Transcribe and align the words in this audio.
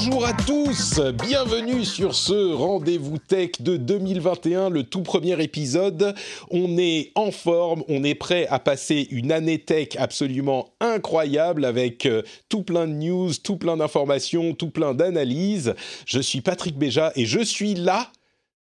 Bonjour 0.00 0.26
à 0.26 0.32
tous, 0.32 1.00
bienvenue 1.24 1.84
sur 1.84 2.14
ce 2.14 2.54
rendez-vous 2.54 3.18
tech 3.18 3.50
de 3.58 3.76
2021, 3.76 4.70
le 4.70 4.84
tout 4.84 5.02
premier 5.02 5.42
épisode. 5.42 6.14
On 6.52 6.78
est 6.78 7.10
en 7.16 7.32
forme, 7.32 7.82
on 7.88 8.04
est 8.04 8.14
prêt 8.14 8.46
à 8.46 8.60
passer 8.60 9.08
une 9.10 9.32
année 9.32 9.58
tech 9.58 9.88
absolument 9.98 10.68
incroyable 10.78 11.64
avec 11.64 12.06
euh, 12.06 12.22
tout 12.48 12.62
plein 12.62 12.86
de 12.86 12.92
news, 12.92 13.32
tout 13.42 13.56
plein 13.56 13.76
d'informations, 13.76 14.54
tout 14.54 14.70
plein 14.70 14.94
d'analyses. 14.94 15.74
Je 16.06 16.20
suis 16.20 16.42
Patrick 16.42 16.78
Béja 16.78 17.10
et 17.16 17.26
je 17.26 17.40
suis 17.40 17.74
là 17.74 18.12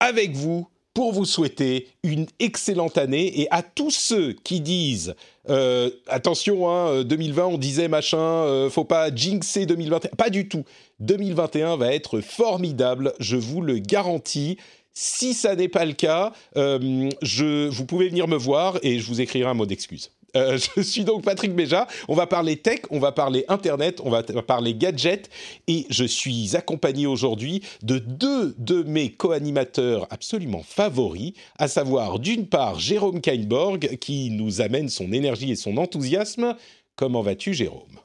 avec 0.01 0.35
vous 0.35 0.69
pour 0.95 1.13
vous 1.13 1.25
souhaiter 1.25 1.89
une 2.03 2.27
excellente 2.39 2.99
année 2.99 3.41
et 3.41 3.49
à 3.51 3.63
tous 3.63 3.91
ceux 3.91 4.33
qui 4.33 4.61
disent 4.61 5.15
euh, 5.49 5.91
attention, 6.09 6.69
hein, 6.69 7.03
2020, 7.05 7.47
on 7.47 7.59
disait 7.59 7.89
machin, 7.89 8.19
euh, 8.19 8.71
faut 8.71 8.85
pas 8.85 9.15
jinxer 9.15 9.67
2021. 9.67 10.11
Pas 10.17 10.31
du 10.31 10.49
tout. 10.49 10.65
2021 11.01 11.77
va 11.77 11.95
être 11.95 12.21
formidable, 12.21 13.13
je 13.19 13.37
vous 13.37 13.61
le 13.61 13.79
garantis. 13.79 14.59
Si 14.93 15.35
ça 15.35 15.55
n'est 15.55 15.69
pas 15.69 15.85
le 15.85 15.93
cas, 15.93 16.33
euh, 16.57 17.11
je, 17.23 17.69
vous 17.69 17.87
pouvez 17.87 18.09
venir 18.09 18.29
me 18.29 18.37
voir 18.37 18.79
et 18.83 18.99
je 18.99 19.07
vous 19.07 19.21
écrirai 19.21 19.49
un 19.49 19.55
mot 19.55 19.67
d'excuse. 19.67 20.11
Euh, 20.37 20.59
je 20.77 20.83
suis 20.83 21.05
donc 21.05 21.25
Patrick 21.25 21.55
Béja. 21.55 21.87
On 22.09 22.15
va 22.15 22.27
parler 22.27 22.57
tech, 22.57 22.81
on 22.91 22.99
va 22.99 23.13
parler 23.13 23.45
internet, 23.49 24.01
on 24.05 24.11
va 24.11 24.23
parler 24.23 24.75
gadgets 24.75 25.31
et 25.69 25.87
je 25.91 26.05
suis 26.05 26.57
accompagné 26.57 27.07
aujourd'hui 27.07 27.63
de 27.83 27.99
deux 27.99 28.55
de 28.59 28.83
mes 28.83 29.11
co-animateurs 29.11 30.07
absolument 30.11 30.63
favoris, 30.63 31.33
à 31.59 31.69
savoir 31.69 32.19
d'une 32.19 32.47
part 32.47 32.79
Jérôme 32.79 33.21
Kainborg 33.21 33.97
qui 33.99 34.31
nous 34.31 34.61
amène 34.61 34.89
son 34.89 35.13
énergie 35.13 35.51
et 35.51 35.57
son 35.57 35.77
enthousiasme. 35.77 36.57
Comment 36.97 37.23
vas-tu 37.23 37.55
Jérôme? 37.55 38.01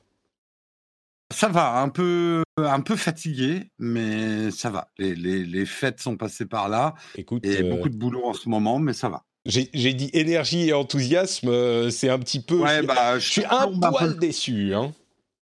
Ça 1.33 1.47
va, 1.47 1.81
un 1.81 1.89
peu, 1.89 2.43
un 2.57 2.81
peu 2.81 2.95
fatigué, 2.95 3.71
mais 3.79 4.51
ça 4.51 4.69
va. 4.69 4.89
Les, 4.97 5.15
les, 5.15 5.43
les 5.43 5.65
fêtes 5.65 5.99
sont 5.99 6.17
passées 6.17 6.45
par 6.45 6.69
là. 6.69 6.93
Écoute, 7.15 7.45
et 7.45 7.63
euh, 7.63 7.69
beaucoup 7.69 7.89
de 7.89 7.97
boulot 7.97 8.25
en 8.25 8.33
ce 8.33 8.47
moment, 8.47 8.79
mais 8.79 8.93
ça 8.93 9.09
va. 9.09 9.23
J'ai 9.45 9.93
dit 9.93 10.09
énergie 10.13 10.69
et 10.69 10.73
enthousiasme, 10.73 11.49
euh, 11.49 11.91
c'est 11.91 12.09
un 12.09 12.17
petit 12.17 12.41
peu. 12.41 12.61
Ouais, 12.61 12.81
bah, 12.81 13.19
je, 13.19 13.29
suis 13.29 13.45
un 13.45 13.71
poil 13.79 14.17
déçu. 14.17 14.73
Hein. 14.73 14.91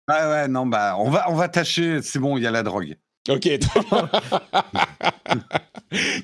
Ouais, 0.08 0.25
ouais, 0.25 0.48
non, 0.48 0.67
bah, 0.67 0.97
on 0.98 1.08
va, 1.08 1.31
on 1.31 1.34
va 1.34 1.48
tâcher. 1.48 2.03
C'est 2.03 2.19
bon, 2.19 2.36
il 2.36 2.42
y 2.42 2.47
a 2.48 2.51
la 2.51 2.64
drogue. 2.64 2.97
Ok. 3.28 3.48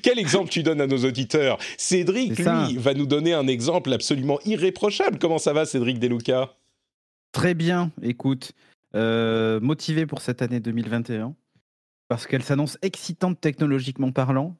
Quel 0.03 0.19
exemple 0.19 0.49
tu 0.49 0.61
donnes 0.61 0.81
à 0.81 0.87
nos 0.87 1.05
auditeurs? 1.05 1.57
Cédric, 1.77 2.37
lui, 2.37 2.77
va 2.77 2.93
nous 2.93 3.05
donner 3.05 3.33
un 3.33 3.47
exemple 3.47 3.93
absolument 3.93 4.39
irréprochable. 4.45 5.17
Comment 5.19 5.37
ça 5.37 5.53
va, 5.53 5.65
Cédric 5.65 5.99
Deluca 5.99 6.53
Très 7.31 7.53
bien. 7.53 7.91
Écoute, 8.01 8.51
euh, 8.95 9.59
motivé 9.59 10.05
pour 10.05 10.21
cette 10.21 10.41
année 10.41 10.59
2021 10.59 11.35
parce 12.07 12.27
qu'elle 12.27 12.43
s'annonce 12.43 12.77
excitante 12.81 13.41
technologiquement 13.41 14.11
parlant, 14.11 14.55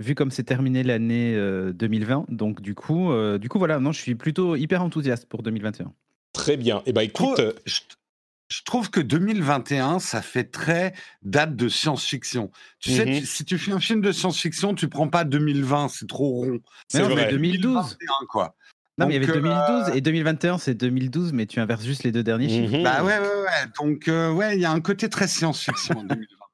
vu 0.00 0.14
comme 0.14 0.30
c'est 0.30 0.42
terminé 0.42 0.82
l'année 0.82 1.36
2020. 1.72 2.18
Euh, 2.18 2.24
Donc 2.28 2.60
du 2.60 2.74
coup, 2.74 3.12
euh, 3.12 3.38
du 3.38 3.48
coup 3.48 3.58
voilà, 3.58 3.78
non, 3.78 3.92
je 3.92 4.00
suis 4.00 4.14
plutôt 4.14 4.56
hyper 4.56 4.82
enthousiaste 4.82 5.26
pour 5.26 5.42
2021. 5.42 5.92
Très 6.32 6.56
bien. 6.56 6.78
Et 6.78 6.82
eh 6.86 6.92
ben 6.92 7.02
écoute, 7.02 7.40
je, 7.64 8.62
trouve 8.64 8.90
que 8.90 9.00
2021, 9.00 10.00
ça 10.00 10.20
fait 10.20 10.44
très 10.44 10.94
date 11.22 11.54
de 11.54 11.68
science-fiction. 11.68 12.50
Tu 12.80 12.90
sais, 12.90 13.06
mhm. 13.06 13.24
si 13.24 13.44
tu 13.44 13.56
fais 13.56 13.72
un 13.72 13.80
film 13.80 14.00
de 14.00 14.12
science-fiction, 14.12 14.74
tu 14.74 14.88
prends 14.88 15.08
pas 15.08 15.24
2020, 15.24 15.88
c'est 15.88 16.08
trop 16.08 16.28
rond. 16.28 16.58
C'est 16.88 17.02
vrai. 17.02 17.30
2012. 17.30 17.98
quoi. 18.28 18.56
Non, 18.98 19.06
mais 19.06 19.16
il 19.16 19.22
y 19.22 19.24
avait 19.24 19.40
2012 19.40 19.94
et 19.94 20.00
2021, 20.00 20.58
c'est 20.58 20.74
2012, 20.74 21.32
mais 21.34 21.44
tu 21.44 21.60
inverses 21.60 21.84
juste 21.84 22.02
les 22.04 22.12
deux 22.12 22.22
derniers 22.22 22.48
chiffres. 22.48 22.76
Mhm. 22.78 22.82
Bah 22.82 23.02
ouais, 23.02 23.18
ouais, 23.18 23.18
ouais. 23.18 23.70
Donc, 23.78 24.08
euh, 24.08 24.32
ouais, 24.32 24.56
il 24.56 24.62
y 24.62 24.64
a 24.64 24.70
un 24.70 24.80
côté 24.80 25.10
très 25.10 25.28
science-fiction 25.28 25.98
en 25.98 26.02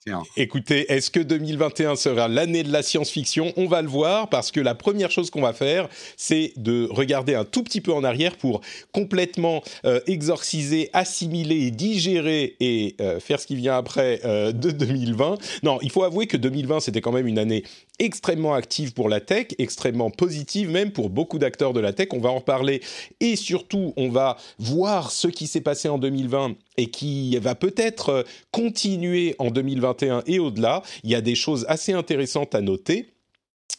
2021. 0.07 0.23
Écoutez, 0.37 0.93
est-ce 0.93 1.13
que 1.13 1.21
2021 1.21 1.95
sera 1.95 2.27
l'année 2.27 2.65
de 2.65 2.73
la 2.73 2.83
science-fiction? 2.83 3.53
On 3.57 3.67
va 3.69 3.81
le 3.83 3.87
voir 3.87 4.29
parce 4.29 4.51
que 4.51 4.59
la 4.59 4.75
première 4.75 5.13
chose 5.13 5.31
qu'on 5.31 5.43
va 5.43 5.53
faire, 5.53 5.89
c'est 6.17 6.53
de 6.57 6.89
regarder 6.91 7.37
un 7.37 7.45
tout 7.45 7.63
petit 7.63 7.81
peu 7.81 7.93
en 7.93 8.03
arrière 8.03 8.37
pour 8.37 8.63
complètement 8.91 9.63
euh, 9.85 10.01
exorciser, 10.09 10.91
assimiler, 10.93 11.71
digérer 11.71 12.57
et 12.59 12.97
euh, 13.01 13.21
faire 13.21 13.39
ce 13.39 13.47
qui 13.47 13.55
vient 13.55 13.77
après 13.77 14.19
de 14.25 14.71
2020. 14.73 15.37
Non, 15.63 15.79
il 15.83 15.93
faut 15.93 16.03
avouer 16.03 16.27
que 16.27 16.37
2020, 16.37 16.81
c'était 16.81 17.01
quand 17.01 17.13
même 17.13 17.29
une 17.29 17.39
année 17.39 17.63
extrêmement 17.99 18.55
active 18.55 18.95
pour 18.95 19.09
la 19.09 19.21
tech, 19.21 19.49
extrêmement 19.59 20.11
positive 20.11 20.71
même 20.71 20.93
pour 20.93 21.11
beaucoup 21.11 21.39
d'acteurs 21.39 21.73
de 21.73 21.81
la 21.81 21.93
tech. 21.93 22.09
On 22.13 22.21
va 22.21 22.31
en 22.31 22.37
reparler 22.37 22.81
et 23.21 23.37
surtout, 23.37 23.93
on 23.97 24.09
va 24.09 24.37
voir 24.59 25.11
ce 25.11 25.29
qui 25.29 25.47
s'est 25.47 25.61
passé 25.61 25.89
en 25.89 25.99
2020 25.99 26.55
et 26.79 26.87
qui 26.87 27.37
va 27.39 27.55
peut-être 27.55 28.25
continuer 28.51 29.35
en 29.39 29.51
2021 29.51 30.23
et 30.27 30.39
au-delà. 30.39 30.83
Il 31.05 31.11
y 31.11 31.15
a 31.15 31.21
des 31.21 31.35
choses 31.35 31.65
assez 31.69 31.93
intéressantes 31.93 32.55
à 32.55 32.61
noter. 32.61 33.09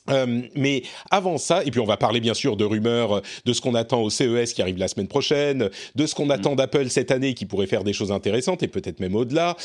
Euh, 0.10 0.42
mais 0.56 0.84
avant 1.12 1.38
ça, 1.38 1.64
et 1.64 1.72
puis 1.72 1.80
on 1.80 1.86
va 1.86 1.98
parler 1.98 2.20
bien 2.20 2.34
sûr 2.34 2.58
de 2.58 2.66
rumeurs, 2.66 3.22
de 3.46 3.54
ce 3.54 3.62
qu'on 3.62 3.74
attend 3.74 4.02
au 4.02 4.10
CES 4.10 4.54
qui 4.54 4.62
arrive 4.62 4.78
la 4.78 4.88
semaine 4.88 5.08
prochaine, 5.08 5.70
de 5.96 6.06
ce 6.06 6.14
qu'on 6.14 6.26
mm. 6.26 6.32
attend 6.32 6.56
d'Apple 6.56 6.90
cette 6.90 7.12
année 7.12 7.34
qui 7.34 7.46
pourrait 7.46 7.68
faire 7.68 7.84
des 7.84 7.94
choses 7.94 8.12
intéressantes 8.12 8.64
et 8.64 8.68
peut-être 8.68 9.00
même 9.00 9.16
au-delà, 9.16 9.56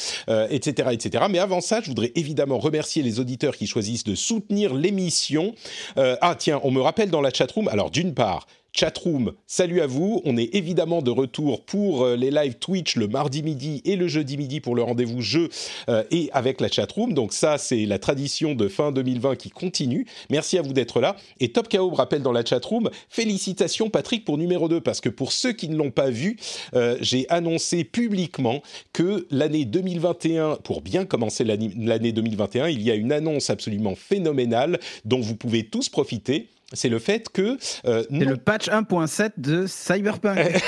etc., 0.51 0.75
euh, 0.87 0.91
etc. 0.91 1.25
Mais 1.29 1.39
avant 1.39 1.61
ça, 1.61 1.81
je 1.83 1.89
voudrais 1.89 2.13
évidemment 2.15 2.59
remercier 2.59 3.03
les 3.03 3.19
auditeurs 3.19 3.57
qui 3.57 3.67
choisissent 3.67 4.05
de 4.05 4.15
soutenir 4.15 4.75
l'émission. 4.75 5.55
Euh, 5.97 6.17
ah 6.21 6.37
tiens, 6.39 6.61
on 6.63 6.71
me 6.71 6.81
rappelle 6.81 7.11
dans 7.11 7.21
la 7.21 7.31
chatroom. 7.33 7.69
Alors 7.69 7.91
d'une 7.91 8.15
part, 8.15 8.47
Chatroom, 8.73 9.33
salut 9.47 9.81
à 9.81 9.87
vous. 9.87 10.21
On 10.25 10.37
est 10.37 10.55
évidemment 10.55 11.03
de 11.03 11.11
retour 11.11 11.65
pour 11.65 12.05
euh, 12.05 12.17
les 12.17 12.31
lives 12.31 12.59
Twitch 12.59 12.97
le 12.97 13.09
mardi 13.09 13.43
midi 13.43 13.81
et 13.85 13.97
le 13.97 14.07
jeudi 14.09 14.37
midi 14.37 14.61
pour 14.61 14.75
le 14.75 14.83
rendez-vous 14.83 15.23
jeu 15.23 15.49
euh, 15.89 16.05
et 16.11 16.29
avec 16.33 16.61
la 16.61 16.69
chatroom. 16.69 17.13
Donc 17.15 17.33
ça, 17.33 17.59
c'est 17.59 17.87
la 17.87 17.99
tradition 17.99 18.55
de 18.55 18.69
fin 18.69 18.93
2020 18.93 19.37
qui 19.37 19.51
continue. 19.51 20.07
Merci 20.31 20.59
à 20.59 20.63
vous 20.63 20.75
d'être 20.75 21.01
là. 21.01 21.17
Et 21.41 21.51
Top 21.51 21.69
KO 21.69 21.89
rappelle 21.91 22.23
dans 22.23 22.31
la 22.31 22.45
chatroom, 22.45 22.91
félicitations 23.09 23.91
Patrick 23.91 24.25
pour 24.25 24.39
numéro 24.39 24.69
2 24.69 24.81
parce 24.81 25.01
que 25.01 25.09
pour 25.09 25.33
ceux 25.33 25.53
qui 25.53 25.69
ne 25.69 25.77
l'ont 25.77 25.91
pas 25.91 26.11
vu, 26.11 26.37
euh, 26.75 26.97
j'ai 27.01 27.27
annoncé 27.31 27.85
publiquement 27.85 28.63
que 28.93 29.27
l'année 29.31 29.65
2021, 29.65 30.57
pour 30.57 30.83
bien 30.83 31.05
commencer 31.07 31.43
l'année 31.43 32.13
2021, 32.13 32.69
il 32.69 32.83
y 32.83 32.91
a 32.91 32.95
une 32.95 33.13
annonce 33.13 33.51
absolument 33.51 33.95
phénoménale 33.95 34.79
dont 35.05 35.21
vous 35.21 35.37
pouvez 35.37 35.65
tous 35.65 35.89
profiter 35.89 36.49
c'est 36.75 36.89
le 36.89 36.99
fait 36.99 37.29
que... 37.31 37.57
Euh, 37.87 38.05
c'est 38.11 38.25
le 38.25 38.37
patch 38.37 38.69
1.7 38.69 39.33
de 39.39 39.67
Cyberpunk. 39.67 40.39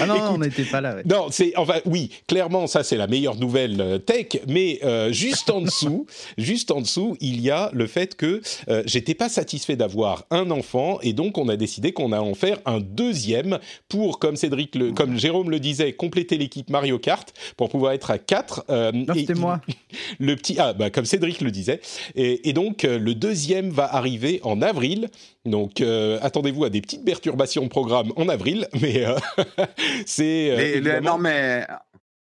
ah 0.00 0.06
non, 0.06 0.14
on 0.34 0.38
n'était 0.38 0.64
pas 0.64 0.80
là. 0.80 0.96
Non, 1.04 1.26
c'est 1.30 1.52
enfin 1.56 1.80
oui, 1.86 2.10
clairement 2.28 2.66
ça 2.66 2.84
c'est 2.84 2.96
la 2.96 3.06
meilleure 3.08 3.36
nouvelle 3.36 3.80
euh, 3.80 3.98
tech, 3.98 4.40
mais 4.46 4.78
euh, 4.84 5.12
juste 5.12 5.50
en 5.50 5.60
dessous, 5.60 6.06
juste 6.38 6.70
en 6.70 6.80
dessous, 6.80 7.16
il 7.20 7.40
y 7.40 7.50
a 7.50 7.70
le 7.72 7.86
fait 7.86 8.14
que 8.14 8.40
euh, 8.68 8.82
j'étais 8.86 9.14
pas 9.14 9.28
satisfait 9.28 9.76
d'avoir 9.76 10.24
un 10.30 10.50
enfant 10.50 10.98
et 11.02 11.12
donc 11.12 11.36
on 11.38 11.48
a 11.48 11.56
décidé 11.56 11.92
qu'on 11.92 12.12
allait 12.12 12.20
en 12.22 12.34
faire 12.34 12.58
un 12.66 12.78
deuxième 12.80 13.58
pour, 13.88 14.18
comme 14.18 14.36
Cédric, 14.36 14.74
le, 14.76 14.92
comme 14.92 15.18
Jérôme 15.18 15.50
le 15.50 15.58
disait, 15.58 15.92
compléter 15.92 16.38
l'équipe 16.38 16.70
Mario 16.70 16.98
Kart 16.98 17.32
pour 17.56 17.68
pouvoir 17.68 17.92
être 17.92 18.10
à 18.10 18.18
4. 18.18 18.66
non, 18.92 19.14
c'était 19.14 19.34
moi. 19.34 19.60
Le 20.18 20.36
petit, 20.36 20.56
ah 20.58 20.72
bah 20.72 20.90
comme 20.90 21.04
Cédric 21.04 21.40
le 21.40 21.50
disait, 21.50 21.80
et, 22.14 22.48
et 22.48 22.52
donc 22.52 22.82
le 22.82 23.14
deuxième 23.14 23.70
va 23.70 23.79
arriver 23.86 24.40
en 24.42 24.62
avril. 24.62 25.08
Donc 25.44 25.80
euh, 25.80 26.18
attendez-vous 26.22 26.64
à 26.64 26.70
des 26.70 26.80
petites 26.80 27.04
perturbations 27.04 27.64
de 27.64 27.68
programme 27.68 28.12
en 28.16 28.28
avril, 28.28 28.66
mais 28.80 29.04
euh, 29.04 29.16
c'est 30.06 30.80
euh, 30.82 31.00
non 31.00 31.18
mais 31.18 31.66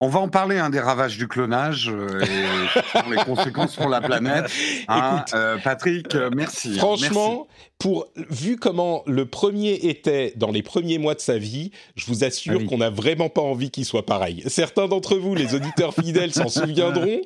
On 0.04 0.08
va 0.08 0.18
en 0.18 0.26
parler 0.26 0.58
hein, 0.58 0.68
des 0.68 0.80
ravages 0.80 1.16
du 1.16 1.28
clonage 1.28 1.88
euh, 1.88 2.24
et 2.24 3.10
les 3.10 3.18
conséquences 3.18 3.76
pour 3.76 3.88
la 3.88 4.00
planète. 4.00 4.46
Hein. 4.88 5.24
Euh, 5.32 5.58
Patrick, 5.62 6.16
euh, 6.16 6.28
merci. 6.34 6.70
Hein, 6.70 6.78
franchement, 6.78 7.46
pour 7.78 8.08
vu 8.16 8.56
comment 8.56 9.04
le 9.06 9.26
premier 9.26 9.74
était 9.74 10.32
dans 10.34 10.50
les 10.50 10.64
premiers 10.64 10.98
mois 10.98 11.14
de 11.14 11.20
sa 11.20 11.38
vie, 11.38 11.70
je 11.94 12.06
vous 12.06 12.24
assure 12.24 12.62
ah 12.64 12.68
qu'on 12.68 12.78
n'a 12.78 12.90
vraiment 12.90 13.28
pas 13.28 13.42
envie 13.42 13.70
qu'il 13.70 13.84
soit 13.84 14.04
pareil. 14.04 14.42
Certains 14.48 14.88
d'entre 14.88 15.14
vous, 15.14 15.36
les 15.36 15.54
auditeurs 15.54 15.94
fidèles, 15.94 16.32
s'en 16.32 16.48
souviendront. 16.48 17.20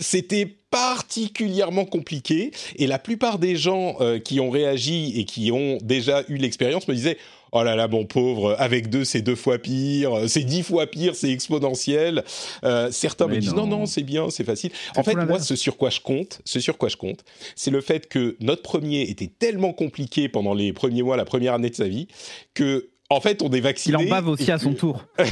C'était 0.00 0.56
particulièrement 0.70 1.84
compliqué 1.84 2.50
et 2.74 2.88
la 2.88 2.98
plupart 2.98 3.38
des 3.38 3.54
gens 3.54 3.96
qui 4.24 4.40
ont 4.40 4.50
réagi 4.50 5.12
et 5.16 5.24
qui 5.24 5.52
ont 5.52 5.78
déjà 5.80 6.24
eu 6.28 6.38
l'expérience 6.38 6.88
me 6.88 6.94
disaient 6.94 7.18
oh 7.52 7.62
là 7.62 7.76
là, 7.76 7.88
mon 7.88 8.04
pauvre, 8.04 8.56
avec 8.58 8.90
deux, 8.90 9.04
c'est 9.04 9.22
deux 9.22 9.36
fois 9.36 9.58
pire, 9.58 10.28
c'est 10.28 10.44
dix 10.44 10.62
fois 10.62 10.86
pire, 10.86 11.14
c'est 11.14 11.30
exponentiel. 11.30 12.24
Euh, 12.64 12.90
certains 12.90 13.26
me 13.26 13.38
disent 13.38 13.54
non, 13.54 13.66
non, 13.66 13.86
c'est 13.86 14.02
bien, 14.02 14.30
c'est 14.30 14.44
facile. 14.44 14.70
En 14.96 15.02
fait, 15.02 15.14
moi, 15.14 15.38
ce 15.38 15.56
sur 15.56 15.76
quoi 15.76 15.90
je 15.90 16.00
compte, 16.00 16.40
ce 16.44 16.60
sur 16.60 16.78
quoi 16.78 16.88
je 16.88 16.96
compte, 16.96 17.24
c'est 17.56 17.70
le 17.70 17.80
fait 17.80 18.08
que 18.08 18.36
notre 18.40 18.62
premier 18.62 19.02
était 19.02 19.30
tellement 19.38 19.72
compliqué 19.72 20.28
pendant 20.28 20.54
les 20.54 20.72
premiers 20.72 21.02
mois, 21.02 21.16
la 21.16 21.24
première 21.24 21.54
année 21.54 21.70
de 21.70 21.74
sa 21.74 21.88
vie, 21.88 22.08
que 22.54 22.88
en 23.10 23.20
fait, 23.20 23.40
on 23.42 23.50
est 23.50 23.60
vacciné. 23.60 23.96
Il 24.02 24.06
en 24.06 24.10
bave 24.10 24.28
aussi 24.28 24.52
à 24.52 24.58
son 24.58 24.74
tour. 24.74 25.06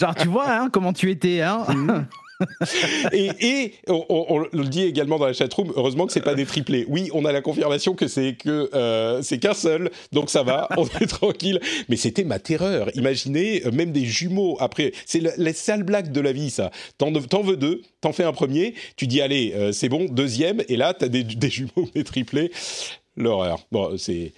Genre, 0.00 0.14
tu 0.16 0.26
vois 0.26 0.50
hein, 0.50 0.70
comment 0.72 0.92
tu 0.92 1.08
étais. 1.10 1.40
Hein 1.40 1.64
et, 3.12 3.72
on, 3.88 4.44
le 4.52 4.64
dit 4.64 4.84
également 4.84 5.18
dans 5.18 5.26
la 5.26 5.32
chatroom, 5.32 5.72
heureusement 5.76 6.06
que 6.06 6.12
c'est 6.12 6.20
pas 6.20 6.34
des 6.34 6.46
triplés. 6.46 6.84
Oui, 6.88 7.10
on 7.12 7.24
a 7.24 7.32
la 7.32 7.40
confirmation 7.40 7.94
que 7.94 8.06
c'est 8.06 8.34
que 8.34 8.70
euh, 8.74 9.22
c'est 9.22 9.38
qu'un 9.38 9.54
seul, 9.54 9.90
donc 10.12 10.30
ça 10.30 10.42
va, 10.42 10.68
on 10.76 10.86
est 10.86 11.06
tranquille. 11.08 11.60
Mais 11.88 11.96
c'était 11.96 12.24
ma 12.24 12.38
terreur. 12.38 12.90
Imaginez 12.94 13.66
euh, 13.66 13.72
même 13.72 13.92
des 13.92 14.04
jumeaux. 14.04 14.56
Après, 14.60 14.92
c'est 15.06 15.20
la, 15.20 15.52
sale 15.52 15.82
blague 15.82 16.12
de 16.12 16.20
la 16.20 16.32
vie, 16.32 16.50
ça. 16.50 16.70
T'en, 16.98 17.10
veux 17.10 17.56
deux, 17.56 17.82
t'en 18.00 18.12
fais 18.12 18.24
un 18.24 18.32
premier, 18.32 18.74
tu 18.96 19.06
dis 19.06 19.20
allez, 19.20 19.52
euh, 19.54 19.72
c'est 19.72 19.88
bon, 19.88 20.04
deuxième, 20.04 20.62
et 20.68 20.76
là 20.76 20.94
t'as 20.94 21.08
des, 21.08 21.24
des 21.24 21.50
jumeaux 21.50 21.88
des 21.94 22.04
triplés. 22.04 22.52
L'horreur. 23.16 23.66
Bon, 23.72 23.98
c'est 23.98 24.32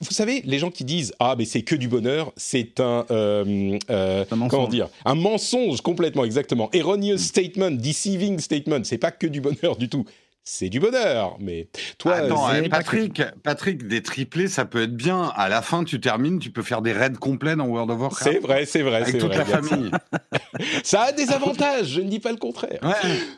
vous 0.00 0.10
savez, 0.12 0.42
les 0.44 0.58
gens 0.58 0.70
qui 0.70 0.84
disent 0.84 1.12
ah 1.18 1.34
mais 1.36 1.44
c'est 1.44 1.62
que 1.62 1.74
du 1.74 1.88
bonheur, 1.88 2.32
c'est 2.36 2.80
un, 2.80 3.06
euh, 3.10 3.78
euh, 3.90 4.24
comment 4.28 4.68
dire 4.68 4.88
un 5.04 5.14
mensonge 5.14 5.80
complètement 5.80 6.24
exactement 6.24 6.70
erroneous 6.72 7.18
statement, 7.18 7.70
deceiving 7.70 8.38
statement. 8.38 8.80
C'est 8.84 8.98
pas 8.98 9.10
que 9.10 9.26
du 9.26 9.40
bonheur 9.40 9.76
du 9.76 9.88
tout 9.88 10.04
c'est 10.42 10.68
du 10.68 10.80
bonheur. 10.80 11.36
Mais 11.38 11.68
toi, 11.98 12.14
Attends, 12.14 12.48
Patrick, 12.70 13.22
Patrick, 13.42 13.86
des 13.86 14.02
triplés, 14.02 14.48
ça 14.48 14.64
peut 14.64 14.82
être 14.82 14.96
bien. 14.96 15.32
À 15.36 15.48
la 15.48 15.62
fin, 15.62 15.84
tu 15.84 16.00
termines, 16.00 16.38
tu 16.38 16.50
peux 16.50 16.62
faire 16.62 16.82
des 16.82 16.92
raids 16.92 17.12
complets 17.12 17.56
dans 17.56 17.66
World 17.66 17.90
of 17.90 18.00
Warcraft. 18.00 18.32
C'est 18.32 18.38
vrai, 18.38 18.66
c'est 18.66 18.82
vrai, 18.82 18.96
avec 18.96 19.18
toute 19.18 19.34
la 19.34 19.44
famille. 19.44 19.90
ça 20.82 21.02
a 21.02 21.12
des 21.12 21.30
avantages, 21.30 21.88
je 21.88 22.00
ne 22.00 22.08
dis 22.08 22.20
pas 22.20 22.32
le 22.32 22.38
contraire. 22.38 22.80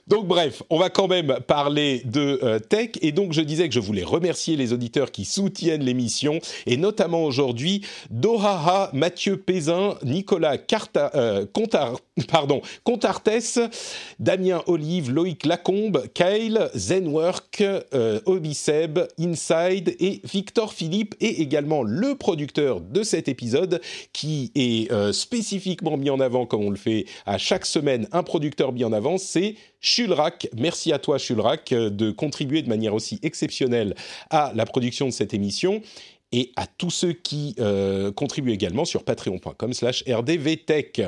Donc 0.06 0.26
bref, 0.26 0.62
on 0.70 0.78
va 0.78 0.90
quand 0.90 1.08
même 1.08 1.38
parler 1.46 2.02
de 2.04 2.38
euh, 2.43 2.58
tech 2.58 2.90
et 3.00 3.12
donc 3.12 3.32
je 3.32 3.40
disais 3.40 3.69
que 3.69 3.75
je 3.75 3.81
voulais 3.81 4.05
remercier 4.05 4.56
les 4.56 4.72
auditeurs 4.72 5.10
qui 5.10 5.25
soutiennent 5.25 5.82
l'émission 5.82 6.38
et 6.66 6.76
notamment 6.76 7.25
aujourd'hui 7.25 7.84
Dohaha, 8.10 8.90
Mathieu 8.93 9.37
Pézin, 9.37 9.96
Nicolas 10.02 10.58
Carta, 10.58 11.10
euh, 11.14 11.46
pardon, 12.28 12.62
Contartes, 12.84 13.60
Damien 14.19 14.62
Olive, 14.66 15.10
Loïc 15.10 15.46
Lacombe, 15.46 16.06
Kyle, 16.14 16.70
Zenwork, 16.92 17.62
euh, 17.62 18.20
Obiseb, 18.26 18.98
Inside 19.18 19.96
et 19.98 20.20
Victor 20.30 20.74
Philippe 20.74 21.14
et 21.20 21.40
également 21.40 21.82
le 21.82 22.16
producteur 22.16 22.82
de 22.82 23.02
cet 23.02 23.28
épisode 23.28 23.80
qui 24.12 24.52
est 24.54 24.92
euh, 24.92 25.10
spécifiquement 25.12 25.96
mis 25.96 26.10
en 26.10 26.20
avant 26.20 26.44
comme 26.44 26.64
on 26.64 26.68
le 26.68 26.76
fait 26.76 27.06
à 27.24 27.38
chaque 27.38 27.64
semaine 27.64 28.08
un 28.12 28.22
producteur 28.22 28.72
mis 28.72 28.84
en 28.84 28.92
avant, 28.92 29.16
c'est 29.16 29.54
Shulrak. 29.80 30.48
Merci 30.54 30.92
à 30.92 30.98
toi 30.98 31.16
Shulrak 31.16 31.72
euh, 31.72 31.88
de 31.88 32.10
contribuer 32.10 32.60
de 32.60 32.68
manière 32.68 32.92
aussi 32.92 33.18
exceptionnelle 33.22 33.94
à 34.28 34.52
la 34.54 34.66
production 34.66 35.06
de 35.06 35.12
cette 35.12 35.32
émission 35.32 35.80
et 36.30 36.52
à 36.56 36.66
tous 36.66 36.90
ceux 36.90 37.12
qui 37.12 37.56
contribuent 38.16 38.52
également 38.52 38.86
sur 38.86 39.04
patreon.com 39.04 39.74
slash 39.74 40.02
rdvtech. 40.08 41.02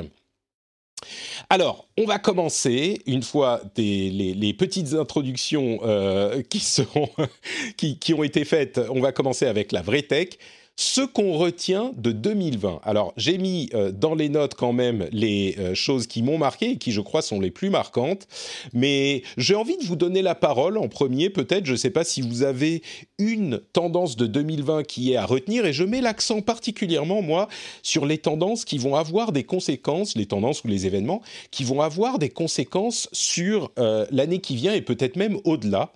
Alors, 1.51 1.89
on 1.99 2.07
va 2.07 2.19
commencer, 2.19 3.01
une 3.07 3.23
fois 3.23 3.61
les, 3.77 4.55
petites 4.59 4.95
introductions 4.95 5.81
euh, 5.83 6.43
qui, 7.77 7.99
qui, 7.99 8.15
ont 8.15 8.23
été 8.23 8.45
faites, 8.45 8.81
on 8.91 9.01
va 9.01 9.13
commencer 9.13 9.47
avec 9.47 9.73
la 9.73 9.83
vraie 9.83 10.03
tech 10.03 10.31
ce 10.77 11.03
qu'on 11.03 11.35
retient 11.35 11.93
de 11.97 12.11
2020. 12.11 12.81
Alors, 12.83 13.13
j'ai 13.17 13.39
mis 13.39 13.71
euh, 13.75 13.93
dans 13.93 14.15
les 14.15 14.29
notes 14.29 14.55
quand 14.55 14.73
même 14.73 15.07
les 15.13 15.55
euh, 15.59 15.75
choses 15.75 16.09
qui 16.09 16.23
m'ont 16.23 16.39
marqué 16.39 16.73
et 16.73 16.77
qui, 16.79 16.91
je 16.91 17.01
crois, 17.01 17.23
sont 17.23 17.39
les 17.39 17.53
plus 17.53 17.71
marquantes. 17.71 18.27
Mais 18.73 19.23
j'ai 19.37 19.55
envie 19.55 19.77
de 19.77 19.85
vous 19.85 19.95
donner 19.95 20.21
la 20.21 20.35
parole 20.35 20.77
en 20.77 20.89
premier, 20.89 21.31
peut-être. 21.31 21.67
Je 21.67 21.73
ne 21.73 21.77
sais 21.77 21.91
pas 21.91 22.03
si 22.03 22.23
vous 22.23 22.43
avez 22.43 22.83
une 23.19 23.61
tendance 23.73 24.17
de 24.17 24.27
2020 24.27 24.83
qui 24.83 25.13
est 25.13 25.17
à 25.17 25.27
retenir. 25.27 25.65
Et 25.65 25.73
je 25.73 25.85
mets 25.85 26.01
l'accent 26.01 26.41
particulièrement, 26.41 27.23
moi, 27.23 27.49
sur 27.83 28.05
les 28.05 28.19
tendances 28.19 28.65
qui 28.65 28.79
vont 28.79 28.97
avoir 28.97 29.31
des 29.31 29.45
conséquences, 29.45 30.17
les 30.17 30.27
tendances 30.27 30.65
ou 30.65 30.69
les 30.69 30.87
événements 30.87 31.23
qui 31.53 31.63
vont 31.63 31.83
avoir 31.83 32.19
des 32.19 32.31
conséquences 32.31 33.09
sur 33.13 33.71
euh, 33.79 34.07
l'année 34.11 34.41
qui 34.41 34.57
vient 34.57 34.75
et 34.75 34.83
peut-être 34.83 35.17
même 35.17 35.39
au-delà. 35.45 35.93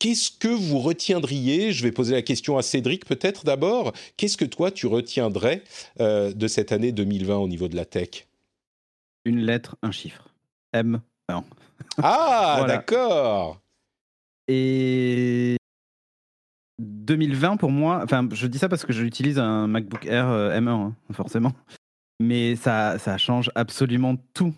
Qu'est-ce 0.00 0.30
que 0.30 0.48
vous 0.48 0.78
retiendriez 0.78 1.72
Je 1.72 1.82
vais 1.82 1.92
poser 1.92 2.14
la 2.14 2.22
question 2.22 2.56
à 2.56 2.62
Cédric 2.62 3.04
peut-être 3.04 3.44
d'abord. 3.44 3.92
Qu'est-ce 4.16 4.38
que 4.38 4.46
toi 4.46 4.70
tu 4.70 4.86
retiendrais 4.86 5.62
euh, 6.00 6.32
de 6.32 6.48
cette 6.48 6.72
année 6.72 6.90
2020 6.90 7.36
au 7.36 7.46
niveau 7.46 7.68
de 7.68 7.76
la 7.76 7.84
tech? 7.84 8.26
Une 9.26 9.40
lettre, 9.40 9.76
un 9.82 9.90
chiffre. 9.90 10.34
M1. 10.74 11.02
Ah, 12.02 12.64
d'accord. 12.66 13.60
Et 14.48 15.58
2020 16.78 17.58
pour 17.58 17.70
moi, 17.70 18.00
enfin 18.02 18.26
je 18.32 18.46
dis 18.46 18.58
ça 18.58 18.70
parce 18.70 18.86
que 18.86 18.94
j'utilise 18.94 19.38
un 19.38 19.66
MacBook 19.66 20.06
Air 20.06 20.30
euh, 20.30 20.58
M1 20.58 20.68
hein, 20.68 20.94
forcément, 21.12 21.52
mais 22.20 22.56
ça, 22.56 22.98
ça 22.98 23.18
change 23.18 23.50
absolument 23.54 24.16
tout 24.32 24.54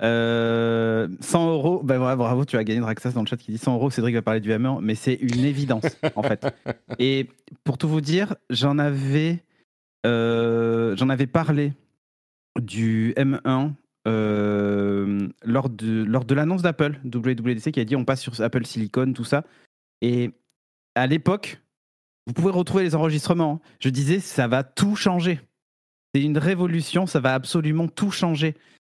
100 0.00 0.06
euh, 0.06 1.08
euros, 1.34 1.82
ben 1.82 1.98
bravo, 1.98 2.46
tu 2.46 2.56
as 2.56 2.64
gagné 2.64 2.80
Draxas 2.80 3.12
dans 3.12 3.20
le 3.20 3.26
chat 3.26 3.36
qui 3.36 3.52
dit 3.52 3.58
100 3.58 3.74
euros, 3.74 3.90
Cédric 3.90 4.14
va 4.14 4.22
parler 4.22 4.40
du 4.40 4.50
M1, 4.50 4.80
mais 4.80 4.94
c'est 4.94 5.14
une 5.14 5.44
évidence 5.44 5.84
en 6.16 6.22
fait. 6.22 6.46
Et 6.98 7.28
pour 7.64 7.76
tout 7.76 7.88
vous 7.88 8.00
dire, 8.00 8.34
j'en 8.48 8.78
avais, 8.78 9.44
euh, 10.06 10.96
j'en 10.96 11.10
avais 11.10 11.26
parlé 11.26 11.74
du 12.58 13.12
M1 13.18 13.72
euh, 14.08 15.28
lors 15.44 15.68
de, 15.68 16.04
lors 16.04 16.24
de 16.24 16.34
l'annonce 16.34 16.62
d'Apple, 16.62 16.98
WWDC, 17.04 17.70
qui 17.70 17.80
a 17.80 17.84
dit 17.84 17.94
on 17.94 18.06
passe 18.06 18.22
sur 18.22 18.40
Apple 18.40 18.64
Silicon, 18.64 19.12
tout 19.12 19.24
ça. 19.24 19.44
Et 20.00 20.30
à 20.94 21.06
l'époque, 21.06 21.60
vous 22.26 22.32
pouvez 22.32 22.52
retrouver 22.52 22.84
les 22.84 22.94
enregistrements. 22.94 23.60
Hein. 23.62 23.70
Je 23.80 23.90
disais, 23.90 24.20
ça 24.20 24.48
va 24.48 24.62
tout 24.64 24.96
changer. 24.96 25.40
C'est 26.14 26.22
une 26.22 26.38
révolution, 26.38 27.06
ça 27.06 27.20
va 27.20 27.34
absolument 27.34 27.86
tout 27.86 28.10
changer 28.10 28.54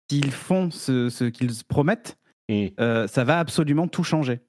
s'ils 0.09 0.31
font 0.31 0.71
ce, 0.71 1.29
qu'ils 1.29 1.51
promettent, 1.67 2.17
mm. 2.49 2.67
euh, 2.79 3.07
ça 3.07 3.23
va 3.23 3.39
absolument 3.39 3.87
tout 3.87 4.03
changer. 4.03 4.39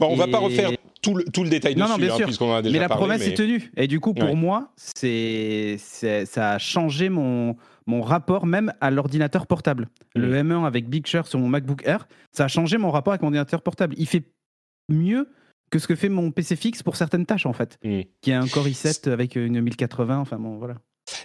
Bon, 0.00 0.08
on 0.08 0.12
ne 0.12 0.18
va 0.18 0.26
pas 0.26 0.38
refaire 0.38 0.70
tout 1.02 1.14
le, 1.14 1.24
tout 1.24 1.44
le 1.44 1.50
détail 1.50 1.74
dessus, 1.74 1.88
non, 1.88 1.96
bien 1.96 2.14
hein, 2.14 2.18
puisqu'on 2.24 2.54
a 2.54 2.62
déjà 2.62 2.72
mais 2.72 2.80
la 2.80 2.88
promesse 2.88 3.26
est 3.26 3.34
tenue. 3.34 3.70
Et 3.76 3.86
du 3.86 4.00
coup, 4.00 4.14
pour 4.14 4.34
moi, 4.36 4.72
c'est, 4.76 5.76
ça 5.78 6.52
a 6.52 6.58
changé 6.58 7.08
mon, 7.08 7.56
mon 7.86 8.00
rapport 8.00 8.46
même 8.46 8.72
à 8.80 8.90
l'ordinateur 8.90 9.46
portable. 9.46 9.88
Le 10.14 10.34
M1 10.34 10.60
mm. 10.60 10.64
avec 10.64 10.88
Big 10.88 11.06
Sur 11.06 11.26
sur 11.26 11.38
mon 11.38 11.48
MacBook 11.48 11.82
Air, 11.84 12.08
ça 12.32 12.44
a 12.44 12.48
changé 12.48 12.78
mon 12.78 12.90
rapport 12.90 13.12
avec 13.12 13.22
mon 13.22 13.28
ordinateur 13.28 13.62
portable. 13.62 13.94
Il 13.98 14.06
fait 14.06 14.24
mieux 14.88 15.28
que 15.70 15.78
ce 15.78 15.86
que 15.86 15.94
fait 15.94 16.08
mon 16.08 16.30
PC 16.30 16.56
fixe 16.56 16.82
pour 16.82 16.96
certaines 16.96 17.26
tâches, 17.26 17.46
en 17.46 17.52
fait. 17.52 17.78
Mm. 17.84 18.00
Qui 18.20 18.32
a 18.32 18.40
un 18.40 18.48
Core 18.48 18.66
i7 18.66 19.10
avec 19.10 19.36
une 19.36 19.60
1080, 19.60 20.18
enfin 20.18 20.38
bon, 20.38 20.56
voilà. 20.56 20.76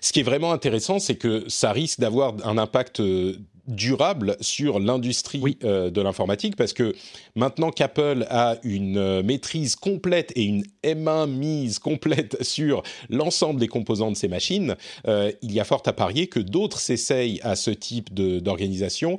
Ce 0.01 0.13
qui 0.13 0.19
est 0.19 0.23
vraiment 0.23 0.51
intéressant, 0.51 0.99
c'est 0.99 1.15
que 1.15 1.45
ça 1.47 1.71
risque 1.71 1.99
d'avoir 1.99 2.35
un 2.45 2.57
impact 2.57 2.99
euh, 2.99 3.37
durable 3.67 4.37
sur 4.41 4.79
l'industrie 4.79 5.57
euh, 5.63 5.89
de 5.89 6.01
l'informatique 6.01 6.55
parce 6.55 6.73
que 6.73 6.95
maintenant 7.35 7.71
qu'Apple 7.71 8.25
a 8.29 8.57
une 8.63 8.97
euh, 8.97 9.23
maîtrise 9.23 9.75
complète 9.75 10.31
et 10.35 10.43
une 10.43 10.63
M1 10.83 11.29
mise 11.29 11.79
complète 11.79 12.41
sur 12.43 12.83
l'ensemble 13.09 13.59
des 13.59 13.67
composants 13.67 14.11
de 14.11 14.17
ces 14.17 14.27
machines, 14.27 14.75
euh, 15.07 15.31
il 15.41 15.51
y 15.53 15.59
a 15.59 15.63
fort 15.63 15.83
à 15.85 15.93
parier 15.93 16.27
que 16.27 16.39
d'autres 16.39 16.79
s'essayent 16.79 17.39
à 17.43 17.55
ce 17.55 17.71
type 17.71 18.13
d'organisation. 18.13 19.17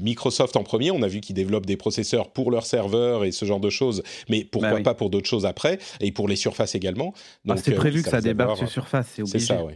Microsoft 0.00 0.56
en 0.56 0.62
premier, 0.62 0.90
on 0.90 1.02
a 1.02 1.08
vu 1.08 1.20
qu'ils 1.20 1.34
développent 1.34 1.66
des 1.66 1.76
processeurs 1.76 2.30
pour 2.30 2.50
leurs 2.50 2.66
serveurs 2.66 3.24
et 3.24 3.32
ce 3.32 3.44
genre 3.44 3.60
de 3.60 3.70
choses, 3.70 4.02
mais 4.28 4.44
pourquoi 4.44 4.74
bah 4.74 4.80
pas 4.82 4.94
pour 4.94 5.10
d'autres 5.10 5.28
choses 5.28 5.46
après 5.46 5.78
et 6.00 6.12
pour 6.12 6.28
les 6.28 6.36
surfaces 6.36 6.74
également. 6.74 7.14
Bah, 7.44 7.56
c'est 7.56 7.72
prévu 7.72 8.02
que 8.02 8.10
ça 8.10 8.20
débarque 8.20 8.58
sur 8.58 8.68
Surface, 8.68 9.06
c'est 9.14 9.22
obligé. 9.22 9.38
C'est 9.38 9.46
ça, 9.46 9.64
oui. 9.64 9.74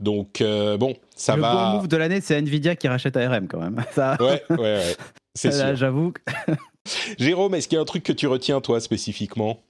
Donc, 0.00 0.40
euh, 0.40 0.76
bon, 0.76 0.94
ça 1.16 1.36
va. 1.36 1.48
Le 1.48 1.54
bon 1.54 1.76
move 1.78 1.88
de 1.88 1.96
l'année, 1.96 2.20
c'est 2.20 2.38
Nvidia 2.38 2.76
qui 2.76 2.88
rachète 2.88 3.16
ARM 3.16 3.48
quand 3.48 3.60
même. 3.60 3.82
Ça... 3.92 4.16
Ouais, 4.20 4.42
ouais, 4.50 4.58
ouais. 4.58 4.96
C'est 5.34 5.52
sûr. 5.52 5.76
J'avoue. 5.76 6.12
Jérôme, 7.18 7.54
est-ce 7.54 7.68
qu'il 7.68 7.76
y 7.76 7.78
a 7.78 7.82
un 7.82 7.86
truc 7.86 8.02
que 8.02 8.12
tu 8.12 8.26
retiens, 8.26 8.60
toi, 8.60 8.80
spécifiquement? 8.80 9.60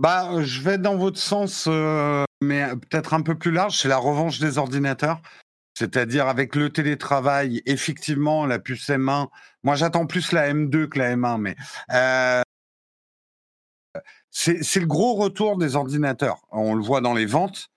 Bah, 0.00 0.42
je 0.42 0.60
vais 0.60 0.78
dans 0.78 0.96
votre 0.96 1.18
sens, 1.18 1.66
euh, 1.68 2.24
mais 2.40 2.66
peut-être 2.90 3.14
un 3.14 3.22
peu 3.22 3.36
plus 3.36 3.52
large. 3.52 3.78
C'est 3.78 3.88
la 3.88 3.98
revanche 3.98 4.38
des 4.40 4.58
ordinateurs. 4.58 5.20
C'est-à-dire 5.76 6.28
avec 6.28 6.54
le 6.54 6.70
télétravail, 6.70 7.60
effectivement, 7.66 8.46
la 8.46 8.60
puce 8.60 8.88
M1, 8.88 9.26
moi 9.64 9.74
j'attends 9.74 10.06
plus 10.06 10.30
la 10.30 10.52
M2 10.52 10.86
que 10.86 10.98
la 11.00 11.16
M1, 11.16 11.38
mais 11.40 11.56
euh, 11.92 12.42
c'est 14.30 14.80
le 14.80 14.86
gros 14.86 15.14
retour 15.14 15.58
des 15.58 15.74
ordinateurs. 15.74 16.42
On 16.50 16.74
le 16.74 16.82
voit 16.82 17.00
dans 17.00 17.14
les 17.14 17.26
ventes. 17.26 17.70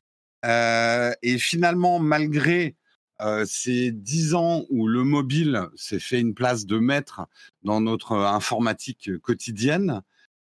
Euh, 0.46 1.12
et 1.24 1.38
finalement, 1.38 2.00
malgré 2.00 2.76
euh, 3.22 3.46
ces 3.48 3.92
dix 3.92 4.36
ans 4.36 4.66
où 4.70 4.88
le 4.88 5.04
mobile 5.04 5.64
s'est 5.76 6.00
fait 6.00 6.20
une 6.20 6.34
place 6.34 6.66
de 6.66 6.78
maître 6.78 7.22
dans 7.64 7.82
notre 7.82 8.14
informatique 8.14 9.18
quotidienne, 9.20 10.02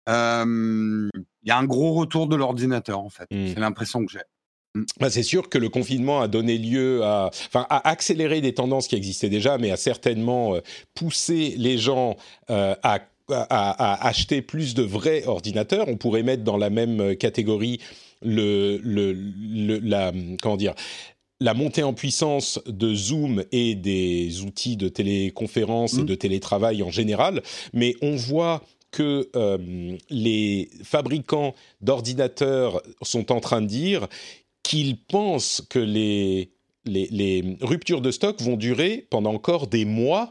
il 0.06 1.10
y 1.44 1.50
a 1.50 1.56
un 1.56 1.64
gros 1.64 1.92
retour 1.92 2.26
de 2.26 2.36
l'ordinateur, 2.36 3.00
en 3.00 3.10
fait. 3.10 3.26
Mmh. 3.30 3.54
C'est 3.54 3.60
l'impression 3.60 4.04
que 4.04 4.12
j'ai. 4.12 4.22
Mmh. 4.74 4.84
Bah, 4.98 5.10
c'est 5.10 5.22
sûr 5.22 5.48
que 5.48 5.58
le 5.58 5.68
confinement 5.68 6.20
a 6.20 6.28
donné 6.28 6.58
lieu 6.58 7.04
à, 7.04 7.30
enfin, 7.46 7.66
à 7.70 7.88
accélérer 7.88 8.40
des 8.40 8.54
tendances 8.54 8.88
qui 8.88 8.96
existaient 8.96 9.28
déjà, 9.28 9.56
mais 9.56 9.70
a 9.70 9.76
certainement 9.76 10.58
poussé 10.94 11.54
les 11.56 11.78
gens 11.78 12.16
à 12.48 13.00
à, 13.32 14.06
acheter 14.06 14.42
plus 14.42 14.74
de 14.74 14.82
vrais 14.82 15.24
ordinateurs. 15.26 15.88
On 15.88 15.96
pourrait 15.96 16.22
mettre 16.22 16.42
dans 16.42 16.56
la 16.56 16.70
même 16.70 17.16
catégorie 17.16 17.80
le, 18.22 18.78
le, 18.82 19.78
la, 19.78 20.12
comment 20.42 20.56
dire, 20.56 20.74
la 21.40 21.54
montée 21.54 21.82
en 21.82 21.94
puissance 21.94 22.60
de 22.66 22.94
Zoom 22.94 23.44
et 23.50 23.74
des 23.74 24.42
outils 24.42 24.76
de 24.76 24.88
téléconférence 24.88 25.94
et 25.94 26.02
mmh. 26.02 26.06
de 26.06 26.14
télétravail 26.14 26.82
en 26.82 26.90
général, 26.90 27.42
mais 27.72 27.94
on 28.02 28.16
voit 28.16 28.62
que 28.90 29.30
euh, 29.36 29.96
les 30.10 30.68
fabricants 30.82 31.54
d'ordinateurs 31.80 32.82
sont 33.02 33.32
en 33.32 33.40
train 33.40 33.62
de 33.62 33.66
dire 33.66 34.08
qu'ils 34.62 34.98
pensent 34.98 35.62
que 35.70 35.78
les, 35.78 36.50
les, 36.84 37.08
les, 37.10 37.56
ruptures 37.60 38.00
de 38.00 38.10
stock 38.10 38.40
vont 38.42 38.56
durer 38.56 39.06
pendant 39.10 39.32
encore 39.32 39.68
des 39.68 39.84
mois 39.84 40.30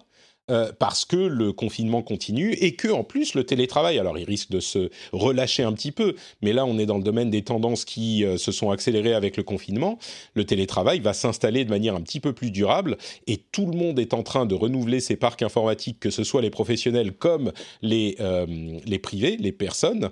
euh, 0.49 0.71
parce 0.77 1.05
que 1.05 1.15
le 1.15 1.53
confinement 1.53 2.01
continue 2.01 2.53
et 2.53 2.73
que 2.75 2.87
en 2.87 3.03
plus 3.03 3.35
le 3.35 3.43
télétravail, 3.43 3.99
alors 3.99 4.17
il 4.17 4.23
risque 4.23 4.49
de 4.49 4.59
se 4.59 4.89
relâcher 5.11 5.63
un 5.63 5.73
petit 5.73 5.91
peu, 5.91 6.15
mais 6.41 6.53
là 6.53 6.65
on 6.65 6.77
est 6.79 6.85
dans 6.85 6.97
le 6.97 7.03
domaine 7.03 7.29
des 7.29 7.43
tendances 7.43 7.85
qui 7.85 8.23
euh, 8.23 8.37
se 8.37 8.51
sont 8.51 8.71
accélérées 8.71 9.13
avec 9.13 9.37
le 9.37 9.43
confinement. 9.43 9.99
Le 10.33 10.45
télétravail 10.45 10.99
va 10.99 11.13
s'installer 11.13 11.65
de 11.65 11.69
manière 11.69 11.95
un 11.95 12.01
petit 12.01 12.19
peu 12.19 12.33
plus 12.33 12.51
durable 12.51 12.97
et 13.27 13.37
tout 13.37 13.65
le 13.65 13.77
monde 13.77 13.99
est 13.99 14.13
en 14.13 14.23
train 14.23 14.45
de 14.45 14.55
renouveler 14.55 14.99
ses 14.99 15.15
parcs 15.15 15.41
informatiques, 15.43 15.99
que 15.99 16.09
ce 16.09 16.23
soit 16.23 16.41
les 16.41 16.49
professionnels 16.49 17.13
comme 17.13 17.51
les 17.81 18.15
euh, 18.19 18.45
les 18.85 18.99
privés, 18.99 19.37
les 19.37 19.51
personnes. 19.51 20.09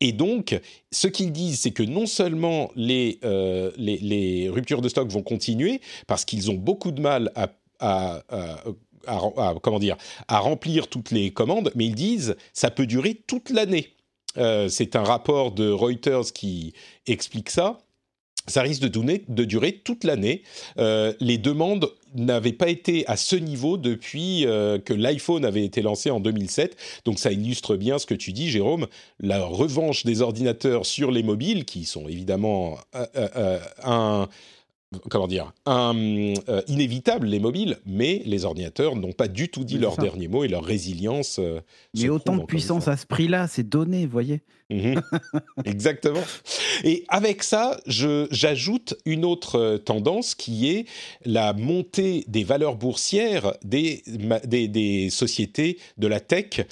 Et 0.00 0.12
donc, 0.12 0.58
ce 0.92 1.08
qu'ils 1.08 1.32
disent, 1.32 1.60
c'est 1.60 1.70
que 1.70 1.82
non 1.82 2.04
seulement 2.04 2.70
les, 2.76 3.18
les, 3.78 4.48
ruptures 4.50 4.82
de 4.82 4.90
stock 4.90 5.08
vont 5.08 5.22
continuer, 5.22 5.80
parce 6.06 6.26
qu'ils 6.26 6.50
ont 6.50 6.54
beaucoup 6.54 6.92
de 6.92 7.00
mal 7.00 7.32
à, 7.34 8.22
à, 9.06 9.54
comment 9.62 9.78
dire, 9.78 9.96
à 10.28 10.38
remplir 10.38 10.88
toutes 10.88 11.10
les 11.10 11.30
commandes, 11.32 11.72
mais 11.74 11.86
ils 11.86 11.94
disent 11.94 12.36
ça 12.52 12.70
peut 12.70 12.86
durer 12.86 13.14
toute 13.26 13.50
l'année. 13.50 13.96
Euh, 14.38 14.68
c'est 14.68 14.96
un 14.96 15.02
rapport 15.02 15.52
de 15.52 15.70
Reuters 15.70 16.32
qui 16.34 16.74
explique 17.06 17.50
ça. 17.50 17.78
Ça 18.48 18.62
risque 18.62 18.82
de, 18.82 19.44
durer 19.44 19.72
toute 19.72 20.04
l'année. 20.04 20.42
Euh, 20.78 21.12
les 21.18 21.36
demandes 21.36 21.90
n'avaient 22.14 22.52
pas 22.52 22.68
été 22.68 23.04
à 23.08 23.16
ce 23.16 23.34
niveau 23.34 23.76
depuis 23.76 24.46
euh, 24.46 24.78
que 24.78 24.94
l'iPhone 24.94 25.44
avait 25.44 25.64
été 25.64 25.82
lancé 25.82 26.12
en 26.12 26.20
2007. 26.20 26.76
Donc 27.04 27.18
ça 27.18 27.32
illustre 27.32 27.74
bien 27.74 27.98
ce 27.98 28.06
que 28.06 28.14
tu 28.14 28.32
dis, 28.32 28.48
Jérôme, 28.48 28.86
la 29.18 29.44
revanche 29.44 30.04
des 30.04 30.22
ordinateurs 30.22 30.86
sur 30.86 31.10
les 31.10 31.24
mobiles, 31.24 31.64
qui 31.64 31.84
sont 31.84 32.06
évidemment 32.06 32.78
un 33.82 34.28
comment 35.10 35.26
dire, 35.26 35.52
un, 35.66 35.94
euh, 36.48 36.62
inévitable 36.68 37.26
les 37.26 37.40
mobiles, 37.40 37.78
mais 37.86 38.22
les 38.24 38.44
ordinateurs 38.44 38.96
n'ont 38.96 39.12
pas 39.12 39.28
du 39.28 39.48
tout 39.48 39.64
dit 39.64 39.78
leur 39.78 39.96
dernier 39.96 40.28
mot 40.28 40.44
et 40.44 40.48
leur 40.48 40.64
résilience. 40.64 41.38
Euh, 41.38 41.60
mais 41.96 42.08
autant 42.08 42.36
de 42.36 42.44
puissance 42.44 42.88
à 42.88 42.96
ce 42.96 43.06
prix-là, 43.06 43.48
c'est 43.48 43.68
donné, 43.68 44.06
vous 44.06 44.12
voyez. 44.12 44.42
Mhm. 44.70 45.00
Exactement. 45.64 46.22
Et 46.84 47.04
avec 47.08 47.42
ça, 47.42 47.80
j'ajoute 47.86 48.94
une 49.04 49.24
autre 49.24 49.58
euh, 49.58 49.78
tendance 49.78 50.34
qui 50.34 50.70
est 50.70 50.86
la 51.24 51.52
montée 51.52 52.24
des 52.28 52.44
valeurs 52.44 52.76
boursières 52.76 53.54
des, 53.64 54.02
des, 54.44 54.68
des 54.68 55.10
sociétés 55.10 55.78
de 55.98 56.06
la 56.06 56.20
tech 56.20 56.66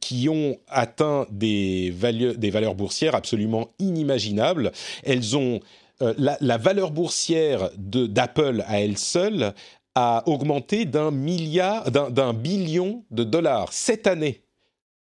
qui 0.00 0.28
ont 0.28 0.56
atteint 0.68 1.26
des, 1.30 1.94
des 2.36 2.50
valeurs 2.50 2.74
boursières 2.74 3.14
absolument 3.14 3.70
inimaginables. 3.78 4.72
Elles 5.04 5.36
ont 5.36 5.60
euh, 6.02 6.14
la, 6.18 6.56
valeur 6.56 6.90
boursière 6.90 7.70
d'Apple 7.76 8.64
à 8.66 8.80
elle 8.80 8.98
seule 8.98 9.54
a 9.94 10.24
augmenté 10.26 10.86
d'un 10.86 11.12
milliard, 11.12 11.90
d'un 11.90 12.32
billion 12.32 13.04
de 13.10 13.22
dollars 13.22 13.72
cette 13.72 14.06
année. 14.06 14.44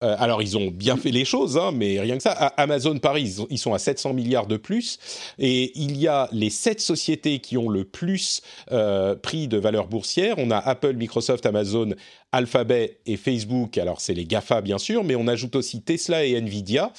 Euh, 0.02 0.16
alors, 0.18 0.40
ils 0.40 0.56
ont 0.56 0.70
bien 0.70 0.96
fait 0.96 1.10
les 1.10 1.26
choses, 1.26 1.58
hein, 1.58 1.72
mais 1.74 2.00
rien 2.00 2.16
que 2.16 2.22
ça. 2.22 2.32
Amazon 2.56 2.98
Paris, 2.98 3.36
ils, 3.50 3.58
sont 3.58 3.74
à 3.74 3.78
700 3.78 4.14
milliards 4.14 4.46
de 4.46 4.56
plus. 4.56 4.98
Et 5.38 5.78
il 5.78 5.98
y 5.98 6.08
a 6.08 6.28
les 6.32 6.48
sept 6.48 6.80
sociétés 6.80 7.40
qui 7.40 7.58
ont 7.58 7.68
le 7.68 7.84
plus 7.84 8.40
euh, 8.72 9.14
pris 9.14 9.46
de 9.48 9.58
valeur 9.58 9.88
boursière. 9.88 10.36
On 10.38 10.50
a 10.50 10.56
Apple, 10.56 10.94
Microsoft, 10.94 11.44
Amazon, 11.44 11.90
Alphabet 12.32 13.00
et 13.04 13.18
Facebook. 13.18 13.76
Alors, 13.76 14.00
c'est 14.00 14.14
les 14.14 14.24
GAFA, 14.24 14.62
bien 14.62 14.78
sûr, 14.78 15.04
mais 15.04 15.16
on 15.16 15.28
ajoute 15.28 15.56
aussi 15.56 15.82
Tesla 15.82 16.24
et 16.24 16.32
Nvidia. 16.32 16.92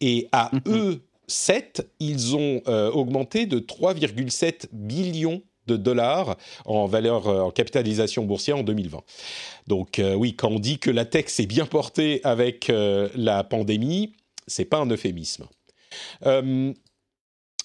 Et 0.00 0.28
à 0.32 0.50
mm-hmm. 0.52 0.72
eux 0.72 1.00
7, 1.28 1.86
ils 2.00 2.34
ont 2.34 2.62
euh, 2.66 2.90
augmenté 2.90 3.46
de 3.46 3.60
3,7 3.60 4.66
billions 4.72 5.42
de 5.66 5.76
dollars 5.76 6.36
en 6.64 6.86
valeur 6.86 7.28
euh, 7.28 7.40
en 7.42 7.50
capitalisation 7.50 8.24
boursière 8.24 8.56
en 8.56 8.62
2020. 8.62 9.02
Donc 9.66 9.98
euh, 9.98 10.14
oui, 10.14 10.34
quand 10.34 10.48
on 10.48 10.58
dit 10.58 10.78
que 10.78 10.90
la 10.90 11.04
tech 11.04 11.26
s'est 11.28 11.46
bien 11.46 11.66
portée 11.66 12.20
avec 12.24 12.72
la 13.14 13.44
pandémie, 13.44 14.14
c'est 14.46 14.64
pas 14.64 14.78
un 14.78 14.90
euphémisme. 14.90 15.46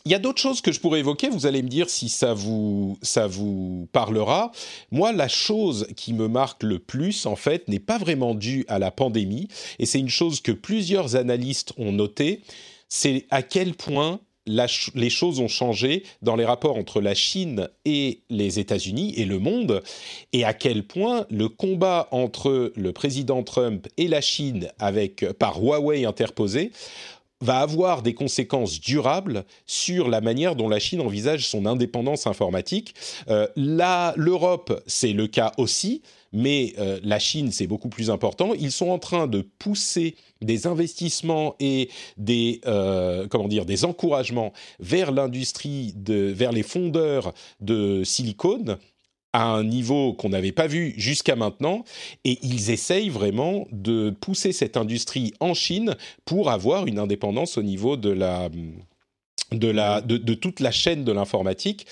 Il 0.05 0.11
y 0.11 0.15
a 0.15 0.19
d'autres 0.19 0.41
choses 0.41 0.59
que 0.59 0.73
je 0.73 0.81
pourrais 0.81 0.99
évoquer, 0.99 1.29
vous 1.29 1.45
allez 1.45 1.63
me 1.63 1.69
dire 1.69 1.89
si 1.89 2.09
ça 2.09 2.33
vous, 2.33 2.97
ça 3.01 3.25
vous 3.25 3.87
parlera. 3.93 4.51
Moi, 4.91 5.13
la 5.13 5.29
chose 5.29 5.87
qui 5.95 6.11
me 6.11 6.27
marque 6.27 6.63
le 6.63 6.79
plus, 6.79 7.25
en 7.25 7.37
fait, 7.37 7.69
n'est 7.69 7.79
pas 7.79 7.97
vraiment 7.97 8.35
due 8.35 8.65
à 8.67 8.79
la 8.79 8.91
pandémie, 8.91 9.47
et 9.79 9.85
c'est 9.85 9.99
une 9.99 10.09
chose 10.09 10.41
que 10.41 10.51
plusieurs 10.51 11.15
analystes 11.15 11.71
ont 11.77 11.93
notée, 11.93 12.41
c'est 12.93 13.25
à 13.31 13.41
quel 13.41 13.73
point 13.73 14.19
les 14.45 15.09
choses 15.09 15.39
ont 15.39 15.47
changé 15.47 16.03
dans 16.21 16.35
les 16.35 16.45
rapports 16.45 16.77
entre 16.77 17.01
la 17.01 17.15
Chine 17.15 17.67
et 17.85 18.21
les 18.29 18.59
États-Unis 18.59 19.15
et 19.17 19.25
le 19.25 19.39
monde, 19.39 19.81
et 20.31 20.43
à 20.43 20.53
quel 20.53 20.85
point 20.85 21.25
le 21.31 21.49
combat 21.49 22.07
entre 22.11 22.71
le 22.75 22.91
président 22.91 23.41
Trump 23.41 23.87
et 23.97 24.07
la 24.07 24.21
Chine, 24.21 24.67
avec 24.77 25.25
par 25.39 25.59
Huawei 25.59 26.05
interposé, 26.05 26.71
va 27.41 27.61
avoir 27.61 28.03
des 28.03 28.13
conséquences 28.13 28.79
durables 28.79 29.43
sur 29.65 30.07
la 30.07 30.21
manière 30.21 30.55
dont 30.55 30.69
la 30.69 30.79
Chine 30.79 31.01
envisage 31.01 31.47
son 31.47 31.65
indépendance 31.65 32.27
informatique. 32.27 32.93
Euh, 33.27 33.47
l'Europe, 33.55 34.83
c'est 34.85 35.13
le 35.13 35.25
cas 35.25 35.51
aussi 35.57 36.03
mais 36.33 36.73
euh, 36.79 36.99
la 37.03 37.19
Chine, 37.19 37.51
c'est 37.51 37.67
beaucoup 37.67 37.89
plus 37.89 38.09
important. 38.09 38.53
Ils 38.53 38.71
sont 38.71 38.89
en 38.89 38.99
train 38.99 39.27
de 39.27 39.41
pousser 39.41 40.15
des 40.41 40.67
investissements 40.67 41.55
et 41.59 41.89
des, 42.17 42.59
euh, 42.65 43.27
comment 43.29 43.47
dire, 43.47 43.65
des 43.65 43.85
encouragements 43.85 44.51
vers 44.79 45.11
l'industrie, 45.11 45.93
vers 46.05 46.51
les 46.51 46.63
fondeurs 46.63 47.33
de 47.61 48.03
silicone 48.03 48.77
à 49.33 49.45
un 49.45 49.63
niveau 49.63 50.13
qu'on 50.13 50.29
n'avait 50.29 50.51
pas 50.51 50.67
vu 50.67 50.93
jusqu'à 50.95 51.35
maintenant, 51.35 51.83
et 52.23 52.37
ils 52.43 52.69
essayent 52.69 53.09
vraiment 53.09 53.67
de 53.71 54.11
pousser 54.11 54.51
cette 54.51 54.77
industrie 54.77 55.33
en 55.39 55.55
Chine 55.55 55.95
pour 56.23 56.51
avoir 56.51 56.85
une 56.85 56.99
indépendance 56.99 57.57
au 57.57 57.63
niveau 57.63 57.97
de 57.97 58.11
la 58.11 58.49
de, 59.51 59.67
la, 59.67 60.01
de, 60.01 60.33
toute 60.33 60.59
la 60.59 60.71
chaîne 60.71 61.03
de 61.03 61.11
l'informatique. 61.11 61.85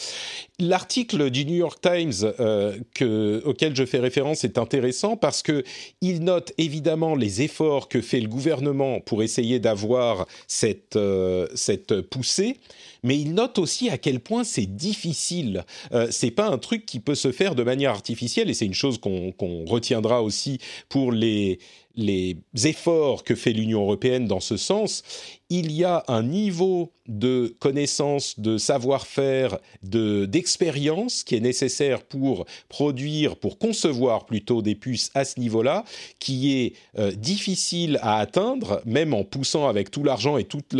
L'article 0.60 1.30
du 1.30 1.46
New 1.46 1.56
York 1.56 1.80
Times 1.82 2.34
euh, 2.40 2.78
que, 2.94 3.42
auquel 3.46 3.76
je 3.76 3.86
fais 3.86 4.00
référence 4.00 4.44
est 4.44 4.58
intéressant 4.58 5.18
parce 5.18 5.42
que 5.42 5.64
il 6.02 6.24
note 6.24 6.54
évidemment 6.58 7.16
les 7.16 7.42
efforts 7.42 7.88
que 7.88 8.02
fait 8.02 8.20
le 8.20 8.28
gouvernement 8.28 9.00
pour 9.00 9.24
essayer 9.24 9.60
d'avoir 9.60 10.28
cette, 10.48 10.96
euh, 10.96 11.48
cette 11.56 12.02
poussée, 12.02 12.58
mais 13.04 13.18
il 13.18 13.34
note 13.34 13.58
aussi 13.58 13.90
à 13.90 13.98
quel 13.98 14.20
point 14.20 14.44
c'est 14.44 14.68
difficile. 14.68 15.66
Euh, 15.94 16.08
c'est 16.12 16.32
pas 16.32 16.48
un 16.48 16.58
truc 16.58 16.86
qui 16.86 17.00
peut 17.00 17.16
se 17.16 17.32
faire 17.32 17.56
de 17.56 17.64
manière 17.64 17.92
artificielle 17.92 18.50
et 18.50 18.54
c'est 18.54 18.66
une 18.66 18.74
chose 18.74 19.00
qu'on 19.00 19.66
retiendra 19.66 20.22
aussi 20.22 20.60
pour 20.90 21.12
les 21.12 21.60
les 21.96 22.38
efforts 22.64 23.24
que 23.24 23.36
fait 23.36 23.54
l'Union 23.54 23.82
européenne 23.82 24.26
dans 24.26 24.40
ce 24.40 24.58
sens, 24.58 25.04
il 25.50 25.72
y 25.74 25.84
a 25.84 26.06
un 26.08 26.24
niveau 26.24 26.94
de 27.10 27.54
connaissance, 27.60 28.40
de 28.40 28.58
savoir-faire, 28.58 29.58
de 29.84 30.26
d'expérience 30.26 31.26
qui 31.26 31.36
est 31.36 31.42
nécessaire 31.42 32.04
pour 32.04 32.46
produire, 32.70 33.36
pour 33.36 33.58
concevoir 33.58 34.26
plutôt 34.26 34.62
des 34.62 34.76
puces 34.76 35.12
à 35.14 35.26
ce 35.26 35.40
niveau-là, 35.42 35.84
qui 36.20 36.54
est 36.54 36.74
euh, 36.98 37.12
difficile 37.12 38.00
à 38.02 38.20
atteindre, 38.20 38.82
même 38.86 39.14
en 39.14 39.26
poussant 39.26 39.68
avec 39.68 39.92
tout 39.92 40.06
l'argent 40.06 40.38
et 40.38 40.46
toute 40.46 40.74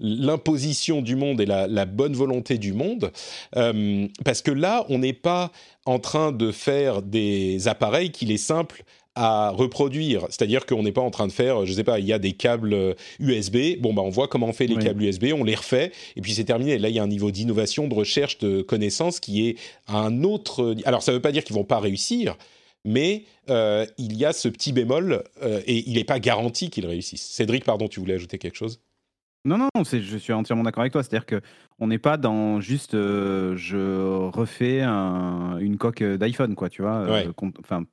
l'imposition 0.00 1.00
du 1.00 1.14
monde 1.14 1.40
et 1.40 1.46
la, 1.46 1.84
bonne 1.84 2.14
volonté 2.14 2.58
du 2.58 2.72
monde, 2.72 3.12
euh, 3.56 4.08
parce 4.24 4.42
que 4.42 4.50
là, 4.50 4.84
on 4.88 4.98
n'est 4.98 5.12
pas 5.12 5.52
en 5.86 6.00
train 6.00 6.32
de 6.32 6.50
faire 6.50 7.02
des 7.02 7.68
appareils 7.68 8.10
qu'il 8.10 8.32
est 8.32 8.36
simple 8.36 8.84
à 9.18 9.50
reproduire. 9.50 10.26
C'est-à-dire 10.30 10.64
qu'on 10.64 10.84
n'est 10.84 10.92
pas 10.92 11.00
en 11.00 11.10
train 11.10 11.26
de 11.26 11.32
faire, 11.32 11.66
je 11.66 11.72
sais 11.72 11.82
pas, 11.82 11.98
il 11.98 12.06
y 12.06 12.12
a 12.12 12.20
des 12.20 12.32
câbles 12.32 12.94
USB. 13.18 13.56
Euh, 13.56 13.76
bon, 13.80 13.92
bah, 13.92 14.02
on 14.02 14.10
voit 14.10 14.28
comment 14.28 14.46
on 14.46 14.52
fait 14.52 14.68
les 14.68 14.76
câbles 14.76 15.02
USB, 15.02 15.26
on 15.34 15.42
les 15.42 15.56
refait, 15.56 15.90
et 16.14 16.20
puis 16.20 16.32
c'est 16.32 16.44
terminé. 16.44 16.78
Là, 16.78 16.88
il 16.88 16.94
y 16.94 17.00
a 17.00 17.02
un 17.02 17.08
niveau 17.08 17.32
d'innovation, 17.32 17.88
de 17.88 17.94
recherche, 17.94 18.38
de 18.38 18.62
connaissance 18.62 19.18
qui 19.18 19.48
est 19.48 19.56
un 19.88 20.22
autre. 20.22 20.76
Alors, 20.84 21.02
ça 21.02 21.10
ne 21.10 21.16
veut 21.16 21.22
pas 21.22 21.32
dire 21.32 21.42
qu'ils 21.42 21.56
vont 21.56 21.64
pas 21.64 21.80
réussir, 21.80 22.36
mais 22.84 23.24
euh, 23.50 23.86
il 23.98 24.16
y 24.16 24.24
a 24.24 24.32
ce 24.32 24.48
petit 24.48 24.72
bémol, 24.72 25.24
euh, 25.42 25.60
et 25.66 25.88
il 25.88 25.94
n'est 25.94 26.04
pas 26.04 26.20
garanti 26.20 26.70
qu'ils 26.70 26.86
réussissent. 26.86 27.26
Cédric, 27.26 27.64
pardon, 27.64 27.88
tu 27.88 27.98
voulais 27.98 28.14
ajouter 28.14 28.38
quelque 28.38 28.56
chose? 28.56 28.80
Non, 29.44 29.58
non, 29.58 29.68
je 29.84 30.18
suis 30.18 30.32
entièrement 30.32 30.62
d'accord 30.62 30.82
avec 30.82 30.92
toi. 30.92 31.02
C'est-à-dire 31.02 31.26
que 31.26 31.40
on 31.80 31.88
n'est 31.88 31.98
pas 31.98 32.16
dans 32.16 32.60
juste 32.60 32.92
je 32.92 34.28
refais 34.28 34.82
une 34.82 35.76
coque 35.76 36.02
d'iPhone, 36.02 36.54
quoi, 36.54 36.68
tu 36.68 36.82
vois. 36.82 37.06
Enfin, 37.60 37.82
euh, 37.82 37.84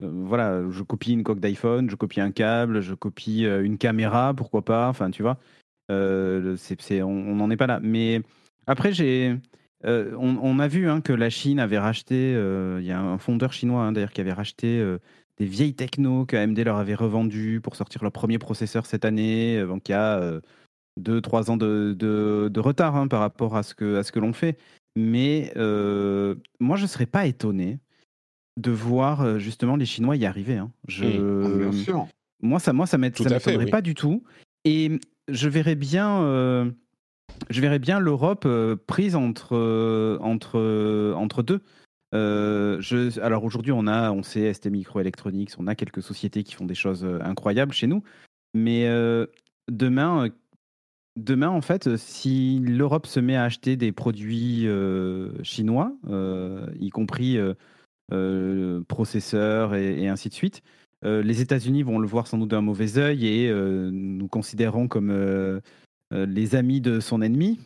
voilà, 0.00 0.62
je 0.70 0.82
copie 0.82 1.12
une 1.12 1.24
coque 1.24 1.40
d'iPhone, 1.40 1.90
je 1.90 1.96
copie 1.96 2.20
un 2.20 2.30
câble, 2.30 2.80
je 2.80 2.94
copie 2.94 3.44
euh, 3.46 3.64
une 3.64 3.78
caméra, 3.78 4.32
pourquoi 4.34 4.64
pas, 4.64 4.88
enfin, 4.88 5.10
tu 5.10 5.22
vois. 5.22 5.38
Euh, 5.90 6.56
on 6.90 7.34
n'en 7.34 7.50
est 7.50 7.56
pas 7.56 7.66
là. 7.66 7.80
Mais 7.82 8.22
après, 8.66 8.92
j'ai. 8.92 9.36
On, 9.84 10.58
a 10.58 10.68
vu 10.68 10.88
hein, 10.88 11.00
que 11.00 11.12
la 11.12 11.30
Chine 11.30 11.60
avait 11.60 11.78
racheté, 11.78 12.32
il 12.32 12.84
y 12.84 12.90
a 12.90 13.00
un 13.00 13.18
fondeur 13.18 13.52
chinois 13.52 13.82
hein, 13.82 13.92
d'ailleurs 13.92 14.12
qui 14.12 14.20
avait 14.20 14.32
racheté 14.32 14.84
des 15.38 15.46
vieilles 15.46 15.74
technos 15.74 16.26
qu'AMD 16.26 16.58
leur 16.58 16.78
avait 16.78 16.96
revendues 16.96 17.60
pour 17.60 17.76
sortir 17.76 18.02
leur 18.02 18.10
premier 18.10 18.38
processeur 18.38 18.86
cette 18.86 19.04
année. 19.04 19.62
Donc 19.64 19.88
il 19.88 19.92
y 19.92 19.94
a 19.94 20.40
2-3 21.00 21.50
ans 21.50 21.56
de, 21.56 21.94
de, 21.96 22.60
retard 22.60 22.96
hein, 22.96 23.06
par 23.06 23.20
rapport 23.20 23.56
à 23.56 23.62
ce 23.62 23.74
que, 23.74 23.96
à 23.96 24.02
ce 24.02 24.10
que 24.10 24.18
l'on 24.18 24.32
fait. 24.32 24.58
Mais 24.96 25.52
moi, 25.54 26.76
je 26.76 26.82
ne 26.82 26.88
serais 26.88 27.06
pas 27.06 27.26
étonné 27.26 27.78
de 28.58 28.70
voir 28.70 29.38
justement 29.38 29.76
les 29.76 29.86
Chinois 29.86 30.16
y 30.16 30.26
arriver. 30.26 30.56
Hein. 30.56 30.70
Je, 30.86 31.04
mmh. 31.04 31.58
Bien 31.58 31.72
sûr. 31.72 32.08
Moi, 32.40 32.58
ça, 32.60 32.72
moi, 32.72 32.86
ça 32.86 32.98
m'étonnerait 32.98 33.66
pas 33.66 33.80
du 33.80 33.94
tout. 33.94 34.22
Et 34.64 34.98
je 35.28 35.48
verrais 35.48 35.74
bien, 35.74 36.20
je 37.50 37.60
verrais 37.60 37.78
bien 37.78 37.98
l'Europe 38.00 38.46
prise 38.86 39.16
entre, 39.16 40.18
entre, 40.20 41.14
entre 41.16 41.42
deux. 41.42 41.60
je, 42.12 43.20
alors 43.20 43.44
aujourd'hui, 43.44 43.72
on 43.72 43.86
a, 43.86 44.12
on 44.12 44.22
sait 44.22 44.52
ST 44.52 44.66
Microelectronics, 44.66 45.52
on 45.58 45.66
a 45.66 45.74
quelques 45.74 46.02
sociétés 46.02 46.44
qui 46.44 46.54
font 46.54 46.66
des 46.66 46.74
choses 46.74 47.08
incroyables 47.22 47.72
chez 47.72 47.86
nous. 47.86 48.02
Mais 48.54 48.88
demain, 49.68 50.28
demain, 51.16 51.48
en 51.48 51.60
fait, 51.60 51.96
si 51.96 52.60
l'Europe 52.60 53.06
se 53.06 53.20
met 53.20 53.36
à 53.36 53.44
acheter 53.44 53.76
des 53.76 53.92
produits 53.92 54.66
chinois, 55.42 55.92
y 56.78 56.90
compris 56.90 57.38
euh, 57.38 57.54
processeurs 58.88 59.74
et, 59.74 60.08
ainsi 60.08 60.28
de 60.28 60.34
suite. 60.34 60.62
Euh, 61.04 61.22
les 61.22 61.40
États-Unis 61.40 61.82
vont 61.82 61.98
le 61.98 62.08
voir 62.08 62.26
sans 62.26 62.38
doute 62.38 62.50
d'un 62.50 62.60
mauvais 62.60 62.98
œil 62.98 63.26
et 63.26 63.48
euh, 63.48 63.90
nous 63.92 64.26
considérons 64.26 64.88
comme 64.88 65.60
les 66.10 66.54
amis 66.54 66.80
de 66.80 67.00
son 67.00 67.22
ennemi. 67.22 67.58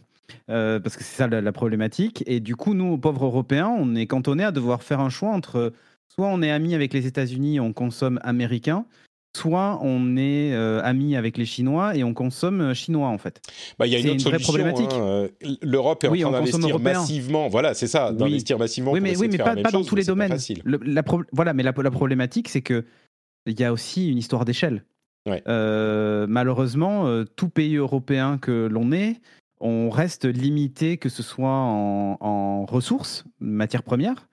parce 0.46 0.96
que 0.96 1.04
c'est 1.04 1.16
ça 1.16 1.26
la, 1.28 1.52
problématique. 1.52 2.25
Et 2.26 2.40
du 2.40 2.56
coup, 2.56 2.75
nous, 2.75 2.99
pauvres 2.99 3.26
Européens, 3.26 3.68
on 3.68 3.94
est 3.94 4.06
cantonnés 4.06 4.44
à 4.44 4.52
devoir 4.52 4.82
faire 4.82 5.00
un 5.00 5.11
choix 5.11 5.30
entre 5.30 5.72
soit 6.08 6.28
on 6.28 6.42
est 6.42 6.50
amis 6.50 6.75
avec 6.75 6.92
les 6.92 7.06
États-Unis, 7.06 7.61
on 7.61 7.72
consomme 7.72 8.20
américain, 8.22 8.84
soit 9.36 9.78
on 9.82 10.16
est 10.16 10.52
euh, 10.52 10.80
ami 10.82 11.16
avec 11.16 11.36
les 11.36 11.44
Chinois 11.44 11.96
et 11.96 12.04
on 12.04 12.14
consomme 12.14 12.60
euh, 12.60 12.74
chinois 12.74 13.08
en 13.08 13.18
fait. 13.18 13.40
Bah, 13.78 13.86
il 13.86 13.92
y 13.92 13.96
a 13.96 13.98
une 13.98 14.10
autre 14.10 14.20
solution. 14.20 14.52
Problématique. 14.52 14.92
Hein. 14.92 15.28
L'Europe 15.62 16.04
est 16.04 16.24
en 16.24 16.30
train 16.30 16.40
d'investir 16.40 16.78
massivement. 16.78 17.48
Voilà, 17.48 17.74
c'est 17.74 17.86
ça, 17.86 18.12
d'investir 18.12 18.58
massivement. 18.58 18.92
Oui, 18.92 19.00
mais, 19.00 19.16
oui, 19.16 19.28
mais 19.30 19.38
pas, 19.38 19.54
dans 19.54 19.84
tous 19.84 19.96
les 19.96 20.04
domaines. 20.04 20.36
la 20.64 21.02
voilà, 21.32 21.54
mais 21.54 21.62
la, 21.62 21.72
problématique, 21.72 22.48
c'est 22.48 22.62
que 22.62 22.84
il 23.46 23.58
y 23.58 23.64
a 23.64 23.72
aussi 23.72 24.08
une 24.08 24.18
histoire 24.18 24.44
d'échelle. 24.44 24.84
Euh, 25.46 26.26
malheureusement, 26.28 27.24
tout 27.36 27.48
pays 27.48 27.76
européen 27.76 28.38
que 28.38 28.68
l'on 28.70 28.92
est, 28.92 29.20
on 29.60 29.90
reste 29.90 30.24
limité, 30.24 30.96
que 30.96 31.08
ce 31.08 31.22
soit 31.22 31.48
en, 31.48 32.16
en 32.20 32.64
ressources, 32.66 33.24
matières 33.40 33.84
premières, 33.84 34.28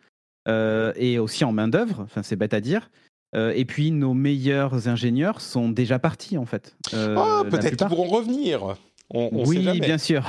et 0.48 1.20
aussi 1.20 1.44
en 1.44 1.51
main 1.51 1.68
d'œuvre. 1.68 2.01
Enfin, 2.01 2.24
c'est 2.24 2.36
bête 2.36 2.53
à 2.53 2.62
dire. 2.62 2.89
Euh, 3.36 3.54
et 3.56 3.66
puis 3.66 3.92
nos 3.92 4.14
meilleurs 4.14 4.88
ingénieurs 4.88 5.42
sont 5.42 5.70
déjà 5.70 6.00
partis 6.00 6.38
en 6.38 6.46
fait. 6.46 6.76
Euh, 6.94 7.16
oh, 7.18 7.44
peut-être 7.50 7.76
qu'ils 7.76 7.88
pourront 7.88 8.08
revenir. 8.08 8.76
On, 9.12 9.30
on 9.32 9.46
oui, 9.46 9.58
sait 9.58 9.64
jamais. 9.64 9.80
bien 9.80 9.98
sûr. 9.98 10.24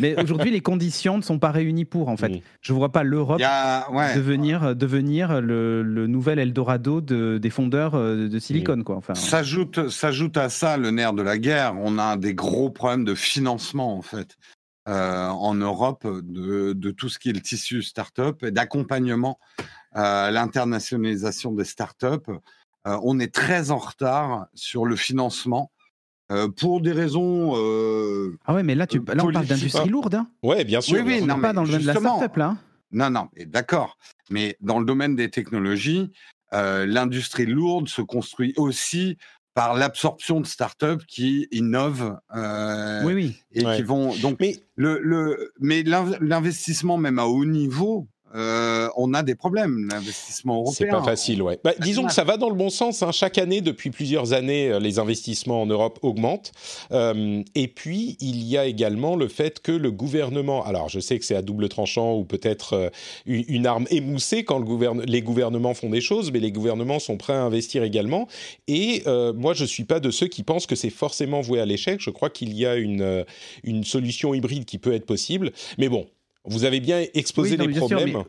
Mais 0.00 0.20
aujourd'hui, 0.22 0.52
les 0.52 0.60
conditions 0.60 1.16
ne 1.16 1.22
sont 1.22 1.40
pas 1.40 1.50
réunies 1.50 1.84
pour 1.84 2.08
en 2.08 2.16
fait. 2.16 2.28
Mm. 2.28 2.40
Je 2.60 2.72
ne 2.72 2.78
vois 2.78 2.92
pas 2.92 3.02
l'Europe 3.02 3.40
devenir, 3.40 4.76
devenir 4.76 5.40
le, 5.40 6.06
nouvel 6.06 6.38
Eldorado 6.38 7.00
de, 7.00 7.38
des 7.38 7.50
fondeurs 7.50 7.94
euh, 7.94 8.28
de 8.28 8.38
silicone. 8.38 8.80
Mm. 8.80 8.84
Quoi. 8.84 8.96
Enfin, 8.96 9.14
s'ajoute, 9.14 9.88
s'ajoute 9.88 10.36
à 10.36 10.48
ça 10.50 10.76
le 10.76 10.90
nerf 10.90 11.14
de 11.14 11.22
la 11.22 11.38
guerre. 11.38 11.74
On 11.80 11.98
a 11.98 12.16
des 12.16 12.34
gros 12.34 12.70
problèmes 12.70 13.04
de 13.04 13.14
financement 13.14 13.96
en 13.96 14.02
fait. 14.02 14.36
en 14.86 15.54
Europe 15.54 16.06
de, 16.06 16.72
de, 16.72 16.90
tout 16.90 17.08
ce 17.08 17.18
qui 17.18 17.30
est 17.30 17.32
le 17.32 17.40
tissu 17.40 17.82
start-up 17.82 18.42
et 18.44 18.50
d'accompagnement 18.50 19.38
euh, 19.60 19.64
l'internationalisation 19.94 21.52
des 21.52 21.64
startups. 21.64 22.30
Euh, 22.86 22.98
on 23.02 23.20
est 23.20 23.32
très 23.32 23.70
en 23.70 23.78
retard 23.78 24.46
sur 24.54 24.84
le 24.84 24.96
financement. 24.96 25.70
Euh, 26.30 26.48
pour 26.48 26.80
des 26.80 26.92
raisons. 26.92 27.52
ah 28.46 28.54
ouais, 28.54 28.62
mais 28.62 28.74
là, 28.74 28.86
tu, 28.86 28.98
là 28.98 29.22
on 29.22 29.32
parle 29.32 29.44
d'industrie 29.44 29.88
lourde. 29.88 30.14
Hein 30.14 30.28
ouais, 30.42 30.64
bien 30.64 30.80
sûr. 30.80 31.04
Oui, 31.04 31.20
oui, 31.20 31.26
non, 31.26 31.38
pas 31.38 31.52
dans 31.52 31.62
le 31.62 31.68
domaine 31.68 31.82
de 31.82 31.86
la 31.86 31.94
start-up, 31.94 32.36
là. 32.36 32.46
Hein. 32.46 32.58
non, 32.90 33.10
non, 33.10 33.28
d'accord. 33.46 33.98
Mais 34.30 34.56
dans 34.60 34.78
le 34.78 34.86
domaine 34.86 35.14
des 35.14 35.30
technologies, 35.30 36.10
l'industrie 36.52 37.44
lourde 37.44 37.88
se 37.88 38.00
construit 38.00 38.54
aussi 38.56 39.18
par 39.52 39.74
l'absorption 39.74 40.40
de 40.40 40.46
startups 40.46 41.04
qui 41.06 41.48
innovent 41.50 42.18
oui, 43.04 43.12
oui. 43.12 43.42
et 43.52 43.64
qui 43.64 43.82
vont 43.82 44.14
donc 44.16 44.38
mais 44.40 44.56
le, 44.76 45.00
le 45.02 45.52
mais 45.60 45.82
l'investissement 45.82 46.96
même 46.96 47.18
à 47.18 47.26
haut 47.26 47.44
niveau 47.44 48.08
euh, 48.34 48.88
on 48.96 49.14
a 49.14 49.22
des 49.22 49.34
problèmes. 49.34 49.88
L'investissement 49.90 50.56
européen. 50.56 50.74
C'est 50.74 50.86
pas 50.86 51.02
facile, 51.02 51.42
ouais. 51.42 51.58
Bah, 51.62 51.74
disons 51.80 52.06
que 52.06 52.12
ça 52.12 52.24
va 52.24 52.36
dans 52.36 52.48
le 52.48 52.54
bon 52.54 52.70
sens. 52.70 53.02
Hein. 53.02 53.12
Chaque 53.12 53.38
année, 53.38 53.60
depuis 53.60 53.90
plusieurs 53.90 54.32
années, 54.32 54.70
euh, 54.70 54.78
les 54.78 54.98
investissements 54.98 55.62
en 55.62 55.66
Europe 55.66 55.98
augmentent. 56.02 56.52
Euh, 56.92 57.42
et 57.54 57.68
puis, 57.68 58.16
il 58.20 58.42
y 58.42 58.56
a 58.56 58.66
également 58.66 59.16
le 59.16 59.28
fait 59.28 59.60
que 59.60 59.72
le 59.72 59.90
gouvernement. 59.90 60.64
Alors, 60.64 60.88
je 60.88 61.00
sais 61.00 61.18
que 61.18 61.24
c'est 61.24 61.36
à 61.36 61.42
double 61.42 61.68
tranchant 61.68 62.14
ou 62.14 62.24
peut-être 62.24 62.90
une 63.26 63.66
arme 63.66 63.86
émoussée 63.90 64.44
quand 64.44 64.58
le 64.58 65.04
les 65.04 65.22
gouvernements 65.22 65.74
font 65.74 65.90
des 65.90 66.00
choses, 66.00 66.32
mais 66.32 66.40
les 66.40 66.50
gouvernements 66.50 66.98
sont 66.98 67.16
prêts 67.16 67.34
à 67.34 67.42
investir 67.42 67.82
également. 67.84 68.26
Et 68.68 69.02
moi, 69.34 69.54
je 69.54 69.64
suis 69.64 69.84
pas 69.84 70.00
de 70.00 70.10
ceux 70.10 70.28
qui 70.28 70.42
pensent 70.42 70.66
que 70.66 70.74
c'est 70.74 70.90
forcément 70.90 71.40
voué 71.40 71.60
à 71.60 71.66
l'échec. 71.66 72.00
Je 72.00 72.10
crois 72.10 72.30
qu'il 72.30 72.54
y 72.54 72.66
a 72.66 72.76
une, 72.76 73.24
une 73.62 73.84
solution 73.84 74.34
hybride 74.34 74.64
qui 74.64 74.78
peut 74.78 74.92
être 74.92 75.06
possible. 75.06 75.52
Mais 75.78 75.88
bon, 75.88 76.06
vous 76.44 76.64
avez 76.64 76.80
bien 76.80 77.04
exposé 77.14 77.56
les 77.56 77.68
problèmes. 77.68 78.24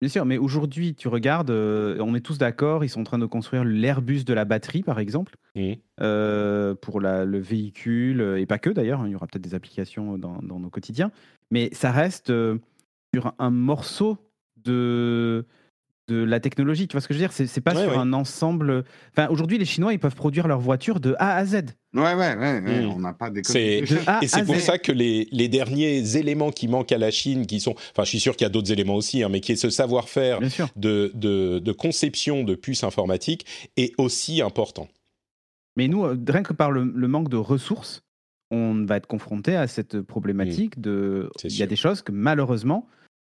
bien 0.00 0.08
sûr, 0.08 0.24
mais 0.24 0.38
aujourd'hui, 0.38 0.94
tu 0.94 1.08
regardes, 1.08 1.50
euh, 1.50 1.96
on 2.00 2.14
est 2.14 2.20
tous 2.20 2.38
d'accord, 2.38 2.84
ils 2.84 2.88
sont 2.88 3.00
en 3.00 3.04
train 3.04 3.18
de 3.18 3.26
construire 3.26 3.64
l'Airbus 3.64 4.24
de 4.24 4.34
la 4.34 4.44
batterie, 4.44 4.82
par 4.82 4.98
exemple, 4.98 5.36
mmh. 5.54 5.72
euh, 6.00 6.74
pour 6.74 7.00
le 7.00 7.38
véhicule, 7.38 8.20
euh, 8.20 8.40
et 8.40 8.46
pas 8.46 8.58
que 8.58 8.70
d'ailleurs, 8.70 9.00
hein, 9.00 9.08
il 9.08 9.12
y 9.12 9.14
aura 9.14 9.26
peut-être 9.26 9.44
des 9.44 9.54
applications 9.54 10.18
dans, 10.18 10.40
nos 10.42 10.70
quotidiens, 10.70 11.10
mais 11.50 11.70
ça 11.72 11.90
reste 11.90 12.32
sur 13.14 13.34
un 13.38 13.50
morceau 13.50 14.18
de, 14.64 15.46
de 16.12 16.24
la 16.24 16.40
technologie. 16.40 16.88
Tu 16.88 16.92
vois 16.92 17.00
ce 17.00 17.08
que 17.08 17.14
je 17.14 17.18
veux 17.18 17.26
dire? 17.26 17.32
C'est 17.32 17.60
pas 17.60 17.74
sur 17.74 17.98
un 17.98 18.12
ensemble. 18.12 18.84
Enfin, 19.16 19.28
aujourd'hui, 19.28 19.58
les 19.58 19.64
Chinois, 19.64 19.92
ils 19.92 19.98
peuvent 19.98 20.14
produire 20.14 20.48
leur 20.48 20.60
voiture 20.60 21.00
de 21.00 21.14
A 21.18 21.36
à 21.36 21.44
Z. 21.44 21.54
Ouais, 21.94 22.14
ouais, 22.14 22.36
ouais. 22.36 22.60
Hmm. 22.60 22.90
On 22.90 23.00
n'a 23.00 23.12
pas 23.12 23.30
des. 23.30 23.40
Et 23.56 23.84
c'est 24.26 24.44
pour 24.44 24.56
ça 24.56 24.78
que 24.78 24.92
les, 24.92 25.28
les, 25.30 25.48
derniers 25.48 26.16
éléments 26.16 26.50
qui 26.50 26.68
manquent 26.68 26.92
à 26.92 26.98
la 26.98 27.10
Chine, 27.10 27.46
qui 27.46 27.60
sont. 27.60 27.74
Enfin, 27.90 28.04
je 28.04 28.08
suis 28.08 28.20
sûr 28.20 28.36
qu'il 28.36 28.44
y 28.44 28.46
a 28.46 28.50
d'autres 28.50 28.72
éléments 28.72 28.96
aussi, 28.96 29.22
hein, 29.22 29.28
mais 29.30 29.40
qui 29.40 29.52
est 29.52 29.56
ce 29.56 29.70
savoir-faire 29.70 30.40
de, 30.76 31.10
de, 31.14 31.58
de, 31.58 31.72
conception 31.72 32.44
de 32.44 32.54
puces 32.54 32.84
informatiques, 32.84 33.46
est 33.76 33.92
aussi 33.98 34.40
important. 34.40 34.88
Mais 35.76 35.88
nous, 35.88 36.04
euh, 36.04 36.18
rien 36.28 36.42
que 36.42 36.52
par 36.52 36.70
le, 36.70 36.84
manque 36.84 37.28
de 37.28 37.36
ressources, 37.36 38.02
on 38.50 38.84
va 38.84 38.96
être 38.96 39.06
confronté 39.06 39.56
à 39.56 39.66
cette 39.66 40.00
problématique 40.00 40.78
hmm. 40.78 40.82
de. 40.82 41.30
Il 41.44 41.56
y 41.56 41.62
a 41.62 41.66
des 41.66 41.76
choses 41.76 42.02
que 42.02 42.12
malheureusement 42.12 42.88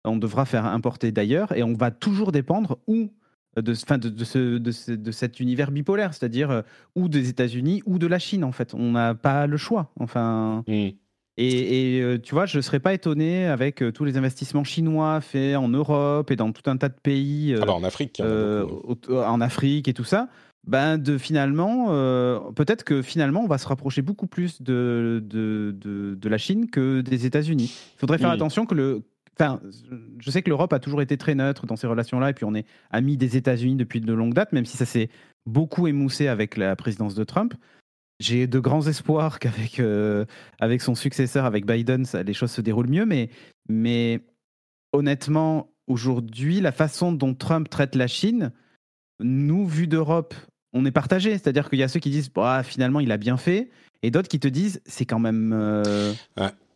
on 0.05 0.17
devra 0.17 0.45
faire 0.45 0.65
importer 0.65 1.11
d'ailleurs 1.11 1.55
et 1.57 1.63
on 1.63 1.73
va 1.73 1.91
toujours 1.91 2.31
dépendre 2.31 2.77
ou 2.87 3.11
de, 3.55 3.73
fin, 3.75 3.97
de, 3.97 4.09
de, 4.09 4.23
ce, 4.23 4.57
de, 4.57 4.71
ce- 4.71 4.91
de 4.91 5.11
cet 5.11 5.39
univers 5.39 5.71
bipolaire, 5.71 6.13
c'est-à-dire 6.13 6.49
euh, 6.51 6.61
ou 6.95 7.07
des 7.07 7.29
États-Unis 7.29 7.83
ou 7.85 7.99
de 7.99 8.07
la 8.07 8.17
Chine, 8.19 8.43
en 8.43 8.51
fait. 8.51 8.73
On 8.73 8.91
n'a 8.93 9.13
pas 9.15 9.45
le 9.47 9.57
choix. 9.57 9.91
Enfin, 9.99 10.63
Hmm. 10.67 10.71
et, 11.37 11.97
et, 11.97 12.01
euh, 12.01 12.17
tu 12.19 12.33
vois, 12.35 12.45
je 12.47 12.57
ne 12.57 12.61
serais 12.61 12.79
pas 12.79 12.93
étonné 12.93 13.45
avec 13.45 13.81
euh, 13.83 13.91
tous 13.91 14.05
les 14.05 14.17
investissements 14.17 14.63
chinois 14.63 15.21
faits 15.21 15.55
en 15.55 15.67
Europe 15.69 16.31
et 16.31 16.35
dans 16.35 16.51
tout 16.51 16.67
un 16.69 16.77
tas 16.77 16.89
de 16.89 16.99
pays. 17.01 17.53
euh, 17.53 17.59
Ah 17.61 17.65
bah, 17.65 17.73
en 17.73 17.83
Afrique, 17.83 18.19
y 18.19 18.23
en 18.23 18.25
euh, 18.25 19.41
Afrique 19.41 19.87
et 19.87 19.93
tout 19.93 20.03
ça, 20.03 20.29
ben 20.65 20.97
de 20.97 21.17
finalement, 21.17 21.87
euh, 21.89 22.39
peut-être 22.55 22.83
que 22.83 23.01
finalement, 23.01 23.41
on 23.43 23.47
va 23.47 23.57
se 23.57 23.67
rapprocher 23.67 24.01
beaucoup 24.01 24.27
plus 24.27 24.61
de, 24.61 25.21
de, 25.23 25.75
de, 25.79 26.15
de 26.15 26.29
la 26.29 26.37
Chine 26.37 26.69
que 26.69 27.01
des 27.01 27.25
États-Unis. 27.25 27.71
Il 27.95 27.99
faudrait 27.99 28.17
faire 28.17 28.29
Mm. 28.29 28.33
attention 28.33 28.65
que 28.65 28.73
le. 28.75 29.03
Enfin, 29.39 29.59
je 30.19 30.29
sais 30.29 30.43
que 30.43 30.49
l'Europe 30.49 30.73
a 30.73 30.79
toujours 30.79 31.01
été 31.01 31.17
très 31.17 31.33
neutre 31.33 31.65
dans 31.65 31.75
ces 31.75 31.87
relations-là, 31.87 32.29
et 32.29 32.33
puis 32.33 32.45
on 32.45 32.53
est 32.53 32.65
amis 32.91 33.17
des 33.17 33.35
États-Unis 33.35 33.75
depuis 33.75 33.99
de 33.99 34.13
longue 34.13 34.33
date, 34.33 34.53
même 34.53 34.65
si 34.65 34.77
ça 34.77 34.85
s'est 34.85 35.09
beaucoup 35.45 35.87
émoussé 35.87 36.27
avec 36.27 36.55
la 36.55 36.75
présidence 36.75 37.15
de 37.15 37.23
Trump. 37.23 37.53
J'ai 38.19 38.45
de 38.45 38.59
grands 38.59 38.87
espoirs 38.87 39.39
qu'avec 39.39 39.79
euh, 39.79 40.25
avec 40.59 40.81
son 40.81 40.93
successeur, 40.93 41.45
avec 41.45 41.65
Biden, 41.65 42.05
les 42.25 42.33
choses 42.33 42.51
se 42.51 42.61
déroulent 42.61 42.89
mieux, 42.89 43.05
mais, 43.05 43.29
mais 43.67 44.21
honnêtement, 44.93 45.73
aujourd'hui, 45.87 46.61
la 46.61 46.71
façon 46.71 47.11
dont 47.11 47.33
Trump 47.33 47.69
traite 47.69 47.95
la 47.95 48.07
Chine, 48.07 48.51
nous, 49.19 49.67
vu 49.67 49.87
d'Europe, 49.87 50.35
on 50.73 50.85
est 50.85 50.91
partagé. 50.91 51.31
C'est-à-dire 51.31 51.69
qu'il 51.69 51.79
y 51.79 51.83
a 51.83 51.87
ceux 51.87 51.99
qui 51.99 52.11
disent 52.11 52.31
bah, 52.31 52.61
finalement, 52.63 52.99
il 52.99 53.11
a 53.11 53.17
bien 53.17 53.37
fait, 53.37 53.71
et 54.03 54.11
d'autres 54.11 54.29
qui 54.29 54.39
te 54.39 54.47
disent 54.47 54.79
c'est 54.85 55.05
quand 55.05 55.19
même. 55.19 55.51
euh, 55.53 56.13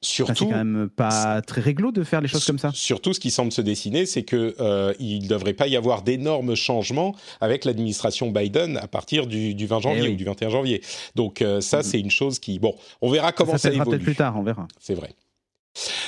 enfin, 0.01 0.33
c'est 0.33 0.36
Surtout, 0.36 0.45
quand 0.47 0.55
même 0.55 0.89
pas 0.95 1.41
très 1.41 1.62
réglo 1.62 1.91
de 1.91 2.03
faire 2.03 2.21
les 2.21 2.27
choses 2.27 2.45
comme 2.45 2.60
ça. 2.60 2.71
Surtout, 2.73 3.13
ce 3.13 3.19
qui 3.19 3.31
semble 3.31 3.51
se 3.51 3.62
dessiner, 3.62 4.05
c'est 4.05 4.23
que 4.23 4.55
euh, 4.60 4.93
il 4.99 5.23
ne 5.23 5.27
devrait 5.27 5.53
pas 5.53 5.67
y 5.67 5.75
avoir 5.75 6.01
d'énormes 6.01 6.55
changements 6.55 7.15
avec 7.41 7.65
l'administration 7.65 8.31
Biden 8.31 8.77
à 8.77 8.88
partir 8.88 9.27
du, 9.27 9.53
du 9.55 9.65
20 9.67 9.79
janvier 9.81 10.01
Eh 10.03 10.07
oui. 10.07 10.13
ou 10.13 10.17
du 10.17 10.23
21 10.25 10.49
janvier. 10.49 10.81
Donc 11.15 11.41
euh, 11.41 11.62
ça, 11.62 11.83
c'est 11.83 11.99
une 11.99 12.12
chose 12.12 12.39
qui, 12.39 12.60
bon, 12.60 12.75
on 13.01 13.10
verra 13.10 13.31
comment 13.31 13.53
ça 13.53 13.57
ça, 13.57 13.69
évolue. 13.69 13.89
peut-être 13.89 14.03
plus 14.03 14.15
tard, 14.15 14.36
on 14.38 14.43
verra. 14.43 14.67
C'est 14.79 14.95
vrai. 14.95 15.13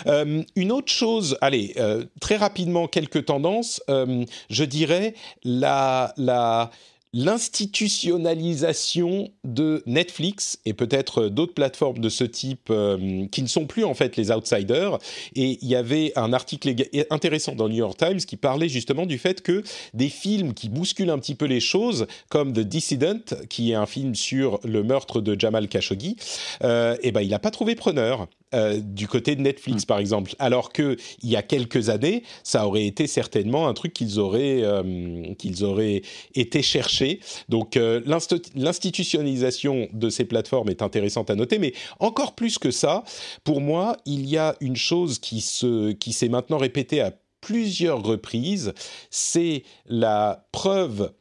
Euh, 0.08 0.42
une 0.56 0.72
autre 0.72 0.92
chose, 0.92 1.38
allez, 1.42 1.76
très 2.20 2.38
rapidement, 2.38 2.88
quelques 2.88 3.26
tendances. 3.26 3.84
Je 3.88 4.64
dirais 4.64 5.14
la, 5.44 6.14
la, 6.18 6.72
l'institutionnalisation 7.14 9.32
de 9.44 9.82
Netflix 9.88 10.60
et 10.66 10.74
peut-être 10.74 11.28
d'autres 11.28 11.56
plateformes 11.56 12.00
de 12.00 12.10
ce 12.10 12.24
type 12.24 12.70
euh, 12.70 13.26
qui 13.32 13.42
ne 13.42 13.48
sont 13.48 13.66
plus 13.66 13.84
en 13.84 13.96
fait 13.96 14.16
les 14.16 14.30
outsiders. 14.32 15.00
Et 15.36 15.58
il 15.62 15.68
y 15.68 15.76
avait 15.76 16.14
un 16.16 16.34
article 16.34 16.76
intéressant 17.10 17.56
dans 17.56 17.66
le 17.66 17.72
New 17.72 17.80
York 17.80 17.98
Times 17.98 18.20
qui 18.20 18.38
parlait 18.38 18.70
justement 18.70 19.08
du 19.08 19.18
fait 19.18 19.42
que 19.42 19.64
des 19.94 20.10
films 20.10 20.54
qui 20.54 20.70
bousculent 20.70 21.10
un 21.10 21.18
petit 21.18 21.36
peu 21.36 21.46
les 21.46 21.60
choses, 21.60 22.06
comme 22.30 22.54
The 22.54 22.60
Dissident, 22.60 23.24
qui 23.50 23.72
est 23.72 23.76
un 23.76 23.88
film 23.88 24.14
sur 24.14 24.60
le 24.64 24.84
meurtre 24.84 25.22
de 25.22 25.40
Jamal 25.40 25.68
Khashoggi, 25.68 26.18
euh, 26.64 26.96
eh 27.02 27.12
ben 27.12 27.22
il 27.22 27.30
n'a 27.30 27.40
pas 27.40 27.52
trouvé 27.52 27.76
preneur. 27.76 28.28
Euh, 28.54 28.80
du 28.80 29.08
côté 29.08 29.36
de 29.36 29.42
Netflix, 29.42 29.86
par 29.86 30.00
exemple, 30.00 30.34
alors 30.40 30.72
que 30.72 30.98
il 31.22 31.30
y 31.30 31.36
a 31.36 31.44
quelques 31.44 31.90
années, 31.90 32.24
ça 32.44 32.66
aurait 32.68 32.86
été 32.86 33.08
certainement 33.08 33.68
un 33.68 33.74
truc 33.74 33.94
qu'ils 33.94 34.20
auraient 34.20 34.62
euh, 34.64 35.34
qu'ils 35.36 35.64
auraient 35.64 36.02
été 36.36 36.62
chercher. 36.62 37.20
Donc 37.48 37.78
euh, 37.78 38.02
l'inst- 38.06 38.52
l'institutionnalisation 38.56 39.88
de 39.94 40.10
ces 40.10 40.26
plateformes 40.26 40.70
est 40.70 40.82
intéressante 40.82 41.30
à 41.30 41.36
noter, 41.36 41.60
mais 41.60 41.74
encore 42.00 42.36
plus 42.36 42.58
que 42.58 42.72
ça, 42.72 43.04
pour 43.44 43.62
moi, 43.62 43.98
il 44.06 44.28
y 44.28 44.38
a 44.38 44.56
une 44.62 44.76
chose 44.76 45.20
qui 45.20 45.42
se 45.42 45.92
qui 45.92 46.14
s'est 46.14 46.30
maintenant 46.30 46.58
répétée 46.58 47.02
à 47.02 47.14
plusieurs 47.42 48.04
reprises, 48.04 48.74
c'est 49.12 49.64
la 49.86 50.48
preuve 50.52 51.14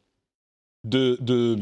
de, 0.83 1.17
de 1.21 1.57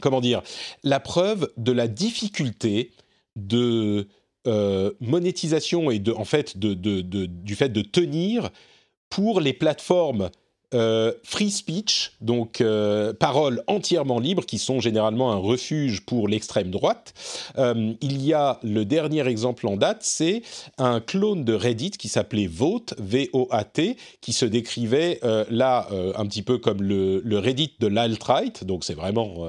comment 0.00 0.20
dire, 0.20 0.42
la 0.84 1.00
preuve 1.00 1.50
de 1.56 1.72
la 1.72 1.88
difficulté 1.88 2.92
de 3.34 4.06
euh, 4.46 4.92
monétisation 5.00 5.90
et 5.90 5.98
de, 5.98 6.12
en 6.12 6.24
fait, 6.24 6.56
de, 6.56 6.74
du 6.74 7.54
fait 7.54 7.68
de 7.68 7.82
tenir 7.82 8.50
pour 9.08 9.40
les 9.40 9.52
plateformes 9.52 10.30
euh, 10.72 11.12
free 11.24 11.50
speech, 11.50 12.12
donc 12.20 12.60
euh, 12.60 13.12
paroles 13.12 13.64
entièrement 13.66 14.20
libres, 14.20 14.46
qui 14.46 14.58
sont 14.58 14.78
généralement 14.78 15.32
un 15.32 15.36
refuge 15.36 16.02
pour 16.06 16.28
l'extrême 16.28 16.70
droite. 16.70 17.12
Euh, 17.58 17.94
il 18.00 18.24
y 18.24 18.32
a 18.32 18.60
le 18.62 18.84
dernier 18.84 19.26
exemple 19.26 19.66
en 19.66 19.76
date, 19.76 19.98
c'est 20.02 20.42
un 20.78 21.00
clone 21.00 21.44
de 21.44 21.54
Reddit 21.54 21.90
qui 21.92 22.08
s'appelait 22.08 22.46
Vote, 22.46 22.94
V-O-A-T, 22.98 23.96
qui 24.20 24.32
se 24.32 24.44
décrivait 24.44 25.18
là 25.50 25.88
un 26.16 26.26
petit 26.26 26.42
peu 26.42 26.58
comme 26.58 26.82
le, 26.82 27.20
le 27.24 27.38
Reddit 27.38 27.72
de 27.80 27.86
l'alt-right, 27.88 28.64
donc 28.64 28.84
c'est 28.84 28.94
vraiment 28.94 29.46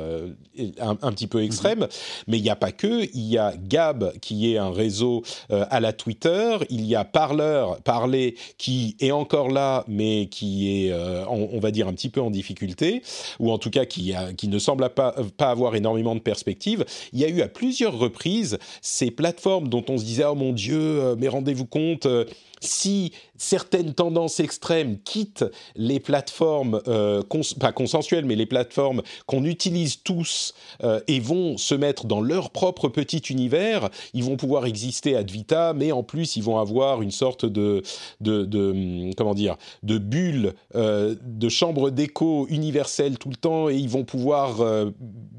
un, 0.79 0.97
un 1.01 1.11
petit 1.11 1.27
peu 1.27 1.43
extrême, 1.43 1.87
mais 2.27 2.37
il 2.37 2.43
n'y 2.43 2.49
a 2.49 2.55
pas 2.55 2.71
que, 2.71 3.03
il 3.13 3.27
y 3.27 3.37
a 3.37 3.53
Gab 3.57 4.17
qui 4.19 4.51
est 4.51 4.57
un 4.57 4.71
réseau 4.71 5.23
à 5.49 5.79
la 5.79 5.93
Twitter, 5.93 6.57
il 6.69 6.85
y 6.85 6.95
a 6.95 7.05
Parler, 7.05 7.65
Parler 7.83 8.35
qui 8.57 8.95
est 8.99 9.11
encore 9.11 9.49
là, 9.49 9.83
mais 9.87 10.27
qui 10.27 10.87
est, 10.87 10.91
euh, 11.11 11.25
on, 11.27 11.59
va 11.59 11.71
dire, 11.71 11.87
un 11.87 11.93
petit 11.93 12.09
peu 12.09 12.21
en 12.21 12.31
difficulté, 12.31 13.01
ou 13.39 13.51
en 13.51 13.57
tout 13.57 13.69
cas 13.69 13.85
qui, 13.85 14.13
qui 14.37 14.47
ne 14.47 14.59
semble 14.59 14.89
pas, 14.89 15.15
pas 15.37 15.49
avoir 15.49 15.75
énormément 15.75 16.15
de 16.15 16.21
perspectives. 16.21 16.85
Il 17.13 17.19
y 17.19 17.25
a 17.25 17.27
eu 17.27 17.41
à 17.41 17.47
plusieurs 17.47 17.97
reprises 17.97 18.57
ces 18.81 19.11
plateformes 19.11 19.67
dont 19.67 19.83
on 19.89 19.97
se 19.97 20.05
disait, 20.05 20.25
oh 20.25 20.35
mon 20.35 20.53
Dieu, 20.53 20.79
euh, 20.79 21.15
mais 21.17 21.27
rendez-vous 21.27 21.65
compte, 21.65 22.05
euh, 22.05 22.25
si 22.61 23.11
certaines 23.37 23.93
tendances 23.93 24.39
extrêmes 24.39 24.99
quittent 25.03 25.45
les 25.75 25.99
plateformes, 25.99 26.81
euh, 26.87 27.21
pas 27.59 27.71
consensuelles, 27.71 28.25
mais 28.25 28.35
les 28.35 28.45
plateformes 28.45 29.01
qu'on 29.25 29.43
utilise 29.43 30.03
tous 30.03 30.53
euh, 30.83 31.01
et 31.07 31.19
vont 31.19 31.57
se 31.57 31.75
mettre 31.75 32.05
dans 32.05 32.21
leur 32.21 32.51
propre 32.51 32.87
petit 32.87 33.17
univers, 33.17 33.89
ils 34.13 34.23
vont 34.23 34.37
pouvoir 34.37 34.65
exister 34.65 35.15
ad 35.15 35.29
vitam, 35.29 35.77
mais 35.77 35.91
en 35.91 36.03
plus 36.03 36.35
ils 36.35 36.43
vont 36.43 36.59
avoir 36.59 37.01
une 37.01 37.11
sorte 37.11 37.45
de, 37.45 37.81
de, 38.21 38.45
de 38.45 38.71
hum, 38.71 39.15
comment 39.15 39.33
dire, 39.33 39.57
de 39.83 39.97
bulle, 39.97 40.53
euh, 40.75 41.15
de 41.23 41.49
chambre 41.49 41.89
d'écho 41.89 42.47
universelle 42.49 43.17
tout 43.17 43.29
le 43.29 43.35
temps, 43.35 43.69
et 43.69 43.75
ils 43.75 43.89
vont 43.89 44.03
pouvoir 44.03 44.61
euh, 44.61 44.91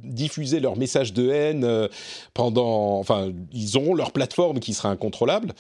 diffuser 0.05 0.61
leur 0.61 0.77
message 0.77 1.13
de 1.13 1.31
haine 1.31 1.65
euh, 1.65 1.89
pendant, 2.35 2.99
enfin, 2.99 3.33
ils 3.53 3.77
auront 3.77 3.95
leur 3.95 4.13
plateforme 4.13 4.61
qui 4.61 4.75
sera 4.75 4.91
incontrôlable. 4.91 5.53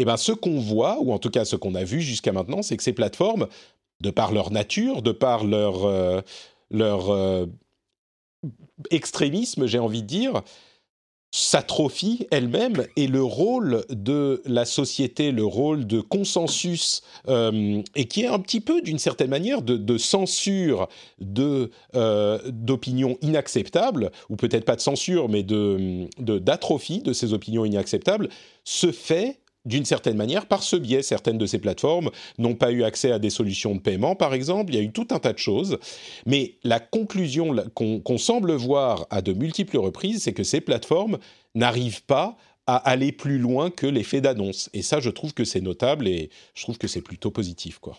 Et 0.00 0.06
ben, 0.06 0.16
ce 0.16 0.32
qu'on 0.32 0.58
voit, 0.58 0.98
ou 1.02 1.12
en 1.12 1.18
tout 1.18 1.28
cas 1.28 1.44
ce 1.44 1.56
qu'on 1.56 1.74
a 1.74 1.84
vu 1.84 2.00
jusqu'à 2.00 2.32
maintenant, 2.32 2.62
c'est 2.62 2.74
que 2.78 2.82
ces 2.82 2.94
plateformes, 2.94 3.48
de 4.00 4.08
par 4.08 4.32
leur 4.32 4.50
nature, 4.50 5.02
de 5.02 5.12
par 5.12 5.44
leur, 5.44 5.84
euh, 5.84 6.22
leur 6.70 7.10
euh, 7.10 7.44
extrémisme, 8.90 9.66
j'ai 9.66 9.78
envie 9.78 10.00
de 10.00 10.06
dire, 10.06 10.40
s'atrophient 11.32 12.26
elles-mêmes 12.30 12.86
et 12.96 13.08
le 13.08 13.22
rôle 13.22 13.84
de 13.90 14.40
la 14.46 14.64
société, 14.64 15.32
le 15.32 15.44
rôle 15.44 15.86
de 15.86 16.00
consensus, 16.00 17.02
euh, 17.28 17.82
et 17.94 18.06
qui 18.06 18.22
est 18.22 18.26
un 18.28 18.38
petit 18.38 18.62
peu 18.62 18.80
d'une 18.80 18.98
certaine 18.98 19.28
manière 19.28 19.60
de, 19.60 19.98
censure 19.98 20.88
de 21.18 21.70
d'opinions 22.48 23.18
inacceptables, 23.20 24.12
ou 24.30 24.36
peut-être 24.36 24.64
pas 24.64 24.76
de 24.76 24.80
censure, 24.80 25.28
mais 25.28 25.42
de- 25.42 26.08
d'atrophie 26.16 27.02
de 27.02 27.12
ces 27.12 27.34
opinions 27.34 27.66
inacceptables, 27.66 28.30
se 28.64 28.92
fait 28.92 29.40
d'une 29.64 29.84
certaine 29.84 30.16
manière 30.16 30.46
par 30.46 30.62
ce 30.62 30.76
biais. 30.76 31.02
Certaines 31.02 31.38
de 31.38 31.46
ces 31.46 31.58
plateformes 31.58 32.10
n'ont 32.38 32.54
pas 32.54 32.72
eu 32.72 32.82
accès 32.82 33.12
à 33.12 33.18
des 33.18 33.30
solutions 33.30 33.74
de 33.74 33.80
paiement, 33.80 34.14
par 34.16 34.34
exemple. 34.34 34.72
Il 34.72 34.76
y 34.76 34.80
a 34.80 34.82
eu 34.82 34.92
tout 34.92 35.08
un 35.10 35.18
tas 35.18 35.32
de 35.32 35.38
choses. 35.38 35.78
Mais 36.26 36.56
la 36.64 36.80
conclusion 36.80 37.54
qu'on 37.74 38.18
semble 38.18 38.52
voir 38.52 39.06
à 39.10 39.22
de 39.22 39.32
multiples 39.32 39.78
reprises, 39.78 40.22
c'est 40.22 40.32
que 40.32 40.44
ces 40.44 40.60
plateformes 40.60 41.18
n'arrivent 41.54 42.04
pas 42.04 42.36
à 42.66 42.76
aller 42.76 43.10
plus 43.12 43.38
loin 43.38 43.70
que 43.70 43.86
l'effet 43.86 44.20
d'annonce. 44.20 44.70
Et 44.72 44.82
ça, 44.82 45.00
je 45.00 45.10
trouve 45.10 45.34
que 45.34 45.44
c'est 45.44 45.60
notable 45.60 46.06
et 46.06 46.30
je 46.54 46.62
trouve 46.62 46.78
que 46.78 46.86
c'est 46.86 47.02
plutôt 47.02 47.30
positif, 47.30 47.78
quoi. 47.80 47.98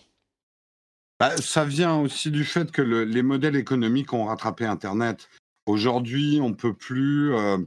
Bah, 1.20 1.36
ça 1.36 1.64
vient 1.64 1.98
aussi 1.98 2.30
du 2.30 2.44
fait 2.44 2.72
que 2.72 2.82
le- 2.82 3.04
les 3.04 3.22
modèles 3.22 3.54
économiques 3.56 4.12
ont 4.12 4.24
rattrapé 4.24 4.64
Internet. 4.64 5.28
Aujourd'hui, 5.66 6.40
on 6.42 6.52
peut 6.54 6.74
plus. 6.74 7.34
euh, 7.34 7.58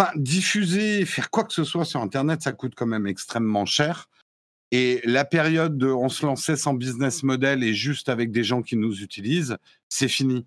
Enfin, 0.00 0.12
diffuser, 0.16 1.04
faire 1.04 1.30
quoi 1.30 1.44
que 1.44 1.52
ce 1.52 1.62
soit 1.62 1.84
sur 1.84 2.00
Internet, 2.00 2.40
ça 2.40 2.52
coûte 2.52 2.72
quand 2.74 2.86
même 2.86 3.06
extrêmement 3.06 3.66
cher. 3.66 4.08
Et 4.70 5.02
la 5.04 5.26
période 5.26 5.76
de 5.76 5.88
on 5.88 6.08
se 6.08 6.24
lançait 6.24 6.56
sans 6.56 6.72
business 6.72 7.22
model 7.22 7.62
et 7.62 7.74
juste 7.74 8.08
avec 8.08 8.30
des 8.30 8.42
gens 8.42 8.62
qui 8.62 8.76
nous 8.76 9.02
utilisent, 9.02 9.58
c'est 9.90 10.08
fini. 10.08 10.46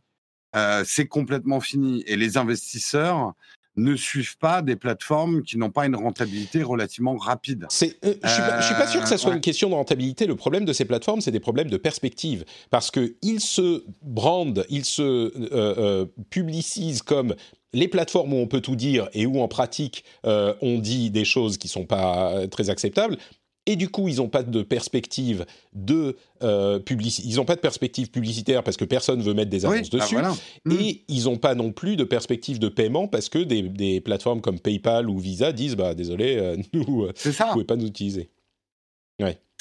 Euh, 0.56 0.84
c'est 0.88 1.06
complètement 1.06 1.60
fini. 1.60 2.04
Et 2.08 2.16
les 2.16 2.38
investisseurs 2.38 3.36
ne 3.76 3.96
suivent 3.96 4.38
pas 4.38 4.62
des 4.62 4.76
plateformes 4.76 5.44
qui 5.44 5.58
n'ont 5.58 5.72
pas 5.72 5.86
une 5.86 5.96
rentabilité 5.96 6.64
relativement 6.64 7.16
rapide. 7.18 7.68
C'est, 7.70 7.98
euh, 8.06 8.14
je 8.24 8.30
suis 8.30 8.44
je 8.60 8.66
suis 8.66 8.76
pas 8.76 8.88
sûr 8.88 9.02
que 9.02 9.08
ça 9.08 9.18
soit 9.18 9.32
ouais. 9.32 9.36
une 9.36 9.42
question 9.42 9.70
de 9.70 9.76
rentabilité. 9.76 10.26
Le 10.26 10.36
problème 10.36 10.66
de 10.66 10.74
ces 10.74 10.86
plateformes, 10.86 11.22
c'est 11.22 11.32
des 11.32 11.40
problèmes 11.40 11.70
de 11.70 11.78
perspective, 11.78 12.46
parce 12.70 12.92
que 12.92 13.16
ils 13.22 13.40
se 13.40 13.84
brandent, 14.02 14.66
ils 14.70 14.86
se 14.86 15.02
euh, 15.02 15.32
euh, 15.52 16.06
publicisent 16.30 17.02
comme 17.02 17.36
les 17.74 17.88
plateformes 17.88 18.34
où 18.34 18.38
on 18.38 18.48
peut 18.48 18.62
tout 18.62 18.76
dire 18.76 19.10
et 19.14 19.26
où 19.26 19.42
en 19.42 19.48
pratique 19.48 20.04
euh, 20.26 20.54
on 20.62 20.78
dit 20.78 21.10
des 21.10 21.26
choses 21.26 21.58
qui 21.58 21.68
sont 21.68 21.86
pas 21.86 22.34
euh, 22.34 22.48
très 22.48 22.70
acceptables. 22.70 23.18
et 23.66 23.76
du 23.76 23.90
coup 23.90 24.08
ils 24.08 24.18
n'ont 24.18 24.30
pas 24.30 24.44
de 24.44 24.62
perspective 24.62 25.46
de 25.74 26.16
euh, 26.44 26.80
ils 26.90 27.36
n'ont 27.36 27.46
pas 27.46 27.56
de 27.56 27.62
perspective 27.62 28.12
publicitaire 28.12 28.64
parce 28.64 28.78
que 28.78 28.86
personne 28.86 29.22
veut 29.22 29.34
mettre 29.34 29.50
des 29.50 29.66
annonces 29.66 29.90
bah 29.90 30.00
dessus 30.00 30.16
voilà. 30.16 30.34
Mm. 30.66 30.72
et 30.72 31.04
ils 31.08 31.26
n'ont 31.26 31.38
pas 31.38 31.56
non 31.56 31.72
plus 31.72 31.96
de 31.96 32.04
perspective 32.04 32.60
de 32.60 32.70
paiement 32.70 33.08
parce 33.08 33.30
que 33.30 33.40
des, 33.40 33.64
des 33.64 34.02
plateformes 34.02 34.42
comme 34.42 34.60
PayPal 34.60 35.10
ou 35.10 35.18
Visa 35.18 35.52
disent 35.52 35.76
bah 35.76 35.96
désolé 35.96 36.38
euh, 36.38 36.58
nous 36.74 37.08
vous 37.08 37.12
pouvez 37.54 37.66
pas 37.66 37.76
nous 37.76 37.88
utiliser 37.88 38.30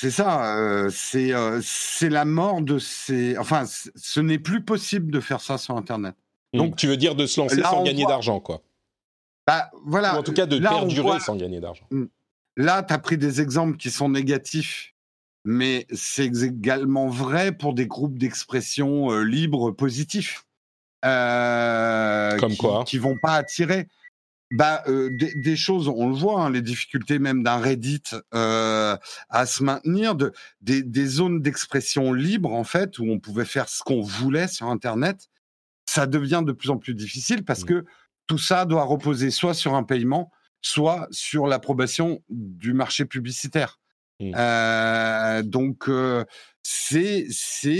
C'est 0.03 0.11
ça, 0.11 0.57
euh, 0.57 0.91
c'est 0.93 1.33
euh, 1.33 1.61
la 2.03 2.25
mort 2.25 2.61
de 2.61 2.81
ces. 2.81 3.39
Enfin, 3.39 3.65
ce 3.67 4.19
n'est 4.19 4.41
plus 4.41 4.65
possible 4.65 5.13
de 5.13 5.21
faire 5.21 5.41
ça 5.41 5.59
sur 5.59 5.77
Internet. 5.77 6.17
Donc 6.53 6.69
Donc, 6.71 6.77
tu 6.77 6.87
veux 6.87 6.97
dire 6.97 7.15
de 7.15 7.27
se 7.27 7.41
lancer 7.41 7.57
là, 7.57 7.71
sans 7.71 7.83
gagner 7.83 8.03
voit- 8.03 8.13
d'argent 8.13 8.41
quoi 8.41 8.63
Bah, 9.47 9.71
voilà. 9.85 10.15
ou 10.15 10.19
en 10.19 10.23
tout 10.23 10.33
cas 10.33 10.47
de 10.47 10.59
là, 10.59 10.71
perdurer 10.71 11.03
voit- 11.03 11.21
sans 11.21 11.37
gagner 11.37 11.61
d'argent 11.61 11.87
Là, 12.57 12.83
tu 12.83 12.93
as 12.93 12.99
pris 12.99 13.17
des 13.17 13.41
exemples 13.41 13.79
qui 13.79 13.91
sont 13.91 14.11
négatifs, 14.11 14.95
mais 15.47 15.87
c'est 15.93 16.27
également 16.27 17.09
vrai 17.09 17.53
pour 17.53 17.73
des 17.73 17.87
groupes 17.87 18.19
d'expression 18.19 19.11
euh, 19.11 19.23
libres 19.25 19.71
positifs. 19.71 20.45
Euh, 21.05 22.37
Comme 22.39 22.53
qui, 22.53 22.59
quoi? 22.59 22.85
Qui 22.85 22.99
vont 22.99 23.17
pas 23.17 23.35
attirer. 23.35 23.89
Bah, 24.51 24.83
euh, 24.87 25.09
des, 25.17 25.35
des 25.35 25.57
choses, 25.57 25.89
on 25.89 26.09
le 26.11 26.15
voit, 26.15 26.43
hein, 26.43 26.51
les 26.51 26.61
difficultés 26.61 27.19
même 27.19 27.43
d'un 27.43 27.57
Reddit 27.57 28.03
euh, 28.35 28.97
à 29.31 29.47
se 29.47 29.65
maintenir, 29.65 30.15
de, 30.15 30.33
des, 30.61 30.83
des 30.83 31.07
zones 31.07 31.41
d'expression 31.41 32.13
libres, 32.13 32.53
en 32.53 32.65
fait, 32.65 32.99
où 32.99 33.05
on 33.11 33.19
pouvait 33.19 33.47
faire 33.47 33.71
ce 33.71 33.83
qu'on 33.83 34.03
voulait 34.03 34.49
sur 34.49 34.67
Internet, 34.69 35.31
ça 35.95 36.07
devient 36.07 36.43
de 36.45 36.53
plus 36.53 36.71
en 36.71 36.79
plus 36.79 36.95
difficile 36.95 37.45
parce 37.45 37.63
Mm. 37.63 37.67
que 37.67 37.85
tout 38.27 38.39
ça 38.39 38.65
doit 38.65 38.85
reposer 38.85 39.31
soit 39.31 39.55
sur 39.55 39.75
un 39.75 39.83
paiement, 39.83 40.31
soit 40.61 41.07
sur 41.11 41.47
l'approbation 41.47 42.23
du 42.31 42.73
marché 42.73 43.05
publicitaire. 43.05 43.79
Mm. 44.21 44.33
Euh, 44.37 45.43
donc, 45.43 45.89
euh, 45.89 46.25
c'est 46.63 47.27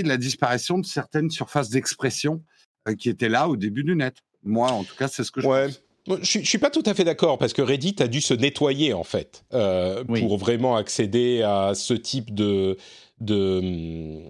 la 0.05 0.17
disparition 0.17 0.79
de 0.79 0.87
certaines 0.87 1.31
surfaces 1.31 1.71
d'expression 1.71 2.43
euh, 2.89 2.95
qui 2.97 3.09
étaient 3.09 3.29
là 3.29 3.49
au 3.49 3.57
début 3.57 3.85
du 3.85 3.95
net. 3.95 4.17
Moi, 4.43 4.69
en 4.71 4.83
tout 4.85 4.97
cas, 4.97 5.09
c'est 5.09 5.25
ce 5.25 5.31
que 5.31 5.41
je 5.41 5.47
Ouais. 5.47 5.67
pense. 5.69 6.19
Je 6.23 6.41
je 6.41 6.49
suis 6.53 6.59
pas 6.59 6.71
tout 6.71 6.83
à 6.85 6.95
fait 6.95 7.05
d'accord 7.05 7.39
parce 7.39 7.53
que 7.53 7.63
Reddit 7.63 7.95
a 8.01 8.09
dû 8.09 8.21
se 8.21 8.35
nettoyer 8.35 8.93
en 8.93 9.05
fait 9.05 9.45
euh, 9.55 10.03
Oui. 10.09 10.21
pour 10.21 10.37
vraiment 10.37 10.75
accéder 10.75 11.43
à 11.43 11.75
ce 11.77 11.95
type 11.95 12.35
de 12.35 12.77
de 13.21 14.21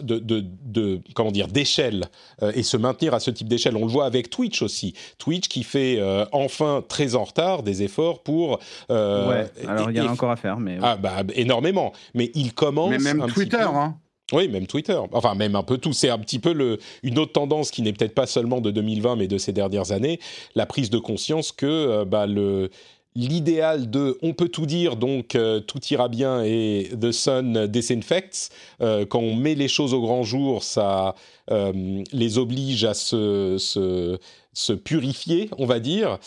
de, 0.00 0.18
de, 0.18 0.44
de- 0.64 1.00
comment 1.14 1.30
dire 1.32 1.48
d'échelle 1.48 2.06
euh, 2.42 2.52
et 2.54 2.62
se 2.62 2.76
maintenir 2.76 3.14
à 3.14 3.20
ce 3.20 3.30
type 3.30 3.48
d'échelle. 3.48 3.76
On 3.76 3.84
le 3.84 3.90
voit 3.92 4.06
avec 4.06 4.30
Twitch 4.30 4.62
aussi. 4.62 4.94
Twitch 5.18 5.48
qui 5.48 5.62
fait 5.62 5.96
euh, 5.98 6.24
enfin 6.32 6.82
très 6.88 7.14
en 7.14 7.24
retard 7.24 7.62
des 7.62 7.82
efforts 7.82 8.22
pour 8.22 8.58
euh, 8.90 9.28
ouais, 9.28 9.50
alors 9.68 9.90
il 9.90 9.96
y 9.96 10.00
en 10.00 10.08
a 10.08 10.12
encore 10.12 10.30
à 10.30 10.36
faire, 10.36 10.58
mais. 10.58 10.74
ouais. 10.74 10.80
ah 10.82 10.96
bah 10.96 11.22
énormément. 11.34 11.92
Mais 12.14 12.30
il 12.34 12.54
commence 12.54 12.90
Mais 12.90 12.98
même 12.98 13.20
un 13.20 13.26
petit 13.26 13.34
Twitter, 13.34 13.56
peu- 13.58 13.64
hein. 13.76 13.96
oui, 14.32 14.48
même 14.48 14.66
Twitter. 14.66 14.98
Enfin, 15.12 15.34
même 15.34 15.56
un 15.56 15.62
peu 15.62 15.78
tout. 15.78 15.92
C'est 15.92 16.08
un 16.10 16.18
petit 16.18 16.38
peu 16.38 16.52
le, 16.52 16.78
une 17.02 17.18
autre 17.18 17.32
tendance 17.32 17.70
qui 17.70 17.82
n'est 17.82 17.92
peut-être 17.92 18.14
pas 18.14 18.26
seulement 18.26 18.60
de 18.60 18.70
2020, 18.70 19.16
mais 19.16 19.26
de 19.28 19.36
ces 19.38 19.52
dernières 19.52 19.92
années, 19.92 20.20
la 20.54 20.66
prise 20.66 20.88
de 20.90 20.98
conscience 20.98 21.52
que 21.52 21.66
euh, 21.66 22.04
bah, 22.04 22.26
le 22.26 22.70
l'idéal 23.14 23.90
de 23.90 24.18
on 24.22 24.32
peut 24.32 24.48
tout 24.48 24.66
dire 24.66 24.96
donc 24.96 25.34
euh, 25.34 25.60
tout 25.60 25.80
ira 25.90 26.08
bien 26.08 26.42
et 26.44 26.90
the 27.00 27.12
sun 27.12 27.66
disinfects 27.66 28.50
euh, 28.80 29.04
quand 29.04 29.20
on 29.20 29.34
met 29.36 29.54
les 29.54 29.68
choses 29.68 29.92
au 29.94 30.00
grand 30.00 30.22
jour 30.22 30.62
ça 30.62 31.14
euh, 31.50 32.02
les 32.12 32.38
oblige 32.38 32.84
à 32.84 32.94
se, 32.94 33.56
se, 33.58 34.18
se 34.54 34.72
purifier 34.72 35.50
on 35.58 35.66
va 35.66 35.78
dire 35.80 36.18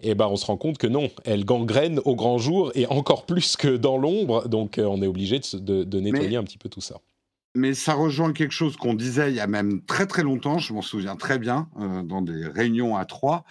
et 0.00 0.14
ben 0.14 0.28
on 0.28 0.36
se 0.36 0.46
rend 0.46 0.56
compte 0.56 0.78
que 0.78 0.86
non, 0.86 1.10
elles 1.24 1.44
gangrènent 1.44 2.00
au 2.04 2.14
grand 2.14 2.38
jour 2.38 2.70
et 2.76 2.86
encore 2.86 3.26
plus 3.26 3.56
que 3.56 3.76
dans 3.76 3.96
l'ombre, 3.98 4.46
donc 4.48 4.78
euh, 4.78 4.84
on 4.84 5.02
est 5.02 5.08
obligé 5.08 5.40
de, 5.40 5.44
se- 5.44 5.56
de- 5.56 5.82
de 5.82 5.98
nettoyer 5.98 6.36
un 6.36 6.44
petit 6.44 6.56
peu 6.56 6.68
tout 6.68 6.80
ça. 6.80 7.00
Mais 7.56 7.74
ça 7.74 7.94
rejoint 7.94 8.32
quelque 8.32 8.52
chose 8.52 8.76
qu'on 8.76 8.94
disait 8.94 9.30
il 9.30 9.34
y 9.34 9.40
a 9.40 9.48
même 9.48 9.80
très 9.82 10.06
très 10.06 10.22
longtemps, 10.22 10.58
je 10.58 10.72
m'en 10.72 10.82
souviens 10.82 11.16
très 11.16 11.40
bien, 11.40 11.68
euh, 11.80 12.04
dans 12.04 12.22
des 12.22 12.46
réunions 12.46 12.96
à 12.96 13.06
trois. 13.06 13.42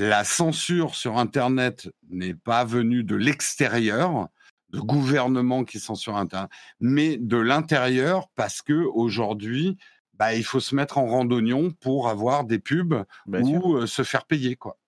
La 0.00 0.24
censure 0.24 0.94
sur 0.94 1.18
Internet 1.18 1.90
n'est 2.08 2.32
pas 2.34 2.64
venue 2.64 3.04
de 3.04 3.16
l'extérieur, 3.16 4.28
de 4.72 4.80
gouvernements 4.80 5.64
qui 5.64 5.78
censurent 5.78 6.16
Internet, 6.16 6.48
mais 6.80 7.18
de 7.18 7.36
l'intérieur 7.36 8.28
parce 8.34 8.62
que 8.62 8.72
aujourd'hui, 8.72 9.76
bah, 10.14 10.34
il 10.34 10.42
faut 10.42 10.58
se 10.58 10.74
mettre 10.74 10.96
en 10.96 11.06
randonnion 11.06 11.70
pour 11.80 12.08
avoir 12.08 12.44
des 12.44 12.58
pubs 12.58 13.04
Bien 13.26 13.42
ou 13.42 13.76
euh, 13.76 13.86
se 13.86 14.02
faire 14.02 14.24
payer. 14.24 14.56
Quoi. 14.56 14.78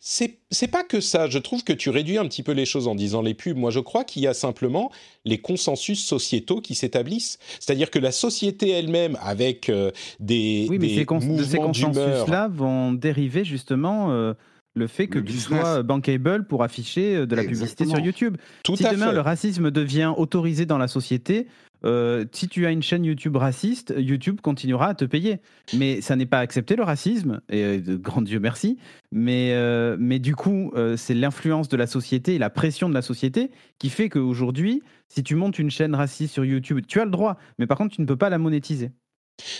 C'est 0.00 0.40
c'est 0.50 0.68
pas 0.68 0.82
que 0.82 1.00
ça. 1.00 1.28
Je 1.28 1.38
trouve 1.38 1.62
que 1.62 1.74
tu 1.74 1.90
réduis 1.90 2.16
un 2.16 2.26
petit 2.26 2.42
peu 2.42 2.52
les 2.52 2.64
choses 2.64 2.88
en 2.88 2.94
disant 2.94 3.20
les 3.20 3.34
pubs. 3.34 3.58
Moi, 3.58 3.70
je 3.70 3.80
crois 3.80 4.04
qu'il 4.04 4.22
y 4.22 4.26
a 4.26 4.34
simplement 4.34 4.90
les 5.26 5.42
consensus 5.42 6.02
sociétaux 6.02 6.62
qui 6.62 6.74
s'établissent. 6.74 7.38
C'est-à-dire 7.60 7.90
que 7.90 7.98
la 7.98 8.12
société 8.12 8.70
elle-même, 8.70 9.18
avec 9.20 9.68
euh, 9.68 9.90
des, 10.20 10.66
Oui, 10.70 10.78
mais 10.78 10.88
des 10.88 10.94
ces 10.96 11.04
cons- 11.04 11.20
consensus-là 11.20 12.48
vont 12.48 12.92
dériver 12.94 13.44
justement 13.44 14.10
euh, 14.10 14.32
le 14.74 14.86
fait 14.86 15.06
que 15.06 15.18
Le 15.18 15.24
tu 15.24 15.32
business. 15.32 15.60
sois 15.60 15.82
bankable 15.82 16.46
pour 16.46 16.62
afficher 16.62 17.16
euh, 17.16 17.26
de 17.26 17.36
la 17.36 17.42
publicité 17.44 17.86
sur. 17.86 17.98
YouTube. 17.98 18.36
Tout 18.62 18.76
si 18.76 18.86
à 18.86 18.92
demain 18.92 19.08
fait. 19.08 19.14
le 19.14 19.20
racisme 19.20 19.70
devient 19.70 20.12
autorisé 20.16 20.66
dans 20.66 20.78
la 20.78 20.88
société, 20.88 21.46
euh, 21.84 22.24
si 22.32 22.48
tu 22.48 22.64
as 22.66 22.70
une 22.70 22.82
chaîne 22.82 23.04
YouTube 23.04 23.36
raciste, 23.36 23.94
YouTube 23.96 24.40
continuera 24.40 24.88
à 24.88 24.94
te 24.94 25.04
payer. 25.04 25.38
Mais 25.76 26.00
ça 26.00 26.16
n'est 26.16 26.26
pas 26.26 26.38
accepté 26.40 26.76
le 26.76 26.82
racisme, 26.82 27.40
et 27.50 27.62
euh, 27.62 27.98
grand 27.98 28.22
Dieu 28.22 28.40
merci. 28.40 28.78
Mais, 29.12 29.50
euh, 29.52 29.96
mais 29.98 30.18
du 30.18 30.34
coup, 30.34 30.72
euh, 30.76 30.96
c'est 30.96 31.14
l'influence 31.14 31.68
de 31.68 31.76
la 31.76 31.86
société 31.86 32.34
et 32.34 32.38
la 32.38 32.50
pression 32.50 32.88
de 32.88 32.94
la 32.94 33.02
société 33.02 33.50
qui 33.78 33.90
fait 33.90 34.08
qu'aujourd'hui, 34.08 34.82
si 35.08 35.22
tu 35.22 35.34
montes 35.34 35.58
une 35.58 35.70
chaîne 35.70 35.94
raciste 35.94 36.32
sur 36.32 36.44
YouTube, 36.44 36.80
tu 36.88 37.00
as 37.00 37.04
le 37.04 37.10
droit, 37.10 37.36
mais 37.58 37.66
par 37.66 37.76
contre, 37.76 37.94
tu 37.94 38.00
ne 38.00 38.06
peux 38.06 38.16
pas 38.16 38.30
la 38.30 38.38
monétiser. 38.38 38.90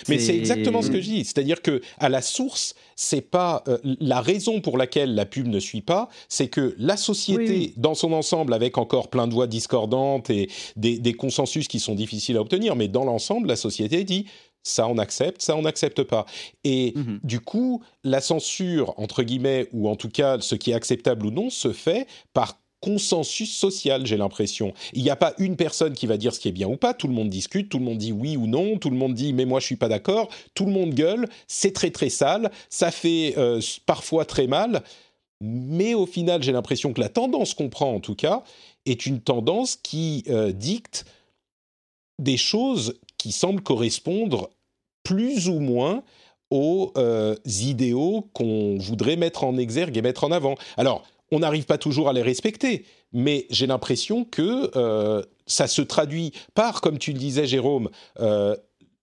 Mais 0.07 0.19
c'est 0.19 0.35
exactement 0.35 0.81
ce 0.81 0.89
que 0.89 1.01
je 1.01 1.09
dis. 1.09 1.25
C'est-à-dire 1.25 1.61
que 1.61 1.81
à 1.97 2.09
la 2.09 2.21
source, 2.21 2.75
c'est 2.95 3.21
pas 3.21 3.63
euh, 3.67 3.77
la 3.83 4.21
raison 4.21 4.61
pour 4.61 4.77
laquelle 4.77 5.15
la 5.15 5.25
pub 5.25 5.47
ne 5.47 5.59
suit 5.59 5.81
pas, 5.81 6.07
c'est 6.29 6.47
que 6.47 6.75
la 6.77 6.97
société 6.97 7.43
Oui, 7.43 7.73
dans 7.77 7.93
son 7.93 8.13
ensemble, 8.13 8.53
avec 8.53 8.77
encore 8.77 9.09
plein 9.09 9.27
de 9.27 9.33
voix 9.33 9.47
discordantes 9.47 10.29
et 10.29 10.49
des, 10.75 10.97
des 10.99 11.13
consensus 11.13 11.67
qui 11.67 11.79
sont 11.79 11.95
difficiles 11.95 12.37
à 12.37 12.41
obtenir, 12.41 12.75
mais 12.75 12.87
dans 12.87 13.03
l'ensemble, 13.03 13.47
la 13.47 13.55
société 13.57 14.03
dit 14.03 14.25
ça 14.63 14.87
on 14.87 14.97
accepte, 14.97 15.41
ça 15.43 15.55
on 15.55 15.61
n'accepte 15.63 16.01
pas. 16.03 16.25
Et 16.63 16.93
Mhm. 16.95 17.19
du 17.23 17.39
coup, 17.39 17.83
la 18.03 18.21
censure 18.21 18.93
entre 18.97 19.21
guillemets 19.23 19.67
ou 19.73 19.87
en 19.89 19.95
tout 19.95 20.09
cas 20.09 20.39
ce 20.39 20.55
qui 20.55 20.71
est 20.71 20.73
acceptable 20.73 21.25
ou 21.27 21.31
non 21.31 21.49
se 21.51 21.71
fait 21.71 22.07
par 22.33 22.59
consensus 22.81 23.55
social, 23.55 24.05
j'ai 24.05 24.17
l'impression. 24.17 24.73
Il 24.93 25.03
n'y 25.03 25.09
a 25.09 25.15
pas 25.15 25.33
une 25.37 25.55
personne 25.55 25.93
qui 25.93 26.07
va 26.07 26.17
dire 26.17 26.33
ce 26.33 26.39
qui 26.39 26.49
est 26.49 26.51
bien 26.53 26.67
ou 26.67 26.77
pas, 26.77 26.93
tout 26.93 27.07
le 27.07 27.13
monde 27.13 27.29
discute, 27.29 27.69
tout 27.69 27.79
le 27.79 27.85
monde 27.85 27.97
dit 27.97 28.11
oui 28.11 28.37
ou 28.37 28.47
non, 28.47 28.77
tout 28.77 28.89
le 28.89 28.97
monde 28.97 29.13
dit 29.13 29.33
mais 29.33 29.45
moi 29.45 29.59
je 29.59 29.65
suis 29.65 29.75
pas 29.75 29.87
d'accord, 29.87 30.29
tout 30.53 30.65
le 30.65 30.71
monde 30.71 30.93
gueule, 30.93 31.27
c'est 31.47 31.73
très 31.73 31.91
très 31.91 32.09
sale, 32.09 32.51
ça 32.69 32.91
fait 32.91 33.33
euh, 33.37 33.59
parfois 33.85 34.25
très 34.25 34.47
mal, 34.47 34.83
mais 35.41 35.93
au 35.93 36.05
final 36.05 36.43
j'ai 36.43 36.51
l'impression 36.51 36.93
que 36.93 37.01
la 37.01 37.09
tendance 37.09 37.53
qu'on 37.53 37.69
prend 37.69 37.93
en 37.93 37.99
tout 37.99 38.15
cas 38.15 38.43
est 38.85 39.05
une 39.05 39.19
tendance 39.19 39.75
qui 39.75 40.23
euh, 40.29 40.51
dicte 40.51 41.05
des 42.19 42.37
choses 42.37 42.99
qui 43.17 43.31
semblent 43.31 43.63
correspondre 43.63 44.49
plus 45.03 45.49
ou 45.49 45.59
moins 45.59 46.03
aux 46.51 46.91
euh, 46.97 47.35
idéaux 47.45 48.29
qu'on 48.33 48.77
voudrait 48.77 49.15
mettre 49.15 49.43
en 49.43 49.57
exergue 49.57 49.97
et 49.97 50.01
mettre 50.01 50.23
en 50.23 50.31
avant. 50.31 50.55
Alors, 50.77 51.03
on 51.31 51.39
n'arrive 51.39 51.65
pas 51.65 51.77
toujours 51.77 52.09
à 52.09 52.13
les 52.13 52.21
respecter, 52.21 52.85
mais 53.13 53.47
j'ai 53.49 53.67
l'impression 53.67 54.25
que 54.25 54.71
euh, 54.75 55.23
ça 55.47 55.67
se 55.67 55.81
traduit 55.81 56.31
par, 56.53 56.81
comme 56.81 56.97
tu 56.97 57.13
le 57.13 57.19
disais, 57.19 57.47
Jérôme, 57.47 57.89
euh, 58.19 58.55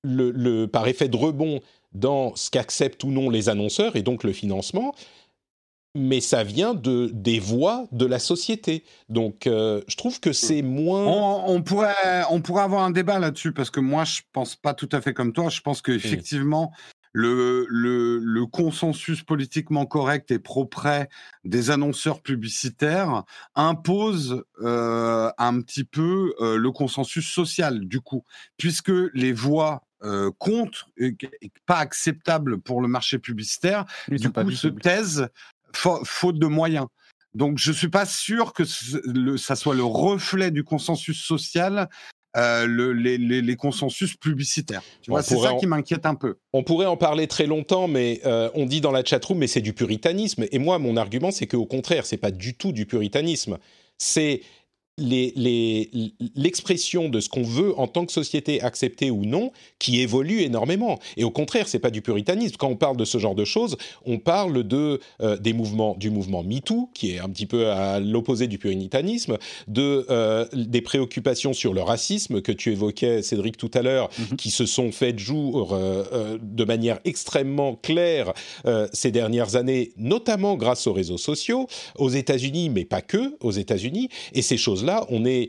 le, 0.03 0.31
le- 0.31 0.67
par 0.67 0.87
effet 0.89 1.09
de 1.09 1.17
rebond 1.17 1.61
dans 1.93 2.35
ce 2.37 2.51
qu'acceptent 2.51 3.05
ou 3.05 3.11
non 3.11 3.29
les 3.29 3.49
annonceurs 3.49 3.97
et 3.97 4.03
donc 4.03 4.25
le 4.25 4.33
financement, 4.33 4.95
mais 5.95 6.21
ça 6.21 6.43
vient 6.43 6.73
de, 6.73 7.11
des 7.13 7.39
voix 7.39 7.87
de 7.93 8.07
la 8.07 8.19
société. 8.19 8.83
Donc, 9.11 9.47
euh, 9.47 9.83
je 9.89 9.97
trouve 9.97 10.21
que 10.21 10.33
c'est 10.33 10.63
moins... 10.63 11.05
On, 11.05 11.57
on 11.57 11.63
pourrait, 11.63 12.23
on 12.31 12.41
pourrait 12.41 12.63
avoir 12.63 12.83
un 12.85 12.91
débat 12.91 13.19
là-dessus 13.19 13.53
parce 13.53 13.69
que 13.69 13.81
moi, 13.81 14.05
je 14.05 14.23
pense 14.33 14.57
pas 14.57 14.73
tout 14.73 14.89
à 14.93 15.03
fait 15.03 15.13
comme 15.13 15.35
toi. 15.35 15.51
Je 15.51 15.61
pense 15.61 15.83
que 15.83 15.93
effectivement, 15.93 16.73
le, 17.13 17.67
le, 17.69 18.19
le 18.19 18.47
consensus 18.47 19.23
politiquement 19.23 19.87
correct 19.87 20.31
et 20.31 20.39
pro-prêt 20.39 21.09
des 21.45 21.71
annonceurs 21.71 22.23
publicitaires 22.23 23.25
impose 23.55 24.45
euh, 24.63 25.31
un 25.39 25.61
petit 25.61 25.85
peu 25.85 26.35
euh, 26.41 26.57
le 26.57 26.71
consensus 26.73 27.29
social 27.29 27.87
du 27.87 28.01
coup, 28.01 28.25
puisque 28.57 28.93
les 29.15 29.33
voix 29.33 29.83
euh, 30.05 30.31
et 30.97 31.17
pas 31.67 31.77
acceptables 31.79 32.59
pour 32.59 32.81
le 32.81 32.89
marché 32.89 33.19
publicitaire 33.19 33.85
Ils 34.09 34.19
du 34.19 34.31
coup, 34.31 34.51
se 34.51 34.69
taisent 34.83 35.29
fa- 35.73 36.01
faute 36.05 36.39
de 36.39 36.47
moyens. 36.47 36.87
Donc, 37.35 37.57
je 37.59 37.73
suis 37.73 37.89
pas 37.89 38.05
sûr 38.05 38.53
que 38.53 38.65
ce- 38.65 38.99
le- 39.07 39.37
ça 39.39 39.57
soit 39.57 39.75
le 39.75 39.85
reflet 39.85 40.51
du 40.51 40.65
consensus 40.65 41.23
social, 41.23 41.89
euh, 42.37 42.67
le- 42.67 42.93
les, 42.93 43.19
les- 43.19 43.43
les 43.43 43.57
consensus 43.57 44.17
publicitaires. 44.17 44.83
Tu 45.03 45.11
On 45.11 45.15
vois, 45.15 45.23
c'est 45.23 45.37
ça 45.37 45.53
en- 45.55 45.59
qui 45.59 45.67
m'inquiète 45.67 46.07
un 46.07 46.15
peu. 46.15 46.37
On 46.53 46.63
pourrait 46.63 46.87
en 46.87 46.97
parler 46.97 47.27
très 47.27 47.47
longtemps, 47.47 47.89
mais 47.89 48.21
euh, 48.25 48.49
on 48.55 48.67
dit 48.67 48.81
dans 48.81 48.91
la 48.93 49.05
chatroom, 49.05 49.39
mais 49.39 49.47
c'est 49.47 49.61
du 49.61 49.73
puritanisme. 49.73 50.47
Et 50.51 50.59
moi, 50.59 50.79
mon 50.79 50.97
argument, 50.97 51.31
c'est 51.31 51.47
qu'au 51.47 51.67
contraire, 51.67 52.07
c'est 52.07 52.17
pas 52.17 52.31
du 52.31 52.55
tout 52.55 52.73
du 52.73 52.87
puritanisme. 52.87 53.59
C'est 53.99 54.41
l'expression 54.99 57.09
de 57.09 57.21
ce 57.21 57.31
qu'on 57.31 57.43
veut 57.43 57.79
en 57.79 57.87
tant 57.87 58.05
que 58.05 58.13
société 58.13 58.61
accepter 58.61 59.11
ou 59.11 59.25
non 59.25 59.51
qui 59.79 60.03
évolue 60.03 60.43
énormément. 60.43 60.99
Et 61.17 61.25
au 61.25 61.31
contraire, 61.31 61.67
c'est 61.67 61.79
pas 61.79 61.91
du 61.91 62.03
puritanisme. 62.03 62.57
Quand 62.59 62.69
on 62.69 62.77
parle 62.77 62.99
de 62.99 63.07
ce 63.07 63.17
genre 63.17 63.35
de 63.35 63.47
choses, 63.47 63.79
on 64.05 64.19
parle 64.19 64.65
de 64.65 65.01
euh, 65.23 65.39
des 65.39 65.55
mouvements, 65.55 65.97
du 65.99 66.11
mouvement 66.11 66.43
MeToo, 66.43 66.91
qui 66.93 67.13
est 67.13 67.21
un 67.21 67.31
petit 67.31 67.47
peu 67.47 67.71
à 67.71 68.01
l'opposé 68.01 68.49
du 68.49 68.59
puritanisme, 68.59 69.39
de 69.67 70.05
euh, 70.11 70.45
des 70.53 70.83
préoccupations 70.83 71.55
sur 71.55 71.73
le 71.73 71.81
racisme 71.81 72.43
que 72.43 72.53
tu 72.53 72.71
évoquais, 72.71 73.23
Cédric, 73.23 73.57
tout 73.57 73.71
à 73.73 73.81
l'heure, 73.81 74.11
mm-hmm. 74.11 74.37
qui 74.37 74.51
se 74.51 74.67
sont 74.67 74.93
faites 74.93 75.19
jour 75.19 75.73
euh, 75.73 76.37
de 76.43 76.65
manière 76.65 76.99
extrêmement 77.05 77.77
claire 77.77 78.35
ces 78.93 79.11
dernières 79.11 79.57
années, 79.57 79.93
notamment 79.97 80.57
grâce 80.57 80.87
aux 80.87 80.93
réseaux 80.93 81.19
sociaux, 81.19 81.67
aux 81.97 82.11
États-Unis, 82.11 82.69
mais 82.69 82.85
pas 82.85 83.01
que 83.01 83.37
aux 83.41 83.53
États-Unis. 83.53 84.09
Et 84.35 84.43
ces 84.43 84.57
choses 84.57 84.83
là 84.93 85.07
on 85.09 85.25
est 85.25 85.49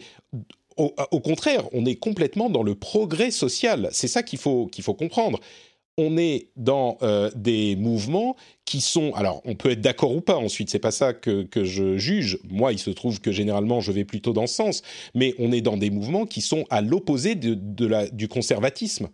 au, 0.77 1.19
contraire, 1.19 1.65
on 1.71 1.85
est 1.85 1.95
complètement 1.95 2.49
dans 2.49 2.63
le 2.63 2.75
progrès 2.75 3.31
social. 3.31 3.89
C'est 3.91 4.07
ça 4.07 4.23
qu'il 4.23 4.39
faut, 4.39 4.67
qu'il 4.67 4.83
faut 4.83 4.93
comprendre. 4.93 5.39
On 5.97 6.17
est 6.17 6.47
dans 6.55 6.97
euh, 7.03 7.29
des 7.35 7.75
mouvements 7.75 8.35
qui 8.65 8.81
sont. 8.81 9.13
Alors, 9.13 9.41
on 9.45 9.53
peut 9.53 9.69
être 9.69 9.81
d'accord 9.81 10.15
ou 10.15 10.21
pas. 10.21 10.37
Ensuite, 10.37 10.71
c'est 10.71 10.79
pas 10.79 10.89
ça 10.89 11.13
que, 11.13 11.47
je 11.53 11.97
juge. 11.97 12.39
Moi, 12.49 12.73
il 12.73 12.79
se 12.79 12.89
trouve 12.89 13.21
que 13.21 13.31
généralement, 13.31 13.79
je 13.79 13.91
vais 13.91 14.03
plutôt 14.03 14.33
dans 14.33 14.47
ce 14.47 14.55
sens. 14.55 14.81
Mais 15.13 15.35
on 15.37 15.51
est 15.51 15.61
dans 15.61 15.77
des 15.77 15.91
mouvements 15.91 16.25
qui 16.25 16.41
sont 16.41 16.65
à 16.71 16.81
l'opposé 16.81 17.35
de, 17.35 17.85
la, 17.85 18.07
du 18.07 18.27
conservatisme. 18.27 19.09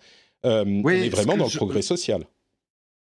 Euh, 0.45 0.63
on 0.65 0.89
est 0.89 1.09
vraiment 1.09 1.35
dans 1.35 1.45
le 1.45 1.57
progrès 1.57 1.81
social. 1.81 2.23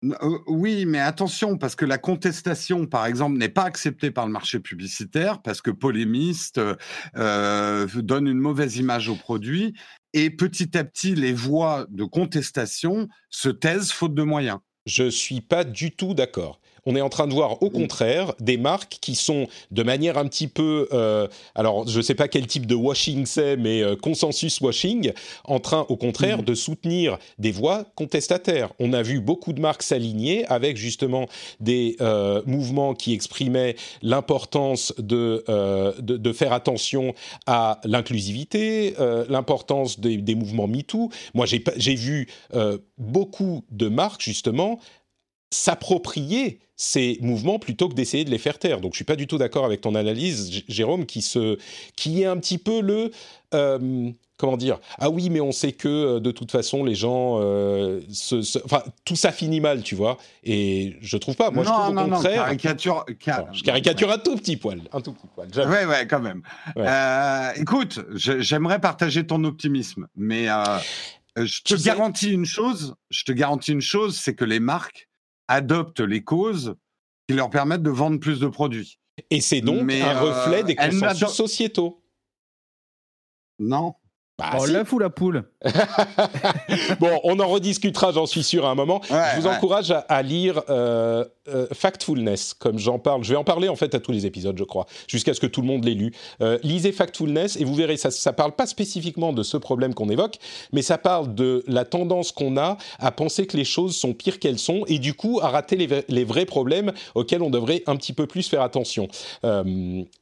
Euh, 0.02 0.38
oui, 0.46 0.85
mais 0.87 1.00
attention, 1.00 1.57
parce 1.57 1.76
que 1.76 1.85
la 1.85 1.98
contestation, 1.98 2.87
par 2.87 3.07
exemple, 3.07 3.38
n'est 3.38 3.48
pas 3.48 3.64
acceptée 3.64 4.11
par 4.11 4.26
le 4.26 4.33
marché 4.33 4.61
publicitaire, 4.61 5.40
parce 5.42 5.62
que 5.62 5.70
polémiste 5.70 6.61
euh, 7.16 7.87
donne 7.94 8.26
une 8.26 8.38
mauvaise 8.38 8.76
image 8.76 9.09
au 9.09 9.16
produit, 9.16 9.74
et 10.12 10.30
petit 10.30 10.76
à 10.76 10.85
petit, 10.85 11.14
les 11.14 11.33
voix 11.33 11.87
de 11.90 12.04
contestation 12.04 13.09
se 13.30 13.48
taisent 13.48 13.92
faute 13.92 14.14
de 14.14 14.22
moyens. 14.22 14.59
Je 14.87 15.09
suis 15.09 15.40
pas 15.40 15.64
du 15.64 15.90
tout 15.90 16.14
d'accord 16.14 16.61
on 16.87 16.97
est 16.97 17.01
en 17.01 17.09
train 17.09 17.27
de 17.27 17.33
voir 17.33 17.62
au 17.62 17.70
contraire 17.70 18.35
des 18.40 18.57
marques 18.57 18.99
qui 19.01 19.14
sont 19.14 19.47
de 19.70 19.83
manière 19.83 20.18
un 20.18 20.27
petit 20.27 20.49
peu, 20.49 20.88
euh, 20.92 21.29
alors 21.55 21.87
je 21.88 21.99
ne 21.99 22.03
sais 22.03 22.14
pas 22.14 22.29
quel 22.29 22.47
type 22.47 22.66
de 22.66 22.75
washing 22.75 23.27
c'est, 23.27 23.57
mais 23.57 23.83
euh, 23.83 23.97
consensus 23.97 24.61
washing, 24.61 25.12
en 25.44 25.61
train 25.61 25.87
au 25.88 25.97
contraire 25.97 26.38
mhm. 26.38 26.44
de 26.44 26.55
soutenir 26.55 27.18
des 27.38 27.53
voix 27.53 27.85
contestataires. 27.94 28.73
On 28.79 28.92
a 28.92 29.03
vu 29.03 29.20
beaucoup 29.20 29.53
de 29.53 29.61
marques 29.61 29.83
s'aligner 29.83 30.44
avec 30.47 30.77
justement 30.77 31.27
des 31.61 31.97
euh, 32.01 32.42
mouvements 32.47 32.94
qui 32.94 33.12
exprimaient 33.12 33.77
l'importance 34.03 34.92
de, 34.99 35.44
de, 36.01 36.33
faire 36.33 36.53
attention 36.53 37.14
à 37.47 37.81
l'inclusivité, 37.85 38.94
l'importance 39.29 40.01
des, 40.01 40.16
des, 40.16 40.35
mouvements 40.35 40.66
MeToo. 40.66 41.11
Moi, 41.35 41.47
j'ai 41.47 41.94
vu 41.94 42.29
beaucoup 42.99 43.64
de 43.70 43.88
marques 43.88 44.23
justement 44.23 44.81
s'approprier 45.54 46.58
ces 46.76 47.18
mouvements 47.20 47.58
plutôt 47.58 47.88
que 47.88 47.94
d'essayer 47.94 48.24
de 48.24 48.30
les 48.30 48.38
faire 48.38 48.58
taire. 48.58 48.80
Donc 48.80 48.92
je 48.92 48.96
suis 48.96 49.04
pas 49.04 49.16
du 49.16 49.26
tout 49.26 49.38
d'accord 49.38 49.64
avec 49.64 49.80
ton 49.80 49.94
analyse, 49.94 50.64
Jérôme, 50.68 51.06
qui 51.06 51.22
se, 51.22 51.58
qui 51.96 52.22
est 52.22 52.26
un 52.26 52.36
petit 52.36 52.58
peu 52.58 52.80
le, 52.80 53.12
euh, 53.54 54.10
comment 54.36 54.56
dire 54.56 54.80
Ah 54.98 55.08
oui, 55.10 55.30
mais 55.30 55.40
on 55.40 55.52
sait 55.52 55.70
que 55.70 55.88
euh, 55.88 56.20
de 56.20 56.32
toute 56.32 56.50
façon 56.50 56.82
les 56.82 56.96
gens, 56.96 57.38
euh, 57.40 58.00
se, 58.10 58.58
enfin 58.64 58.82
tout 59.04 59.14
ça 59.14 59.30
finit 59.30 59.60
mal, 59.60 59.84
tu 59.84 59.94
vois. 59.94 60.18
Et 60.42 60.96
je 61.00 61.16
trouve 61.16 61.36
pas. 61.36 61.52
Moi, 61.52 61.62
je 61.62 61.68
trouve 61.68 61.96
au 61.96 62.10
contraire. 62.10 62.44
caricature, 62.44 63.06
je 63.08 63.62
caricature 63.62 64.10
un 64.10 64.18
tout 64.18 64.34
petit 64.34 64.56
poil, 64.56 64.80
un 64.92 65.00
tout 65.00 65.12
petit 65.12 65.28
poil. 65.32 65.48
Ouais, 65.56 65.86
ouais, 65.86 66.08
quand 66.08 66.20
même. 66.20 66.42
écoute, 67.56 68.00
j'aimerais 68.14 68.80
partager 68.80 69.24
ton 69.24 69.44
optimisme, 69.44 70.08
mais 70.16 70.48
je 71.36 71.62
te 71.62 71.80
garantis 71.80 72.30
une 72.30 72.46
chose. 72.46 72.96
Je 73.10 73.22
te 73.22 73.30
garantis 73.30 73.70
une 73.70 73.80
chose, 73.80 74.16
c'est 74.16 74.34
que 74.34 74.44
les 74.44 74.58
marques 74.58 75.08
adoptent 75.48 76.00
les 76.00 76.22
causes 76.22 76.74
qui 77.26 77.35
leur 77.35 77.50
permettent 77.50 77.83
de 77.83 77.90
vendre 77.90 78.18
plus 78.18 78.40
de 78.40 78.48
produits. 78.48 78.98
Et 79.30 79.40
c'est 79.40 79.61
donc 79.61 79.90
un 79.90 80.20
reflet 80.20 80.64
des 80.64 80.76
euh, 80.78 80.90
consensus 80.90 81.28
sociétaux. 81.28 82.02
Non. 83.59 83.94
Bah, 84.38 84.57
oh, 84.59 84.66
l'œuf 84.66 84.92
ou 84.92 84.98
la 84.98 85.11
poule? 85.11 85.48
Bon, 87.00 87.20
on 87.24 87.38
en 87.40 87.48
rediscutera, 87.48 88.12
j'en 88.12 88.27
suis 88.27 88.42
sûr, 88.42 88.66
à 88.66 88.70
un 88.70 88.74
moment. 88.74 89.00
je 89.09 89.40
vous 89.40 89.46
encourage 89.46 89.94
à, 90.09 90.22
lire 90.22 90.62
euh, 90.68 91.24
euh, 91.48 91.66
Factfulness, 91.72 92.55
comme 92.55 92.79
j'en 92.79 92.98
parle. 92.98 93.24
Je 93.24 93.31
vais 93.31 93.37
en 93.37 93.44
parler 93.44 93.68
en 93.68 93.77
fait 93.77 93.94
à 93.94 94.00
tous 94.00 94.12
les 94.12 94.27
épisodes, 94.27 94.57
je 94.59 94.64
crois, 94.64 94.87
jusqu'à 95.09 95.35
ce 95.35 95.40
que 95.40 95.46
tout 95.46 95.61
le 95.61 95.66
monde 95.66 95.85
l'ait 95.85 95.94
lu. 95.94 96.12
Euh, 96.40 96.59
lisez 96.62 96.92
Factfulness 96.92 97.57
et 97.57 97.64
vous 97.64 97.74
verrez, 97.74 97.96
ça 97.96 98.09
ne 98.09 98.35
parle 98.35 98.53
pas 98.53 98.66
spécifiquement 98.66 99.33
de 99.33 99.42
ce 99.42 99.57
problème 99.57 99.94
qu'on 99.94 100.09
évoque, 100.09 100.37
mais 100.72 100.83
ça 100.83 100.98
parle 100.98 101.35
de 101.35 101.64
la 101.66 101.85
tendance 101.85 102.33
qu'on 102.33 102.57
a 102.57 102.77
à 102.98 103.11
penser 103.11 103.46
que 103.46 103.57
les 103.57 103.64
choses 103.64 103.96
sont 103.96 104.14
pires 104.14 104.38
qu'elles 104.38 104.59
sont 104.59 104.85
et 104.87 104.98
du 104.98 105.14
coup 105.14 105.40
à 105.42 105.48
rater 105.48 105.77
les, 105.77 105.88
les, 106.09 106.24
vrais 106.24 106.46
problèmes 106.46 106.92
auxquels 107.14 107.42
on 107.42 107.50
devrait 107.50 107.83
un 107.87 107.96
petit 107.96 108.12
peu 108.12 108.27
plus 108.27 108.48
faire 108.48 108.62
attention. 108.62 109.09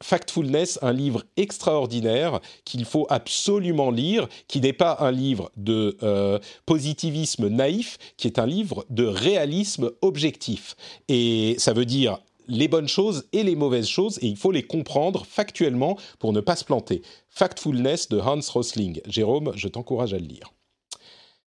Factfulness, 0.03 0.79
un 0.83 0.93
livre 0.93 1.23
extraordinaire 1.37 2.41
qu'il 2.65 2.85
faut 2.85 3.07
absolument 3.11 3.91
lire 3.91 4.29
qui 4.49 4.61
n'est 4.61 4.73
pas 4.73 4.97
un 5.01 5.11
livre 5.11 5.32
de 5.57 5.97
euh, 6.03 6.39
positivisme 6.67 7.49
naïf, 7.49 7.99
qui 8.17 8.27
est 8.27 8.39
un 8.39 8.47
livre 8.47 8.85
de 8.91 9.05
réalisme 9.05 9.91
objectif. 10.01 10.77
Et 11.09 11.55
ça 11.59 11.73
veut 11.73 11.85
dire 11.85 12.19
les 12.49 12.69
bonnes 12.69 12.89
choses 12.89 13.27
et 13.33 13.43
les 13.43 13.57
mauvaises 13.57 13.89
choses, 13.89 14.19
et 14.21 14.27
il 14.27 14.37
faut 14.37 14.53
les 14.53 14.63
comprendre 14.63 15.25
factuellement 15.25 15.97
pour 16.19 16.33
ne 16.33 16.41
pas 16.41 16.57
se 16.57 16.65
planter. 16.65 17.03
Factfulness 17.29 18.09
de 18.09 18.19
Hans 18.19 18.41
Rosling. 18.53 19.01
Jérôme, 19.07 19.53
je 19.55 19.69
t'encourage 19.69 20.15
à 20.15 20.19
le 20.19 20.27
lire. 20.27 20.53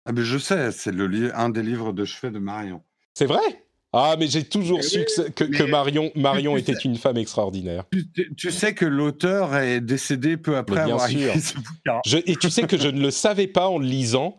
Ah 0.06 0.12
je 0.16 0.38
sais, 0.38 0.72
c'est 0.72 0.92
le 0.92 1.38
un 1.38 1.50
des 1.50 1.64
livres 1.64 1.94
de 1.94 2.06
chevet 2.06 2.32
de 2.32 2.40
Marion. 2.40 2.82
C'est 3.14 3.26
vrai? 3.26 3.66
Ah, 3.94 4.16
mais 4.18 4.28
j'ai 4.28 4.44
toujours 4.44 4.84
su 4.84 5.06
que, 5.36 5.64
Marion, 5.64 6.12
Marion 6.16 6.56
était 6.56 6.74
une 6.86 6.96
femme 6.96 7.18
extraordinaire. 7.18 7.84
Tu, 8.38 8.52
sais 8.52 8.74
que 8.74 8.86
l'auteur 8.86 9.56
est 9.58 9.82
décédé 9.82 10.38
peu 10.38 10.56
après 10.56 10.80
avoir 10.80 11.10
écrit 11.10 11.42
ce 11.42 11.56
bouquin. 11.56 12.00
et 12.26 12.36
tu 12.38 12.50
sais 12.50 12.64
que 12.64 12.78
je 12.78 12.88
ne 12.88 13.02
le 13.02 13.12
savais 13.12 13.48
pas 13.48 13.68
en 13.68 13.78
le 13.78 13.86
lisant. 13.86 14.38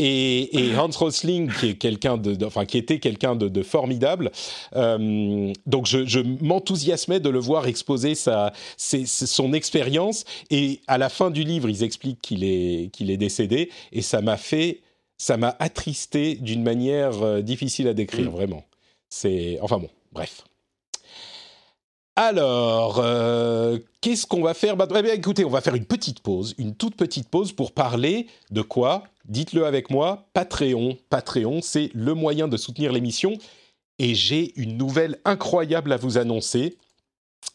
Et, 0.00 0.72
Hans 0.76 0.90
Rosling, 0.90 1.52
qui 1.52 1.68
est 1.68 1.74
quelqu'un 1.74 2.16
de, 2.16 2.44
enfin 2.44 2.64
qui 2.64 2.78
était 2.78 2.98
quelqu'un 2.98 3.36
de, 3.36 3.62
formidable, 3.62 4.32
euh, 4.74 5.52
donc 5.66 5.86
je, 5.86 6.20
m'enthousiasmais 6.42 7.20
de 7.20 7.28
le 7.28 7.38
voir 7.38 7.68
exposer 7.68 8.16
sa, 8.16 8.52
son 8.76 9.52
expérience. 9.52 10.24
Et 10.50 10.80
à 10.88 10.98
la 10.98 11.08
fin 11.08 11.30
du 11.30 11.44
livre, 11.44 11.68
ils 11.68 11.84
expliquent 11.84 12.20
qu'il 12.20 12.42
est 12.42 12.90
qu'il 12.92 13.10
est 13.10 13.16
décédé, 13.16 13.70
et 13.92 14.02
ça 14.02 14.20
m'a 14.20 14.36
fait, 14.36 14.80
ça 15.16 15.36
m'a 15.36 15.54
attristé 15.60 16.34
d'une 16.34 16.64
manière 16.64 17.22
euh, 17.22 17.40
difficile 17.40 17.86
à 17.86 17.94
décrire, 17.94 18.32
vraiment. 18.32 18.64
C'est 19.14 19.60
enfin 19.62 19.78
bon, 19.78 19.88
bref. 20.10 20.42
Alors, 22.16 22.98
euh, 22.98 23.78
qu'est-ce 24.00 24.26
qu'on 24.26 24.42
va 24.42 24.54
faire 24.54 24.76
bien, 24.76 24.86
Écoutez, 25.12 25.44
on 25.44 25.50
va 25.50 25.60
faire 25.60 25.76
une 25.76 25.84
petite 25.84 26.18
pause, 26.18 26.56
une 26.58 26.74
toute 26.74 26.96
petite 26.96 27.28
pause 27.28 27.52
pour 27.52 27.70
parler 27.70 28.26
de 28.50 28.60
quoi? 28.60 29.04
Dites-le 29.24 29.66
avec 29.66 29.88
moi, 29.88 30.26
Patreon. 30.32 30.98
Patreon, 31.10 31.60
c'est 31.62 31.90
le 31.94 32.14
moyen 32.14 32.48
de 32.48 32.56
soutenir 32.56 32.90
l'émission. 32.92 33.34
Et 34.00 34.16
j'ai 34.16 34.52
une 34.60 34.76
nouvelle 34.76 35.20
incroyable 35.24 35.92
à 35.92 35.96
vous 35.96 36.18
annoncer 36.18 36.76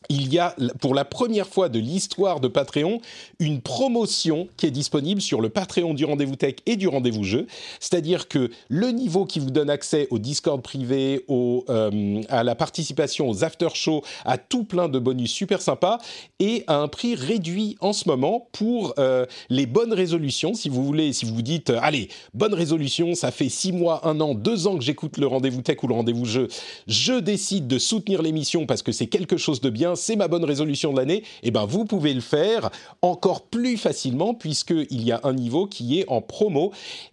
il 0.08 0.34
y 0.34 0.40
a 0.40 0.56
pour 0.80 0.96
la 0.96 1.06
première 1.06 1.48
fois 1.48 1.70
de 1.70 1.78
l'histoire 1.78 2.40
de 2.40 2.48
Patreon 2.48 3.00
une 3.40 3.62
promotion 3.62 4.48
qui 4.58 4.66
est 4.66 4.72
disponible 4.72 5.22
sur 5.22 5.42
le 5.42 5.50
Patreon 5.50 5.94
du 5.94 6.06
Rendez-vous 6.06 6.36
Tech 6.36 6.56
et 6.66 6.78
du 6.78 6.88
Rendez-vous 6.88 7.24
Jeu. 7.24 7.48
C'est-à-dire 7.80 8.28
que 8.28 8.50
le 8.70 8.90
niveau 8.90 9.26
qui 9.26 9.40
vous 9.40 9.52
donne 9.52 9.70
accès 9.70 10.08
au 10.10 10.18
Discord 10.18 10.62
privé, 10.62 11.26
euh, 11.30 12.22
à 12.30 12.44
la 12.44 12.56
participation 12.56 13.30
aux 13.30 13.44
after-shows, 13.44 14.02
à 14.26 14.38
tout 14.38 14.64
plein 14.64 14.90
de 14.90 15.00
bonus 15.00 15.32
super 15.32 15.62
sympas, 15.62 16.00
et 16.40 16.64
à 16.68 16.78
un 16.78 16.88
prix 16.88 17.16
réduit 17.16 17.78
en 17.82 17.94
ce 17.94 18.08
moment 18.08 18.48
pour 18.52 18.94
euh, 18.98 19.26
les 19.50 19.66
bonnes 19.66 19.94
résolutions. 19.94 20.54
Si 20.54 20.70
vous 20.70 20.84
voulez, 20.84 21.14
si 21.14 21.26
vous 21.26 21.36
vous 21.36 21.42
dites, 21.42 21.70
euh, 21.70 21.80
allez, 21.82 22.10
bonne 22.34 22.54
résolution, 22.54 23.16
ça 23.16 23.32
fait 23.32 23.50
six 23.50 23.72
mois, 23.72 24.08
un 24.08 24.20
an, 24.22 24.34
deux 24.34 24.66
ans 24.66 24.78
que 24.78 24.84
j'écoute 24.84 25.18
le 25.18 25.28
Rendez-vous 25.28 25.62
Tech 25.62 25.78
ou 25.84 25.88
le 25.88 25.94
Rendez-vous 25.94 26.26
Jeu, 26.26 26.48
je 26.88 27.20
décide 27.20 27.68
de 27.68 27.78
soutenir 27.78 28.22
l'émission 28.22 28.66
parce 28.66 28.82
que 28.82 28.92
c'est 28.92 29.08
quelque 29.08 29.38
chose 29.38 29.62
de 29.62 29.70
bien 29.70 29.79
c'est 29.96 30.16
ma 30.16 30.28
bonne 30.28 30.44
résolution 30.44 30.92
de 30.92 30.98
l'année, 30.98 31.18
et 31.18 31.48
eh 31.48 31.52
ben 31.52 31.66
vous 31.66 31.86
pouvez 31.86 32.14
le 32.14 32.22
faire 32.22 32.70
encore 33.02 33.44
plus 33.44 33.78
facilement 33.78 34.34
puisqu'il 34.34 35.04
y 35.04 35.12
a 35.12 35.20
un 35.24 35.34
niveau 35.34 35.68
qui 35.68 36.00
est 36.00 36.06
en 36.08 36.22
promo 36.22 36.72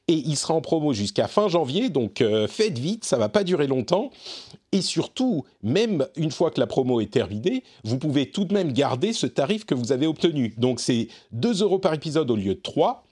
et 0.09 0.14
il 0.14 0.37
sera 0.37 0.55
en 0.55 0.61
promo 0.61 0.92
jusqu'à 0.92 1.29
fin 1.29 1.48
janvier, 1.48 1.88
donc 1.88 2.20
euh, 2.20 2.46
faites 2.46 2.79
vite, 2.79 3.05
ça 3.05 3.18
va 3.18 3.29
pas 3.29 3.44
durer 3.44 3.66
longtemps. 3.66 4.11
Et 4.72 4.83
surtout, 4.83 5.44
même 5.62 6.07
une 6.16 6.31
fois 6.31 6.50
que 6.50 6.61
la 6.61 6.66
promo 6.66 7.00
est 7.00 7.11
terminée, 7.11 7.62
vous 7.85 7.98
pouvez 7.98 8.31
tout 8.31 8.44
de 8.44 8.52
même 8.52 8.72
garder 8.72 9.12
ce 9.12 9.26
tarif 9.26 9.64
que 9.64 9.74
vous 9.74 9.92
avez 9.92 10.07
obtenu. 10.07 10.55
Donc 10.59 10.81
c'est 10.81 11.09
2 11.33 11.62
euros 11.62 11.79
par 11.79 11.94
épisode 11.94 12.31
au 12.31 12.37
lieu 12.37 12.55
de 12.55 12.61
3 12.61 13.06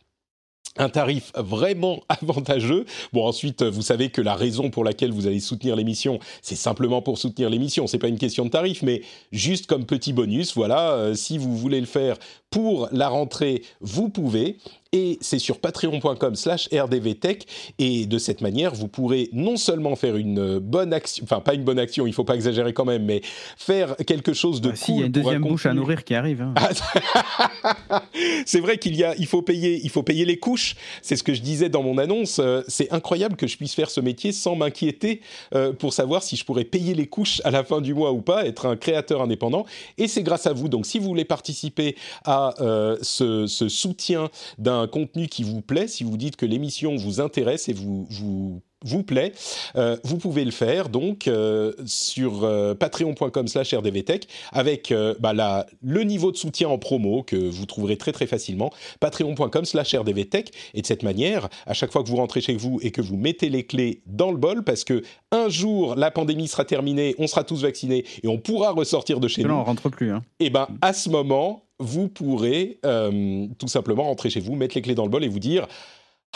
un 0.77 0.89
tarif 0.89 1.33
vraiment 1.37 2.03
avantageux. 2.09 2.85
Bon, 3.13 3.27
ensuite, 3.27 3.63
vous 3.63 3.83
savez 3.83 4.11
que 4.11 4.21
la 4.21 4.35
raison 4.35 4.71
pour 4.71 4.85
laquelle 4.85 5.13
vous 5.13 5.27
allez 5.27 5.41
soutenir 5.41 5.77
l'émission, 5.77 6.19
c'est 6.43 6.57
simplement 6.57 7.03
pour 7.03 7.19
soutenir 7.19 7.51
l'émission. 7.51 7.87
C'est 7.87 7.99
pas 7.99 8.09
une 8.09 8.19
question 8.19 8.45
de 8.45 8.51
tarif, 8.51 8.83
mais 8.83 9.03
juste 9.33 9.67
comme 9.67 9.87
petit 9.87 10.13
bonus, 10.13 10.55
voilà, 10.55 10.93
euh, 10.93 11.15
si 11.15 11.39
vous 11.39 11.57
voulez 11.57 11.81
le 11.81 11.87
faire 11.87 12.17
pour 12.51 12.89
la 12.93 13.09
rentrée, 13.09 13.63
vous 13.81 14.09
pouvez 14.09 14.59
et 14.95 15.19
c'est 15.21 15.39
sur 15.39 15.59
patreon.com 15.59 16.37
slash 16.37 16.69
rdvtech 16.73 17.47
et 17.79 18.07
de 18.07 18.17
cette 18.19 18.41
manière 18.41 18.75
vous 18.75 18.89
pourrez 18.89 19.29
non 19.33 19.57
seulement 19.57 19.97
faire 19.97 20.17
une 20.17 20.59
bonne 20.59 20.95
action, 20.95 21.25
enfin 21.25 21.41
pas 21.41 21.55
une 21.55 21.65
bonne 21.65 21.79
action, 21.79 22.07
il 22.07 22.15
faut 22.15 22.25
pas 22.25 22.37
exagérer 22.37 22.73
quand 22.73 22.85
même, 22.87 23.05
mais 23.05 23.21
faire 23.57 23.97
quelque 24.07 24.33
chose 24.33 24.61
de 24.61 24.71
bah, 24.71 24.77
cool. 24.77 24.95
il 24.95 25.01
y 25.01 25.03
a 25.03 25.07
une 25.07 25.13
deuxième 25.13 25.43
bouche 25.43 25.67
à 25.67 25.75
nourrir 25.75 26.05
qui 26.05 26.15
arrive. 26.15 26.43
Hein. 26.43 26.55
c'est 28.47 28.61
vrai 28.61 28.79
qu'il 28.79 28.95
y 28.97 29.05
a, 29.05 29.15
il 29.17 29.27
faut 29.27 29.43
payer, 29.43 29.81
il 29.83 29.91
faut 29.91 30.03
payer 30.03 30.25
les 30.25 30.39
couches. 30.39 30.77
C'est 31.03 31.17
ce 31.17 31.23
que 31.23 31.35
je 31.35 31.43
disais 31.43 31.69
dans 31.69 31.83
mon 31.83 31.99
annonce. 31.99 32.39
Euh, 32.39 32.63
c'est 32.69 32.93
incroyable 32.93 33.37
que 33.37 33.47
je 33.47 33.57
puisse 33.57 33.75
faire 33.75 33.91
ce 33.91 34.01
métier 34.01 34.33
sans 34.33 34.57
m'inquiéter 34.57 35.21
euh, 35.55 35.73
pour 35.73 35.93
savoir 35.93 36.23
si 36.23 36.37
je 36.37 36.45
pourrais 36.45 36.65
payer 36.65 36.95
les 36.95 37.07
couches 37.07 37.41
à 37.45 37.51
la 37.51 37.65
fin 37.65 37.81
du 37.81 37.95
mois 37.95 38.13
ou 38.13 38.21
pas, 38.21 38.47
être 38.47 38.67
un 38.67 38.77
créateur 38.77 39.23
indépendant. 39.23 39.67
Et 39.99 40.09
c'est 40.09 40.23
grâce 40.23 40.47
à 40.47 40.53
vous. 40.53 40.69
Donc 40.69 40.87
si 40.87 40.99
vous 40.99 41.07
voulez 41.07 41.25
participer 41.25 41.97
à 42.25 42.55
euh, 42.61 42.97
ce, 43.03 43.47
ce 43.47 43.69
soutien 43.69 44.31
d'un 44.59 44.84
contenu 44.87 45.29
qui 45.29 45.43
vous 45.43 45.61
plaît, 45.61 45.89
si 45.89 46.05
vous 46.05 46.17
dites 46.17 46.37
que 46.37 46.47
l'émission 46.47 46.97
vous 46.97 47.21
intéresse 47.21 47.69
et 47.69 47.73
vous, 47.73 48.07
vous 48.11 48.63
vous 48.85 49.03
plaît, 49.03 49.33
euh, 49.77 49.97
vous 50.05 50.19
pouvez 50.19 50.45
le 50.45 50.51
faire 50.51 50.89
donc 50.89 51.27
euh, 51.27 51.73
sur 51.87 52.45
euh, 52.45 52.75
patreon.com 52.75 53.49
slash 53.49 53.75
rdvtech 53.75 54.29
avec 54.53 54.93
bah, 55.19 55.33
la, 55.33 55.67
le 55.83 56.03
niveau 56.03 56.31
de 56.31 56.37
soutien 56.37 56.69
en 56.69 56.79
promo 56.79 57.23
que 57.23 57.37
vous 57.37 57.67
trouverez 57.67 57.97
très 57.97 58.13
très 58.13 58.27
facilement, 58.27 58.71
patreon.com 59.01 59.65
slash 59.65 59.95
rdvtech 59.95 60.51
et 60.75 60.83
de 60.83 60.87
cette 60.87 61.03
manière, 61.03 61.49
à 61.67 61.75
chaque 61.75 61.93
fois 61.93 62.03
que 62.03 62.09
vous 62.09 62.17
rentrez 62.17 62.41
chez 62.41 62.55
vous 62.55 62.79
et 62.83 62.91
que 62.91 63.01
vous 63.01 63.17
mettez 63.17 63.49
les 63.49 63.65
clés 63.65 64.03
dans 64.07 64.31
le 64.31 64.37
bol, 64.37 64.63
parce 64.63 64.85
que 64.85 65.03
un 65.33 65.49
jour 65.49 65.97
la 65.97 66.11
pandémie 66.11 66.49
sera 66.49 66.65
terminée, 66.65 67.15
on 67.19 67.27
sera 67.27 67.45
tous 67.45 67.63
vaccinés 67.63 68.05
et 68.23 68.29
on 68.29 68.39
pourra 68.39 68.73
ressortir 68.73 69.21
de 69.21 69.29
chez 69.29 69.43
nous. 69.43 69.49
Non, 69.49 69.61
on 69.61 69.65
rentre 69.65 69.89
plus. 69.89 70.11
Hein. 70.11 70.23
Et 70.39 70.47
eh 70.47 70.51
ben 70.51 70.69
à 70.83 70.93
ce 70.93 71.09
moment, 71.09 71.65
vous 71.79 72.09
pourrez 72.09 72.79
tout 72.83 73.69
simplement 73.69 74.05
rentrer 74.05 74.31
chez 74.31 74.41
vous, 74.41 74.55
mettre 74.55 74.77
les 74.77 74.83
clés 74.83 74.95
dans 74.95 75.05
le 75.05 75.11
bol 75.11 75.25
et 75.25 75.29
vous 75.29 75.41
dire 75.41 75.67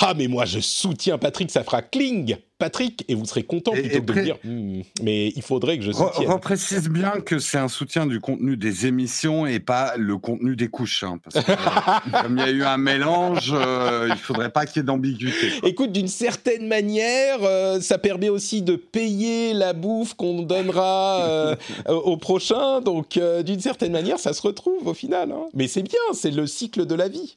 ah 0.01 0.15
mais 0.17 0.29
moi 0.29 0.45
je 0.45 0.61
soutiens 0.61 1.19
Patrick, 1.19 1.51
ça 1.51 1.65
fera 1.65 1.83
cling 1.83 2.37
Patrick 2.59 3.05
et 3.09 3.15
vous 3.15 3.25
serez 3.25 3.45
content 3.45 3.71
plutôt 3.73 4.01
que 4.03 4.13
de 4.13 4.21
dire 4.21 4.37
hmm, 4.43 4.81
mais 5.03 5.29
il 5.29 5.43
faudrait 5.43 5.79
que 5.79 5.85
je 5.85 5.93
soutienne. 5.93 6.31
On 6.31 6.39
précise 6.39 6.89
bien 6.89 7.21
que 7.21 7.39
c'est 7.39 7.59
un 7.59 7.69
soutien 7.69 8.05
du 8.07 8.21
contenu 8.21 8.57
des 8.57 8.87
émissions 8.87 9.47
et 9.47 9.61
pas 9.61 9.97
le 9.97 10.19
contenu 10.19 10.57
des 10.57 10.69
couches, 10.69 11.05
hein, 11.05 11.21
parce 11.23 11.45
que 11.45 11.53
euh, 11.53 12.23
comme 12.23 12.39
il 12.39 12.45
y 12.45 12.49
a 12.49 12.51
eu 12.51 12.65
un 12.65 12.77
mélange, 12.77 13.53
euh, 13.55 14.09
il 14.11 14.17
faudrait 14.17 14.51
pas 14.51 14.67
qu'il 14.67 14.79
y 14.79 14.81
ait 14.81 14.87
d'ambiguïté. 14.87 15.53
Écoute, 15.63 15.93
d'une 15.93 16.09
certaine 16.09 16.67
manière, 16.67 17.39
ça 17.81 17.99
permet 17.99 18.29
aussi 18.29 18.63
de 18.63 18.75
payer 18.75 19.53
la 19.53 19.73
bouffe 19.73 20.15
qu'on 20.15 20.43
donnera 20.43 21.57
au 21.89 22.17
prochain, 22.17 22.81
donc 22.81 23.21
d'une 23.45 23.61
certaine 23.61 23.93
manière, 23.93 24.19
ça 24.19 24.33
se 24.33 24.43
retrouve 24.43 24.89
au 24.89 24.95
final. 24.95 25.31
Hein. 25.31 25.47
Mais 25.55 25.69
c'est 25.69 25.83
bien, 25.83 26.01
c'est 26.13 26.33
le 26.33 26.47
cycle 26.47 26.87
de 26.87 26.95
la 26.97 27.09
vie. 27.09 27.37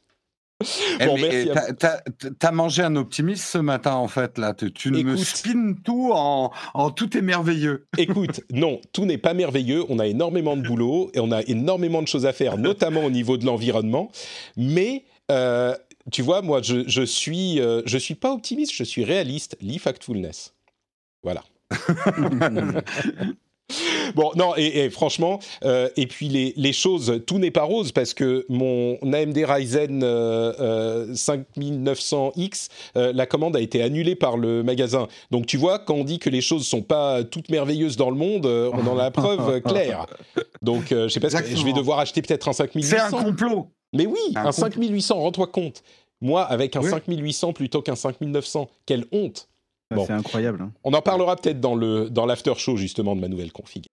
Eh, 0.99 1.05
bon, 1.05 1.17
merci. 1.17 1.49
T'as 2.39 2.51
mangé 2.51 2.83
un 2.83 2.95
optimiste 2.95 3.45
ce 3.45 3.57
matin, 3.57 3.95
en 3.95 4.07
fait, 4.07 4.37
là. 4.37 4.53
Tu 4.53 4.91
me 4.91 5.15
spins 5.17 5.73
tout 5.83 6.11
en, 6.13 6.51
tout 6.91 7.17
est 7.17 7.21
merveilleux. 7.21 7.87
Écoute, 7.97 8.41
non, 8.51 8.79
tout 8.93 9.05
n'est 9.05 9.17
pas 9.17 9.33
merveilleux. 9.33 9.83
On 9.89 9.99
a 9.99 10.07
énormément 10.07 10.57
de 10.57 10.61
boulot 10.61 11.11
et 11.13 11.19
on 11.19 11.31
a 11.31 11.41
énormément 11.41 12.01
de 12.01 12.07
choses 12.07 12.25
à 12.25 12.33
faire, 12.33 12.57
notamment 12.57 13.03
au 13.03 13.09
niveau 13.09 13.37
de 13.37 13.45
l'environnement. 13.45 14.11
Mais. 14.57 15.05
Euh, 15.31 15.75
tu 16.11 16.23
vois, 16.23 16.41
moi, 16.41 16.61
je, 16.63 16.83
je 16.87 17.03
suis, 17.03 17.61
euh, 17.61 17.83
je 17.85 17.97
suis 17.97 18.15
pas 18.15 18.33
optimiste, 18.33 18.73
je 18.73 18.83
suis 18.83 19.05
réaliste. 19.05 19.55
Lee 19.61 19.77
factfulness. 19.77 20.55
Voilà. 21.21 21.43
Bon, 24.15 24.31
non, 24.35 24.53
et, 24.57 24.89
franchement, 24.89 25.39
euh, 25.63 25.89
et 25.95 26.07
puis 26.07 26.27
les, 26.27 26.53
les, 26.57 26.73
choses, 26.73 27.21
tout 27.25 27.39
n'est 27.39 27.51
pas 27.51 27.63
rose 27.63 27.91
parce 27.91 28.13
que 28.13 28.45
mon 28.49 28.97
AMD 29.01 29.37
Ryzen 29.37 30.01
5900X, 31.13 32.67
euh, 32.97 33.09
euh, 33.09 33.13
la 33.13 33.25
commande 33.25 33.55
a 33.55 33.61
été 33.61 33.81
annulée 33.81 34.15
par 34.15 34.37
le 34.37 34.63
magasin. 34.63 35.07
Donc 35.31 35.45
tu 35.45 35.57
vois, 35.57 35.79
quand 35.79 35.95
on 35.95 36.03
dit 36.03 36.19
que 36.19 36.29
les 36.29 36.41
choses 36.41 36.67
sont 36.67 36.81
pas 36.81 37.23
toutes 37.23 37.49
merveilleuses 37.49 37.97
dans 37.97 38.09
le 38.09 38.17
monde, 38.17 38.45
on 38.45 38.87
en 38.87 38.97
a 38.97 39.03
la 39.03 39.11
preuve 39.11 39.61
claire. 39.61 40.05
Donc 40.61 40.87
je 40.89 41.07
sais 41.07 41.19
pas, 41.19 41.29
je 41.29 41.65
vais 41.65 41.73
devoir 41.73 41.99
acheter 41.99 42.21
peut-être 42.21 42.47
un 42.47 42.53
5800. 42.53 42.97
C'est 43.09 43.15
un 43.15 43.23
complot. 43.23 43.67
Mais 43.93 44.05
oui, 44.05 44.19
un, 44.35 44.51
5800, 44.51 45.15
rends-toi 45.15 45.47
compte. 45.47 45.83
Moi, 46.21 46.43
avec 46.43 46.75
un 46.75 46.83
5800 46.83 47.53
plutôt 47.53 47.81
qu'un 47.81 47.95
5900, 47.95 48.69
quelle 48.85 49.05
honte 49.11 49.49
Ah, 49.91 49.97
c'est 50.07 50.13
incroyable. 50.13 50.61
Hein. 50.61 50.71
On 50.83 50.93
en 50.93 51.01
parlera 51.01 51.35
peut-être 51.35 51.59
dans 51.59 51.75
le 51.75 52.09
dans 52.09 52.25
l'after 52.25 52.53
show 52.55 52.77
justement 52.77 53.15
de 53.15 53.21
ma 53.21 53.27
nouvelle 53.27 53.51
config. 53.51 53.85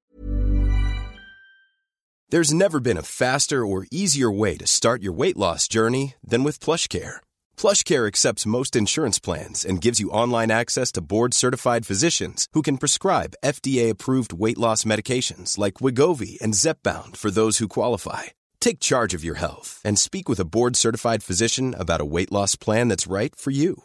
There's 2.30 2.53
never 2.53 2.78
been 2.78 2.99
a 2.99 3.03
faster 3.03 3.64
or 3.64 3.86
easier 3.90 4.30
way 4.30 4.59
to 4.59 4.66
start 4.66 5.03
your 5.03 5.14
weight 5.14 5.38
loss 5.38 5.66
journey 5.66 6.14
than 6.22 6.44
with 6.44 6.61
PlushCare. 6.61 7.20
PlushCare 7.57 8.07
accepts 8.07 8.44
most 8.44 8.76
insurance 8.76 9.18
plans 9.18 9.64
and 9.64 9.80
gives 9.80 9.99
you 9.99 10.11
online 10.11 10.51
access 10.51 10.92
to 10.92 11.01
board-certified 11.01 11.86
physicians 11.86 12.46
who 12.53 12.61
can 12.61 12.76
prescribe 12.76 13.38
FDA-approved 13.42 14.34
weight 14.34 14.59
loss 14.59 14.84
medications 14.84 15.57
like 15.57 15.80
Wigovi 15.80 16.38
and 16.42 16.53
Zepbound 16.53 17.16
for 17.16 17.30
those 17.30 17.59
who 17.59 17.78
qualify. 17.78 18.24
Take 18.61 18.78
charge 18.78 19.14
of 19.14 19.24
your 19.24 19.36
health 19.36 19.80
and 19.82 19.99
speak 19.99 20.28
with 20.28 20.38
a 20.38 20.44
board-certified 20.44 21.22
physician 21.22 21.74
about 21.78 22.03
a 22.03 22.11
weight 22.14 22.30
loss 22.30 22.57
plan 22.57 22.88
that's 22.88 23.07
right 23.07 23.34
for 23.34 23.53
you. 23.53 23.84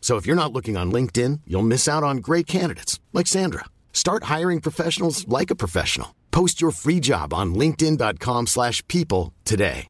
So 0.00 0.16
if 0.16 0.24
you're 0.26 0.42
not 0.42 0.54
looking 0.54 0.78
on 0.78 0.90
LinkedIn, 0.90 1.40
you'll 1.46 1.70
miss 1.74 1.86
out 1.86 2.02
on 2.02 2.18
great 2.28 2.46
candidates 2.46 2.98
like 3.12 3.26
Sandra. 3.26 3.66
Start 3.92 4.24
hiring 4.24 4.62
professionals 4.62 5.28
like 5.28 5.50
a 5.50 5.56
professional. 5.56 6.14
Post 6.30 6.62
your 6.62 6.70
free 6.70 7.00
job 7.00 7.34
on 7.34 7.54
linkedin.com/people 7.54 9.34
today. 9.44 9.86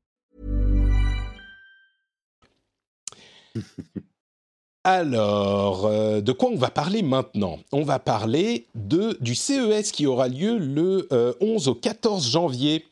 Alors, 4.84 5.86
euh, 5.86 6.20
de 6.20 6.32
quoi 6.32 6.50
on 6.50 6.56
va 6.56 6.70
parler 6.70 7.02
maintenant? 7.02 7.58
On 7.72 7.82
va 7.82 7.98
parler 7.98 8.66
de 8.74 9.18
du 9.20 9.34
CES 9.34 9.92
qui 9.92 10.06
aura 10.06 10.28
lieu 10.28 10.56
le 10.56 11.06
euh, 11.12 11.34
11 11.40 11.68
au 11.68 11.74
14 11.74 12.30
janvier 12.30 12.86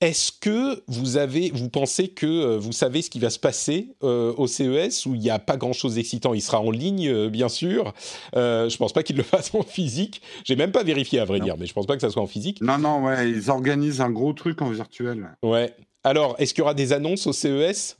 est-ce 0.00 0.30
que 0.30 0.82
vous 0.88 1.16
avez, 1.16 1.50
vous 1.54 1.70
pensez 1.70 2.08
que 2.08 2.26
euh, 2.26 2.58
vous 2.58 2.72
savez 2.72 3.00
ce 3.00 3.08
qui 3.08 3.18
va 3.18 3.30
se 3.30 3.38
passer 3.38 3.96
euh, 4.02 4.34
au 4.36 4.46
CES 4.46 5.06
où 5.06 5.14
il 5.14 5.20
n'y 5.20 5.30
a 5.30 5.38
pas 5.38 5.56
grand-chose 5.56 5.94
d'excitant? 5.94 6.34
Il 6.34 6.42
sera 6.42 6.60
en 6.60 6.70
ligne, 6.70 7.08
euh, 7.08 7.30
bien 7.30 7.48
sûr. 7.48 7.94
je 8.34 8.64
ne 8.66 8.76
pense 8.76 8.92
pas 8.92 9.02
qu'il 9.02 9.16
le 9.16 9.22
fasse 9.22 9.54
en 9.54 9.62
physique. 9.62 10.20
J'ai 10.44 10.56
même 10.56 10.72
pas 10.72 10.82
vérifié 10.82 11.18
à 11.18 11.24
vrai 11.24 11.40
dire, 11.40 11.56
mais 11.58 11.64
je 11.64 11.70
ne 11.70 11.74
pense 11.74 11.86
pas 11.86 11.94
que 11.94 12.02
ça 12.02 12.10
soit 12.10 12.22
en 12.22 12.26
physique. 12.26 12.60
Non, 12.60 12.78
non, 12.78 13.04
ouais, 13.04 13.30
ils 13.30 13.50
organisent 13.50 14.02
un 14.02 14.10
gros 14.10 14.34
truc 14.34 14.60
en 14.60 14.68
virtuel. 14.68 15.30
Ouais. 15.42 15.74
Alors, 16.04 16.36
est-ce 16.38 16.52
qu'il 16.52 16.60
y 16.60 16.64
aura 16.64 16.74
des 16.74 16.92
annonces 16.92 17.26
au 17.26 17.32
CES 17.32 17.98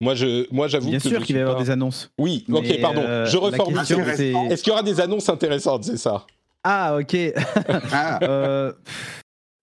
moi, 0.00 0.16
je, 0.16 0.52
moi, 0.52 0.66
j'avoue 0.66 0.90
Bien 0.90 0.98
sûr 0.98 1.22
qu'il 1.24 1.36
va 1.36 1.40
y 1.40 1.44
avoir 1.44 1.62
des 1.62 1.70
annonces. 1.70 2.10
Oui, 2.18 2.44
ok, 2.50 2.80
pardon. 2.80 3.02
je 3.02 3.36
reformule. 3.36 3.78
Est-ce 3.80 4.62
qu'il 4.62 4.70
y 4.70 4.72
aura 4.72 4.82
des 4.82 5.00
annonces 5.00 5.28
intéressantes, 5.28 5.84
c'est 5.84 5.96
ça? 5.96 6.26
Ah, 6.64 6.96
ok. 6.96 7.16
ah. 7.92 8.18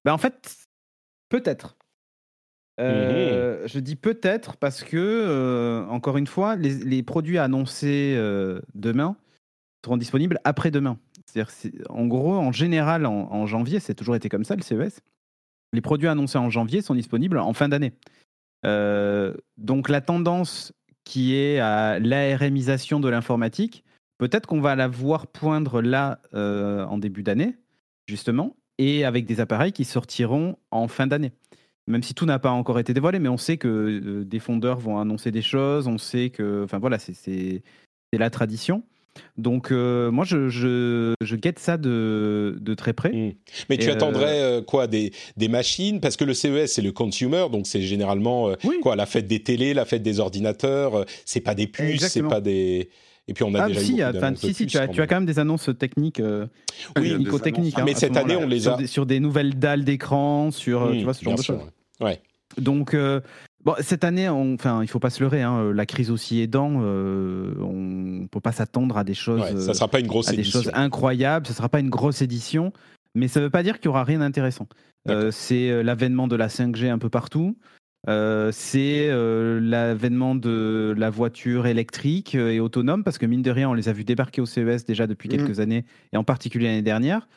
ben, 0.05 0.13
en 0.13 0.17
fait, 0.17 0.58
Peut-être. 1.29 1.77
Euh, 2.79 3.67
je 3.67 3.79
dis 3.79 3.95
peut-être 3.95 4.55
parce 4.55 4.83
que, 4.83 4.97
euh, 4.97 5.85
encore 5.87 6.17
une 6.17 6.27
fois, 6.27 6.55
les, 6.55 7.03
produits 7.03 7.37
annoncés 7.37 8.15
euh, 8.17 8.61
demain 8.73 9.17
seront 9.83 9.97
disponibles 9.97 10.39
après-demain. 10.43 10.97
C'est-à-dire, 11.25 11.53
en 11.89 12.07
gros, 12.07 12.35
en 12.35 12.51
général, 12.51 13.05
en, 13.05 13.45
janvier, 13.45 13.79
c'est 13.79 13.93
toujours 13.93 14.15
été 14.15 14.29
comme 14.29 14.43
ça, 14.43 14.55
le 14.55 14.61
CES. 14.61 15.01
Les 15.73 15.81
produits 15.81 16.07
annoncés 16.07 16.37
en 16.37 16.49
janvier 16.49 16.81
sont 16.81 16.95
disponibles 16.95 17.37
en 17.37 17.53
fin 17.53 17.69
d'année. 17.69 17.93
donc 18.63 19.89
la 19.89 20.01
tendance 20.01 20.73
qui 21.03 21.35
est 21.35 21.59
à 21.59 21.99
l'ARMisation 21.99 22.99
de 22.99 23.09
l'informatique, 23.09 23.83
peut-être 24.17 24.47
qu'on 24.47 24.61
va 24.61 24.75
la 24.75 24.87
voir 24.87 25.27
poindre 25.27 25.81
là 25.81 26.19
en 26.33 26.97
début 26.97 27.23
d'année, 27.23 27.57
justement, 28.07 28.55
et 28.79 29.03
avec 29.05 29.25
des 29.27 29.39
appareils 29.39 29.71
qui 29.73 29.85
sortiront 29.85 30.55
en 30.71 30.87
fin 30.87 31.05
d'année. 31.05 31.31
Même 31.85 32.01
si 32.01 32.13
tout 32.15 32.25
n'a 32.25 32.39
pas 32.39 32.51
encore 32.51 32.79
été 32.79 32.93
dévoilé, 32.93 33.19
mais 33.19 33.29
on 33.29 33.37
sait 33.37 33.57
que 33.57 33.67
euh, 33.67 34.23
des 34.23 34.39
fondeurs 34.39 34.79
vont 34.79 34.97
annoncer 34.99 35.29
des 35.31 35.41
choses, 35.43 35.87
on 35.87 35.97
sait 35.99 36.29
que, 36.31 36.63
enfin 36.63 36.79
voilà, 36.79 36.97
c'est 36.99 37.61
la 38.13 38.29
tradition. 38.29 38.83
Donc 39.37 39.71
euh, 39.71 40.11
moi, 40.11 40.23
je, 40.23 40.49
je, 40.49 41.13
je, 41.21 41.35
guette 41.35 41.59
ça 41.59 41.77
de, 41.77 42.57
de 42.61 42.73
très 42.73 42.93
près. 42.93 43.11
Mmh. 43.11 43.33
Mais 43.69 43.77
tu 43.77 43.87
Et, 43.87 43.91
attendrais 43.91 44.39
euh, 44.41 44.61
quoi 44.61 44.87
des, 44.87 45.11
des 45.35 45.47
machines? 45.47 45.99
Parce 45.99 46.15
que 46.15 46.23
le 46.23 46.33
CES, 46.33 46.71
c'est 46.71 46.81
le 46.81 46.91
consumer, 46.91 47.47
donc 47.51 47.67
c'est 47.67 47.81
généralement 47.81 48.49
euh, 48.49 48.55
Oui. 48.63 48.77
quoi 48.81 48.95
la 48.95 49.05
fête 49.05 49.27
des 49.27 49.41
télés, 49.41 49.73
la 49.73 49.85
fête 49.85 50.03
des 50.03 50.19
ordinateurs. 50.19 50.95
euh, 50.95 51.03
c'est 51.25 51.41
pas 51.41 51.55
des 51.55 51.67
puces, 51.67 52.07
c'est 52.07 52.21
pas 52.23 52.39
des. 52.39 52.89
Et 53.29 53.33
puis 53.33 53.43
on 53.43 53.53
a 53.53 53.61
Ah, 53.63 53.67
déjà 53.67 53.79
si, 53.79 54.03
enfin, 54.03 54.33
si, 54.35 54.65
tu 54.65 54.77
as, 54.77 54.87
tu 54.87 55.01
as 55.01 55.07
quand 55.07 55.15
même 55.17 55.25
des 55.25 55.37
annonces 55.39 55.69
techniques, 55.77 56.19
euh, 56.19 56.47
Oui, 56.97 57.09
technico-techniques. 57.09 57.75
annonces. 57.77 57.81
hein, 57.81 57.83
Mais 57.85 57.93
ce 57.93 57.99
cette 58.01 58.17
année, 58.17 58.35
on 58.35 58.47
les 58.47 58.61
sur 58.61 58.73
a- 58.73 58.77
des, 58.77 58.87
sur 58.87 59.05
des 59.05 59.19
nouvelles 59.19 59.57
dalles 59.59 59.83
d'écran, 59.83 60.49
sur 60.51 60.81
euh, 60.81 60.93
Mmh, 60.93 60.97
tu 60.97 61.03
vois, 61.03 61.13
ce 61.13 61.23
genre 61.23 61.35
de 61.35 61.41
choses. 61.43 61.59
ouais. 62.01 62.07
Ouais. 62.07 62.21
Donc, 62.57 62.95
euh, 62.95 63.21
bon, 63.63 63.75
cette 63.81 64.03
année, 64.03 64.27
on, 64.29 64.55
enfin, 64.55 64.81
il 64.81 64.87
faut 64.87 64.99
pas 64.99 65.11
se 65.11 65.21
leurrer. 65.21 65.43
hein, 65.43 65.71
la 65.73 65.85
crise 65.85 66.09
aussi 66.09 66.41
aidant, 66.41 66.79
euh, 66.81 67.53
on 67.61 68.27
peut 68.27 68.39
pas 68.41 68.51
s'attendre 68.51 68.97
à 68.97 69.03
des 69.03 69.13
choses, 69.13 69.41
Ouais, 69.41 69.53
euh, 69.53 69.59
ça 69.59 69.75
sera 69.75 69.87
pas 69.87 69.99
une 69.99 70.07
grosse 70.07 70.29
à 70.29 70.31
des 70.31 70.39
édition. 70.39 70.63
choses 70.63 70.71
incroyables. 70.73 71.45
Ce 71.45 71.53
sera 71.53 71.69
pas 71.69 71.79
une 71.79 71.89
grosse 71.91 72.23
édition, 72.23 72.73
mais 73.13 73.27
ça 73.27 73.39
veut 73.41 73.51
pas 73.51 73.61
dire 73.61 73.77
qu'il 73.77 73.85
y 73.85 73.89
aura 73.89 74.03
rien 74.03 74.19
d'intéressant. 74.19 74.67
Euh, 75.07 75.29
c'est 75.31 75.69
euh, 75.69 75.83
l'avènement 75.83 76.27
de 76.27 76.35
la 76.35 76.47
5G 76.49 76.89
un 76.89 76.97
peu 76.97 77.09
partout. 77.09 77.55
Euh, 78.07 78.49
c'est 78.53 79.09
euh, 79.09 79.59
l'avènement 79.61 80.33
de 80.33 80.93
la 80.97 81.09
voiture 81.09 81.67
électrique 81.67 82.33
euh, 82.35 82.51
et 82.51 82.59
autonome, 82.61 83.03
parce 83.03 83.17
que 83.17 83.25
mine 83.25 83.41
de 83.41 83.51
rien, 83.51 83.69
on 83.69 83.73
les 83.73 83.89
a 83.89 83.93
vus 83.93 84.05
débarquer 84.05 84.41
au 84.41 84.45
CES 84.45 84.85
déjà 84.85 85.05
depuis 85.05 85.27
Mhm. 85.27 85.37
quelques 85.37 85.59
années, 85.59 85.83
et 86.13 86.17
en 86.17 86.23
particulier 86.23 86.67
l'année 86.67 86.81
dernière. 86.81 87.27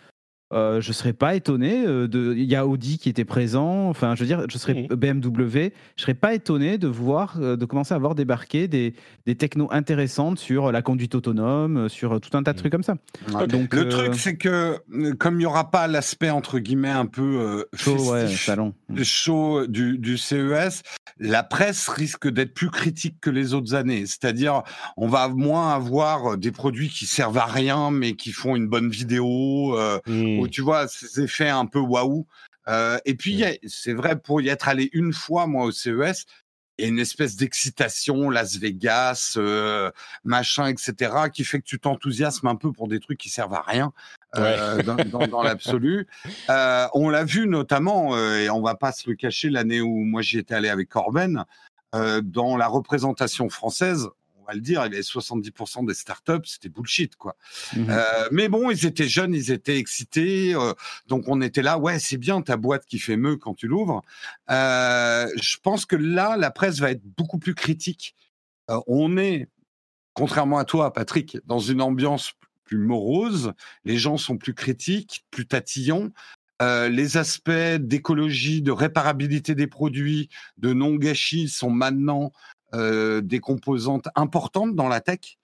Euh, 0.52 0.80
je 0.80 0.92
serais 0.92 1.12
pas 1.12 1.34
étonné 1.34 1.84
euh, 1.86 2.06
de. 2.08 2.34
Il 2.36 2.44
y 2.44 2.56
a 2.56 2.66
Audi 2.66 2.98
qui 2.98 3.08
était 3.08 3.24
présent. 3.24 3.88
Enfin, 3.88 4.14
je 4.14 4.20
veux 4.20 4.26
dire, 4.26 4.44
je 4.50 4.58
serais 4.58 4.74
Mhm. 4.90 4.96
BMW. 4.96 5.72
Je 5.96 6.02
serais 6.02 6.14
pas 6.14 6.34
étonné 6.34 6.78
de 6.78 6.88
voir, 6.88 7.36
euh, 7.40 7.56
de 7.56 7.64
commencer 7.64 7.94
à 7.94 7.98
voir 7.98 8.14
débarquer 8.14 8.68
des, 8.68 8.94
des 9.26 9.34
technos 9.34 9.68
intéressantes 9.70 10.38
sur 10.38 10.70
la 10.72 10.82
conduite 10.82 11.14
autonome, 11.14 11.88
sur 11.88 12.20
tout 12.20 12.36
un 12.36 12.42
tas 12.42 12.52
de 12.52 12.56
Mhm. 12.58 12.60
trucs 12.60 12.72
comme 12.72 12.82
ça. 12.82 12.96
Ouais. 13.34 13.46
Donc, 13.46 13.74
le 13.74 13.82
euh, 13.86 13.88
truc, 13.88 14.14
c'est 14.14 14.36
que 14.36 14.78
comme 15.18 15.34
il 15.36 15.38
n'y 15.38 15.46
aura 15.46 15.70
pas 15.70 15.86
l'aspect 15.88 16.30
entre 16.30 16.58
guillemets 16.58 16.90
un 16.90 17.06
peu 17.06 17.22
euh, 17.40 17.64
chaud, 17.74 18.12
ouais, 18.12 18.22
festif, 18.22 18.44
salon. 18.44 18.74
chaud 19.02 19.66
du, 19.66 19.98
du 19.98 20.18
CES, 20.18 20.82
la 21.18 21.42
presse 21.42 21.88
risque 21.88 22.28
d'être 22.28 22.54
plus 22.54 22.70
critique 22.70 23.16
que 23.20 23.30
les 23.30 23.54
autres 23.54 23.74
années. 23.74 24.04
C'est-à-dire, 24.06 24.62
on 24.96 25.08
va 25.08 25.28
moins 25.28 25.72
avoir 25.74 26.36
des 26.36 26.52
produits 26.52 26.88
qui 26.88 27.06
servent 27.06 27.38
à 27.38 27.46
rien, 27.46 27.90
mais 27.90 28.14
qui 28.14 28.32
font 28.32 28.54
une 28.56 28.66
bonne 28.68 28.90
vidéo, 28.90 29.76
euh, 29.78 29.98
Mmh. 30.06 30.41
Tu 30.50 30.62
vois 30.62 30.88
ces 30.88 31.20
effets 31.20 31.48
un 31.48 31.66
peu 31.66 31.78
waouh. 31.78 32.26
Euh, 32.68 32.98
et 33.04 33.14
puis, 33.14 33.44
c'est 33.66 33.92
vrai, 33.92 34.18
pour 34.18 34.40
y 34.40 34.48
être 34.48 34.68
allé 34.68 34.88
une 34.92 35.12
fois, 35.12 35.46
moi, 35.46 35.64
au 35.64 35.72
CES, 35.72 36.26
il 36.78 36.84
y 36.84 36.84
a 36.86 36.88
une 36.88 36.98
espèce 36.98 37.36
d'excitation, 37.36 38.30
Las 38.30 38.56
Vegas, 38.56 39.34
euh, 39.36 39.90
machin, 40.24 40.66
etc., 40.66 41.12
qui 41.32 41.44
fait 41.44 41.58
que 41.58 41.66
tu 41.66 41.78
t'enthousiasmes 41.78 42.46
un 42.46 42.56
peu 42.56 42.72
pour 42.72 42.88
des 42.88 42.98
trucs 42.98 43.18
qui 43.18 43.28
servent 43.28 43.54
à 43.54 43.62
rien 43.62 43.92
euh, 44.36 44.82
dans, 44.82 44.96
dans- 44.96 45.26
dans 45.26 45.42
l'absolu. 45.42 46.06
Euh, 46.48 46.86
on 46.94 47.08
l'a 47.10 47.24
vu 47.24 47.46
notamment, 47.46 48.16
et 48.16 48.48
on 48.48 48.62
va 48.62 48.74
pas 48.74 48.92
se 48.92 49.10
le 49.10 49.16
cacher, 49.16 49.50
l'année 49.50 49.80
où 49.80 49.98
moi 49.98 50.22
j'y 50.22 50.38
étais 50.38 50.54
allé 50.54 50.68
avec 50.70 50.88
Corben, 50.88 51.44
dans 52.22 52.56
la 52.56 52.68
représentation 52.68 53.50
française, 53.50 54.08
on 54.42 54.46
va 54.46 54.54
le 54.54 54.60
dire, 54.60 54.80
il 54.86 54.92
y 54.92 54.94
avait 54.94 55.00
70% 55.00 55.86
des 55.86 55.94
startups, 55.94 56.44
c'était 56.44 56.68
bullshit, 56.68 57.16
quoi. 57.16 57.36
Mhm. 57.76 57.86
Euh, 57.88 58.28
mais 58.32 58.48
bon, 58.48 58.70
ils 58.70 58.86
étaient 58.86 59.08
jeunes, 59.08 59.34
ils 59.34 59.50
étaient 59.50 59.78
excités, 59.78 60.54
euh, 60.54 60.72
donc 61.06 61.24
on 61.28 61.40
était 61.40 61.62
là, 61.62 61.78
ouais, 61.78 61.98
c'est 61.98 62.18
bien 62.18 62.42
ta 62.42 62.56
boîte 62.56 62.86
qui 62.86 62.98
fait 62.98 63.16
meu 63.16 63.36
quand 63.36 63.54
tu 63.54 63.68
l'ouvres. 63.68 64.02
Euh, 64.50 65.26
je 65.40 65.56
pense 65.62 65.86
que 65.86 65.96
là, 65.96 66.36
la 66.36 66.50
presse 66.50 66.80
va 66.80 66.90
être 66.90 67.02
beaucoup 67.16 67.38
plus 67.38 67.54
critique. 67.54 68.14
On 68.86 69.18
est, 69.18 69.48
contrairement 70.14 70.58
à 70.58 70.64
toi, 70.64 70.92
Patrick, 70.92 71.38
dans 71.46 71.58
une 71.58 71.82
ambiance 71.82 72.32
plus 72.64 72.78
morose. 72.78 73.52
Les 73.84 73.98
gens 73.98 74.16
sont 74.16 74.38
plus 74.38 74.54
critiques, 74.54 75.26
plus 75.30 75.46
tatillons. 75.46 76.10
Euh, 76.62 76.88
les 76.88 77.16
aspects 77.16 77.50
d'écologie, 77.50 78.62
de 78.62 78.70
réparabilité 78.70 79.54
des 79.54 79.66
produits, 79.66 80.28
de 80.58 80.72
non 80.72 80.94
gâchis 80.94 81.48
sont 81.48 81.70
maintenant 81.70 82.32
des 82.74 83.40
composantes 83.40 84.08
importantes 84.14 84.74
dans 84.74 84.88
la 84.88 85.00
tech. 85.00 85.36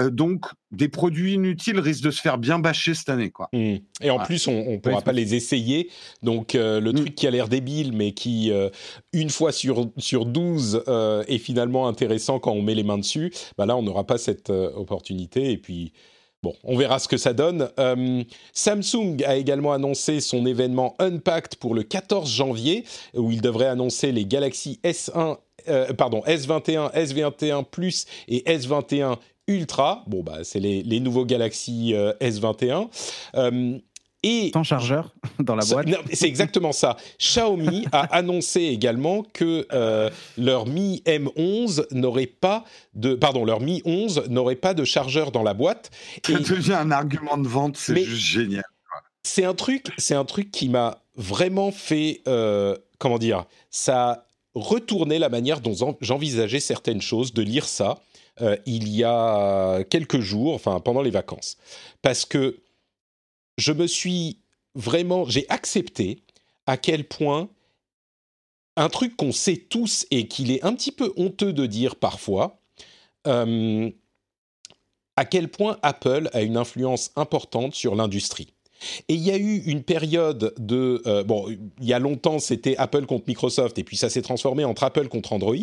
Euh, 0.00 0.08
donc, 0.08 0.46
des 0.70 0.88
produits 0.88 1.34
inutiles 1.34 1.78
risquent 1.78 2.04
de 2.04 2.10
se 2.10 2.22
faire 2.22 2.38
bien 2.38 2.58
bâcher 2.58 2.94
cette 2.94 3.10
année, 3.10 3.30
quoi. 3.30 3.50
Mmh. 3.52 3.74
Et 4.00 4.10
en 4.10 4.18
plus, 4.20 4.48
on 4.48 4.72
ne 4.72 4.76
pourra 4.78 5.02
pas 5.02 5.12
les 5.12 5.34
essayer. 5.34 5.90
Donc, 6.22 6.54
euh, 6.54 6.80
le 6.80 6.92
Mm. 6.92 6.96
truc 6.96 7.14
qui 7.14 7.26
a 7.26 7.30
l'air 7.30 7.46
débile, 7.46 7.92
mais 7.92 8.12
qui, 8.12 8.50
euh, 8.50 8.70
une 9.12 9.28
fois 9.28 9.52
sur, 9.52 9.90
sur 9.98 10.24
12, 10.24 10.82
euh, 10.88 11.24
est 11.28 11.36
finalement 11.36 11.88
intéressant 11.88 12.38
quand 12.38 12.52
on 12.52 12.62
met 12.62 12.74
les 12.74 12.84
mains 12.84 12.96
dessus, 12.96 13.34
bah 13.58 13.66
là, 13.66 13.76
on 13.76 13.82
n'aura 13.82 14.04
pas 14.06 14.16
cette 14.16 14.48
euh, 14.48 14.72
opportunité. 14.74 15.52
Et 15.52 15.58
puis, 15.58 15.92
bon, 16.42 16.54
on 16.64 16.78
verra 16.78 16.98
ce 16.98 17.06
que 17.06 17.18
ça 17.18 17.34
donne. 17.34 17.68
Euh, 17.78 18.24
Samsung 18.54 19.22
a 19.26 19.36
également 19.36 19.74
annoncé 19.74 20.20
son 20.20 20.46
événement 20.46 20.94
Unpacked 21.00 21.56
pour 21.56 21.74
le 21.74 21.82
14 21.82 22.30
janvier, 22.30 22.84
où 23.14 23.30
il 23.30 23.42
devrait 23.42 23.66
annoncer 23.66 24.10
les 24.10 24.24
Galaxy 24.24 24.80
S1, 24.84 25.36
euh, 25.68 25.92
pardon, 25.92 26.22
S21, 26.26 26.92
S21 26.94 27.64
Plus 27.64 28.06
et 28.28 28.40
S21 28.46 29.16
Ultra. 29.48 30.04
Bon, 30.06 30.22
bah, 30.22 30.38
c'est 30.44 30.60
les, 30.60 30.82
les 30.82 31.00
nouveaux 31.00 31.24
Galaxy 31.24 31.94
euh, 31.94 32.12
S21. 32.20 32.88
Euh, 33.34 33.78
et 34.22 34.50
Sans 34.52 34.62
chargeur 34.62 35.12
dans 35.40 35.56
la 35.56 35.64
boîte. 35.64 35.88
c'est 36.12 36.28
exactement 36.28 36.72
ça. 36.72 36.96
Xiaomi 37.18 37.86
a 37.90 38.00
annoncé 38.14 38.62
également 38.62 39.24
que 39.32 39.66
euh, 39.72 40.10
leur 40.38 40.66
Mi 40.66 41.02
M11 41.06 41.86
n'aurait 41.92 42.26
pas 42.26 42.64
de, 42.94 43.14
pardon, 43.14 43.44
leur 43.44 43.60
Mi 43.60 43.82
11 43.84 44.28
n'aurait 44.28 44.56
pas 44.56 44.74
de 44.74 44.84
chargeur 44.84 45.32
dans 45.32 45.42
la 45.42 45.54
boîte. 45.54 45.90
Ça 46.24 46.34
devient 46.34 46.74
un 46.74 46.92
argument 46.92 47.36
de 47.36 47.48
vente, 47.48 47.76
c'est 47.76 47.96
juste 48.04 48.24
génial. 48.24 48.64
c'est 49.24 49.44
un 49.44 49.54
truc, 49.54 49.86
c'est 49.98 50.14
un 50.14 50.24
truc 50.24 50.52
qui 50.52 50.68
m'a 50.68 51.02
vraiment 51.16 51.72
fait, 51.72 52.22
euh, 52.28 52.76
comment 52.98 53.18
dire, 53.18 53.44
ça 53.70 54.26
retourné 54.54 55.18
la 55.18 55.28
manière 55.28 55.60
dont 55.60 55.74
j'en- 55.74 55.96
j'envisageais 56.00 56.60
certaines 56.60 57.00
choses, 57.02 57.32
de 57.32 57.42
lire 57.42 57.66
ça 57.66 58.02
euh, 58.40 58.56
il 58.64 58.88
y 58.88 59.04
a 59.04 59.84
quelques 59.84 60.20
jours, 60.20 60.54
enfin 60.54 60.80
pendant 60.80 61.02
les 61.02 61.10
vacances, 61.10 61.58
parce 62.00 62.24
que 62.24 62.60
je 63.58 63.72
me 63.72 63.86
suis 63.86 64.38
vraiment, 64.74 65.24
j'ai 65.26 65.46
accepté 65.50 66.22
à 66.66 66.76
quel 66.76 67.04
point 67.04 67.50
un 68.76 68.88
truc 68.88 69.16
qu'on 69.16 69.32
sait 69.32 69.56
tous 69.56 70.06
et 70.10 70.28
qu'il 70.28 70.50
est 70.50 70.64
un 70.64 70.74
petit 70.74 70.92
peu 70.92 71.12
honteux 71.16 71.52
de 71.52 71.66
dire 71.66 71.96
parfois, 71.96 72.58
euh, 73.26 73.90
à 75.16 75.24
quel 75.26 75.48
point 75.48 75.78
Apple 75.82 76.30
a 76.32 76.40
une 76.40 76.56
influence 76.56 77.10
importante 77.16 77.74
sur 77.74 77.94
l'industrie. 77.94 78.54
Et 79.08 79.14
il 79.14 79.22
y 79.22 79.30
a 79.30 79.36
eu 79.36 79.62
une 79.66 79.82
période 79.82 80.54
de... 80.58 81.02
euh, 81.06 81.24
bon, 81.24 81.48
il 81.48 81.86
y 81.86 81.92
a 81.92 81.98
longtemps, 81.98 82.38
c'était 82.38 82.76
Apple 82.76 83.06
contre 83.06 83.24
Microsoft, 83.28 83.78
et 83.78 83.84
puis 83.84 83.96
ça 83.96 84.10
s'est 84.10 84.22
transformé 84.22 84.64
entre 84.64 84.84
Apple 84.84 85.08
contre 85.08 85.32
Android, 85.32 85.56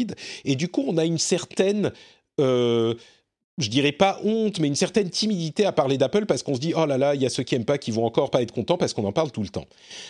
et 0.46 0.56
du 0.56 0.68
coup, 0.68 0.84
on 0.88 0.98
a 0.98 1.06
une 1.06 1.18
certaine... 1.18 1.92
euh, 2.40 2.94
je 3.60 3.70
dirais 3.70 3.92
pas 3.92 4.20
honte, 4.24 4.60
mais 4.60 4.68
une 4.68 4.76
certaine 4.76 5.10
timidité 5.10 5.66
à 5.66 5.72
parler 5.72 5.98
d'Apple 5.98 6.26
parce 6.26 6.44
qu'on 6.44 6.56
se 6.56 6.62
dit 6.62 6.74
oh 6.76 6.86
là 6.86 6.98
là, 6.98 7.14
il 7.14 7.22
y 7.22 7.26
a 7.26 7.30
ceux 7.30 7.44
qui 7.44 7.56
aiment 7.56 7.66
pas 7.66 7.78
qui 7.78 7.92
vont 7.92 8.06
encore 8.06 8.32
pas 8.32 8.42
être 8.42 8.54
contents 8.54 8.78
parce 8.78 8.94
qu'on 8.94 9.04
en 9.04 9.12
parle 9.12 9.32
tout 9.32 9.44
le 9.44 9.50
temps. 9.50 9.66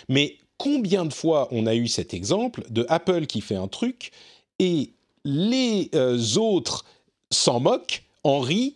Mais 0.07 0.37
combien 0.57 1.03
de 1.03 1.13
fois 1.13 1.47
on 1.49 1.65
a 1.65 1.73
eu 1.73 1.87
cet 1.87 2.13
exemple 2.13 2.63
de 2.69 2.85
Apple 2.89 3.25
qui 3.25 3.41
fait 3.41 3.55
un 3.55 3.67
truc 3.67 4.11
et 4.59 4.91
les 5.25 5.89
euh, 5.95 6.19
autres 6.37 6.85
s'en 7.31 7.59
moquent, 7.59 8.03
en 8.23 8.39
rient 8.39 8.75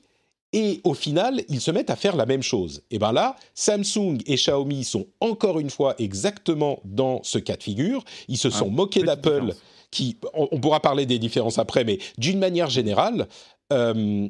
et 0.54 0.80
au 0.84 0.94
final, 0.94 1.44
ils 1.50 1.60
se 1.62 1.72
mettent 1.72 1.90
à 1.90 1.96
faire 1.96 2.16
la 2.16 2.26
même 2.26 2.44
chose. 2.44 2.84
Et 2.92 3.00
bien 3.00 3.12
là, 3.12 3.36
Samsung 3.56 4.20
et 4.28 4.36
Xiaomi 4.36 4.84
sont 4.84 5.08
encore 5.20 5.60
une 5.60 5.70
fois 5.70 5.96
exactement 5.98 6.80
dans 6.86 7.22
ce 7.24 7.40
cas 7.40 7.56
de 7.58 7.64
figure. 7.64 8.04
Ils 8.28 8.38
se 8.38 8.50
sont 8.50 8.70
moqués 8.70 9.04
d'Apple, 9.04 9.54
qui, 9.92 10.18
on, 10.34 10.48
on 10.52 10.60
pourra 10.60 10.80
parler 10.80 11.06
des 11.06 11.20
différences 11.20 11.58
après, 11.60 11.84
mais 11.84 11.98
d'une 12.18 12.40
manière 12.40 12.70
générale, 12.70 13.28
euh, 13.72 14.30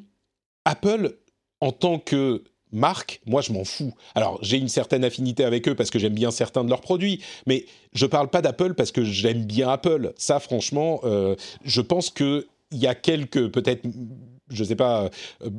Apple, 0.65 1.17
en 1.59 1.71
tant 1.71 1.99
que 1.99 2.43
marque, 2.71 3.21
moi 3.25 3.41
je 3.41 3.53
m'en 3.53 3.65
fous. 3.65 3.93
Alors 4.15 4.39
j'ai 4.41 4.57
une 4.57 4.67
certaine 4.67 5.03
affinité 5.03 5.43
avec 5.43 5.67
eux 5.67 5.75
parce 5.75 5.91
que 5.91 5.99
j'aime 5.99 6.15
bien 6.15 6.31
certains 6.31 6.63
de 6.63 6.69
leurs 6.69 6.81
produits, 6.81 7.21
mais 7.45 7.65
je 7.93 8.05
parle 8.05 8.29
pas 8.29 8.41
d'Apple 8.41 8.73
parce 8.73 8.91
que 8.91 9.03
j'aime 9.03 9.45
bien 9.45 9.69
Apple. 9.69 10.13
Ça, 10.17 10.39
franchement, 10.39 10.99
euh, 11.03 11.35
je 11.63 11.81
pense 11.81 12.09
que 12.09 12.47
il 12.71 12.79
y 12.79 12.87
a 12.87 12.95
quelques 12.95 13.51
peut-être, 13.51 13.83
je 14.49 14.63
sais 14.63 14.75
pas. 14.75 15.09
euh, 15.43 15.49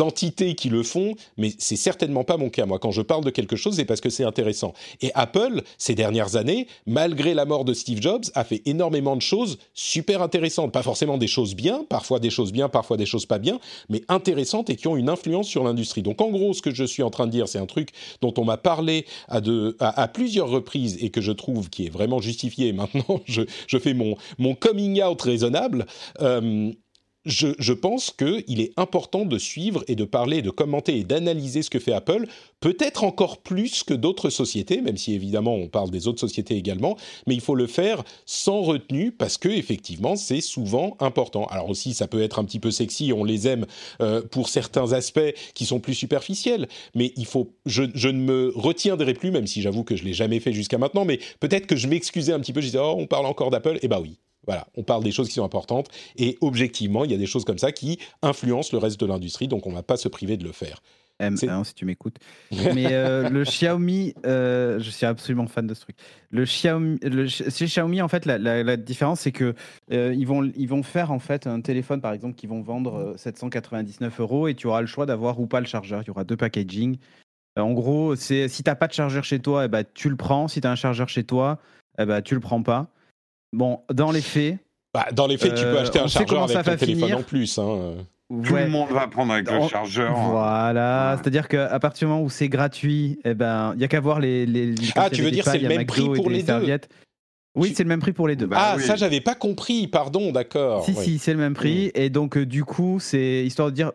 entités 0.00 0.54
qui 0.54 0.68
le 0.68 0.82
font, 0.82 1.14
mais 1.36 1.52
c'est 1.58 1.76
certainement 1.76 2.24
pas 2.24 2.36
mon 2.36 2.50
cas. 2.50 2.66
Moi, 2.66 2.78
quand 2.78 2.90
je 2.90 3.02
parle 3.02 3.24
de 3.24 3.30
quelque 3.30 3.56
chose, 3.56 3.76
c'est 3.76 3.84
parce 3.84 4.00
que 4.00 4.10
c'est 4.10 4.24
intéressant. 4.24 4.74
Et 5.00 5.10
Apple, 5.14 5.62
ces 5.78 5.94
dernières 5.94 6.36
années, 6.36 6.66
malgré 6.86 7.34
la 7.34 7.44
mort 7.44 7.64
de 7.64 7.74
Steve 7.74 8.00
Jobs, 8.00 8.24
a 8.34 8.44
fait 8.44 8.62
énormément 8.66 9.16
de 9.16 9.22
choses 9.22 9.58
super 9.74 10.22
intéressantes. 10.22 10.72
Pas 10.72 10.82
forcément 10.82 11.18
des 11.18 11.26
choses 11.26 11.54
bien, 11.54 11.84
parfois 11.88 12.18
des 12.18 12.30
choses 12.30 12.52
bien, 12.52 12.68
parfois 12.68 12.96
des 12.96 13.06
choses 13.06 13.26
pas 13.26 13.38
bien, 13.38 13.58
mais 13.88 14.02
intéressantes 14.08 14.70
et 14.70 14.76
qui 14.76 14.88
ont 14.88 14.96
une 14.96 15.08
influence 15.08 15.48
sur 15.48 15.64
l'industrie. 15.64 16.02
Donc, 16.02 16.20
en 16.20 16.30
gros, 16.30 16.52
ce 16.52 16.62
que 16.62 16.74
je 16.74 16.84
suis 16.84 17.02
en 17.02 17.10
train 17.10 17.26
de 17.26 17.32
dire, 17.32 17.48
c'est 17.48 17.58
un 17.58 17.66
truc 17.66 17.90
dont 18.20 18.34
on 18.38 18.44
m'a 18.44 18.56
parlé 18.56 19.06
à, 19.28 20.08
plusieurs 20.08 20.48
reprises 20.48 20.98
et 21.00 21.10
que 21.10 21.20
je 21.20 21.32
trouve 21.32 21.70
qui 21.70 21.86
est 21.86 21.90
vraiment 21.90 22.20
justifié. 22.20 22.72
Maintenant, 22.76 23.20
je, 23.26 23.42
fais 23.78 23.94
mon, 23.94 24.16
mon 24.38 24.54
coming 24.54 25.02
out 25.02 25.20
raisonnable. 25.20 25.86
Euh, 26.20 26.72
je, 27.26 27.72
pense 27.72 28.10
qu'il 28.10 28.60
est 28.60 28.72
important 28.76 29.24
de 29.24 29.38
suivre 29.38 29.84
et 29.88 29.96
de 29.96 30.04
parler, 30.04 30.42
de 30.42 30.50
commenter 30.50 30.98
et 30.98 31.04
d'analyser 31.04 31.62
ce 31.62 31.70
que 31.70 31.78
fait 31.78 31.92
Apple, 31.92 32.26
peut-être 32.60 33.04
encore 33.04 33.38
plus 33.38 33.82
que 33.82 33.94
d'autres 33.94 34.30
sociétés, 34.30 34.80
même 34.80 34.96
si 34.96 35.14
évidemment 35.14 35.54
on 35.54 35.68
parle 35.68 35.90
des 35.90 36.06
autres 36.06 36.20
sociétés 36.20 36.56
également, 36.56 36.96
mais 37.26 37.34
il 37.34 37.40
faut 37.40 37.54
le 37.54 37.66
faire 37.66 38.04
sans 38.24 38.62
retenue 38.62 39.12
parce 39.12 39.38
que 39.38 39.48
effectivement 39.48 40.16
c'est 40.16 40.40
souvent 40.40 40.96
important. 41.00 41.46
Alors 41.46 41.68
aussi 41.68 41.94
ça 41.94 42.06
peut 42.06 42.22
être 42.22 42.38
un 42.38 42.44
petit 42.44 42.60
peu 42.60 42.70
sexy, 42.70 43.12
on 43.12 43.24
les 43.24 43.48
aime 43.48 43.66
euh, 44.00 44.22
pour 44.22 44.48
certains 44.48 44.92
aspects 44.92 45.34
qui 45.54 45.66
sont 45.66 45.80
plus 45.80 45.94
superficiels, 45.94 46.68
mais 46.94 47.12
il 47.16 47.26
faut, 47.26 47.52
je, 47.66 47.82
ne 47.82 48.18
me 48.18 48.52
retiendrai 48.54 49.14
plus, 49.14 49.32
même 49.32 49.46
si 49.46 49.62
j'avoue 49.62 49.84
que 49.84 49.96
je 49.96 50.04
l'ai 50.04 50.12
jamais 50.12 50.40
fait 50.40 50.52
jusqu'à 50.52 50.78
maintenant, 50.78 51.04
mais 51.04 51.18
peut-être 51.40 51.66
que 51.66 51.76
je 51.76 51.88
m'excusais 51.88 52.32
un 52.32 52.40
petit 52.40 52.52
peu, 52.52 52.60
je 52.60 52.66
disais 52.66 52.78
oh 52.80 52.94
on 52.96 53.06
parle 53.06 53.26
encore 53.26 53.50
d'Apple, 53.50 53.78
et 53.82 53.88
bah 53.88 53.96
ben 53.96 54.02
oui, 54.02 54.18
voilà, 54.46 54.66
on 54.76 54.82
parle 54.82 55.02
des 55.02 55.12
choses 55.12 55.28
qui 55.28 55.34
sont 55.34 55.44
importantes 55.44 55.88
et 56.16 56.38
objectivement, 56.40 57.04
il 57.04 57.10
y 57.10 57.14
a 57.14 57.18
des 57.18 57.26
choses 57.26 57.44
comme 57.44 57.58
ça 57.58 57.72
qui 57.72 57.98
influencent 58.22 58.70
le 58.72 58.78
reste 58.78 59.00
de 59.00 59.06
l'industrie, 59.06 59.48
donc 59.48 59.66
on 59.66 59.70
ne 59.70 59.74
va 59.74 59.82
pas 59.82 59.96
se 59.96 60.08
priver 60.08 60.36
de 60.36 60.44
le 60.44 60.52
faire. 60.52 60.80
M1 61.20 61.64
si 61.64 61.74
tu 61.74 61.84
m'écoutes. 61.84 62.18
Mais 62.74 62.92
euh, 62.92 63.28
le 63.28 63.44
Xiaomi, 63.44 64.14
euh, 64.24 64.78
je 64.80 64.90
suis 64.90 65.06
absolument 65.06 65.46
fan 65.46 65.66
de 65.66 65.74
ce 65.74 65.80
truc. 65.82 65.96
Le 66.30 66.44
Xiaomi, 66.44 66.98
le, 67.02 67.26
chez 67.26 67.66
Xiaomi, 67.66 68.02
en 68.02 68.08
fait, 68.08 68.26
la, 68.26 68.38
la, 68.38 68.76
différence, 68.76 69.20
c'est 69.20 69.32
que 69.32 69.54
euh, 69.92 70.14
ils, 70.16 70.26
vont, 70.26 70.50
ils 70.56 70.68
vont 70.68 70.82
faire 70.82 71.10
en 71.10 71.18
fait 71.18 71.46
un 71.46 71.60
téléphone, 71.60 72.00
par 72.00 72.12
exemple, 72.12 72.34
qui 72.34 72.46
vont 72.46 72.62
vendre 72.62 73.14
799 73.16 74.20
euros 74.20 74.48
et 74.48 74.54
tu 74.54 74.66
auras 74.66 74.80
le 74.80 74.86
choix 74.86 75.06
d'avoir 75.06 75.40
ou 75.40 75.46
pas 75.46 75.60
le 75.60 75.66
chargeur. 75.66 76.02
Il 76.02 76.08
y 76.08 76.10
aura 76.10 76.24
deux 76.24 76.36
packaging. 76.36 76.98
en 77.56 77.72
gros, 77.72 78.14
c'est 78.16 78.48
si 78.48 78.62
tu 78.62 78.70
n'as 78.70 78.76
pas 78.76 78.88
de 78.88 78.92
chargeur 78.92 79.24
chez 79.24 79.40
toi, 79.40 79.64
eh 79.64 79.68
ben, 79.68 79.84
tu 79.94 80.10
le 80.10 80.16
prends. 80.16 80.48
Si 80.48 80.60
tu 80.60 80.66
as 80.66 80.70
un 80.70 80.76
chargeur 80.76 81.08
chez 81.08 81.24
toi, 81.24 81.58
eh 81.98 82.04
ben, 82.04 82.20
tu 82.20 82.34
le 82.34 82.40
prends 82.40 82.62
pas. 82.62 82.90
Bon, 83.52 83.80
dans 83.92 84.10
les 84.10 84.20
faits. 84.20 84.58
Bah, 84.94 85.06
dans 85.12 85.26
les 85.26 85.38
faits, 85.38 85.54
tu 85.54 85.62
peux 85.62 85.78
acheter 85.78 85.98
un 85.98 86.06
chargeur 86.06 86.44
avec 86.44 86.64
ton 86.64 86.76
téléphone 86.76 87.14
en 87.14 87.22
plus. 87.22 87.58
Hein. 87.58 87.94
Tout 88.28 88.54
le 88.56 88.68
monde 88.68 88.90
va 88.90 89.06
prendre 89.06 89.32
avec 89.32 89.50
le 89.50 89.68
chargeur. 89.68 90.16
Hein. 90.16 90.30
Voilà, 90.30 91.18
c'est-à-dire 91.20 91.48
qu'à 91.48 91.78
partir 91.78 92.08
du 92.08 92.12
moment 92.12 92.24
où 92.24 92.30
c'est 92.30 92.48
gratuit, 92.48 93.20
eh 93.24 93.34
ben, 93.34 93.72
il 93.74 93.78
n'y 93.78 93.84
a 93.84 93.88
qu'à 93.88 94.00
voir 94.00 94.18
les, 94.18 94.46
les, 94.46 94.74
Ah, 94.96 95.10
tu 95.10 95.22
veux 95.22 95.30
dire 95.30 95.44
c'est 95.44 95.58
le 95.58 95.68
même 95.68 95.86
prix 95.86 96.04
pour 96.04 96.30
les 96.30 96.42
deux 96.42 96.78
oui, 97.56 97.72
c'est 97.74 97.84
le 97.84 97.88
même 97.88 98.00
prix 98.00 98.12
pour 98.12 98.28
les 98.28 98.36
deux. 98.36 98.46
Bah 98.46 98.74
ah, 98.74 98.78
ça, 98.78 98.96
j'avais 98.96 99.22
pas 99.22 99.34
compris, 99.34 99.88
pardon, 99.88 100.30
d'accord. 100.30 100.84
Si, 100.84 100.94
si, 100.94 101.18
c'est 101.18 101.32
le 101.32 101.38
même 101.38 101.54
prix. 101.54 101.90
Et 101.94 102.10
donc, 102.10 102.36
euh, 102.36 102.44
du 102.44 102.64
coup, 102.64 102.98
c'est 103.00 103.44
histoire 103.46 103.70
de 103.70 103.74
dire 103.74 103.92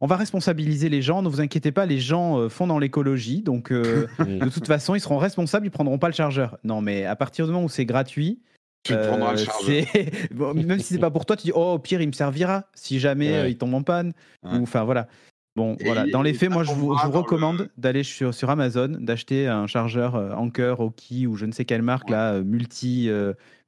on 0.00 0.06
va 0.06 0.16
responsabiliser 0.16 0.88
les 0.88 1.00
gens, 1.00 1.22
ne 1.22 1.28
vous 1.28 1.40
inquiétez 1.40 1.70
pas, 1.70 1.86
les 1.86 2.00
gens 2.00 2.38
euh, 2.38 2.48
font 2.48 2.66
dans 2.66 2.78
l'écologie. 2.78 3.42
Donc, 3.42 3.70
euh, 3.70 4.08
de 4.18 4.48
toute 4.48 4.66
façon, 4.66 4.94
ils 4.94 5.00
seront 5.00 5.18
responsables, 5.18 5.66
ils 5.66 5.70
prendront 5.70 5.98
pas 5.98 6.08
le 6.08 6.14
chargeur. 6.14 6.58
Non, 6.64 6.80
mais 6.80 7.04
à 7.04 7.14
partir 7.14 7.46
du 7.46 7.52
moment 7.52 7.66
où 7.66 7.68
c'est 7.68 7.84
gratuit, 7.84 8.40
tu 8.82 8.94
te 8.94 9.06
prendras 9.06 9.34
le 9.34 9.40
euh, 9.40 9.44
chargeur. 9.44 10.54
même 10.54 10.78
si 10.80 10.94
c'est 10.94 10.98
pas 10.98 11.10
pour 11.10 11.24
toi, 11.26 11.36
tu 11.36 11.44
dis 11.44 11.52
oh 11.54 11.72
au 11.74 11.78
pire 11.78 12.00
il 12.00 12.08
me 12.08 12.12
servira 12.12 12.64
si 12.74 12.98
jamais 12.98 13.32
euh, 13.32 13.48
il 13.48 13.56
tombe 13.56 13.74
en 13.74 13.82
panne. 13.82 14.12
Ou 14.44 14.62
enfin 14.62 14.84
voilà. 14.84 15.08
Bon 15.54 15.76
voilà. 15.84 16.06
Dans 16.06 16.22
les 16.22 16.32
faits, 16.32 16.50
moi 16.50 16.64
je 16.64 16.72
vous, 16.72 16.88
recommande 16.88 17.68
d'aller 17.76 18.04
sur, 18.04 18.32
sur 18.32 18.48
Amazon, 18.48 18.88
d'acheter 18.88 19.48
un 19.48 19.66
chargeur 19.66 20.14
euh, 20.14 20.32
Anker, 20.32 20.80
Oki 20.80 21.26
ou 21.26 21.36
je 21.36 21.44
ne 21.44 21.52
sais 21.52 21.66
quelle 21.66 21.82
marque 21.82 22.08
là, 22.08 22.40
multi 22.40 23.10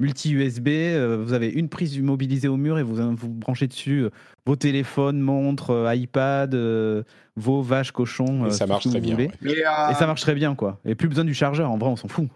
multi 0.00 0.32
USB. 0.32 0.68
vous 1.22 1.32
avez 1.32 1.48
une 1.48 1.68
prise 1.68 1.98
mobilisée 2.00 2.48
au 2.48 2.56
mur 2.56 2.78
et 2.78 2.82
vous 2.82 3.14
vous 3.14 3.28
branchez 3.28 3.68
dessus 3.68 4.08
vos 4.46 4.56
téléphones, 4.56 5.20
montres, 5.20 5.92
iPad, 5.94 6.54
vos 7.36 7.62
vaches, 7.62 7.92
cochons. 7.92 8.46
Et 8.46 8.50
ça 8.50 8.66
marche 8.66 8.88
très 8.88 9.00
bien. 9.00 9.18
Et 9.20 9.94
ça 9.94 10.06
marche 10.06 10.22
très 10.22 10.34
bien 10.34 10.54
quoi. 10.54 10.80
Et 10.84 10.94
plus 10.94 11.08
besoin 11.08 11.24
du 11.24 11.34
chargeur. 11.34 11.70
En 11.70 11.78
vrai, 11.78 11.90
on 11.90 11.96
s'en 11.96 12.08
fout. 12.08 12.28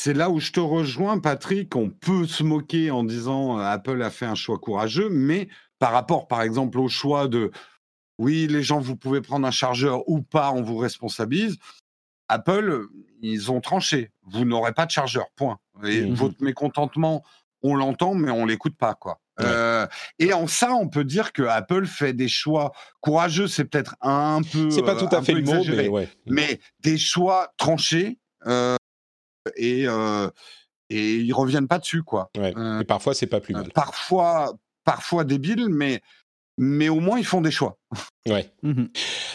C'est 0.00 0.14
là 0.14 0.30
où 0.30 0.38
je 0.38 0.52
te 0.52 0.60
rejoins, 0.60 1.18
Patrick. 1.18 1.74
On 1.74 1.90
peut 1.90 2.24
se 2.24 2.44
moquer 2.44 2.92
en 2.92 3.02
disant 3.02 3.58
euh, 3.58 3.62
Apple 3.62 4.00
a 4.00 4.10
fait 4.10 4.26
un 4.26 4.36
choix 4.36 4.56
courageux, 4.56 5.08
mais 5.10 5.48
par 5.80 5.90
rapport, 5.90 6.28
par 6.28 6.42
exemple, 6.42 6.78
au 6.78 6.86
choix 6.86 7.26
de 7.26 7.50
oui, 8.16 8.46
les 8.46 8.62
gens, 8.62 8.78
vous 8.78 8.94
pouvez 8.94 9.20
prendre 9.20 9.44
un 9.44 9.50
chargeur 9.50 10.08
ou 10.08 10.22
pas, 10.22 10.52
on 10.52 10.62
vous 10.62 10.76
responsabilise. 10.76 11.56
Apple, 12.28 12.86
ils 13.22 13.50
ont 13.50 13.60
tranché. 13.60 14.12
Vous 14.22 14.44
n'aurez 14.44 14.72
pas 14.72 14.86
de 14.86 14.92
chargeur, 14.92 15.26
point. 15.34 15.58
Et 15.82 16.02
mmh 16.02 16.14
votre 16.14 16.44
mécontentement, 16.44 17.24
on 17.62 17.74
l'entend, 17.74 18.14
mais 18.14 18.30
on 18.30 18.46
l'écoute 18.46 18.76
pas, 18.76 18.94
quoi. 18.94 19.18
Euh, 19.40 19.84
et 20.20 20.32
en 20.32 20.46
ça, 20.46 20.74
on 20.74 20.88
peut 20.88 21.04
dire 21.04 21.32
que 21.32 21.42
Apple 21.42 21.86
fait 21.86 22.12
des 22.12 22.28
choix 22.28 22.70
courageux. 23.00 23.48
C'est 23.48 23.64
peut-être 23.64 23.96
un 24.00 24.42
peu. 24.42 24.70
C'est 24.70 24.82
pas 24.82 24.94
tout 24.94 25.08
à 25.10 25.22
fait 25.22 25.34
le 25.34 25.42
mot, 25.42 25.64
mais 25.66 25.88
ouais. 25.88 26.08
Mais 26.26 26.60
des 26.84 26.98
choix 26.98 27.52
tranchés. 27.56 28.20
Euh, 28.46 28.76
et, 29.56 29.86
et 30.90 31.16
ils 31.16 31.32
reviennent 31.32 31.68
pas 31.68 31.78
dessus, 31.78 32.02
quoi. 32.02 32.30
Et 32.34 32.84
parfois, 32.84 33.14
c'est 33.14 33.26
pas 33.26 33.40
plus 33.40 33.54
mal. 33.54 33.70
Parfois, 33.74 34.54
parfois 34.84 35.24
débile, 35.24 35.68
mais 35.68 36.00
mais 36.58 36.88
au 36.88 37.00
moins 37.00 37.18
ils 37.18 37.24
font 37.24 37.40
des 37.40 37.50
choix. 37.50 37.78
Ouais. 38.28 38.50
Mmh 38.62 38.84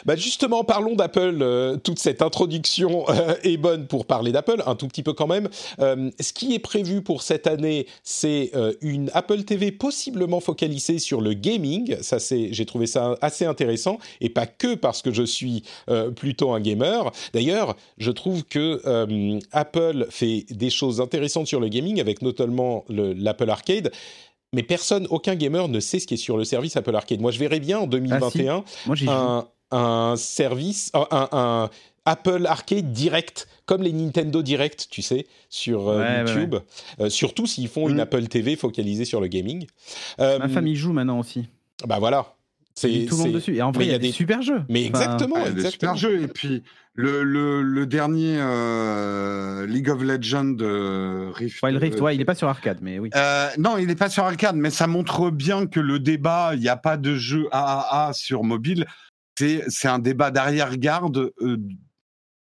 bah 0.05 0.15
justement, 0.15 0.63
parlons 0.63 0.95
d'Apple. 0.95 1.39
Euh, 1.41 1.77
toute 1.77 1.97
cette 1.97 2.21
introduction 2.21 3.09
euh, 3.09 3.35
est 3.43 3.57
bonne 3.57 3.87
pour 3.87 4.05
parler 4.05 4.31
d'Apple, 4.31 4.61
un 4.65 4.75
tout 4.75 4.87
petit 4.87 5.01
peu 5.01 5.13
quand 5.13 5.25
même. 5.27 5.49
Euh, 5.79 6.11
ce 6.19 6.33
qui 6.33 6.53
est 6.53 6.59
prévu 6.59 7.01
pour 7.01 7.23
cette 7.23 7.47
année, 7.47 7.87
c'est 8.03 8.51
une 8.81 9.09
Apple 9.13 9.43
TV 9.43 9.71
possiblement 9.71 10.41
focalisée 10.41 10.99
sur 10.99 11.21
le 11.21 11.33
gaming. 11.33 11.95
Ça, 12.01 12.19
c'est, 12.19 12.49
j'ai 12.51 12.65
trouvé 12.65 12.85
ça 12.85 13.15
assez 13.21 13.45
intéressant, 13.45 13.97
et 14.21 14.29
pas 14.29 14.45
que 14.45 14.75
parce 14.75 15.01
que 15.01 15.11
je 15.11 15.23
suis 15.23 15.63
plutôt 16.15 16.51
un 16.51 16.59
gamer. 16.59 17.11
D'ailleurs, 17.33 17.75
je 17.97 18.11
trouve 18.11 18.43
que 18.43 18.81
Apple 19.51 20.07
fait 20.09 20.45
des 20.49 20.69
choses 20.69 21.01
intéressantes 21.01 21.47
sur 21.47 21.59
le 21.59 21.69
gaming, 21.69 21.99
avec 21.99 22.21
notamment 22.21 22.85
l'Apple 22.89 23.49
Arcade 23.49 23.91
mais 24.53 24.63
personne, 24.63 25.07
aucun 25.09 25.35
gamer 25.35 25.67
ne 25.67 25.79
sait 25.79 25.99
ce 25.99 26.07
qui 26.07 26.13
est 26.13 26.17
sur 26.17 26.37
le 26.37 26.45
service 26.45 26.77
Apple 26.77 26.95
Arcade. 26.95 27.19
Moi, 27.19 27.31
je 27.31 27.39
verrais 27.39 27.59
bien 27.59 27.79
en 27.79 27.87
2021 27.87 28.63
ah, 29.07 29.47
un, 29.71 30.15
service, 30.15 30.91
un, 30.93 31.69
Apple 32.05 32.45
Arcade 32.45 32.91
direct, 32.91 33.47
comme 33.65 33.81
les 33.81 33.93
Nintendo 33.93 34.41
Direct, 34.41 34.87
tu 34.89 35.01
sais, 35.01 35.25
sur 35.49 35.89
euh, 35.89 36.23
YouTube. 36.25 36.55
Euh, 36.99 37.09
surtout 37.09 37.47
s'ils 37.47 37.69
font 37.69 37.89
une 37.89 37.97
mm. 37.97 38.01
Apple 38.01 38.27
TV 38.27 38.55
focalisée 38.55 39.05
sur 39.05 39.21
le 39.21 39.27
gaming. 39.27 39.65
Euh, 40.19 40.37
Ma 40.37 40.49
famille 40.49 40.75
joue 40.75 40.93
maintenant 40.93 41.19
aussi. 41.19 41.47
Bah 41.87 41.99
voilà. 41.99 42.35
C'est 42.75 43.05
tout 43.07 43.17
le 43.17 43.23
monde 43.23 43.33
dessus. 43.33 43.55
Et 43.55 43.61
en 43.61 43.71
vrai, 43.71 43.85
il 43.85 43.91
y, 43.91 43.93
a 43.93 43.99
des 43.99 44.11
super 44.11 44.41
jeux. 44.41 44.63
Mais 44.69 44.85
exactement, 44.85 45.35
ah, 45.37 45.51
Des 45.51 45.69
super 45.69 45.95
jeux. 45.95 46.21
Et 46.21 46.27
puis 46.27 46.63
le, 46.95 47.23
le, 47.23 47.61
le 47.61 47.85
dernier 47.85 48.37
euh, 48.39 49.65
League 49.67 49.89
of 49.89 50.01
Legends 50.01 50.57
euh, 50.61 51.31
Rift. 51.33 51.61
Wild 51.61 51.77
Rift, 51.77 51.97
euh, 51.99 52.01
ouais, 52.01 52.15
il 52.15 52.17
n'est 52.17 52.25
pas 52.25 52.35
sur 52.35 52.47
arcade, 52.47 52.79
mais 52.81 52.99
oui. 52.99 53.09
Euh, 53.15 53.49
non, 53.57 53.77
il 53.77 53.87
n'est 53.87 53.95
pas 53.95 54.09
sur 54.09 54.23
arcade, 54.23 54.55
mais 54.55 54.69
ça 54.69 54.87
montre 54.87 55.29
bien 55.29 55.67
que 55.67 55.79
le 55.79 55.99
débat, 55.99 56.51
il 56.55 56.61
n'y 56.61 56.69
a 56.69 56.77
pas 56.77 56.97
de 56.97 57.15
jeu 57.15 57.47
AAA 57.51 58.13
sur 58.13 58.43
mobile. 58.43 58.85
C'est 59.37 59.63
c'est 59.67 59.87
un 59.87 59.99
débat 59.99 60.31
d'arrière-garde. 60.31 61.31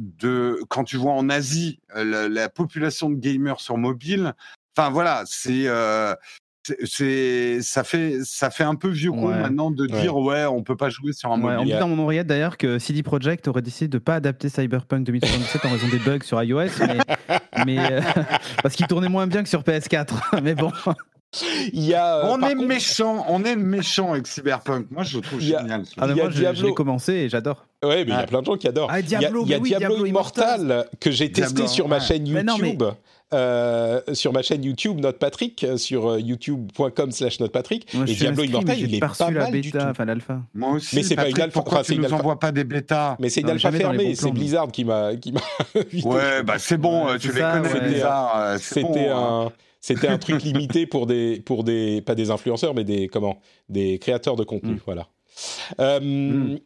de 0.01 0.61
quand 0.68 0.85
tu 0.85 0.97
vois 0.97 1.12
en 1.12 1.31
Asie 1.31 1.81
la, 1.95 2.29
la, 2.29 2.49
population 2.49 3.11
de 3.11 3.16
gamers 3.16 3.61
sur 3.61 3.79
mobile. 3.79 4.35
Enfin 4.77 4.91
voilà, 4.91 5.22
c'est 5.24 5.66
c'est 6.85 7.59
ça 7.62 7.85
fait 7.85 8.19
ça 8.25 8.51
fait 8.51 8.64
un 8.64 8.75
peu 8.75 8.89
vieux 8.89 9.11
con 9.11 9.29
maintenant 9.29 9.71
de 9.71 9.87
dire 9.87 10.17
ouais. 10.17 10.45
on 10.47 10.62
peut 10.62 10.77
pas 10.77 10.91
jouer 10.91 11.12
sur 11.12 11.33
un 11.33 11.37
mobile. 11.37 11.59
On 11.61 11.64
dit 11.64 11.73
dans 11.73 11.89
mon 11.89 12.03
oreillette 12.03 12.27
d'ailleurs 12.27 12.57
que 12.57 12.79
CD 12.79 13.03
Projekt 13.03 13.49
aurait 13.49 13.62
décidé 13.62 13.89
de 13.89 13.99
pas 13.99 14.14
adapter 14.14 14.49
Cyberpunk 14.49 15.05
2077 15.05 15.64
en 15.64 15.71
raison 15.71 15.89
des 15.89 15.99
bugs 15.99 16.25
sur 16.25 16.43
iOS, 16.43 16.69
mais, 17.64 17.79
euh, 17.93 18.01
parce 18.62 18.75
qu'il 18.75 18.87
tournait 18.87 19.09
moins 19.09 19.27
bien 19.27 19.43
que 19.43 19.49
sur 19.49 19.62
PS4. 19.62 20.14
mais 20.43 20.55
bon. 20.55 20.71
Il 21.73 21.85
y 21.85 21.93
a, 21.93 22.19
euh, 22.19 22.29
on 22.31 22.41
est 22.43 22.55
méchant, 22.55 23.27
on 23.29 23.45
est 23.45 23.57
méchant 23.57 24.12
avec 24.12 24.27
Cyberpunk. 24.27 24.87
Moi, 24.91 25.03
je 25.03 25.19
le 25.19 25.23
trouve 25.23 25.41
génial. 25.41 25.83
Ah, 25.99 26.07
moi, 26.07 26.31
je, 26.31 26.64
l'ai 26.64 26.73
commencé 26.73 27.12
et 27.12 27.29
j'adore. 27.29 27.67
Ouais, 27.85 28.05
mais 28.05 28.12
il 28.12 28.17
y 28.17 28.21
a 28.21 28.27
plein 28.27 28.41
de 28.41 28.47
gens 28.47 28.57
qui 28.57 28.69
adorent. 28.69 28.89
Ah, 28.91 29.03
Diablo, 29.03 29.45
il 29.45 29.51
y 29.51 29.55
a, 29.55 29.59
Diablo, 29.59 30.07
Immortal, 30.07 30.87
que 30.99 31.11
j'ai 31.11 31.31
testé 31.31 31.67
sur 31.67 31.89
ma 31.89 32.01
chaîne 32.01 32.27
YouTube. 32.27 32.85
Euh, 33.35 34.01
sur 34.12 34.33
ma 34.33 34.43
chaîne 34.43 34.62
YouTube 34.62 35.01
Note 35.01 35.18
Patrick 35.18 35.64
euh, 35.64 35.77
sur 35.77 36.11
euh, 36.11 36.20
youtube.com 36.20 37.11
slash 37.11 37.41
Note 37.41 37.51
Patrick 37.51 37.93
et 38.07 38.14
Diablo 38.14 38.45
Immortal 38.45 38.79
il 38.79 38.95
est 38.95 39.01
pas 39.01 39.12
mal 39.18 39.35
la 39.35 39.51
bêta, 39.51 39.61
du 39.61 39.72
tout. 39.72 39.79
Enfin 39.79 40.05
l'alpha. 40.05 40.43
Moi 40.55 40.70
aussi. 40.74 40.95
Mais 40.95 41.03
c'est 41.03 41.16
pas 41.16 41.29
une 41.29 41.41
alpha. 41.41 41.61
Pourquoi 41.61 41.83
tu 41.83 41.99
nous 41.99 42.12
envoies 42.12 42.39
pas 42.39 42.53
des 42.53 42.62
bêtas? 42.62 43.16
Mais 43.18 43.29
c'est 43.29 43.41
une 43.41 43.51
alpha 43.51 43.72
fermée. 43.72 44.14
C'est 44.14 44.31
Blizzard 44.31 44.70
qui 44.70 44.85
m'a 44.85 45.16
qui 45.16 45.33
m'a. 45.33 45.41
ouais 46.05 46.45
bah 46.45 46.59
c'est 46.59 46.77
bon. 46.77 47.18
tu 47.18 47.33
les 47.33 47.41
connais 47.41 47.81
Blizzard. 47.81 48.59
C'était 48.61 49.09
un. 49.09 49.51
C'était 49.81 50.09
un 50.09 50.18
truc 50.18 50.43
limité 50.43 50.85
pour 50.85 51.07
des, 51.07 51.41
pour 51.41 51.62
des, 51.62 52.01
pas 52.01 52.16
des 52.16 52.33
influenceurs, 52.33 52.74
mais 52.74 52.83
des, 52.83 53.07
comment, 53.07 53.39
des 53.68 54.01
créateurs 54.01 54.35
de 54.35 54.43
contenu, 54.43 54.72
mm. 54.72 54.81
voilà. 54.85 55.07
Euh, 55.81 56.01
mm. 56.01 56.59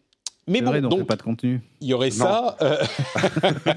Mais 0.47 0.63
bon, 0.63 0.81
donc, 0.81 1.07
pas 1.07 1.17
de 1.17 1.23
contenu. 1.23 1.61
Il 1.81 1.89
y 1.89 1.95
aurait 1.95 2.11
ça. 2.11 2.57
Euh, 2.61 2.77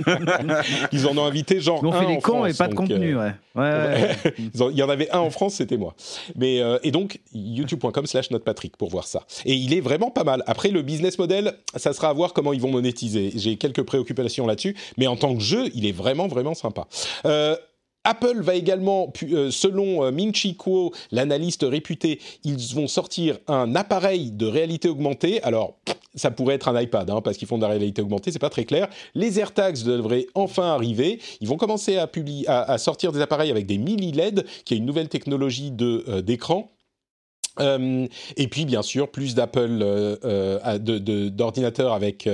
ils 0.92 1.06
en 1.08 1.18
ont 1.18 1.26
invité 1.26 1.60
genre. 1.60 1.84
on 1.84 1.92
fait 1.92 2.08
les 2.08 2.20
cons 2.20 2.46
et 2.46 2.54
pas 2.54 2.68
de 2.68 2.74
contenu, 2.74 3.16
euh, 3.18 3.30
ouais. 3.56 4.16
il 4.38 4.78
y 4.78 4.82
en 4.82 4.90
avait 4.90 5.10
un 5.12 5.20
en 5.20 5.30
France, 5.30 5.56
c'était 5.56 5.78
moi. 5.78 5.94
Mais 6.36 6.62
euh, 6.62 6.80
et 6.84 6.92
donc 6.92 7.20
youtube.com/slash 7.34 8.30
Patrick 8.44 8.78
pour 8.78 8.90
voir 8.90 9.06
ça. 9.06 9.24
Et 9.46 9.54
il 9.54 9.74
est 9.74 9.82
vraiment 9.82 10.10
pas 10.10 10.24
mal. 10.24 10.44
Après 10.48 10.70
le 10.70 10.82
business 10.82 11.20
model, 11.20 11.54
ça 11.76 11.94
sera 11.94 12.10
à 12.10 12.14
voir 12.14 12.34
comment 12.34 12.54
ils 12.54 12.62
vont 12.62 12.72
monétiser. 12.72 13.32
J'ai 13.36 13.58
quelques 13.58 13.84
préoccupations 13.84 14.48
là-dessus, 14.48 14.76
mais 14.98 15.08
en 15.08 15.16
tant 15.16 15.36
que 15.36 15.42
jeu, 15.42 15.70
il 15.76 15.86
est 15.86 15.92
vraiment 15.92 16.28
vraiment 16.28 16.56
sympa. 16.56 16.88
Apple 18.04 18.42
va 18.42 18.56
également, 18.56 19.12
selon 19.50 20.12
Ming 20.12 20.34
Chi 20.34 20.58
Kuo, 20.58 20.92
l'analyste 21.12 21.66
réputé, 21.68 22.20
ils 22.44 22.58
vont 22.74 22.88
sortir 22.88 23.38
un 23.48 23.76
appareil 23.76 24.32
de 24.32 24.46
réalité 24.46 24.90
augmentée. 24.90 25.42
Alors, 25.44 25.76
ça 26.16 26.32
pourrait 26.32 26.56
être 26.56 26.68
un 26.68 26.80
iPad, 26.80 27.10
hein, 27.10 27.22
parce 27.22 27.38
qu'ils 27.38 27.48
font 27.48 27.58
de 27.58 27.64
la 27.64 27.70
réalité 27.70 28.02
augmentée, 28.02 28.32
c'est 28.32 28.40
pas 28.40 28.50
très 28.50 28.66
clair. 28.66 28.88
Les 29.16 29.40
AirTags 29.40 29.84
devraient 29.84 30.28
enfin 30.36 30.74
arriver. 30.74 31.20
Ils 31.42 31.48
vont 31.48 31.58
commencer 31.58 31.98
à, 31.98 32.08
publier, 32.08 32.48
à, 32.48 32.78
sortir 32.78 33.12
des 33.12 33.22
appareils 33.22 33.52
avec 33.52 33.66
des 33.66 33.78
mini 33.78 34.12
LED, 34.12 34.46
qui 34.66 34.74
est 34.74 34.78
une 34.78 34.86
nouvelle 34.86 35.10
technologie 35.10 35.74
euh, 35.82 36.22
d'écran. 36.22 36.70
Euh, 37.60 38.08
et 38.36 38.48
puis 38.48 38.66
bien 38.66 38.82
sûr 38.82 39.12
plus 39.12 39.36
d'Apple 39.36 39.80
euh, 39.82 40.78
d'ordinateurs 41.30 41.94
avec 41.94 42.28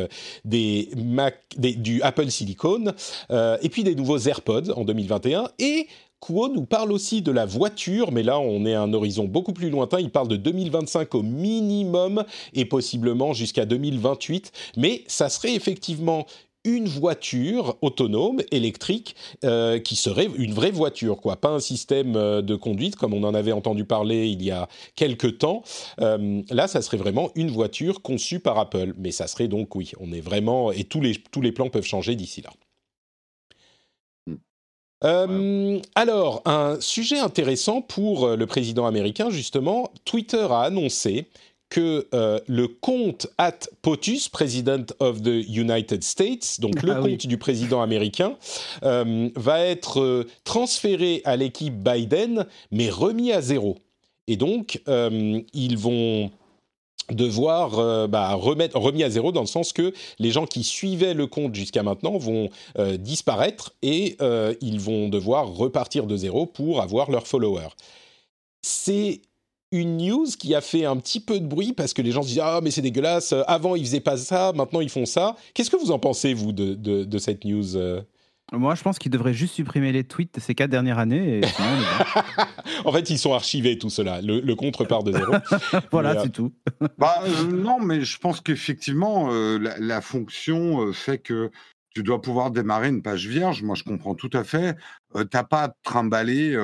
des 0.45 0.89
Mac 0.95 1.43
du 1.57 2.01
Apple 2.01 2.29
Silicon 2.29 2.93
et 3.29 3.69
puis 3.69 3.83
des 3.83 3.95
nouveaux 3.95 4.17
AirPods 4.17 4.71
en 4.75 4.85
2021 4.85 5.49
et 5.59 5.87
Kuo 6.21 6.49
nous 6.49 6.65
parle 6.65 6.91
aussi 6.91 7.21
de 7.21 7.31
la 7.31 7.45
voiture, 7.45 8.11
mais 8.11 8.23
là 8.23 8.39
on 8.39 8.65
est 8.65 8.73
à 8.73 8.81
un 8.81 8.93
horizon 8.93 9.25
beaucoup 9.25 9.53
plus 9.53 9.69
lointain. 9.69 9.99
Il 9.99 10.09
parle 10.09 10.27
de 10.27 10.35
2025 10.35 11.15
au 11.15 11.23
minimum 11.23 12.23
et 12.53 12.65
possiblement 12.65 13.33
jusqu'à 13.33 13.65
2028. 13.65 14.51
Mais 14.77 15.03
ça 15.07 15.29
serait 15.29 15.55
effectivement 15.55 16.25
une 16.69 16.87
voiture 16.87 17.77
autonome, 17.81 18.41
électrique, 18.51 19.15
euh, 19.43 19.79
qui 19.79 19.95
serait 19.95 20.27
une 20.37 20.53
vraie 20.53 20.71
voiture, 20.71 21.19
quoi, 21.21 21.35
pas 21.35 21.49
un 21.49 21.59
système 21.59 22.15
euh, 22.15 22.41
de 22.41 22.55
conduite 22.55 22.95
comme 22.95 23.13
on 23.13 23.23
en 23.23 23.33
avait 23.33 23.51
entendu 23.51 23.85
parler 23.85 24.27
il 24.27 24.43
y 24.43 24.51
a 24.51 24.67
quelques 24.95 25.39
temps. 25.39 25.63
Euh, 25.99 26.41
là, 26.49 26.67
ça 26.67 26.81
serait 26.81 26.97
vraiment 26.97 27.31
une 27.35 27.49
voiture 27.49 28.01
conçue 28.01 28.39
par 28.39 28.59
Apple, 28.59 28.93
mais 28.97 29.11
ça 29.11 29.27
serait 29.27 29.47
donc 29.47 29.75
oui, 29.75 29.91
on 29.99 30.11
est 30.11 30.21
vraiment 30.21 30.71
et 30.71 30.83
tous 30.83 31.01
les 31.01 31.15
tous 31.31 31.41
les 31.41 31.51
plans 31.51 31.69
peuvent 31.69 31.85
changer 31.85 32.15
d'ici 32.15 32.41
là. 32.41 32.51
Euh, 35.05 35.79
alors, 35.95 36.41
un 36.45 36.79
sujet 36.81 37.19
intéressant 37.19 37.81
pour 37.81 38.27
le 38.27 38.45
président 38.45 38.85
américain, 38.85 39.29
justement, 39.29 39.91
Twitter 40.03 40.45
a 40.49 40.61
annoncé 40.61 41.29
que 41.69 42.07
euh, 42.13 42.39
le 42.47 42.67
compte 42.67 43.27
at 43.37 43.59
POTUS, 43.81 44.29
President 44.31 44.85
of 44.99 45.21
the 45.21 45.47
United 45.47 46.03
States, 46.03 46.59
donc 46.59 46.81
le 46.81 46.93
ah 46.93 47.01
compte 47.01 47.27
du 47.27 47.37
président 47.37 47.81
américain, 47.81 48.37
va 48.81 49.65
être 49.65 50.25
transféré 50.43 51.21
à 51.25 51.35
l'équipe 51.35 51.75
Biden, 51.75 52.45
mais 52.71 52.89
remis 52.89 53.31
à 53.31 53.41
zéro. 53.41 53.77
Et 54.27 54.35
donc, 54.35 54.81
ils 54.87 55.77
vont 55.77 56.31
devoir 57.11 57.79
euh, 57.79 58.07
bah, 58.07 58.33
remettre 58.33 58.77
remis 58.77 59.03
à 59.03 59.09
zéro 59.09 59.31
dans 59.31 59.41
le 59.41 59.47
sens 59.47 59.73
que 59.73 59.93
les 60.19 60.31
gens 60.31 60.45
qui 60.45 60.63
suivaient 60.63 61.13
le 61.13 61.27
compte 61.27 61.55
jusqu'à 61.55 61.83
maintenant 61.83 62.17
vont 62.17 62.49
euh, 62.77 62.97
disparaître 62.97 63.73
et 63.81 64.15
euh, 64.21 64.53
ils 64.61 64.79
vont 64.79 65.09
devoir 65.09 65.47
repartir 65.47 66.05
de 66.05 66.15
zéro 66.15 66.45
pour 66.45 66.81
avoir 66.81 67.11
leurs 67.11 67.27
followers. 67.27 67.69
C'est 68.61 69.21
une 69.71 69.97
news 69.97 70.25
qui 70.37 70.55
a 70.55 70.61
fait 70.61 70.85
un 70.85 70.97
petit 70.97 71.19
peu 71.19 71.39
de 71.39 71.45
bruit 71.45 71.73
parce 71.73 71.93
que 71.93 72.01
les 72.01 72.11
gens 72.11 72.23
se 72.23 72.29
disent 72.29 72.41
ah 72.43 72.59
mais 72.63 72.71
c'est 72.71 72.81
dégueulasse 72.81 73.33
avant 73.47 73.75
ils 73.75 73.85
faisaient 73.85 73.99
pas 73.99 74.17
ça 74.17 74.51
maintenant 74.55 74.81
ils 74.81 74.89
font 74.89 75.05
ça 75.05 75.35
qu'est-ce 75.53 75.69
que 75.69 75.77
vous 75.77 75.91
en 75.91 75.99
pensez 75.99 76.33
vous 76.33 76.51
de, 76.51 76.73
de 76.73 77.17
cette 77.19 77.45
news 77.45 77.77
moi, 78.51 78.73
je 78.75 78.81
pense 78.81 78.97
qu'ils 78.97 79.11
devraient 79.11 79.33
juste 79.33 79.55
supprimer 79.55 79.91
les 79.91 80.03
tweets 80.03 80.35
de 80.35 80.39
ces 80.39 80.55
quatre 80.55 80.71
dernières 80.71 80.97
années. 80.97 81.41
en 82.85 82.91
fait, 82.91 83.09
ils 83.09 83.19
sont 83.19 83.33
archivés, 83.33 83.77
tout 83.77 83.89
cela. 83.89 84.21
Le, 84.21 84.53
compte 84.55 84.75
repart 84.75 85.05
de 85.05 85.11
zéro. 85.11 85.33
voilà, 85.91 86.11
euh, 86.11 86.21
c'est 86.23 86.31
tout. 86.31 86.51
bah, 86.97 87.23
euh, 87.25 87.43
non, 87.43 87.79
mais 87.79 88.01
je 88.01 88.17
pense 88.17 88.41
qu'effectivement, 88.41 89.29
euh, 89.31 89.59
la, 89.77 90.01
fonction 90.01 90.91
fait 90.93 91.19
que 91.19 91.51
tu 91.95 92.03
dois 92.03 92.21
pouvoir 92.21 92.51
démarrer 92.51 92.89
une 92.89 93.01
page 93.01 93.27
vierge. 93.27 93.63
Moi, 93.63 93.75
je 93.75 93.83
comprends 93.83 94.13
tout 94.13 94.29
à 94.33 94.43
fait. 94.43 94.75
Tu 95.15 95.27
T'as 95.27 95.43
pas 95.43 95.63
à 95.63 95.73
trimballer. 95.83 96.55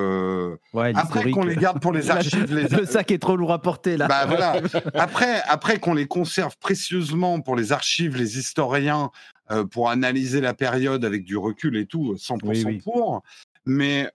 après 0.74 1.32
qu'on 1.32 1.44
les 1.44 1.56
garde 1.56 1.82
pour 1.82 1.92
les 1.92 2.10
archives. 2.12 2.54
Le 2.54 2.86
sac 2.86 3.12
est 3.12 3.20
trop 3.20 3.36
lourd 3.36 3.52
à 3.52 3.62
porter 3.62 3.98
là. 3.98 4.08
Bah, 4.08 4.26
voilà. 4.28 4.62
Après, 4.94 5.42
après 5.48 5.80
qu'on 5.80 5.94
les 5.94 6.08
conserve 6.08 6.56
précieusement 6.58 7.42
pour 7.42 7.56
les 7.56 7.72
archives, 7.72 8.16
les 8.16 8.38
historiens, 8.38 9.10
euh, 9.52 9.64
pour 9.66 9.90
analyser 9.90 10.42
la 10.42 10.54
période 10.54 11.04
avec 11.06 11.24
du 11.24 11.38
recul 11.38 11.76
et 11.78 11.86
tout, 11.86 12.16
100% 12.16 12.84
pour. 12.84 13.24
Mais 13.66 14.10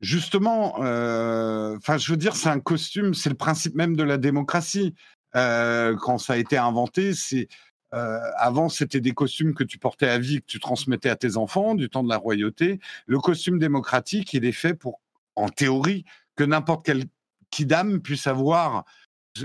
justement, 0.00 0.74
enfin, 0.76 1.96
je 1.98 2.10
veux 2.10 2.18
dire, 2.18 2.36
c'est 2.36 2.50
un 2.50 2.60
costume, 2.60 3.14
c'est 3.14 3.30
le 3.30 3.36
principe 3.36 3.74
même 3.74 3.96
de 3.96 4.02
la 4.02 4.18
démocratie. 4.18 4.94
quand 5.32 6.18
ça 6.18 6.34
a 6.34 6.36
été 6.36 6.58
inventé, 6.58 7.14
c'est 7.14 7.48
avant, 7.92 8.68
c'était 8.68 9.00
des 9.00 9.12
costumes 9.12 9.54
que 9.54 9.64
tu 9.64 9.78
portais 9.78 10.08
à 10.08 10.18
vie, 10.18 10.40
que 10.40 10.46
tu 10.46 10.60
transmettais 10.60 11.10
à 11.10 11.16
tes 11.16 11.36
enfants 11.36 11.74
du 11.74 11.88
temps 11.88 12.04
de 12.04 12.08
la 12.08 12.16
royauté. 12.16 12.78
Le 13.06 13.18
costume 13.18 13.58
démocratique, 13.58 14.32
il 14.32 14.44
est 14.44 14.52
fait 14.52 14.74
pour, 14.74 15.00
en 15.36 15.48
théorie, 15.48 16.04
que 16.36 16.44
n'importe 16.44 16.86
quel 16.86 17.04
kidam 17.50 18.00
puisse 18.00 18.26
avoir 18.26 18.84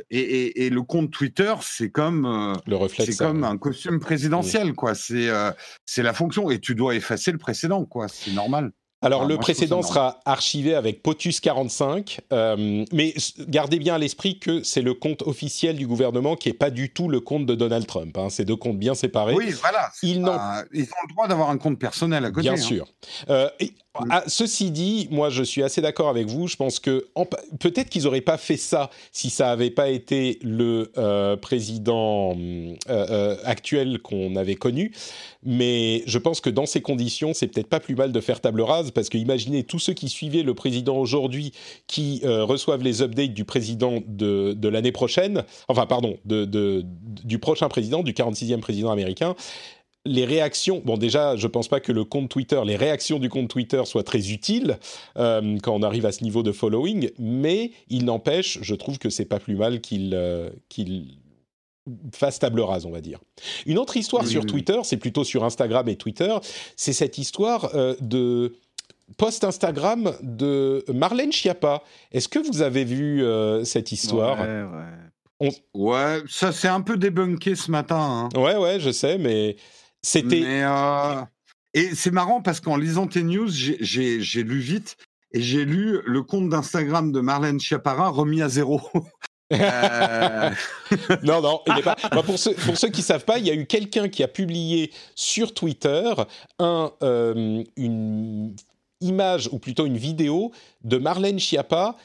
et, 0.09 0.69
le 0.69 0.81
compte 0.81 1.11
Twitter, 1.11 1.53
c'est 1.61 1.89
comme 1.89 2.25
euh, 2.25 2.55
le 2.65 2.77
c'est 2.87 3.17
comme 3.17 3.43
un 3.43 3.57
costume 3.57 3.99
présidentiel, 3.99 4.73
quoi. 4.73 4.95
C'est 4.95 5.29
euh, 5.29 5.51
c'est 5.85 6.03
la 6.03 6.13
fonction 6.13 6.49
et 6.49 6.59
tu 6.59 6.75
dois 6.75 6.95
effacer 6.95 7.31
le 7.31 7.37
précédent, 7.37 7.85
quoi. 7.85 8.07
C'est 8.07 8.31
normal. 8.31 8.71
Alors 9.05 9.25
le 9.25 9.37
précédent 9.37 9.83
sera 9.83 10.19
archivé 10.25 10.73
avec 10.73 11.03
POTUS 11.03 11.39
45, 11.39 12.21
euh, 12.33 12.85
mais 12.91 13.13
gardez 13.47 13.77
bien 13.77 13.95
à 13.95 13.97
l'esprit 13.99 14.39
que 14.39 14.63
c'est 14.63 14.81
le 14.81 14.95
compte 14.95 15.21
officiel 15.21 15.75
du 15.75 15.85
gouvernement 15.85 16.35
qui 16.35 16.49
n'est 16.49 16.55
pas 16.55 16.71
du 16.71 16.91
tout 16.91 17.07
le 17.07 17.19
compte 17.19 17.45
de 17.45 17.53
Donald 17.53 17.85
Trump. 17.85 18.17
Hein. 18.17 18.29
C'est 18.31 18.45
deux 18.45 18.55
comptes 18.55 18.79
bien 18.79 18.95
séparés. 18.95 19.35
Oui, 19.35 19.51
voilà. 19.61 19.91
Ils, 20.01 20.17
ont 20.17 20.33
le 20.73 21.13
droit 21.13 21.27
d'avoir 21.27 21.51
un 21.51 21.57
compte 21.57 21.77
personnel 21.77 22.25
à 22.25 22.31
côté. 22.31 22.41
Bien 22.41 22.53
hein. 22.53 22.57
sûr. 22.57 22.87
Mm. 23.29 23.65
Ah, 24.09 24.23
ceci 24.27 24.71
dit, 24.71 25.07
moi 25.09 25.29
je 25.29 25.43
suis 25.43 25.63
assez 25.63 25.81
d'accord 25.81 26.09
avec 26.09 26.27
vous. 26.27 26.47
Je 26.47 26.55
pense 26.55 26.79
que 26.79 27.07
peut-être 27.59 27.89
qu'ils 27.89 28.03
n'auraient 28.03 28.21
pas 28.21 28.37
fait 28.37 28.57
ça 28.57 28.89
si 29.11 29.29
ça 29.29 29.47
n'avait 29.47 29.69
pas 29.69 29.89
été 29.89 30.39
le 30.41 30.91
euh, 30.97 31.37
président 31.37 32.35
euh, 32.37 32.75
euh, 32.89 33.37
actuel 33.45 33.99
qu'on 33.99 34.35
avait 34.35 34.55
connu. 34.55 34.91
Mais 35.43 36.03
je 36.07 36.17
pense 36.17 36.41
que 36.41 36.49
dans 36.49 36.65
ces 36.65 36.81
conditions, 36.81 37.33
c'est 37.33 37.47
peut-être 37.47 37.69
pas 37.69 37.79
plus 37.79 37.95
mal 37.95 38.11
de 38.11 38.19
faire 38.19 38.41
table 38.41 38.61
rase 38.61 38.91
parce 38.91 39.09
que 39.09 39.17
imaginez 39.17 39.63
tous 39.63 39.79
ceux 39.79 39.93
qui 39.93 40.09
suivaient 40.09 40.43
le 40.43 40.53
président 40.53 40.97
aujourd'hui, 40.97 41.53
qui 41.87 42.21
reçoivent 42.25 42.83
les 42.83 43.01
updates 43.01 43.33
du 43.33 43.45
président 43.45 44.01
de, 44.07 44.67
l'année 44.67 44.91
prochaine, 44.91 45.43
enfin 45.67 45.85
pardon, 45.85 46.17
du 46.25 47.39
prochain 47.39 47.69
président, 47.69 48.01
du 48.01 48.13
46e 48.13 48.59
président 48.59 48.91
américain 48.91 49.35
les 50.05 50.25
réactions, 50.25 50.81
bon 50.85 50.97
déjà, 50.97 51.35
je 51.35 51.47
pense 51.47 51.67
pas 51.67 51.79
que 51.79 51.91
le 51.91 52.03
compte 52.03 52.29
Twitter, 52.29 52.61
les 52.63 52.75
réactions 52.75 53.19
du 53.19 53.29
compte 53.29 53.49
Twitter 53.49 53.81
soient 53.85 54.03
très 54.03 54.31
utiles 54.31 54.77
euh, 55.17 55.57
quand 55.63 55.73
on 55.73 55.81
arrive 55.81 56.05
à 56.05 56.11
ce 56.11 56.23
niveau 56.23 56.43
de 56.43 56.51
following, 56.51 57.09
mais 57.17 57.71
il 57.89 58.05
n'empêche, 58.05 58.59
je 58.61 58.75
trouve 58.75 58.99
que 58.99 59.09
c'est 59.09 59.25
pas 59.25 59.39
plus 59.39 59.55
mal 59.55 59.81
qu'il 59.81 60.11
euh, 60.13 60.49
qu'il 60.69 61.17
fasse 62.13 62.39
table 62.39 62.61
rase, 62.61 62.85
on 62.85 62.91
va 62.91 63.01
dire. 63.01 63.19
Une 63.65 63.77
autre 63.77 63.97
histoire 63.97 64.25
sur 64.25 64.45
Twitter, 64.45 64.79
c'est 64.83 64.97
plutôt 64.97 65.23
sur 65.23 65.43
Instagram 65.43 65.87
et 65.89 65.95
Twitter, 65.95 66.35
c'est 66.75 66.93
cette 66.93 67.17
histoire 67.17 67.71
euh, 67.75 67.95
de 67.99 68.55
post 69.17 69.43
Instagram 69.43 70.15
de 70.21 70.83
Marlène 70.91 71.31
Schiappa. 71.31 71.83
Est-ce 72.11 72.27
que 72.27 72.39
vous 72.39 72.61
avez 72.61 72.83
vu 72.83 73.23
cette 73.63 73.91
histoire? 73.91 74.39
Ouais, 75.39 75.51
ouais. 75.75 76.23
ça 76.27 76.51
s'est 76.51 76.67
un 76.67 76.81
peu 76.81 76.97
débunké 76.97 77.53
ce 77.53 77.69
matin. 77.69 78.29
Hein. 78.33 78.39
Ouais, 78.39 78.57
ouais, 78.57 78.79
je 78.79 78.89
sais, 78.89 79.19
mais 79.19 79.57
c'était. 80.05 80.43
Euh, 80.45 81.21
et 81.73 81.95
c'est 81.95 82.11
marrant 82.11 82.41
parce 82.41 82.59
qu'en 82.59 82.77
lisant 82.77 83.07
tes 83.07 83.23
news, 83.23 83.49
j'ai 83.49 84.43
lu 84.43 84.59
vite 84.59 84.97
et 85.33 85.41
j'ai 85.41 85.65
lu 85.65 85.99
le 86.05 86.21
compte 86.21 86.49
d'Instagram 86.49 87.11
de 87.11 87.19
Marlène 87.19 87.59
Schiapara 87.59 88.09
remis 88.09 88.41
à 88.41 88.49
zéro. 88.49 88.81
Euh. 89.53 90.49
non, 91.21 91.39
non, 91.39 91.61
il 91.67 91.83
pas. 91.83 91.95
pour, 92.23 92.39
ceux, 92.39 92.55
pour 92.55 92.77
ceux 92.77 92.89
qui 92.89 93.01
ne 93.01 93.05
savent 93.05 93.25
pas, 93.25 93.37
il 93.37 93.45
y 93.45 93.51
a 93.51 93.53
eu 93.53 93.67
quelqu'un 93.67 94.09
qui 94.09 94.23
a 94.23 94.27
publié 94.27 94.91
sur 95.13 95.53
Twitter 95.53 96.11
un, 96.57 96.91
euh, 97.03 97.63
une 97.77 98.55
image, 99.01 99.47
ou 99.51 99.59
plutôt 99.59 99.85
une 99.85 99.97
vidéo 99.97 100.51
de 100.83 100.97
Marlène 100.97 101.39
Schiappa 101.39 101.95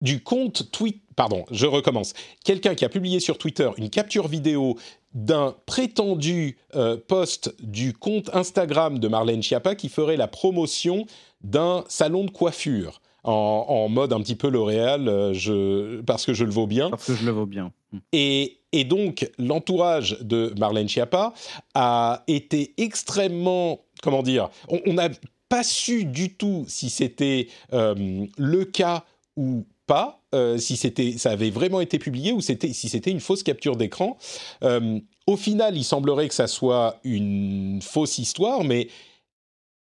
du 0.00 0.22
compte 0.22 0.70
tweet. 0.70 1.02
Pardon, 1.16 1.44
je 1.50 1.66
recommence. 1.66 2.12
Quelqu'un 2.44 2.74
qui 2.74 2.84
a 2.84 2.88
publié 2.88 3.20
sur 3.20 3.38
Twitter 3.38 3.70
une 3.76 3.90
capture 3.90 4.28
vidéo 4.28 4.76
d'un 5.14 5.54
prétendu 5.66 6.58
euh, 6.74 6.96
post 6.96 7.54
du 7.60 7.92
compte 7.92 8.34
Instagram 8.34 8.98
de 8.98 9.06
Marlène 9.06 9.42
Schiappa 9.42 9.76
qui 9.76 9.88
ferait 9.88 10.16
la 10.16 10.26
promotion 10.26 11.06
d'un 11.42 11.84
salon 11.88 12.24
de 12.24 12.30
coiffure. 12.30 13.00
En, 13.26 13.88
mode 13.88 14.12
un 14.12 14.20
petit 14.20 14.34
peu 14.34 14.50
L'Oréal, 14.50 15.08
euh, 15.08 15.32
je, 15.32 16.02
parce 16.02 16.26
que 16.26 16.34
je 16.34 16.44
le 16.44 16.50
vaux 16.50 16.66
bien. 16.66 16.90
Parce 16.90 17.06
que 17.06 17.14
je 17.14 17.24
le 17.24 17.32
vaux 17.32 17.46
bien. 17.46 17.72
Et, 18.12 18.58
et 18.72 18.84
donc, 18.84 19.30
l'entourage 19.38 20.18
de 20.20 20.52
Marlène 20.58 20.90
Schiappa 20.90 21.32
a 21.74 22.22
été 22.26 22.74
extrêmement, 22.76 23.80
comment 24.02 24.22
dire, 24.22 24.50
on 24.68 24.92
n'a 24.92 25.08
pas 25.48 25.62
su 25.62 26.04
du 26.04 26.34
tout 26.34 26.64
si 26.68 26.90
c'était 26.90 27.48
euh, 27.72 28.26
le 28.36 28.64
cas 28.64 29.04
ou 29.36 29.64
pas 29.86 30.22
euh, 30.34 30.58
si 30.58 30.76
c'était, 30.76 31.12
ça 31.18 31.30
avait 31.30 31.50
vraiment 31.50 31.80
été 31.80 31.98
publié 31.98 32.32
ou 32.32 32.40
c'était, 32.40 32.72
si 32.72 32.88
c'était 32.88 33.10
une 33.10 33.20
fausse 33.20 33.42
capture 33.42 33.76
d'écran. 33.76 34.16
Euh, 34.62 34.98
au 35.26 35.36
final, 35.36 35.76
il 35.76 35.84
semblerait 35.84 36.28
que 36.28 36.34
ça 36.34 36.46
soit 36.46 36.98
une 37.04 37.80
fausse 37.82 38.18
histoire, 38.18 38.64
mais 38.64 38.88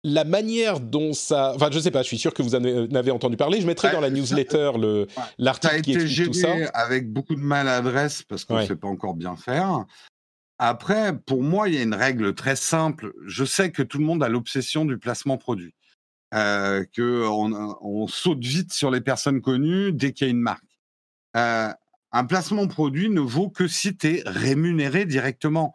la 0.03 0.23
manière 0.23 0.79
dont 0.79 1.11
ça, 1.13 1.51
enfin, 1.55 1.69
je 1.71 1.79
sais 1.79 1.91
pas, 1.91 2.03
je 2.03 2.07
suis 2.07 2.17
sûr 2.17 2.33
que 2.33 2.41
vous 2.41 2.55
en 2.55 2.63
avez 2.63 3.11
entendu 3.11 3.35
parler. 3.35 3.59
Je 3.59 3.67
mettrai 3.67 3.89
Ouais, 3.89 3.93
dans 3.93 3.99
la 3.99 4.09
newsletter 4.09 4.71
le 4.79 5.07
l'article 5.37 5.81
qui 5.81 5.91
explique 5.93 6.27
tout 6.27 6.33
ça. 6.33 6.53
avec 6.73 7.11
beaucoup 7.11 7.35
de 7.35 7.41
maladresse 7.41 8.23
parce 8.23 8.45
qu'on 8.45 8.55
ne 8.55 8.59
Ouais. 8.61 8.67
sait 8.67 8.75
pas 8.77 8.87
encore 8.87 9.13
bien 9.15 9.35
faire. 9.35 9.85
Après, 10.57 11.17
pour 11.17 11.41
moi, 11.43 11.69
il 11.69 11.75
y 11.75 11.77
a 11.77 11.83
une 11.83 11.93
règle 11.93 12.33
très 12.35 12.55
simple. 12.55 13.13
Je 13.25 13.45
sais 13.45 13.71
que 13.71 13.81
tout 13.83 13.97
le 13.97 14.05
monde 14.05 14.23
a 14.23 14.29
l'obsession 14.29 14.85
du 14.85 14.97
placement 14.97 15.37
produit. 15.37 15.73
Euh, 16.35 16.85
que 16.93 17.25
on, 17.27 17.75
on 17.81 18.07
saute 18.07 18.43
vite 18.43 18.71
sur 18.71 18.91
les 18.91 19.01
personnes 19.01 19.41
connues 19.41 19.91
dès 19.91 20.13
qu'il 20.13 20.27
y 20.27 20.29
a 20.29 20.31
une 20.31 20.41
marque. 20.41 20.79
Euh, 21.35 21.69
un 22.11 22.25
placement 22.25 22.67
produit 22.67 23.09
ne 23.09 23.19
vaut 23.19 23.49
que 23.49 23.67
si 23.67 23.97
tu 23.97 24.07
es 24.07 24.23
rémunéré 24.25 25.05
directement. 25.05 25.73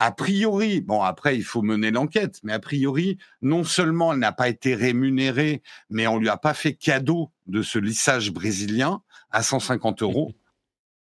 A 0.00 0.10
priori, 0.10 0.80
bon 0.80 1.02
après 1.02 1.36
il 1.36 1.44
faut 1.44 1.62
mener 1.62 1.92
l'enquête, 1.92 2.40
mais 2.42 2.52
a 2.52 2.58
priori, 2.58 3.18
non 3.40 3.62
seulement 3.62 4.12
elle 4.12 4.18
n'a 4.18 4.32
pas 4.32 4.48
été 4.48 4.74
rémunérée, 4.74 5.62
mais 5.90 6.08
on 6.08 6.18
lui 6.18 6.28
a 6.28 6.36
pas 6.36 6.54
fait 6.54 6.74
cadeau 6.74 7.30
de 7.46 7.62
ce 7.62 7.78
lissage 7.78 8.32
brésilien 8.32 9.00
à 9.30 9.42
150 9.42 10.02
euros. 10.02 10.32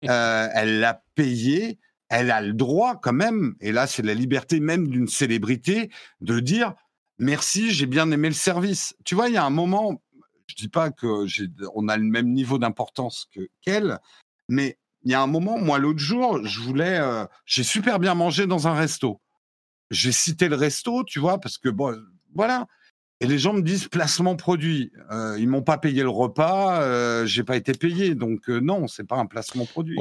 Euh, 0.09 0.49
elle 0.53 0.81
l'a 0.81 1.01
payé, 1.15 1.79
elle 2.09 2.29
a 2.29 2.41
le 2.41 2.51
droit 2.51 2.99
quand 3.01 3.13
même, 3.13 3.55
et 3.61 3.71
là 3.71 3.87
c'est 3.87 4.03
la 4.03 4.13
liberté 4.13 4.59
même 4.59 4.89
d'une 4.89 5.07
célébrité 5.07 5.89
de 6.19 6.41
dire 6.41 6.73
merci, 7.23 7.71
j'ai 7.71 7.85
bien 7.85 8.11
aimé 8.11 8.27
le 8.27 8.35
service. 8.35 8.95
Tu 9.03 9.15
vois, 9.15 9.29
il 9.29 9.33
y 9.33 9.37
a 9.37 9.45
un 9.45 9.49
moment, 9.49 10.01
je 10.47 10.55
dis 10.55 10.69
pas 10.69 10.91
que 10.91 11.25
on 11.73 11.87
a 11.87 11.97
le 11.97 12.03
même 12.03 12.31
niveau 12.31 12.57
d'importance 12.57 13.27
que 13.33 13.47
qu'elle, 13.61 13.99
mais 14.47 14.77
il 15.03 15.11
y 15.11 15.15
a 15.15 15.21
un 15.21 15.27
moment, 15.27 15.57
moi 15.57 15.79
l'autre 15.79 15.99
jour, 15.99 16.45
je 16.45 16.59
voulais, 16.61 16.99
euh, 16.99 17.25
j'ai 17.45 17.63
super 17.63 17.99
bien 17.99 18.13
mangé 18.13 18.47
dans 18.47 18.67
un 18.67 18.73
resto. 18.73 19.19
J'ai 19.91 20.11
cité 20.11 20.47
le 20.47 20.55
resto, 20.55 21.03
tu 21.03 21.19
vois, 21.19 21.39
parce 21.39 21.57
que 21.57 21.69
bon, 21.69 21.95
voilà. 22.33 22.67
Et 23.19 23.25
les 23.25 23.39
gens 23.39 23.53
me 23.53 23.61
disent 23.61 23.87
placement 23.87 24.35
produit. 24.35 24.91
Euh, 25.11 25.37
ils 25.39 25.47
m'ont 25.47 25.61
pas 25.61 25.77
payé 25.77 26.03
le 26.03 26.09
repas, 26.09 26.81
euh, 26.81 27.25
j'ai 27.25 27.43
pas 27.43 27.55
été 27.55 27.71
payé, 27.71 28.15
donc 28.15 28.49
euh, 28.49 28.59
non, 28.59 28.87
c'est 28.87 29.05
pas 29.05 29.15
un 29.17 29.25
placement 29.25 29.65
produit. 29.65 29.97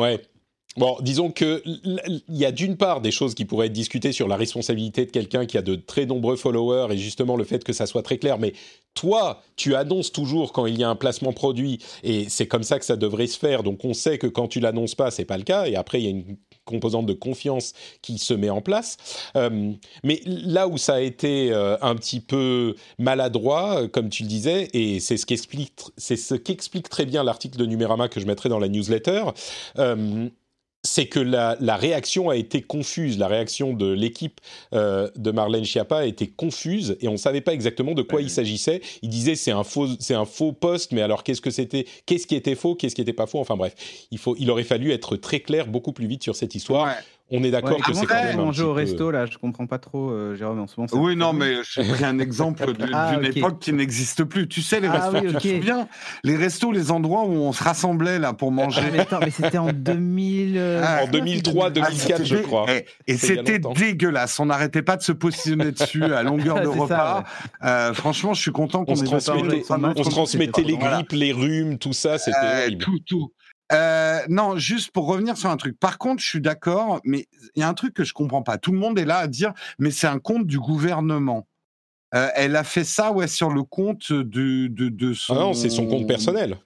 Bon, 0.79 0.97
disons 1.03 1.31
que 1.31 1.63
l- 1.67 2.01
l- 2.07 2.21
il 2.29 2.37
y 2.37 2.47
a 2.47 2.53
d'une 2.53 2.79
part 2.79 3.03
des 3.03 3.11
choses 3.11 3.35
qui 3.35 3.45
pourraient 3.45 3.67
être 3.67 3.75
discutées 3.75 4.13
sur 4.13 4.27
la 4.27 4.37
responsabilité 4.37 5.05
de 5.05 5.11
quelqu'un 5.11 5.45
qui 5.45 5.59
a 5.59 5.63
de 5.63 5.75
très 5.75 6.07
nombreux 6.07 6.37
followers 6.37 6.95
et 6.95 6.97
justement 6.97 7.37
le 7.37 7.45
fait 7.45 7.63
que 7.63 7.75
ça 7.75 7.85
soit 7.85 8.03
très 8.03 8.17
clair. 8.17 8.39
Mais 8.39 8.55
toi, 8.95 9.43
tu 9.57 9.75
annonces 9.75 10.13
toujours 10.13 10.53
quand 10.53 10.65
il 10.65 10.79
y 10.79 10.85
a 10.85 10.89
un 10.89 10.97
placement 10.97 11.35
produit 11.35 11.79
et 12.03 12.27
c'est 12.31 12.47
comme 12.47 12.63
ça 12.63 12.79
que 12.79 12.87
ça 12.87 12.97
devrait 12.97 13.27
se 13.27 13.39
faire. 13.39 13.63
Donc 13.63 13.85
on 13.85 13.93
sait 13.93 14.17
que 14.17 14.27
quand 14.27 14.49
tu 14.49 14.61
l'annonces 14.61 14.95
pas, 14.95 15.11
c'est 15.11 15.27
pas 15.27 15.37
le 15.37 15.43
cas. 15.45 15.67
Et 15.67 15.77
après, 15.77 16.01
il 16.01 16.05
y 16.05 16.07
a 16.07 16.11
une 16.11 16.39
composante 16.65 17.05
de 17.07 17.13
confiance 17.13 17.75
qui 18.01 18.19
se 18.19 18.33
met 18.33 18.51
en 18.51 18.63
place. 18.63 18.97
Euh, 19.37 19.73
mais 20.05 20.23
là 20.25 20.69
où 20.69 20.79
ça 20.79 20.95
a 20.95 21.01
été 21.01 21.53
euh, 21.53 21.77
un 21.83 21.97
petit 21.97 22.21
peu 22.21 22.77
maladroit, 22.99 23.83
euh, 23.83 23.89
comme 23.89 24.09
tu 24.09 24.23
le 24.23 24.29
disais, 24.29 24.69
et 24.73 25.01
c'est 25.01 25.17
ce 25.17 25.27
qu'explique, 25.27 25.73
c'est 25.99 26.17
très 26.89 27.05
bien 27.05 27.25
l'article 27.25 27.59
de 27.59 27.67
Numérama 27.67 28.09
que 28.09 28.21
je 28.21 28.27
mettrai 28.27 28.49
dans 28.49 28.59
la 28.59 28.69
newsletter. 28.69 29.25
C'est 30.93 31.07
que 31.07 31.21
la, 31.21 31.57
la 31.61 31.77
réaction 31.77 32.29
a 32.29 32.37
été 32.37 32.61
confuse. 32.61 33.19
La 33.19 33.27
réaction 33.27 33.73
de 33.73 33.91
l'équipe 33.91 34.43
euh, 34.75 35.09
de 35.17 35.31
Marlène 35.31 35.65
Schiappa 35.65 36.01
a 36.01 36.05
été 36.05 36.27
confuse 36.27 36.99
et 37.01 37.09
on 37.09 37.13
ne 37.13 37.17
savait 37.17 37.41
pas 37.41 37.55
exactement 37.55 37.95
de 37.95 38.03
quoi 38.03 38.21
il 38.21 38.29
s'agissait. 38.29 38.83
Il 39.01 39.09
disait 39.09 39.35
c'est 39.35 39.53
un 39.53 39.65
faux, 39.65 39.87
c'est 40.01 40.13
un 40.13 40.27
faux 40.27 40.53
poste, 40.53 40.93
mais 40.93 41.01
alors 41.01 41.25
qu'est-ce 41.25 41.41
que 41.41 41.51
c'était? 41.51 41.87
Qu'est-ce 42.05 42.27
qui 42.27 42.35
était 42.35 42.55
faux? 42.55 42.75
Qu'est-ce 42.75 42.95
qui 42.95 43.01
n'était 43.01 43.15
pas 43.15 43.27
faux? 43.27 43.41
Enfin 43.41 43.57
bref, 43.57 43.75
il 44.11 44.19
faut, 44.19 44.37
il 44.39 44.51
aurait 44.51 44.65
fallu 44.65 44.93
être 44.93 45.17
très 45.17 45.41
clair 45.41 45.67
beaucoup 45.67 45.93
plus 45.93 46.07
vite 46.07 46.23
sur 46.23 46.37
cette 46.37 46.55
histoire. 46.55 46.89
Ouais. 46.89 47.03
On 47.35 47.43
est 47.45 47.51
d'accord 47.51 47.77
Ouais, 47.77 47.83
que 47.83 47.93
c'est 47.95 48.05
quand 48.07 48.15
même 48.23 48.37
manger 48.37 48.63
au 48.63 48.67
peu- 48.75 48.81
resto 48.81 49.11
là 49.11 49.25
Je 49.27 49.39
comprends 49.39 49.67
pas 49.67 49.79
trop, 49.79 50.11
euh, 50.11 50.37
Jérôme. 50.37 50.61
En 50.61 50.67
ce 50.67 50.75
moment, 50.79 50.89
Oui, 51.05 51.17
non, 51.17 51.33
mais 51.33 51.55
j'ai 51.63 51.83
pris 51.83 52.05
un 52.05 52.19
exemple 52.19 52.73
d'une 52.75 52.91
Ah, 52.95 53.17
d'une 53.17 53.25
époque 53.37 53.59
qui 53.59 53.73
n'existe 53.73 54.25
plus. 54.25 54.49
Tu 54.49 54.61
sais, 54.63 54.81
les 54.81 54.89
Ah 54.89 55.09
restos, 55.11 55.13
oui, 55.27 55.33
tu 55.33 55.37
te 55.39 55.57
souviens 55.57 55.89
Les 56.25 56.37
restos, 56.37 56.73
les 56.73 56.91
endroits 56.91 57.25
où 57.25 57.33
on 57.33 57.53
se 57.53 57.63
rassemblait 57.65 58.19
là 58.19 58.33
pour 58.35 58.53
manger. 58.53 58.83
Ah, 58.85 58.91
mais 58.93 58.99
attends, 59.01 59.21
mais 59.21 59.31
c'était 59.31 59.59
en 59.59 59.73
2000. 59.73 60.55
euh, 60.59 60.83
Ah, 60.85 61.05
En 61.05 61.09
2003, 61.09 61.67
Ah, 61.67 61.71
2004, 61.71 61.99
c'était 62.01 62.25
je 62.25 62.37
crois. 62.37 62.67
Et, 62.71 62.85
et 63.07 63.17
C'était 63.17 63.59
dégueulasse. 63.59 64.39
On 64.39 64.47
n'arrêtait 64.47 64.83
pas 64.83 64.97
de 64.97 65.03
se 65.03 65.13
positionner 65.13 65.73
dessus 65.73 66.05
à 66.05 66.23
longueur 66.23 66.61
de 66.61 66.65
ça, 66.67 66.71
repas. 66.71 67.25
Euh, 67.65 67.95
franchement, 67.95 68.35
je 68.35 68.43
suis 68.43 68.53
content 68.53 68.85
qu'on 68.85 68.93
On 68.93 68.97
se 68.97 69.05
transmettait, 69.05 69.63
on 69.71 70.05
se 70.05 70.11
transmettait 70.11 70.63
les 70.63 70.77
grippes, 70.77 71.13
les 71.13 71.33
rhumes, 71.33 71.79
tout 71.79 71.93
ça, 71.93 72.19
c'était 72.19 72.37
horrible. 72.65 72.85
tout, 72.85 72.99
tout. 73.07 73.33
Euh, 73.73 74.21
non, 74.29 74.57
juste 74.57 74.91
pour 74.91 75.07
revenir 75.07 75.37
sur 75.37 75.51
un 75.51 75.57
truc. 75.57 75.79
Par 75.79 75.99
contre, 75.99 76.23
je 76.23 76.29
suis 76.29 76.41
d'accord, 76.41 77.01
mais 77.05 77.27
il 77.55 77.61
y 77.61 77.63
a 77.63 77.69
un 77.69 77.75
truc 77.75 77.95
que 77.95 78.05
je 78.05 78.13
comprends 78.13 78.43
pas. 78.43 78.59
Tout 78.59 78.73
le 78.73 78.79
monde 78.79 78.99
est 78.99 79.05
là 79.05 79.19
à 79.19 79.27
dire, 79.27 79.53
mais 79.79 79.91
c'est 79.91 80.07
un 80.07 80.19
compte 80.19 80.47
du 80.47 80.59
gouvernement. 80.59 81.47
Euh, 82.15 82.29
elle 82.35 82.57
a 82.57 82.65
fait 82.65 82.85
ça, 82.85 83.13
ouais, 83.13 83.29
sur 83.29 83.51
le 83.51 83.63
compte 83.63 84.13
de, 84.13 84.67
de, 84.67 84.89
de 84.89 85.15
son. 85.15 85.35
Ah 85.35 85.39
non, 85.39 85.55
c'est 85.55 85.71
son 85.71 85.87
compte 85.87 86.07
personnel. 86.07 86.59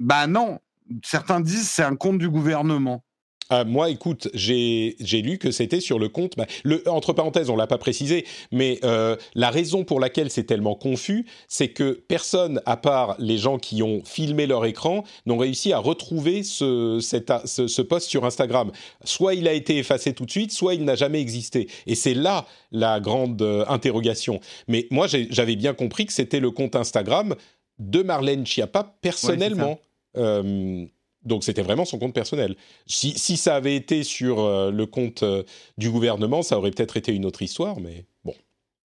Bah 0.00 0.26
non. 0.26 0.58
Certains 1.04 1.40
disent 1.40 1.68
c'est 1.68 1.84
un 1.84 1.94
compte 1.94 2.18
du 2.18 2.28
gouvernement. 2.28 3.04
Ah, 3.52 3.64
moi, 3.64 3.90
écoute, 3.90 4.28
j'ai 4.32 4.94
lu 5.00 5.38
que 5.38 5.50
c'était 5.50 5.80
sur 5.80 5.98
le 5.98 6.08
compte. 6.08 6.36
bah, 6.36 6.46
le, 6.62 6.82
entre 6.88 7.12
parenthèses, 7.12 7.50
on 7.50 7.56
l'a 7.56 7.66
pas 7.66 7.78
précisé, 7.78 8.24
mais 8.52 8.78
euh, 8.84 9.16
la 9.34 9.50
raison 9.50 9.82
pour 9.82 9.98
laquelle 9.98 10.30
c'est 10.30 10.44
tellement 10.44 10.76
confus, 10.76 11.26
c'est 11.48 11.68
que 11.68 12.00
personne, 12.06 12.62
à 12.64 12.76
part 12.76 13.16
les 13.18 13.38
gens 13.38 13.58
qui 13.58 13.82
ont 13.82 14.02
filmé 14.04 14.46
leur 14.46 14.64
écran, 14.64 15.02
n'ont 15.26 15.36
réussi 15.38 15.72
à 15.72 15.78
retrouver 15.78 16.44
ce, 16.44 17.00
cet, 17.00 17.32
ce, 17.44 17.66
ce 17.66 17.82
post 17.82 18.08
sur 18.08 18.24
Instagram. 18.24 18.70
Soit 19.04 19.34
il 19.34 19.48
a 19.48 19.52
été 19.52 19.78
effacé 19.78 20.12
tout 20.12 20.26
de 20.26 20.30
suite, 20.30 20.52
soit 20.52 20.74
il 20.74 20.84
n'a 20.84 20.94
jamais 20.94 21.20
existé. 21.20 21.68
Et 21.88 21.96
c'est 21.96 22.14
là 22.14 22.46
la 22.70 23.00
grande 23.00 23.42
euh, 23.42 23.64
interrogation. 23.68 24.40
Mais 24.68 24.86
moi, 24.92 25.08
j'avais 25.08 25.56
bien 25.56 25.74
compris 25.74 26.06
que 26.06 26.12
c'était 26.12 26.40
le 26.40 26.52
compte 26.52 26.76
Instagram 26.76 27.34
de 27.80 28.02
Marlène 28.02 28.46
Schiappa 28.46 28.94
personnellement. 29.00 29.80
Euh, 30.16 30.86
donc 31.24 31.44
c'était 31.44 31.62
vraiment 31.62 31.84
son 31.84 31.98
compte 31.98 32.14
personnel. 32.14 32.56
Si, 32.86 33.18
si 33.18 33.36
ça 33.36 33.54
avait 33.56 33.76
été 33.76 34.02
sur 34.04 34.40
euh, 34.40 34.70
le 34.70 34.86
compte 34.86 35.22
euh, 35.22 35.42
du 35.78 35.90
gouvernement, 35.90 36.42
ça 36.42 36.56
aurait 36.58 36.70
peut-être 36.70 36.96
été 36.96 37.12
une 37.14 37.26
autre 37.26 37.42
histoire, 37.42 37.80
mais 37.80 38.06
bon, 38.24 38.34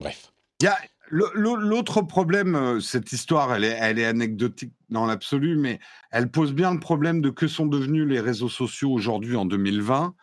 bref. 0.01 0.33
Il 0.61 0.65
y 0.65 0.67
a 0.69 0.79
le- 1.09 1.31
le- 1.35 1.55
l'autre 1.55 2.03
problème, 2.03 2.57
euh, 2.57 2.81
cette 2.81 3.13
histoire, 3.13 3.55
elle 3.55 3.63
est, 3.65 3.77
elle 3.81 3.99
est 3.99 4.07
anecdotique 4.07 4.73
dans 4.89 5.07
l'absolu, 5.07 5.57
mais 5.57 5.79
elle 6.11 6.31
pose 6.31 6.53
bien 6.53 6.73
le 6.75 6.81
problème 6.81 7.21
de 7.21 7.31
que 7.31 7.47
sont 7.47 7.67
devenus 7.67 8.07
les 8.09 8.19
réseaux 8.21 8.49
sociaux 8.49 8.91
aujourd'hui 8.91 9.37
en 9.37 9.45
2020. 9.47 10.15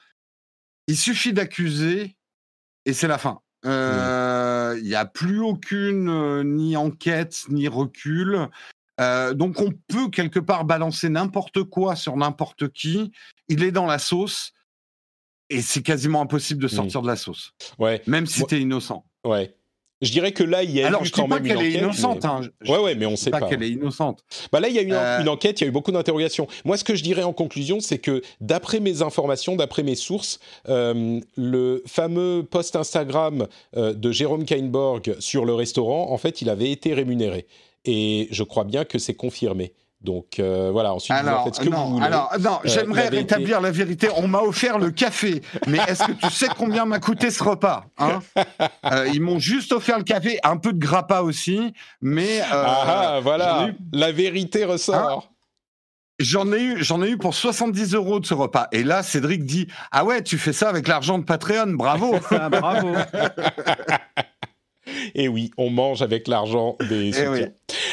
Il 0.87 0.97
suffit 0.97 1.31
d'accuser 1.31 2.17
et 2.85 2.91
c'est 2.91 3.07
la 3.07 3.17
fin. 3.17 3.39
Euh, 3.65 4.75
Il 4.79 4.83
n'y 4.83 4.95
a 4.95 5.05
plus 5.05 5.39
aucune 5.39 6.43
ni 6.43 6.75
enquête 6.75 7.45
ni 7.47 7.69
recul. 7.69 8.49
Euh, 9.01 9.33
donc 9.33 9.59
on 9.59 9.71
peut 9.87 10.09
quelque 10.09 10.39
part 10.39 10.65
balancer 10.65 11.09
n'importe 11.09 11.63
quoi 11.63 11.95
sur 11.95 12.15
n'importe 12.17 12.69
qui. 12.73 13.11
Il 13.49 13.63
est 13.63 13.71
dans 13.71 13.85
la 13.87 13.97
sauce 13.99 14.51
et 15.49 15.61
c'est 15.61 15.81
quasiment 15.81 16.21
impossible 16.21 16.61
de 16.61 16.67
sortir 16.67 17.01
de 17.01 17.07
la 17.07 17.15
sauce, 17.15 17.51
Ouais, 17.79 18.01
même 18.07 18.25
si 18.25 18.45
tu 18.45 18.55
es 18.55 18.61
innocent. 18.61 19.05
ouais. 19.25 19.55
Je 20.01 20.11
dirais 20.11 20.33
que 20.33 20.43
là, 20.43 20.63
il 20.63 20.71
y 20.71 20.83
a 20.83 20.87
Alors 20.87 21.03
eu 21.03 21.05
je 21.05 21.11
quand 21.13 21.23
dis 21.23 21.29
pas 21.29 21.37
une 21.37 21.43
qu'elle 21.47 21.55
est 21.59 21.59
enquête, 21.69 21.75
innocente. 21.81 22.23
mais- 22.23 22.29
hein. 22.29 22.41
Je- 22.59 22.71
Ouais, 22.73 22.77
ouais, 22.79 22.95
mais 22.95 23.05
on 23.05 23.11
je 23.11 23.15
sait 23.15 23.29
pas 23.31 23.39
pas. 23.39 23.47
qu'elle 23.47 23.63
est 23.63 23.69
innocente. 23.69 24.25
Bah 24.51 24.59
là, 24.59 24.67
il 24.67 24.75
y 24.75 24.79
a 24.79 24.81
eu 24.81 24.87
une, 24.87 24.93
Euh, 24.93 25.21
une 25.21 25.29
enquête, 25.29 25.61
il 25.61 25.63
y 25.63 25.65
a 25.65 25.69
eu 25.69 25.71
beaucoup 25.71 25.93
d'interrogations. 25.93 26.45
Moi, 26.65 26.75
ce 26.75 26.83
que 26.83 26.93
je 26.93 27.03
dirais 27.03 27.23
en 27.23 27.31
conclusion, 27.31 27.79
c'est 27.79 27.99
que 27.99 28.21
d'après 28.41 28.81
mes 28.81 29.01
informations, 29.01 29.55
d'après 29.55 29.81
mes 29.81 29.95
sources, 29.95 30.41
euh, 30.67 31.21
le 31.37 31.83
fameux 31.87 32.43
post 32.43 32.75
Instagram 32.75 33.47
euh, 33.77 33.93
de 33.93 34.11
Jérôme 34.11 34.43
Kainborg 34.43 35.15
sur 35.19 35.45
le 35.45 35.53
restaurant, 35.53 36.11
en 36.11 36.17
fait, 36.17 36.41
il 36.41 36.49
avait 36.49 36.71
été 36.71 36.93
rémunéré. 36.93 37.47
Et 37.85 38.27
je 38.31 38.43
crois 38.43 38.63
bien 38.63 38.85
que 38.85 38.97
c'est 38.99 39.13
confirmé. 39.15 39.73
Donc 40.01 40.39
euh, 40.39 40.69
voilà, 40.71 40.93
ensuite 40.93 41.15
vous 41.15 41.23
en 41.23 41.27
Alors, 41.27 41.43
faites 41.45 41.55
ce 41.55 41.61
que 41.61 41.69
non, 41.69 41.85
vous 41.85 41.93
voulez. 41.93 42.05
alors, 42.05 42.29
non, 42.41 42.55
Euh, 42.55 42.59
j'aimerais 42.65 43.07
rétablir 43.07 43.61
la 43.61 43.71
vérité. 43.71 44.09
On 44.17 44.27
m'a 44.27 44.41
offert 44.41 44.77
le 44.77 44.91
café, 44.91 45.41
mais 45.65 45.79
est-ce 45.87 46.03
que 46.03 46.11
tu 46.11 46.29
sais 46.29 46.49
combien 46.57 46.83
m'a 46.83 46.99
coûté 46.99 47.31
ce 47.31 47.41
repas 47.41 47.85
hein? 47.97 48.19
Euh, 48.91 49.07
Ils 49.13 49.21
m'ont 49.21 49.39
juste 49.39 49.71
offert 49.71 49.97
le 49.97 50.03
café, 50.03 50.39
un 50.43 50.57
peu 50.57 50.73
de 50.73 50.79
grappa 50.79 51.21
aussi, 51.21 51.73
mais 52.01 52.41
euh, 52.41 52.43
ah, 52.51 52.83
ah, 53.15 53.19
voilà, 53.21 53.67
eu- 53.69 53.77
la 53.93 54.11
vérité 54.11 54.65
ressort. 54.65 55.29
J'en 56.19 56.51
ai 56.53 56.61
eu, 56.61 56.83
j'en 56.83 57.01
ai 57.01 57.09
eu 57.09 57.17
pour 57.17 57.33
70 57.33 57.95
euros 57.95 58.19
de 58.19 58.25
ce 58.25 58.33
repas. 58.33 58.67
Et 58.73 58.83
là, 58.83 59.03
Cédric 59.03 59.45
dit 59.45 59.67
Ah 59.91 60.03
ouais, 60.05 60.21
tu 60.21 60.37
fais 60.37 60.53
ça 60.53 60.67
avec 60.69 60.87
l'argent 60.89 61.17
de 61.17 61.23
Patreon, 61.23 61.67
bravo. 61.75 62.15
Ça, 62.29 62.49
bravo. 62.49 62.89
Et 65.15 65.27
oui, 65.27 65.51
on 65.57 65.69
mange 65.69 66.01
avec 66.01 66.27
l'argent 66.27 66.75
des 66.89 67.09
Eh 67.09 67.13
soutiens. 67.13 67.31
oui. 67.31 67.41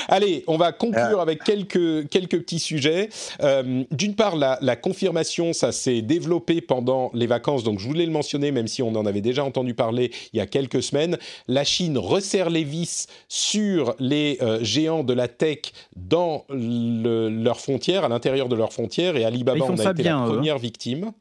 Allez, 0.08 0.44
on 0.46 0.56
va 0.56 0.72
conclure 0.72 1.20
avec 1.20 1.44
quelques, 1.44 2.08
quelques 2.08 2.40
petits 2.40 2.58
sujets. 2.58 3.08
Euh, 3.42 3.84
D'une 3.90 4.14
part, 4.14 4.34
la, 4.36 4.58
la 4.60 4.74
confirmation, 4.76 5.52
ça 5.52 5.72
s'est 5.72 6.02
développé 6.02 6.60
pendant 6.60 7.10
les 7.14 7.26
vacances, 7.26 7.62
donc 7.62 7.78
je 7.78 7.86
voulais 7.86 8.06
le 8.06 8.12
mentionner, 8.12 8.50
même 8.50 8.66
si 8.66 8.82
on 8.82 8.94
en 8.96 9.06
avait 9.06 9.20
déjà 9.20 9.44
entendu 9.44 9.74
parler 9.74 10.10
il 10.32 10.38
y 10.38 10.40
a 10.40 10.46
quelques 10.46 10.82
semaines. 10.82 11.18
La 11.48 11.64
Chine 11.64 11.96
resserre 11.98 12.50
les 12.50 12.64
vis 12.64 13.06
sur 13.28 13.94
les 13.98 14.38
euh, 14.42 14.58
géants 14.62 15.04
de 15.04 15.12
la 15.12 15.28
tech 15.28 15.58
dans 15.96 16.44
le- 16.50 17.28
leurs 17.28 17.60
frontières, 17.60 18.04
à 18.04 18.08
l'intérieur 18.08 18.48
de 18.48 18.56
leurs 18.56 18.72
frontières, 18.72 19.16
et 19.16 19.24
Alibaba 19.24 19.64
en 19.64 19.78
a 19.78 19.90
été 19.92 20.02
bien, 20.02 20.18
la 20.20 20.26
eux, 20.26 20.28
hein. 20.30 20.32
première 20.34 20.58
victime. 20.58 21.12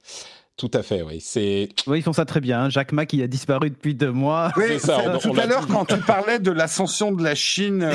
Tout 0.60 0.70
à 0.74 0.84
fait, 0.84 1.02
oui. 1.04 1.20
C'est. 1.22 1.70
Oui, 1.88 2.00
ils 2.00 2.02
font 2.04 2.12
ça 2.12 2.26
très 2.26 2.42
bien. 2.42 2.64
hein. 2.66 2.70
Jacques 2.70 2.92
Ma 2.92 3.06
qui 3.06 3.24
a 3.24 3.28
disparu 3.28 3.70
depuis 3.70 3.96
deux 3.96 4.12
mois. 4.12 4.52
Oui, 4.58 4.64
C'est 4.68 4.80
ça, 4.80 4.98
c'est- 5.00 5.08
on- 5.08 5.16
on 5.16 5.34
tout 5.34 5.40
à 5.40 5.46
l'heure, 5.46 5.66
dit. 5.66 5.72
quand 5.72 5.86
tu 5.86 5.96
parlais 6.02 6.38
de 6.40 6.52
l'ascension 6.52 7.14
de 7.14 7.24
la 7.24 7.34
Chine, 7.34 7.84
euh, 7.84 7.94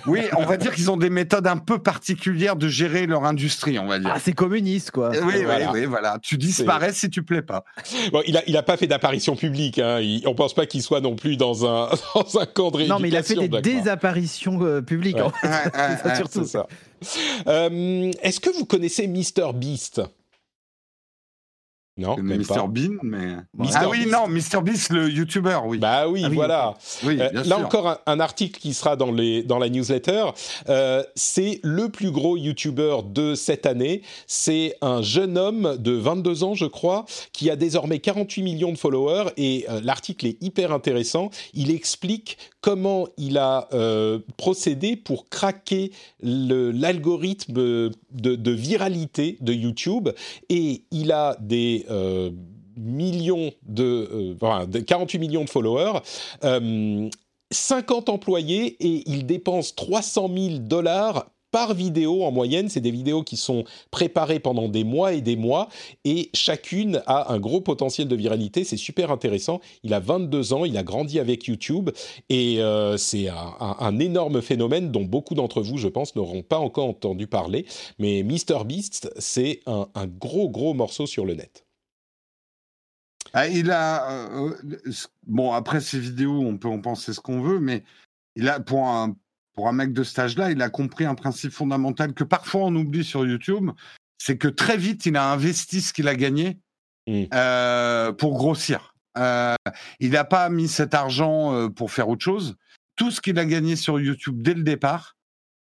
oui, 0.06 0.22
on 0.34 0.46
va 0.46 0.56
dire 0.56 0.74
qu'ils 0.74 0.90
ont 0.90 0.96
des 0.96 1.10
méthodes 1.10 1.46
un 1.46 1.58
peu 1.58 1.78
particulières 1.78 2.56
de 2.56 2.68
gérer 2.68 3.06
leur 3.06 3.24
industrie, 3.26 3.78
on 3.78 3.86
va 3.86 3.98
dire. 3.98 4.12
Ah, 4.14 4.18
c'est 4.18 4.32
communiste, 4.32 4.92
quoi. 4.92 5.10
oui, 5.10 5.18
oui, 5.26 5.44
voilà. 5.44 5.70
oui, 5.72 5.84
voilà. 5.84 6.18
Tu 6.22 6.38
disparais 6.38 6.94
si 6.94 7.10
tu 7.10 7.22
plais 7.22 7.42
pas. 7.42 7.64
Bon, 8.12 8.22
il 8.26 8.34
a, 8.38 8.42
il 8.46 8.56
a 8.56 8.62
pas 8.62 8.78
fait 8.78 8.86
d'apparition 8.86 9.36
publique. 9.36 9.78
Hein. 9.78 10.00
Il- 10.00 10.26
on 10.26 10.34
pense 10.34 10.54
pas 10.54 10.64
qu'il 10.64 10.82
soit 10.82 11.02
non 11.02 11.16
plus 11.16 11.36
dans 11.36 11.66
un 11.66 11.90
dans 12.14 12.38
un 12.40 12.46
camp 12.46 12.70
de. 12.70 12.82
Non, 12.84 12.98
mais 12.98 13.08
il 13.08 13.16
a 13.16 13.22
fait 13.22 13.34
des 13.34 13.48
désapparitions 13.60 14.58
euh, 14.62 14.80
publiques. 14.80 15.16
Ouais. 15.16 15.22
en 15.22 15.30
fait. 15.30 15.48
Ouais, 15.48 15.52
ouais, 15.52 15.70
C'est 15.74 16.02
ça, 16.02 16.08
ouais, 16.08 16.16
surtout. 16.16 16.44
C'est 16.44 16.50
ça. 16.50 16.66
Euh, 17.46 18.10
Est-ce 18.22 18.40
que 18.40 18.48
vous 18.56 18.64
connaissez 18.64 19.06
Mr 19.06 19.52
Beast? 19.54 20.00
Non, 21.98 22.16
Mr. 22.18 22.68
Bean, 22.68 22.98
mais. 23.02 23.36
Mr. 23.56 23.70
Ah 23.74 23.88
oui, 23.88 24.00
Beast. 24.04 24.12
non, 24.12 24.28
Mr 24.28 24.62
Beast, 24.62 24.92
le 24.92 25.08
YouTuber, 25.10 25.60
oui. 25.64 25.78
Bah 25.78 26.06
oui, 26.08 26.22
Ah 26.24 26.28
oui, 26.28 26.34
voilà. 26.34 26.74
oui, 27.04 27.18
Euh, 27.18 27.30
là 27.32 27.42
sûr. 27.44 27.58
encore 27.58 27.88
un, 27.88 27.98
un 28.06 28.20
article 28.20 28.60
qui 28.60 28.74
sera 28.74 28.96
dans, 28.96 29.10
les, 29.10 29.42
dans 29.42 29.58
la 29.58 29.70
newsletter. 29.70 30.26
Euh, 30.68 31.02
c'est 31.14 31.58
le 31.62 31.88
plus 31.88 32.10
gros 32.10 32.36
YouTuber 32.36 32.98
de 33.06 33.34
cette 33.34 33.64
année. 33.64 34.02
C'est 34.26 34.74
un 34.82 35.00
jeune 35.00 35.38
homme 35.38 35.76
de 35.78 35.92
22 35.92 36.44
ans, 36.44 36.54
je 36.54 36.66
crois, 36.66 37.06
qui 37.32 37.48
a 37.50 37.56
désormais 37.56 37.98
48 37.98 38.42
millions 38.42 38.72
de 38.72 38.78
followers. 38.78 39.30
Et 39.38 39.64
euh, 39.70 39.80
l'article 39.82 40.26
est 40.26 40.42
hyper 40.42 40.72
intéressant. 40.72 41.30
Il 41.54 41.70
explique 41.70 42.36
comment 42.60 43.06
il 43.16 43.38
a 43.38 43.68
procédé 44.36 44.96
pour 44.96 45.28
craquer 45.28 45.92
l'algorithme 46.20 47.52
de, 47.54 47.90
de 48.12 48.50
viralité 48.50 49.38
de 49.40 49.52
YouTube. 49.52 50.08
Et 50.48 50.82
il 50.90 51.12
a 51.12 51.36
des... 51.40 51.85
euh, 51.90 52.30
millions 52.76 53.52
de, 53.62 54.08
euh, 54.12 54.34
enfin, 54.40 54.66
de 54.66 54.80
48 54.80 55.18
millions 55.18 55.44
de 55.44 55.50
followers, 55.50 56.00
euh, 56.44 57.08
50 57.50 58.08
employés 58.08 58.76
et 58.80 59.02
il 59.06 59.26
dépense 59.26 59.74
300 59.74 60.30
000 60.34 60.58
dollars 60.58 61.30
par 61.52 61.74
vidéo 61.74 62.24
en 62.24 62.32
moyenne. 62.32 62.68
C'est 62.68 62.80
des 62.80 62.90
vidéos 62.90 63.22
qui 63.22 63.36
sont 63.36 63.64
préparées 63.90 64.40
pendant 64.40 64.68
des 64.68 64.84
mois 64.84 65.12
et 65.14 65.20
des 65.20 65.36
mois 65.36 65.68
et 66.04 66.28
chacune 66.34 67.02
a 67.06 67.32
un 67.32 67.38
gros 67.38 67.60
potentiel 67.60 68.08
de 68.08 68.16
viralité. 68.16 68.64
C'est 68.64 68.76
super 68.76 69.10
intéressant. 69.10 69.60
Il 69.84 69.94
a 69.94 70.00
22 70.00 70.52
ans, 70.52 70.64
il 70.64 70.76
a 70.76 70.82
grandi 70.82 71.20
avec 71.20 71.44
YouTube 71.46 71.90
et 72.28 72.60
euh, 72.60 72.96
c'est 72.96 73.28
un 73.28 73.98
énorme 74.00 74.42
phénomène 74.42 74.90
dont 74.90 75.04
beaucoup 75.04 75.34
d'entre 75.34 75.62
vous, 75.62 75.78
je 75.78 75.88
pense, 75.88 76.16
n'auront 76.16 76.42
pas 76.42 76.58
encore 76.58 76.88
entendu 76.88 77.26
parler. 77.26 77.64
Mais 77.98 78.24
MrBeast, 78.24 79.12
c'est 79.18 79.60
un, 79.66 79.88
un 79.94 80.06
gros, 80.06 80.50
gros 80.50 80.74
morceau 80.74 81.06
sur 81.06 81.24
le 81.24 81.34
net. 81.34 81.65
Ah, 83.36 83.48
il 83.48 83.70
a. 83.70 84.10
euh, 84.10 84.54
euh, 84.64 84.92
bon, 85.26 85.52
après 85.52 85.80
ces 85.80 85.98
vidéos, 85.98 86.40
on 86.40 86.56
peut 86.56 86.68
en 86.68 86.80
penser 86.80 87.12
ce 87.12 87.20
qu'on 87.20 87.42
veut, 87.42 87.60
mais 87.60 87.84
il 88.34 88.48
a, 88.48 88.60
pour 88.60 88.88
un, 88.88 89.14
pour 89.52 89.68
un 89.68 89.72
mec 89.72 89.92
de 89.92 90.02
cet 90.02 90.18
âge-là, 90.18 90.50
il 90.50 90.62
a 90.62 90.70
compris 90.70 91.04
un 91.04 91.14
principe 91.14 91.52
fondamental 91.52 92.14
que 92.14 92.24
parfois 92.24 92.62
on 92.62 92.74
oublie 92.74 93.04
sur 93.04 93.26
YouTube 93.26 93.70
c'est 94.18 94.38
que 94.38 94.48
très 94.48 94.78
vite, 94.78 95.04
il 95.04 95.16
a 95.16 95.30
investi 95.30 95.82
ce 95.82 95.92
qu'il 95.92 96.08
a 96.08 96.16
gagné 96.16 96.58
Mm. 97.08 97.26
euh, 97.34 98.12
pour 98.12 98.36
grossir. 98.36 98.94
Euh, 99.18 99.54
il 100.00 100.10
n'a 100.10 100.24
pas 100.24 100.48
mis 100.48 100.66
cet 100.66 100.94
argent 100.94 101.70
pour 101.70 101.92
faire 101.92 102.08
autre 102.08 102.24
chose. 102.24 102.56
Tout 102.96 103.10
ce 103.10 103.20
qu'il 103.20 103.38
a 103.38 103.44
gagné 103.44 103.76
sur 103.76 104.00
YouTube 104.00 104.42
dès 104.42 104.54
le 104.54 104.62
départ, 104.62 105.16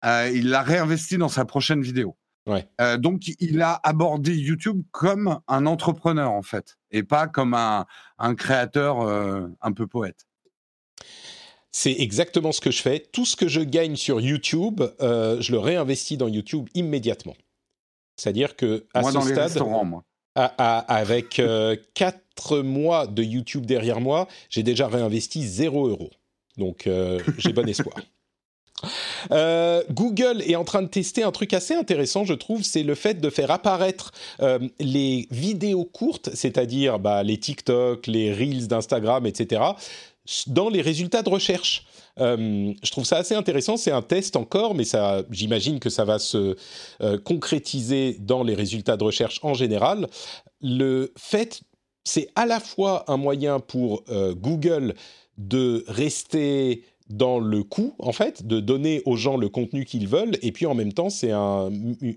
il 0.04 0.50
l'a 0.50 0.62
réinvesti 0.62 1.16
dans 1.16 1.28
sa 1.28 1.44
prochaine 1.44 1.80
vidéo. 1.80 2.16
Ouais. 2.46 2.66
Euh, 2.80 2.96
donc, 2.98 3.28
il 3.38 3.62
a 3.62 3.80
abordé 3.84 4.34
YouTube 4.34 4.82
comme 4.90 5.38
un 5.46 5.66
entrepreneur, 5.66 6.30
en 6.32 6.42
fait, 6.42 6.76
et 6.90 7.02
pas 7.04 7.28
comme 7.28 7.54
un, 7.54 7.86
un 8.18 8.34
créateur 8.34 9.00
euh, 9.02 9.46
un 9.60 9.72
peu 9.72 9.86
poète. 9.86 10.26
C'est 11.70 11.92
exactement 12.00 12.52
ce 12.52 12.60
que 12.60 12.70
je 12.70 12.82
fais. 12.82 13.00
Tout 13.12 13.24
ce 13.24 13.36
que 13.36 13.48
je 13.48 13.60
gagne 13.60 13.96
sur 13.96 14.20
YouTube, 14.20 14.82
euh, 15.00 15.40
je 15.40 15.52
le 15.52 15.58
réinvestis 15.58 16.16
dans 16.18 16.28
YouTube 16.28 16.68
immédiatement. 16.74 17.34
C'est-à-dire 18.16 18.56
que 18.56 18.86
à 18.92 19.00
moi, 19.00 19.10
ce 19.10 19.14
dans 19.14 19.24
les 19.24 19.32
stade, 19.32 19.44
restaurants, 19.44 19.84
moi. 19.84 20.04
à- 20.34 20.52
à- 20.58 20.78
avec 20.96 21.38
euh, 21.38 21.76
quatre 21.94 22.58
mois 22.58 23.06
de 23.06 23.22
YouTube 23.22 23.64
derrière 23.64 24.00
moi, 24.00 24.28
j'ai 24.50 24.62
déjà 24.62 24.86
réinvesti 24.86 25.46
0 25.46 25.88
euros. 25.88 26.10
Donc 26.58 26.86
j'ai 27.38 27.52
bon 27.54 27.66
espoir. 27.68 27.96
Euh, 29.30 29.82
Google 29.90 30.42
est 30.46 30.56
en 30.56 30.64
train 30.64 30.82
de 30.82 30.88
tester 30.88 31.22
un 31.22 31.32
truc 31.32 31.54
assez 31.54 31.74
intéressant, 31.74 32.24
je 32.24 32.34
trouve, 32.34 32.62
c'est 32.62 32.82
le 32.82 32.94
fait 32.94 33.20
de 33.20 33.30
faire 33.30 33.50
apparaître 33.50 34.12
euh, 34.40 34.58
les 34.80 35.26
vidéos 35.30 35.84
courtes, 35.84 36.30
c'est-à-dire 36.34 36.98
bah, 36.98 37.22
les 37.22 37.38
TikTok, 37.38 38.06
les 38.06 38.32
Reels 38.32 38.68
d'Instagram, 38.68 39.26
etc., 39.26 39.62
dans 40.46 40.68
les 40.68 40.82
résultats 40.82 41.22
de 41.22 41.28
recherche. 41.28 41.86
Euh, 42.20 42.72
je 42.82 42.90
trouve 42.90 43.04
ça 43.04 43.16
assez 43.16 43.34
intéressant. 43.34 43.76
C'est 43.76 43.90
un 43.90 44.02
test 44.02 44.36
encore, 44.36 44.74
mais 44.74 44.84
j'imagine 45.30 45.80
que 45.80 45.90
ça 45.90 46.04
va 46.04 46.20
se 46.20 46.56
concrétiser 47.24 48.16
dans 48.20 48.44
les 48.44 48.54
résultats 48.54 48.96
de 48.96 49.02
recherche 49.02 49.40
en 49.42 49.54
général. 49.54 50.06
Le 50.60 51.12
fait, 51.18 51.62
c'est 52.04 52.28
à 52.36 52.46
la 52.46 52.60
fois 52.60 53.04
un 53.08 53.16
moyen 53.16 53.58
pour 53.58 54.04
Google 54.36 54.94
de 55.38 55.84
rester 55.88 56.84
dans 57.12 57.38
le 57.38 57.62
coût, 57.62 57.94
en 57.98 58.12
fait, 58.12 58.46
de 58.46 58.58
donner 58.58 59.02
aux 59.04 59.16
gens 59.16 59.36
le 59.36 59.48
contenu 59.50 59.84
qu'ils 59.84 60.08
veulent, 60.08 60.38
et 60.40 60.50
puis 60.50 60.64
en 60.66 60.74
même 60.74 60.92
temps, 60.94 61.10
c'est 61.10 61.30
un, 61.30 61.70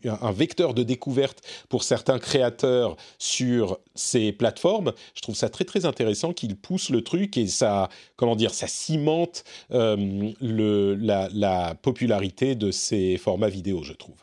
un 0.06 0.32
vecteur 0.32 0.74
de 0.74 0.84
découverte 0.84 1.41
pour 1.70 1.84
certains 1.84 2.18
créateurs 2.18 2.96
sur 3.20 3.78
ces 3.93 4.32
plateformes. 4.32 4.93
Je 5.14 5.22
trouve 5.22 5.36
ça 5.36 5.50
très 5.50 5.66
très 5.66 5.86
intéressant 5.86 6.32
qu'ils 6.32 6.56
poussent 6.56 6.89
le 6.89 7.02
truc 7.04 7.36
et 7.38 7.48
ça, 7.48 7.89
comment 8.16 8.38
dire, 8.38 8.54
ça 8.54 8.68
cimente 8.68 9.43
euh, 9.72 10.32
le, 10.39 10.96
la, 10.96 11.28
la 11.34 11.76
popularité 11.76 12.56
de 12.56 12.72
ces 12.72 13.18
formats 13.18 13.50
vidéo, 13.50 13.84
je 13.84 13.93
trouve. 13.93 14.16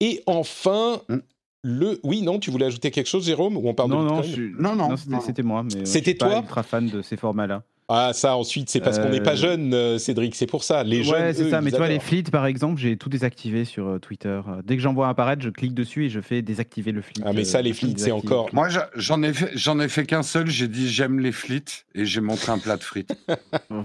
Et 0.00 0.22
enfin, 0.26 1.00
Mm. 1.08 1.18
le... 1.62 2.00
Oui, 2.04 2.20
non, 2.22 2.38
tu 2.38 2.50
voulais 2.50 2.66
ajouter 2.66 2.90
quelque 2.90 3.06
chose, 3.08 3.24
Jérôme, 3.24 3.56
ou 3.56 3.66
on 3.66 3.74
parle 3.74 3.90
Non, 3.90 4.02
de 4.02 4.08
non, 4.08 4.22
je 4.22 4.42
Non, 4.60 4.74
non, 4.76 4.94
non, 5.08 5.20
c'était 5.20 5.42
moi. 5.42 5.62
mais, 5.62 5.70
je 5.80 5.84
C'était 5.84 6.10
suis 6.10 6.18
pas 6.18 6.28
toi? 6.28 6.38
ultra 6.40 6.62
fan 6.62 6.88
de 6.90 7.00
ces 7.00 7.16
formats-là. 7.16 7.62
Ah, 7.88 8.12
ça, 8.14 8.36
ensuite, 8.36 8.70
c'est 8.70 8.80
parce 8.80 8.98
qu'on 8.98 9.10
n'est 9.10 9.20
pas 9.20 9.32
Euh, 9.32 9.36
jeune, 9.36 9.74
euh, 9.74 9.98
Cédric, 9.98 10.34
c'est 10.34 10.46
pour 10.46 10.64
ça. 10.64 10.82
Les 10.84 11.02
jeunes, 11.04 11.14
ouais, 11.20 11.34
c'est 11.34 11.50
ça. 11.50 11.60
Mais 11.60 11.70
vois, 11.70 11.86
les 11.86 12.00
flits, 12.00 12.22
par 12.22 12.46
exemple, 12.46 12.80
j'ai 12.80 12.96
tout 12.96 13.10
désactivé 13.10 13.66
sur 13.66 13.86
euh, 13.86 13.98
Twitter. 13.98 14.40
Dès 14.64 14.76
que 14.76 14.82
j'en 14.82 14.94
vois 14.94 15.08
apparaître, 15.10 15.42
je 15.42 15.50
clique 15.50 15.74
dessus 15.74 16.06
et 16.06 16.08
je 16.08 16.20
fais 16.20 16.40
désactiver 16.40 16.92
le 16.92 17.02
flit. 17.02 17.22
Ah, 17.26 17.34
mais 17.34 17.44
ça, 17.44 17.58
euh, 17.58 17.62
les 17.62 17.74
flits, 17.74 17.92
c'est 17.98 18.10
encore... 18.10 18.48
Moi, 18.54 18.68
j'en 18.96 19.22
ai 19.22 19.34
fait, 19.34 19.50
j'en 19.54 19.78
ai 19.80 19.88
fait 19.88 20.06
qu'un 20.06 20.22
seul. 20.22 20.48
J'ai 20.48 20.66
dit 20.68 20.88
j'aime 20.88 21.20
les 21.20 21.32
flits 21.32 21.62
et 21.94 22.06
j'ai 22.06 22.22
montré 22.22 22.52
un 22.52 22.58
plat 22.58 22.76
de 22.78 22.82
frites. 22.82 23.14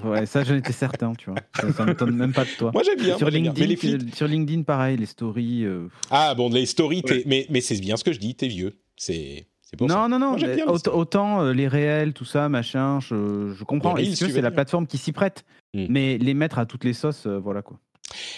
Ouais, 0.06 0.26
ça, 0.26 0.44
j'en 0.46 0.56
étais 0.56 0.72
certain, 0.72 1.14
tu 1.16 1.30
vois. 1.32 1.40
Ça, 1.60 1.74
ça 1.74 1.86
m'étonne 1.86 2.16
même 2.16 2.32
pas 2.32 2.46
de 2.46 2.50
toi. 2.58 2.72
Moi, 2.74 2.84
j'aime 2.86 3.00
bien. 3.00 3.18
sur, 3.18 3.28
bien. 3.30 3.42
Mais 3.42 3.50
LinkedIn, 3.50 3.68
les 3.68 3.76
flits... 3.76 4.12
sur 4.16 4.28
LinkedIn, 4.28 4.62
pareil, 4.64 4.96
les 4.98 5.06
stories. 5.08 5.66
euh, 5.66 5.88
Ah, 6.10 6.36
bon, 6.36 6.50
les 6.50 6.66
stories, 6.66 7.02
Ouais. 7.10 7.24
mais, 7.26 7.46
mais 7.50 7.60
c'est 7.60 7.78
bien 7.80 7.98
ce 7.98 8.04
que 8.06 8.14
je 8.14 8.20
dis, 8.20 8.34
t'es 8.36 8.48
vieux. 8.48 8.78
C'est 8.96 9.48
ça. 9.78 9.86
Non, 9.86 10.10
non, 10.10 10.20
non. 10.20 10.38
Moi, 10.38 10.88
autant 10.94 11.42
euh, 11.42 11.54
les 11.54 11.68
réels, 11.68 12.14
tout 12.14 12.26
ça, 12.26 12.50
machin, 12.50 13.00
je, 13.00 13.54
je 13.54 13.64
comprends. 13.64 13.94
Veux, 13.94 14.04
tu 14.04 14.16
c'est 14.16 14.42
la 14.42 14.52
plateforme 14.52 14.88
qui 14.88 14.98
s'y 14.98 15.12
prête. 15.12 15.46
Hmm. 15.74 15.86
Mais 15.90 16.18
les 16.18 16.34
mettre 16.34 16.58
à 16.58 16.66
toutes 16.66 16.84
les 16.84 16.94
sauces, 16.94 17.28
euh, 17.28 17.38
voilà 17.38 17.62
quoi. 17.62 17.78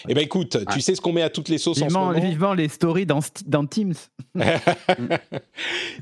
Eh 0.08 0.14
ben 0.14 0.22
écoute, 0.24 0.58
tu 0.72 0.80
sais 0.80 0.94
ce 0.94 1.00
qu'on 1.00 1.12
met 1.12 1.22
à 1.22 1.30
toutes 1.30 1.48
les 1.48 1.58
sauces 1.58 1.80
en 1.80 1.86
Vivement, 1.86 2.10
ce 2.10 2.14
moment 2.16 2.28
vivement 2.28 2.54
les 2.54 2.68
stories 2.68 3.06
dans, 3.06 3.20
Teams. 3.66 3.94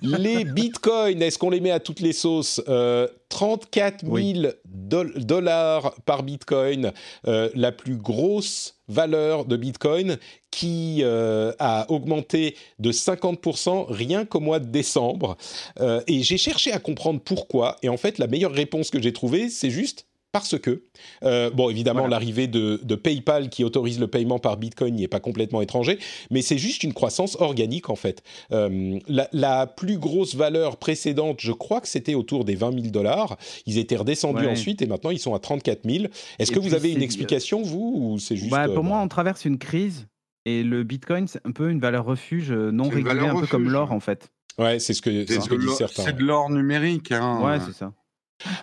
Les 0.03 0.45
bitcoins, 0.45 1.21
est-ce 1.23 1.39
qu'on 1.39 1.51
les 1.51 1.61
met 1.61 1.71
à 1.71 1.81
toutes 1.81 2.01
les 2.01 2.13
sauces? 2.13 2.63
Euh, 2.69 3.09
34 3.29 4.01
000 4.05 4.13
Oui. 4.15 4.35
dol- 4.67 5.13
dollars 5.25 5.95
par 6.05 6.23
bitcoin, 6.23 6.93
euh, 7.27 7.49
la 7.55 7.73
plus 7.73 7.97
grosse 7.97 8.77
valeur 8.89 9.45
de 9.45 9.57
bitcoin 9.57 10.17
qui 10.51 11.01
euh, 11.03 11.53
a 11.61 11.89
augmenté 11.91 12.57
de 12.81 12.91
50% 12.91 13.87
rien 13.89 14.25
qu'au 14.25 14.41
mois 14.41 14.59
de 14.59 14.67
décembre. 14.67 15.37
Euh, 15.81 16.01
et 16.09 16.23
j'ai 16.23 16.39
cherché 16.39 16.73
à 16.73 16.79
comprendre 16.79 17.21
pourquoi. 17.21 17.77
Et 17.83 17.89
en 17.89 17.97
fait, 17.97 18.19
la 18.19 18.27
meilleure 18.27 18.53
réponse 18.53 18.91
que 18.91 19.01
j'ai 19.01 19.13
trouvée, 19.13 19.49
c'est 19.49 19.71
juste 19.71 20.07
parce 20.33 20.59
que, 20.59 20.83
euh, 21.25 21.51
bon, 21.51 21.71
évidemment, 21.71 22.01
Voilà. 22.01 22.17
l'arrivée 22.17 22.47
de, 22.47 22.81
de 22.83 22.95
PayPal 22.95 23.49
qui 23.51 23.65
autorise 23.65 23.99
le 23.99 24.07
paiement 24.07 24.39
par 24.39 24.57
Bitcoin 24.57 24.95
n'y 24.95 25.03
est 25.03 25.09
pas 25.09 25.19
complètement 25.21 25.61
étranger, 25.61 25.99
mais 26.31 26.41
c'est 26.43 26.59
juste 26.59 26.85
une 26.85 26.93
croissance 26.93 27.37
organique 27.41 27.91
en 27.91 27.97
fait. 27.97 28.23
Euh, 28.53 28.99
la, 29.09 29.29
la 29.33 29.67
plus 29.67 29.99
grosse 29.99 30.35
valeur 30.35 30.77
précédente, 30.77 31.41
je 31.41 31.53
crois 31.53 31.81
que 31.81 31.89
c'était 31.89 32.15
autour 32.15 32.45
des 32.45 32.55
20 32.55 32.73
000 32.75 32.87
dollars. 32.93 33.37
Ils 33.67 33.79
étaient 33.79 33.97
redescendus 33.97 34.45
Ouais. 34.45 34.53
ensuite 34.53 34.83
et 34.83 34.87
maintenant 34.87 35.11
ils 35.11 35.19
sont 35.19 35.35
à 35.35 35.39
34 35.41 35.81
000. 35.89 36.07
Est-ce 36.39 36.53
que 36.53 36.59
vous 36.61 36.75
avez 36.75 36.93
une 36.93 37.03
explication, 37.03 37.63
vous, 37.63 37.93
ou 37.97 38.19
c'est 38.19 38.37
juste. 38.37 38.51
Bah, 38.51 38.67
euh, 38.69 38.75
pour 38.75 38.85
moi, 38.85 38.99
bah, 38.99 39.05
on 39.05 39.09
traverse 39.09 39.45
une 39.45 39.59
crise 39.59 40.07
et 40.47 40.63
le 40.63 40.85
Bitcoin, 40.85 41.27
c'est 41.29 41.41
un 41.45 41.53
peu 41.53 41.71
une 41.71 41.81
valeur 41.81 42.05
refuge 42.05 42.51
euh, 42.53 42.71
non 42.71 42.89
régulée, 42.89 43.21
un 43.27 43.35
peu 43.41 43.47
comme 43.47 43.63
refuge, 43.63 43.73
l'or 43.73 43.93
en 43.93 44.01
fait. 44.01 44.31
Ouais, 44.59 44.79
c'est 44.79 44.95
ce 44.95 45.03
que, 45.03 45.11
ce 45.11 45.33
disent 45.39 45.49
l'or- 45.49 45.77
certains. 45.77 46.03
c'est 46.05 46.17
de 46.17 46.23
l'or 46.23 46.51
numérique. 46.51 47.13
Hein. 47.13 47.41
Ouais, 47.43 47.59
c'est 47.65 47.73
ça. 47.75 47.93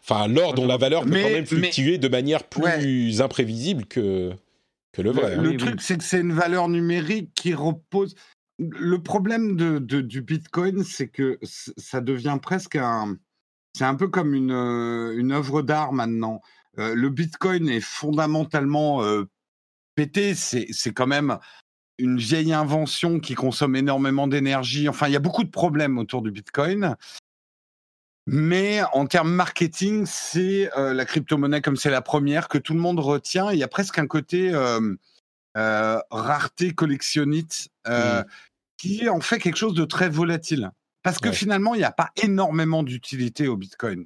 Enfin, 0.02 0.28
l'or 0.28 0.54
dont 0.54 0.66
la 0.68 0.78
valeur 0.78 1.04
peut 1.04 1.10
Mais- 1.10 1.22
quand 1.24 1.30
même 1.30 1.40
mais- 1.40 1.46
fluctuer 1.46 1.98
de 1.98 2.08
manière 2.08 2.44
plus 2.44 3.22
imprévisible 3.22 3.86
que, 3.86 4.32
que 4.94 5.02
le 5.02 5.12
vrai. 5.12 5.36
Le, 5.36 5.40
hein. 5.40 5.42
le 5.44 5.50
Oui, 5.50 5.58
truc, 5.58 5.74
oui. 5.76 5.82
c'est 5.82 5.98
que 5.98 6.04
c'est 6.04 6.20
une 6.22 6.34
valeur 6.34 6.70
numérique 6.70 7.32
qui 7.36 7.54
repose. 7.54 8.16
le 8.60 8.98
problème 8.98 9.56
de, 9.56 9.78
de- 9.78 10.02
du 10.02 10.22
Bitcoin, 10.24 10.84
c'est 10.84 11.08
que 11.10 11.38
ça 11.44 12.02
devient 12.02 12.40
presque 12.42 12.76
un. 12.76 13.16
C'est 13.78 13.84
un 13.86 13.94
peu 13.94 14.08
comme 14.08 14.34
une, 14.34 14.52
euh, 14.52 15.16
une 15.16 15.32
œuvre 15.32 15.62
d'art 15.62 15.94
maintenant. 15.94 16.42
Euh, 16.80 16.96
le 16.96 17.10
Bitcoin 17.12 17.70
est 17.70 17.80
fondamentalement 17.82 19.04
euh, 19.04 19.26
pété. 19.94 20.34
C'est 20.34 20.66
c'est 20.72 20.92
quand 20.92 21.06
même 21.06 21.38
une 22.00 22.18
vieille 22.18 22.52
invention 22.54 23.20
qui 23.20 23.36
consomme 23.36 23.76
énormément 23.76 24.28
d'énergie. 24.28 24.90
Enfin, 24.90 25.08
il 25.08 25.14
y 25.14 25.16
a 25.16 25.20
beaucoup 25.20 25.44
de 25.44 25.52
problèmes 25.52 26.00
autour 26.00 26.24
du 26.24 26.32
Bitcoin. 26.32 26.96
Mais 28.30 28.82
en 28.92 29.06
termes 29.08 29.32
marketing, 29.32 30.06
c'est 30.06 30.70
euh, 30.78 30.94
la 30.94 31.06
crypto-monnaie 31.06 31.62
comme 31.62 31.78
c'est 31.78 31.90
la 31.90 32.02
première 32.02 32.50
que 32.50 32.58
tout 32.58 32.74
le 32.74 32.80
monde 32.80 33.00
retient. 33.00 33.52
Il 33.54 33.58
y 33.58 33.64
a 33.64 33.70
presque 33.70 33.98
un 34.00 34.06
côté 34.08 34.54
euh, 34.54 34.96
euh, 35.56 36.00
rareté 36.12 36.74
collectionnite 36.74 37.70
euh, 37.88 38.22
qui 38.78 39.08
en 39.08 39.22
fait 39.22 39.40
quelque 39.40 39.56
chose 39.56 39.74
de 39.76 39.86
très 39.86 40.10
volatile. 40.10 40.72
Parce 41.04 41.20
que 41.20 41.30
Ouais. 41.30 41.34
finalement, 41.36 41.74
il 41.74 41.78
n'y 41.78 41.84
a 41.86 41.92
pas 41.92 42.10
énormément 42.22 42.84
d'utilité 42.84 43.48
au 43.48 43.56
Bitcoin. 43.56 44.06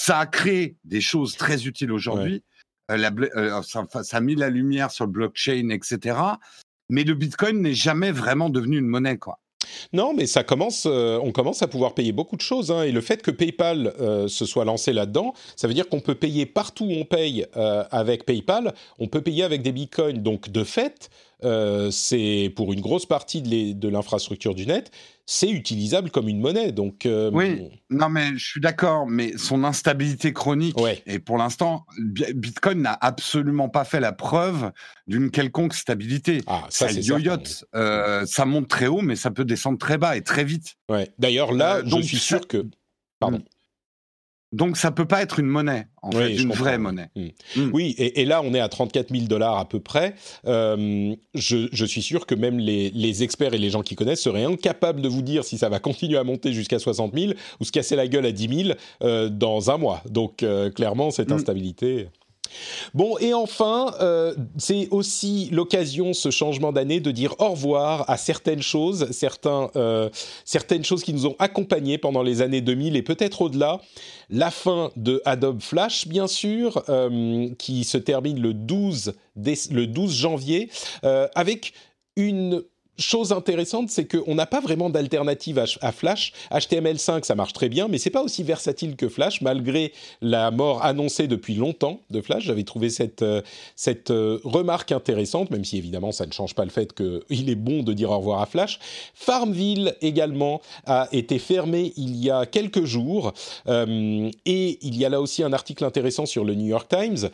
Ça 0.00 0.18
a 0.20 0.26
créé 0.26 0.76
des 0.84 1.02
choses 1.02 1.36
très 1.36 1.66
utiles 1.66 1.92
aujourd'hui. 1.92 2.42
Euh, 2.90 3.10
euh, 3.36 3.62
ça, 3.62 3.84
ça 4.02 4.16
a 4.16 4.20
mis 4.20 4.34
la 4.34 4.48
lumière 4.48 4.90
sur 4.90 5.04
le 5.04 5.12
blockchain, 5.12 5.68
etc. 5.68 6.18
Mais 6.88 7.04
le 7.04 7.12
Bitcoin 7.14 7.60
n'est 7.60 7.74
jamais 7.74 8.12
vraiment 8.12 8.48
devenu 8.48 8.78
une 8.78 8.86
monnaie, 8.88 9.18
quoi. 9.18 9.40
Non, 9.92 10.14
mais 10.14 10.26
ça 10.26 10.44
commence, 10.44 10.86
euh, 10.86 11.18
on 11.22 11.32
commence 11.32 11.62
à 11.62 11.68
pouvoir 11.68 11.94
payer 11.94 12.12
beaucoup 12.12 12.36
de 12.36 12.40
choses. 12.40 12.70
hein, 12.70 12.82
et 12.82 12.92
le 12.92 13.00
fait 13.00 13.22
que 13.22 13.30
PayPal 13.30 13.94
euh, 14.00 14.28
se 14.28 14.44
soit 14.44 14.64
lancé 14.64 14.92
là-dedans, 14.92 15.34
ça 15.56 15.68
veut 15.68 15.74
dire 15.74 15.88
qu'on 15.88 16.00
peut 16.00 16.14
payer 16.14 16.46
partout 16.46 16.84
où 16.84 16.92
on 16.92 17.04
paye 17.04 17.46
euh, 17.56 17.84
avec 17.90 18.24
PayPal, 18.24 18.74
on 18.98 19.08
peut 19.08 19.20
payer 19.20 19.44
avec 19.44 19.62
des 19.62 19.72
bitcoins. 19.72 20.22
Donc, 20.22 20.50
de 20.50 20.64
fait, 20.64 21.10
euh, 21.44 21.90
c'est 21.90 22.52
pour 22.56 22.72
une 22.72 22.80
grosse 22.80 23.06
partie 23.06 23.42
de 23.42 23.88
l'infrastructure 23.88 24.54
du 24.54 24.66
net, 24.66 24.90
c'est 25.26 25.50
utilisable 25.50 26.10
comme 26.10 26.28
une 26.28 26.40
monnaie. 26.40 26.72
Donc, 26.72 27.06
euh, 27.06 27.30
Oui. 27.32 27.68
Non, 27.90 28.08
mais 28.08 28.36
je 28.36 28.44
suis 28.44 28.60
d'accord, 28.60 29.06
mais 29.06 29.36
son 29.36 29.64
instabilité 29.64 30.32
chronique, 30.32 30.78
Ouais. 30.80 31.02
et 31.06 31.18
pour 31.18 31.38
l'instant, 31.38 31.84
Bi- 31.98 32.32
Bitcoin 32.34 32.82
n'a 32.82 32.98
absolument 33.00 33.68
pas 33.68 33.84
fait 33.84 34.00
la 34.00 34.12
preuve 34.12 34.72
d'une 35.06 35.30
quelconque 35.30 35.74
stabilité. 35.74 36.42
Ah, 36.46 36.64
ça, 36.70 36.88
Ça 36.88 36.94
c'est 36.94 37.02
yoyote, 37.02 37.64
euh, 37.74 38.26
ça 38.26 38.44
monte 38.46 38.68
très 38.68 38.86
haut, 38.88 39.00
mais 39.02 39.16
ça 39.16 39.30
peut 39.30 39.44
descendre 39.44 39.78
très 39.78 39.98
bas 39.98 40.16
et 40.16 40.22
très 40.22 40.44
vite. 40.44 40.74
Ouais. 40.88 41.10
D'ailleurs, 41.18 41.52
là, 41.52 41.82
je 41.84 41.90
donc 41.90 42.02
suis 42.04 42.18
sûr 42.18 42.46
que. 42.48 42.66
Pardon. 43.20 43.40
Donc 44.52 44.76
ça 44.76 44.90
peut 44.90 45.06
pas 45.06 45.22
être 45.22 45.38
une 45.38 45.46
monnaie, 45.46 45.86
en 46.02 46.10
Oui, 46.10 46.16
fait, 46.16 46.36
une 46.36 46.48
comprends, 46.48 46.64
vraie 46.64 46.78
monnaie. 46.78 47.08
Mm. 47.16 47.26
Mm. 47.56 47.70
Oui, 47.72 47.94
et, 47.96 48.20
et 48.20 48.24
là, 48.24 48.42
on 48.44 48.52
est 48.52 48.60
à 48.60 48.68
34 48.68 49.10
000 49.10 49.26
dollars 49.26 49.56
à 49.58 49.66
peu 49.68 49.80
près. 49.80 50.14
Euh, 50.46 51.14
je, 51.34 51.68
je 51.72 51.84
suis 51.86 52.02
sûr 52.02 52.26
que 52.26 52.34
même 52.34 52.58
les, 52.58 52.90
les 52.90 53.22
experts 53.22 53.54
et 53.54 53.58
les 53.58 53.70
gens 53.70 53.82
qui 53.82 53.94
connaissent 53.94 54.22
seraient 54.22 54.44
incapables 54.44 55.00
de 55.00 55.08
vous 55.08 55.22
dire 55.22 55.44
si 55.44 55.56
ça 55.58 55.68
va 55.68 55.78
continuer 55.78 56.18
à 56.18 56.24
monter 56.24 56.52
jusqu'à 56.52 56.78
60 56.78 57.14
000 57.18 57.32
ou 57.60 57.64
se 57.64 57.72
casser 57.72 57.96
la 57.96 58.06
gueule 58.06 58.26
à 58.26 58.32
10 58.32 58.64
000 58.64 58.78
euh, 59.02 59.28
dans 59.30 59.70
un 59.70 59.78
mois. 59.78 60.02
Donc, 60.10 60.42
euh, 60.42 60.70
clairement, 60.70 61.10
cette 61.10 61.30
Mm. 61.30 61.34
instabilité. 61.34 62.08
Bon, 62.94 63.16
et 63.18 63.34
enfin, 63.34 63.94
euh, 64.00 64.34
c'est 64.58 64.88
aussi 64.90 65.48
l'occasion, 65.52 66.12
ce 66.12 66.30
changement 66.30 66.72
d'année, 66.72 67.00
de 67.00 67.10
dire 67.10 67.34
au 67.38 67.48
revoir 67.50 68.08
à 68.10 68.16
certaines 68.16 68.62
choses, 68.62 69.10
certains, 69.10 69.70
euh, 69.76 70.08
certaines 70.44 70.84
choses 70.84 71.02
qui 71.02 71.12
nous 71.12 71.26
ont 71.26 71.36
accompagnés 71.38 71.98
pendant 71.98 72.22
les 72.22 72.42
années 72.42 72.60
2000 72.60 72.96
et 72.96 73.02
peut-être 73.02 73.42
au-delà. 73.42 73.80
La 74.30 74.50
fin 74.50 74.90
de 74.96 75.20
Adobe 75.24 75.60
Flash, 75.62 76.06
bien 76.08 76.26
sûr, 76.26 76.82
euh, 76.88 77.48
qui 77.58 77.84
se 77.84 77.98
termine 77.98 78.40
le 78.40 78.54
12, 78.54 79.14
déce- 79.36 79.70
le 79.72 79.86
12 79.86 80.14
janvier, 80.14 80.70
avec 81.34 81.72
une 82.16 82.62
chose 82.98 83.32
intéressante, 83.32 83.88
c'est 83.90 84.04
qu'on 84.04 84.34
n'a 84.34 84.46
pas 84.46 84.60
vraiment 84.60 84.90
d'alternative 84.90 85.62
à, 85.80 85.92
Flash. 85.92 86.32
HTML5, 86.50 87.24
ça 87.24 87.34
marche 87.34 87.52
très 87.52 87.68
bien, 87.68 87.88
mais 87.88 87.98
c'est 87.98 88.10
pas 88.10 88.22
aussi 88.22 88.42
versatile 88.42 88.96
que 88.96 89.08
Flash, 89.08 89.40
malgré 89.40 89.92
la 90.20 90.50
mort 90.50 90.84
annoncée 90.84 91.26
depuis 91.26 91.54
longtemps 91.54 92.00
de 92.10 92.20
Flash. 92.20 92.44
J'avais 92.44 92.64
trouvé 92.64 92.90
cette, 92.90 93.22
euh, 93.22 93.40
cette 93.76 94.10
euh, 94.10 94.38
remarque 94.44 94.92
intéressante, 94.92 95.50
même 95.50 95.64
si 95.64 95.78
évidemment 95.78 96.12
ça 96.12 96.26
ne 96.26 96.32
change 96.32 96.54
pas 96.54 96.64
le 96.64 96.70
fait 96.70 96.92
qu'il 96.94 97.22
est 97.50 97.54
bon 97.54 97.82
de 97.82 97.92
dire 97.92 98.10
au 98.10 98.18
revoir 98.18 98.42
à 98.42 98.46
Flash. 98.46 98.78
Farmville 99.14 99.94
également 100.02 100.60
a 100.86 101.08
été 101.12 101.38
fermé 101.38 101.92
il 101.96 102.16
y 102.16 102.30
a 102.30 102.44
quelques 102.44 102.84
jours, 102.84 103.32
euh, 103.68 104.30
et 104.44 104.78
il 104.82 104.96
y 104.96 105.04
a 105.04 105.08
là 105.08 105.20
aussi 105.20 105.42
un 105.42 105.52
article 105.52 105.84
intéressant 105.84 106.26
sur 106.26 106.44
le 106.44 106.54
New 106.54 106.66
York 106.66 106.88
Times 106.88 107.30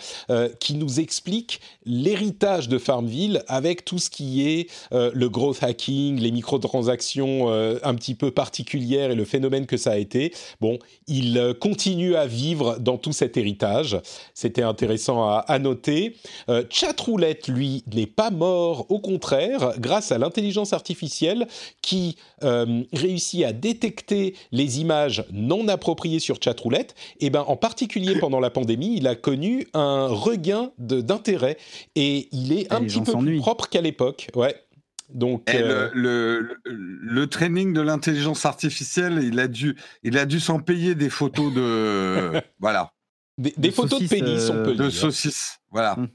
qui 0.61 0.75
nous 0.75 1.01
explique 1.01 1.61
l'héritage 1.85 2.69
de 2.69 2.79
Farmville 2.79 3.43
avec 3.49 3.85
tout 3.85 3.99
ce 3.99 4.11
qui 4.11 4.47
est 4.47 4.69
le 4.93 5.29
growth 5.59 5.63
hacking, 5.63 6.21
les 6.21 6.31
microtransactions 6.31 7.51
euh, 7.51 7.79
un 7.83 7.95
petit 7.95 8.15
peu 8.15 8.31
particulières 8.31 9.11
et 9.11 9.15
le 9.15 9.25
phénomène 9.25 9.67
que 9.67 9.77
ça 9.77 9.93
a 9.93 9.97
été. 9.97 10.33
Bon, 10.61 10.79
il 11.07 11.39
euh, 11.39 11.55
continue 11.55 12.17
à 12.17 12.27
vivre 12.27 12.79
dans 12.79 12.97
tout 12.99 13.13
cet 13.13 13.37
héritage. 13.37 14.01
C'était 14.35 14.63
intéressant 14.63 15.29
à, 15.29 15.39
à 15.47 15.59
noter. 15.59 16.17
Euh, 16.49 16.65
Chatroulette, 16.71 17.49
lui, 17.49 17.85
n'est 17.93 18.07
pas 18.07 18.31
mort. 18.31 18.87
Au 18.89 18.99
contraire, 18.99 19.75
grâce 19.79 20.13
à 20.13 20.19
l'intelligence 20.19 20.73
artificielle 20.73 21.47
qui 21.83 22.17
euh, 22.43 22.83
réussit 22.93 23.45
à 23.45 23.53
détecter 23.53 24.35
les 24.53 24.81
images 24.81 25.25
non 25.33 25.69
appropriées 25.69 26.21
sur 26.21 26.41
Chatroulette, 26.41 26.95
et 27.21 27.31
ben 27.31 27.45
en 27.47 27.57
particulier 27.57 28.17
pendant 28.19 28.41
la 28.41 28.51
pandémie, 28.51 28.95
il 28.97 29.07
a 29.07 29.15
connu 29.15 29.67
un 29.75 30.07
regain 30.09 30.71
d'intérêt 30.79 31.57
et 31.95 32.29
il 32.33 32.53
est 32.53 32.73
un 32.73 32.83
petit 32.83 33.01
peu 33.01 33.13
plus 33.19 33.39
propre 33.39 33.69
qu'à 33.69 33.81
l'époque. 33.81 34.29
Ouais. 34.35 34.55
Donc, 35.09 35.49
Et 35.53 35.57
euh, 35.63 35.89
le, 35.95 36.59
le, 36.65 37.27
training 37.27 37.73
de 37.73 37.81
l'intelligence 37.81 38.45
artificielle, 38.45 39.21
il 39.23 39.41
a 39.41 39.49
dû, 39.49 39.77
il 40.03 40.19
a 40.19 40.27
dû 40.27 40.39
s'en 40.39 40.61
payer 40.61 40.95
des 40.95 41.09
photos 41.09 41.53
de, 41.55 42.33
voilà, 42.61 42.93
des, 43.39 43.55
des 43.57 43.69
de 43.69 43.75
photos 43.75 44.03
de 44.03 44.09
pénis, 44.09 44.51
on 44.51 44.57
euh, 44.57 44.65
peut 44.65 44.75
de 44.75 44.89
dire. 44.89 44.93
saucisses, 44.93 45.61
voilà. 45.71 45.97
Mm. 45.97 46.09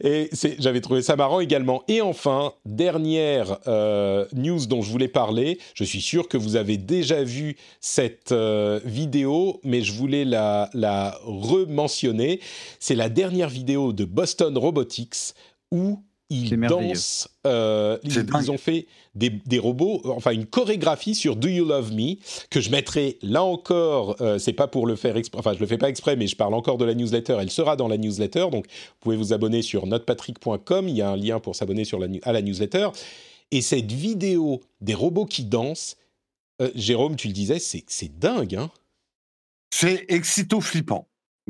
Et 0.00 0.28
c'est- 0.32 0.56
j'avais 0.60 0.80
trouvé 0.80 1.02
ça 1.02 1.16
marrant 1.16 1.40
également. 1.40 1.82
Et 1.88 2.00
enfin, 2.00 2.52
dernière 2.64 3.58
euh, 3.66 4.26
news 4.32 4.66
dont 4.66 4.82
je 4.82 4.90
voulais 4.90 5.08
parler. 5.08 5.58
Je 5.74 5.84
suis 5.84 6.00
sûr 6.00 6.28
que 6.28 6.36
vous 6.36 6.54
avez 6.56 6.76
déjà 6.76 7.24
vu 7.24 7.56
cette 7.80 8.32
euh, 8.32 8.80
vidéo, 8.84 9.60
mais 9.64 9.82
je 9.82 9.92
voulais 9.92 10.24
la, 10.24 10.70
la 10.74 11.18
rementionner. 11.24 12.40
C'est 12.78 12.94
la 12.94 13.08
dernière 13.08 13.48
vidéo 13.48 13.92
de 13.92 14.04
Boston 14.04 14.56
Robotics 14.56 15.34
où 15.72 16.04
ils 16.32 16.56
dansent. 16.68 17.28
euh, 17.46 17.98
ils, 18.04 18.50
ont 18.50 18.58
fait 18.58 18.86
des, 19.14 19.30
des 19.30 19.58
robots, 19.58 20.00
enfin 20.04 20.30
une 20.32 20.46
chorégraphie 20.46 21.14
sur 21.14 21.36
Do 21.36 21.48
You 21.48 21.64
Love 21.64 21.92
Me 21.92 22.14
que 22.50 22.60
je 22.60 22.70
mettrai 22.70 23.18
là 23.22 23.42
encore. 23.42 24.16
euh, 24.20 24.38
c'est 24.38 24.52
pas 24.52 24.66
pour 24.68 24.86
le 24.86 24.96
faire 24.96 25.16
exprès, 25.16 25.38
enfin 25.38 25.52
je 25.54 25.58
le 25.60 25.66
fais 25.66 25.78
pas 25.78 25.88
exprès, 25.88 26.16
mais 26.16 26.26
je 26.26 26.36
parle 26.36 26.54
encore 26.54 26.78
de 26.78 26.84
la 26.84 26.94
newsletter. 26.94 27.36
Elle 27.40 27.50
sera 27.50 27.76
dans 27.76 27.88
la 27.88 27.98
newsletter, 27.98 28.46
donc 28.50 28.66
vous 28.66 28.94
pouvez 29.00 29.16
vous 29.16 29.32
abonner 29.32 29.62
sur 29.62 29.86
notepatrick.com. 29.86 30.88
Il 30.88 30.96
y 30.96 31.02
a 31.02 31.10
un 31.10 31.16
lien 31.16 31.40
pour 31.40 31.54
s'abonner 31.56 31.84
sur 31.84 31.98
la, 31.98 32.08
nu- 32.08 32.20
à 32.24 32.32
la 32.32 32.42
newsletter. 32.42 32.88
Et 33.50 33.60
cette 33.60 33.92
vidéo 33.92 34.60
des 34.80 34.94
robots 34.94 35.26
qui 35.26 35.44
dansent, 35.44 35.96
euh, 36.62 36.70
Jérôme, 36.74 37.16
tu 37.16 37.28
le 37.28 37.34
disais, 37.34 37.58
c'est 37.58 37.84
c'est 37.86 38.18
dingue, 38.18 38.54
hein 38.56 38.70
C'est 39.70 40.04
excito-flippant. 40.08 41.06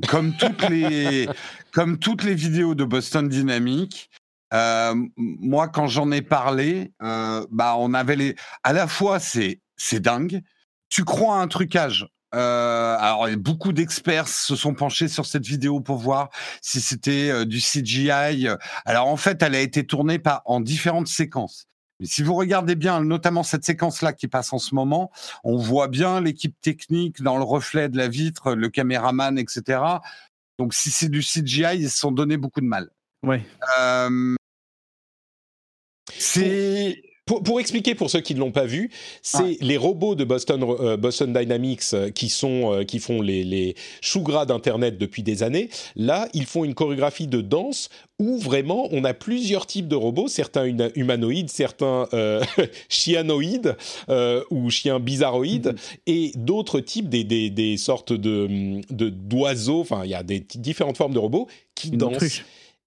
Comme 0.09 0.35
toutes 0.39 0.69
les, 0.71 1.29
comme 1.73 1.99
toutes 1.99 2.25
les 2.25 2.35
vidéos 2.35 2.75
de 2.75 2.85
Boston 2.85 3.29
Dynamics. 3.29 4.09
Euh, 4.53 4.95
moi, 5.17 5.69
quand 5.69 5.87
j'en 5.87 6.11
ai 6.11 6.23
parlé, 6.23 6.93
euh, 7.03 7.47
bah, 7.51 7.77
on 7.79 7.95
avait 7.95 8.17
les. 8.17 8.37
À 8.63 8.73
la 8.73 8.87
fois, 8.87 9.19
c'est 9.19 9.61
c'est 9.77 10.01
dingue. 10.01 10.43
Tu 10.89 11.05
crois 11.05 11.37
à 11.37 11.39
un 11.39 11.49
trucage. 11.49 12.07
Euh, 12.35 12.97
alors, 12.99 13.29
beaucoup 13.37 13.73
d'experts 13.73 14.29
se 14.29 14.57
sont 14.57 14.75
penchés 14.75 15.09
sur 15.09 15.27
cette 15.27 15.47
vidéo 15.47 15.81
pour 15.81 15.99
voir 15.99 16.31
si 16.63 16.81
c'était 16.81 17.45
du 17.47 17.61
CGI. 17.61 18.49
Alors, 18.85 19.09
en 19.09 19.17
fait, 19.17 19.43
elle 19.43 19.55
a 19.55 19.61
été 19.61 19.87
tournée 19.87 20.19
par, 20.19 20.43
en 20.47 20.61
différentes 20.61 21.09
séquences. 21.09 21.67
Mais 22.01 22.07
si 22.07 22.23
vous 22.23 22.35
regardez 22.35 22.75
bien, 22.75 23.03
notamment 23.03 23.43
cette 23.43 23.65
séquence-là 23.65 24.13
qui 24.13 24.29
passe 24.29 24.53
en 24.53 24.59
ce 24.59 24.75
moment, 24.75 25.11
on 25.45 25.57
voit 25.57 25.89
bien 25.89 26.21
l'équipe 26.21 26.59
technique 26.61 27.23
dans 27.23 27.37
le 27.37 27.45
reflet 27.45 27.89
de 27.89 27.97
la 27.97 28.09
vitre, 28.09 28.55
le 28.55 28.69
caméraman, 28.71 29.39
etc. 29.39 29.81
Donc, 30.59 30.75
si 30.75 30.91
c'est 30.91 31.09
du 31.09 31.21
CGI, 31.21 31.77
ils 31.77 31.91
se 31.91 31.99
sont 31.99 32.13
donné 32.13 32.39
beaucoup 32.39 32.61
de 32.61 32.67
mal. 32.67 32.91
Ouais. 33.23 33.45
Euh, 33.79 34.35
c'est 36.23 37.03
Pour, 37.25 37.41
pour 37.45 37.61
expliquer 37.61 37.95
pour 37.95 38.11
ceux 38.11 38.21
qui 38.21 38.35
ne 38.35 38.41
l'ont 38.41 38.51
pas 38.51 38.67
vu, 38.67 38.91
c'est 39.23 39.43
Ouais. 39.43 39.57
les 39.61 39.77
robots 39.77 40.17
de 40.17 40.25
Boston, 40.25 40.61
euh, 40.81 40.97
Boston 40.97 41.33
Dynamics 41.33 41.83
euh, 41.95 42.11
qui, 42.11 42.29
sont, 42.29 42.73
euh, 42.73 42.83
qui 42.85 42.99
font 42.99 43.23
les, 43.23 43.45
les 43.45 43.77
choux 44.01 44.23
gras 44.23 44.45
d'Internet 44.45 44.99
depuis 44.99 45.23
des 45.23 45.45
années. 45.45 45.69
Là, 45.95 46.29
ils 46.35 46.47
font 46.47 46.65
une 46.65 46.75
chorégraphie 46.75 47.29
de 47.29 47.41
danse 47.41 47.91
où 48.19 48.39
vraiment 48.39 48.89
on 48.91 49.05
a 49.05 49.15
plusieurs 49.15 49.67
types 49.69 49.87
de 49.87 49.95
robots, 49.95 50.27
certains 50.27 50.67
humanoïdes, 50.97 51.49
certains 51.49 52.09
chianoïdes 52.89 53.77
ou 54.51 54.71
chiens 54.71 55.01
bizarroïdes, 55.01 55.75
et 56.07 56.33
d'autres 56.37 56.81
types, 56.81 57.09
des, 57.09 57.25
des, 57.25 57.51
des 57.51 57.77
sortes 57.77 58.13
de 58.13 58.81
d'oiseaux, 58.91 59.81
enfin 59.81 60.03
il 60.05 60.11
y 60.11 60.15
a 60.15 60.23
des 60.23 60.41
différentes 60.41 60.97
formes 60.97 61.15
de 61.15 61.19
robots 61.19 61.47
qui 61.75 61.89
Une 61.89 61.99
dansent 61.99 62.15
autruche. 62.17 62.45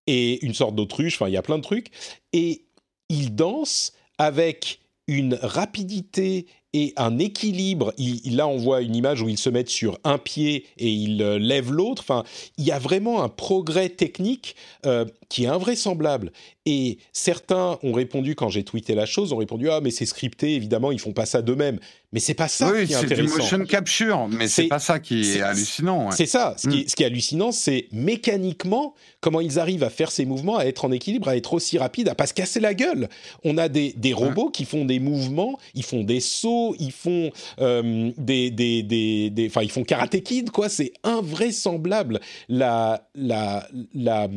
et 0.07 0.45
une 0.45 0.53
sorte 0.53 0.75
d'autruche, 0.75 1.15
enfin 1.15 1.27
il 1.29 1.33
y 1.33 1.37
a 1.37 1.41
plein 1.41 1.57
de 1.57 1.63
trucs, 1.63 1.87
et 2.33 2.64
ils 3.09 3.35
dansent 3.35 3.93
avec 4.17 4.79
une 5.07 5.37
rapidité 5.41 6.47
et 6.73 6.93
un 6.97 7.19
équilibre. 7.19 7.93
Il, 7.97 8.35
là, 8.35 8.47
on 8.47 8.57
voit 8.57 8.81
une 8.81 8.95
image 8.95 9.21
où 9.21 9.29
ils 9.29 9.37
se 9.37 9.49
mettent 9.49 9.69
sur 9.69 9.97
un 10.03 10.17
pied 10.17 10.65
et 10.77 10.89
ils 10.89 11.21
euh, 11.21 11.39
lèvent 11.39 11.71
l'autre. 11.71 12.01
Enfin, 12.01 12.23
il 12.57 12.65
y 12.65 12.71
a 12.71 12.79
vraiment 12.79 13.23
un 13.23 13.29
progrès 13.29 13.89
technique 13.89 14.55
euh, 14.85 15.05
qui 15.29 15.45
est 15.45 15.47
invraisemblable. 15.47 16.33
Et 16.65 16.97
certains 17.13 17.77
ont 17.83 17.93
répondu 17.93 18.35
quand 18.35 18.49
j'ai 18.49 18.63
tweeté 18.63 18.95
la 18.95 19.05
chose, 19.05 19.33
ont 19.33 19.37
répondu 19.37 19.69
ah 19.69 19.81
mais 19.83 19.91
c'est 19.91 20.07
scripté, 20.07 20.55
évidemment 20.55 20.91
ils 20.91 20.99
font 20.99 21.13
pas 21.13 21.25
ça 21.27 21.41
d'eux-mêmes. 21.41 21.79
Mais 22.11 22.19
c'est 22.19 22.33
pas 22.33 22.47
ça 22.47 22.71
qui 22.71 22.93
est, 22.93 22.95
intéressant. 22.95 23.07
c'est 23.07 23.15
du 23.15 23.27
motion 23.27 23.65
capture, 23.65 24.27
mais 24.29 24.47
c'est 24.47 24.67
pas 24.67 24.79
ça 24.79 24.99
qui 24.99 25.35
est, 25.35 25.41
hallucinant. 25.41 26.11
C'est 26.11 26.25
ça. 26.25 26.55
Ce, 26.57 26.67
qui, 26.69 26.85
mm. 26.85 26.87
ce, 26.87 26.95
qui, 26.95 27.03
est 27.03 27.05
hallucinant, 27.07 27.51
c'est 27.51 27.87
mécaniquement 27.91 28.95
comment 29.19 29.41
ils 29.41 29.59
arrivent 29.59 29.83
à 29.83 29.89
faire 29.89 30.11
ces 30.11 30.25
mouvements, 30.25 30.57
à 30.57 30.63
être 30.63 30.85
en 30.85 30.91
équilibre, 30.91 31.27
à 31.27 31.35
être 31.35 31.53
aussi 31.53 31.77
rapide, 31.77 32.07
à 32.07 32.15
pas 32.15 32.25
se 32.25 32.33
casser 32.33 32.61
la 32.61 32.73
gueule. 32.73 33.09
On 33.43 33.57
a 33.57 33.67
des, 33.67 33.93
des 33.97 34.13
robots 34.13 34.49
qui 34.49 34.65
font 34.65 34.85
des 34.85 34.99
mouvements, 34.99 35.59
ils 35.73 35.83
font 35.83 36.03
des 36.03 36.21
sauts, 36.21 36.73
ils 36.79 36.93
font 36.93 37.31
euh, 37.59 38.11
des, 38.17 38.49
des, 38.49 38.81
des, 38.81 39.47
enfin 39.47 39.61
ils 39.61 39.71
font 39.71 39.83
karaté 39.83 40.23
kid 40.23 40.51
quoi. 40.51 40.69
C'est 40.69 40.93
invraisemblable 41.03 42.21
la 42.47 43.09
la 43.13 43.67
la 43.93 44.29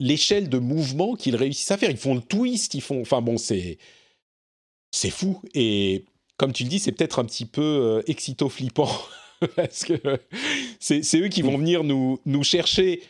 l'échelle 0.00 0.48
de 0.48 0.58
mouvement 0.58 1.14
qu'ils 1.14 1.36
réussissent 1.36 1.70
à 1.70 1.76
faire. 1.76 1.90
Ils 1.90 1.96
font 1.96 2.14
le 2.14 2.22
twist, 2.22 2.74
ils 2.74 2.80
font. 2.80 3.00
Enfin 3.02 3.20
bon, 3.20 3.38
c'est 3.38 3.78
c'est 4.90 5.10
fou. 5.10 5.40
Et 5.54 6.04
comme 6.36 6.52
tu 6.52 6.64
le 6.64 6.68
dis, 6.68 6.80
c'est 6.80 6.92
peut-être 6.92 7.20
un 7.20 7.24
petit 7.24 7.46
peu 7.46 7.62
euh, 7.62 8.02
excito-flippant 8.06 8.90
parce 9.56 9.84
que 9.84 9.94
c'est 10.80 11.20
eux 11.20 11.28
qui 11.28 11.42
vont 11.42 11.58
venir 11.58 11.84
nous 11.84 12.18
nous 12.26 12.42
chercher. 12.42 13.02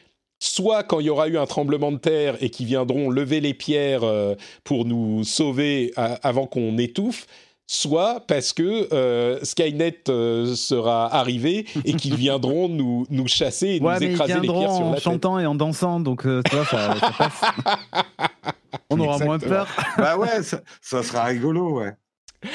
Soit 0.42 0.84
quand 0.84 1.00
il 1.00 1.06
y 1.06 1.10
aura 1.10 1.28
eu 1.28 1.36
un 1.36 1.46
tremblement 1.46 1.92
de 1.92 1.98
terre 1.98 2.42
et 2.42 2.48
qui 2.48 2.64
viendront 2.64 3.10
lever 3.10 3.40
les 3.40 3.52
pierres 3.52 4.04
euh, 4.04 4.34
pour 4.64 4.86
nous 4.86 5.22
sauver 5.22 5.92
avant 5.96 6.46
qu'on 6.46 6.78
étouffe, 6.78 7.26
soit 7.70 8.24
parce 8.26 8.52
que 8.52 8.92
euh, 8.92 9.38
Skynet 9.44 10.00
euh, 10.08 10.56
sera 10.56 11.14
arrivé 11.14 11.66
et 11.84 11.92
qu'ils 11.92 12.16
viendront 12.16 12.68
nous, 12.68 13.06
nous 13.10 13.28
chasser 13.28 13.68
et 13.68 13.80
nous 13.80 14.02
écraser 14.02 14.40
les 14.40 14.48
pierres 14.48 14.72
sur 14.72 14.86
la 14.86 14.90
en 14.90 14.96
chantant 14.96 15.38
et 15.38 15.46
en 15.46 15.54
dansant, 15.54 16.00
donc 16.00 16.26
euh, 16.26 16.42
tu 16.50 16.56
vois, 16.56 16.64
ça, 16.64 16.96
passe. 17.16 17.40
On 18.90 18.98
aura 18.98 19.18
moins 19.18 19.38
peur. 19.38 19.68
bah 19.96 20.16
ouais, 20.16 20.42
ça, 20.42 21.02
sera 21.04 21.24
rigolo, 21.24 21.78
ouais. 21.78 21.92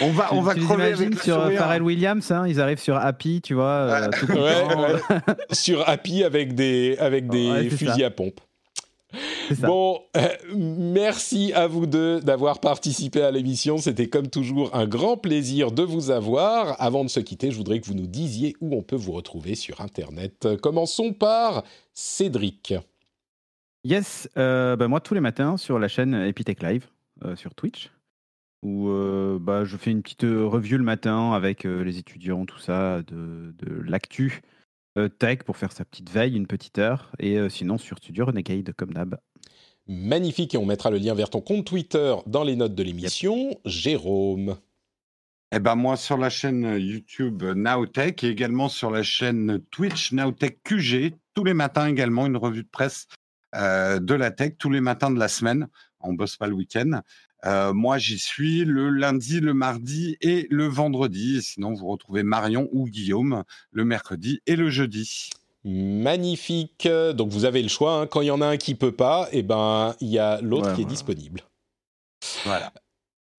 On 0.01 0.11
va, 0.11 0.33
on 0.33 0.41
va 0.41 0.53
crever 0.53 0.91
avec 0.91 1.21
sur 1.21 1.49
Pharrell 1.53 1.83
Williams, 1.83 2.29
hein, 2.31 2.45
ils 2.45 2.59
arrivent 2.59 2.81
sur 2.81 2.97
Happy, 2.97 3.39
tu 3.41 3.53
vois. 3.53 4.09
sur 5.53 5.87
Happy 5.87 6.25
avec 6.25 6.55
des, 6.55 6.97
avec 6.99 7.27
des 7.29 7.69
fusils 7.69 8.03
à 8.03 8.11
pompe. 8.11 8.41
Bon, 9.59 10.01
euh, 10.17 10.27
merci 10.55 11.53
à 11.53 11.67
vous 11.67 11.85
deux 11.85 12.19
d'avoir 12.19 12.59
participé 12.59 13.21
à 13.21 13.31
l'émission. 13.31 13.77
C'était 13.77 14.09
comme 14.09 14.27
toujours 14.27 14.75
un 14.75 14.87
grand 14.87 15.17
plaisir 15.17 15.71
de 15.71 15.83
vous 15.83 16.11
avoir. 16.11 16.81
Avant 16.81 17.03
de 17.03 17.09
se 17.09 17.19
quitter, 17.19 17.51
je 17.51 17.57
voudrais 17.57 17.79
que 17.79 17.85
vous 17.85 17.93
nous 17.93 18.07
disiez 18.07 18.55
où 18.61 18.75
on 18.75 18.81
peut 18.81 18.95
vous 18.95 19.11
retrouver 19.11 19.55
sur 19.55 19.81
Internet. 19.81 20.47
Commençons 20.61 21.13
par 21.13 21.63
Cédric. 21.93 22.73
Yes, 23.83 24.29
euh, 24.37 24.75
bah, 24.75 24.87
moi 24.87 24.99
tous 24.99 25.13
les 25.13 25.21
matins 25.21 25.57
sur 25.57 25.77
la 25.77 25.87
chaîne 25.87 26.15
Epitech 26.15 26.63
Live 26.63 26.87
euh, 27.23 27.35
sur 27.35 27.53
Twitch, 27.53 27.91
où 28.63 28.89
bah, 29.39 29.63
je 29.63 29.77
fais 29.77 29.91
une 29.91 30.01
petite 30.01 30.23
review 30.23 30.77
le 30.77 30.83
matin 30.83 31.33
avec 31.33 31.65
les 31.65 31.99
étudiants, 31.99 32.45
tout 32.45 32.57
ça, 32.57 33.03
de, 33.03 33.53
de 33.59 33.81
l'actu 33.83 34.41
euh, 34.97 35.09
tech 35.09 35.39
pour 35.39 35.57
faire 35.57 35.71
sa 35.71 35.85
petite 35.85 36.09
veille, 36.09 36.35
une 36.35 36.47
petite 36.47 36.77
heure, 36.79 37.11
et 37.19 37.37
euh, 37.37 37.49
sinon 37.49 37.77
sur 37.77 37.97
Studio 37.97 38.25
Renegade 38.25 38.73
comme 38.73 38.93
d'hab. 38.93 39.17
Magnifique, 39.87 40.55
et 40.55 40.57
on 40.57 40.65
mettra 40.65 40.89
le 40.89 40.97
lien 40.97 41.13
vers 41.13 41.29
ton 41.29 41.41
compte 41.41 41.65
Twitter 41.65 42.15
dans 42.25 42.43
les 42.43 42.55
notes 42.55 42.75
de 42.75 42.83
l'émission. 42.83 43.59
Jérôme. 43.65 44.57
Eh 45.51 45.59
ben 45.59 45.75
moi 45.75 45.95
sur 45.95 46.17
la 46.17 46.29
chaîne 46.29 46.77
YouTube 46.79 47.43
Nowtech 47.43 48.23
et 48.23 48.29
également 48.29 48.67
sur 48.67 48.89
la 48.89 49.03
chaîne 49.03 49.61
Twitch 49.69 50.11
Nowtech 50.11 50.63
QG, 50.63 51.13
tous 51.33 51.43
les 51.43 51.53
matins 51.53 51.87
également 51.87 52.25
une 52.25 52.35
revue 52.35 52.63
de 52.63 52.69
presse 52.69 53.07
euh, 53.55 53.99
de 53.99 54.13
la 54.15 54.31
tech, 54.31 54.53
tous 54.57 54.69
les 54.69 54.81
matins 54.81 55.11
de 55.11 55.19
la 55.19 55.27
semaine. 55.27 55.67
On 55.99 56.13
bosse 56.13 56.35
pas 56.35 56.47
le 56.47 56.53
week-end. 56.53 57.01
Euh, 57.45 57.73
moi, 57.73 57.97
j'y 57.97 58.19
suis 58.19 58.65
le 58.65 58.89
lundi, 58.89 59.39
le 59.39 59.53
mardi 59.53 60.17
et 60.21 60.47
le 60.49 60.67
vendredi. 60.67 61.41
Sinon, 61.41 61.73
vous 61.73 61.87
retrouvez 61.87 62.23
Marion 62.23 62.67
ou 62.71 62.87
Guillaume 62.87 63.43
le 63.71 63.85
mercredi 63.85 64.41
et 64.47 64.55
le 64.55 64.69
jeudi. 64.69 65.29
Magnifique. 65.63 66.87
Donc, 67.15 67.29
vous 67.29 67.45
avez 67.45 67.61
le 67.61 67.69
choix. 67.69 68.01
Hein. 68.01 68.07
Quand 68.07 68.21
il 68.21 68.27
y 68.27 68.31
en 68.31 68.41
a 68.41 68.47
un 68.47 68.57
qui 68.57 68.75
peut 68.75 68.91
pas, 68.91 69.27
et 69.31 69.39
eh 69.39 69.43
ben, 69.43 69.95
il 69.99 70.09
y 70.09 70.19
a 70.19 70.41
l'autre 70.41 70.73
qui 70.75 70.81
est 70.81 70.85
disponible. 70.85 71.41
Voilà. 72.45 72.71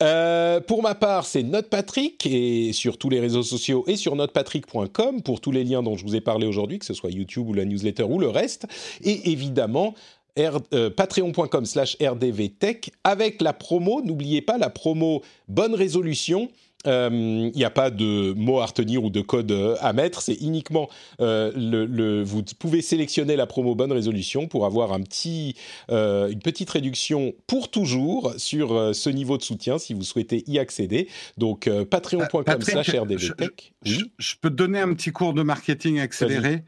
Euh, 0.03 0.61
pour 0.61 0.83
ma 0.83 0.95
part, 0.95 1.25
c'est 1.25 1.43
NotePatrick 1.43 2.27
et 2.27 2.75
sur 2.75 2.99
tous 2.99 3.09
les 3.09 3.19
réseaux 3.19 3.43
sociaux 3.43 3.83
et 3.87 3.97
sur 3.97 4.15
notepatrick.com 4.15 5.23
pour 5.23 5.41
tous 5.41 5.53
les 5.53 5.65
liens 5.65 5.83
dont 5.83 5.97
je 5.97 6.05
vous 6.05 6.15
ai 6.15 6.21
parlé 6.21 6.47
aujourd'hui, 6.47 6.79
que 6.79 6.85
ce 6.85 6.93
soit 6.93 7.11
YouTube 7.11 7.49
ou 7.49 7.55
la 7.55 7.65
newsletter 7.65 8.03
ou 8.03 8.19
le 8.19 8.29
reste. 8.29 8.67
Et 9.03 9.31
évidemment, 9.31 9.95
euh, 10.39 10.91
patreon.com 10.91 11.65
slash 11.65 11.97
rdvtech 12.01 12.91
avec 13.05 13.41
la 13.41 13.53
promo, 13.53 14.03
n'oubliez 14.03 14.43
pas 14.43 14.59
la 14.59 14.71
promo 14.71 15.23
bonne 15.49 15.75
résolution. 15.75 16.51
Il 16.85 16.93
euh, 16.93 17.51
n'y 17.51 17.65
a 17.65 17.71
pas 17.71 17.91
de 17.91 18.33
mot 18.35 18.61
à 18.61 18.67
retenir 18.67 19.03
ou 19.03 19.11
de 19.11 19.21
code 19.21 19.51
euh, 19.51 19.75
à 19.81 19.93
mettre, 19.93 20.23
c'est 20.23 20.35
uniquement 20.35 20.89
le, 21.19 22.23
vous 22.23 22.43
pouvez 22.61 22.81
sélectionner 22.81 23.35
la 23.35 23.47
promo 23.47 23.75
bonne 23.75 23.91
résolution 23.91 24.47
pour 24.47 24.67
avoir 24.67 24.93
un 24.93 25.01
petit, 25.01 25.57
une 25.89 26.41
petite 26.45 26.71
réduction 26.71 27.35
pour 27.49 27.71
toujours 27.71 28.35
sur 28.37 28.95
ce 28.95 29.11
niveau 29.11 29.37
de 29.37 29.43
soutien 29.43 29.79
si 29.79 29.95
vous 29.95 30.05
souhaitez 30.05 30.45
y 30.47 30.61
accéder. 30.61 31.09
Donc 31.39 31.69
patreon.com 31.91 32.61
slash 32.61 32.91
rdvtech. 32.91 33.73
Je, 33.85 34.03
je, 34.19 34.35
peux 34.41 34.51
te 34.51 34.55
donner 34.55 34.79
un 34.79 34.95
petit 34.95 35.11
cours 35.11 35.35
de 35.35 35.43
marketing 35.43 35.99
accéléré? 35.99 36.63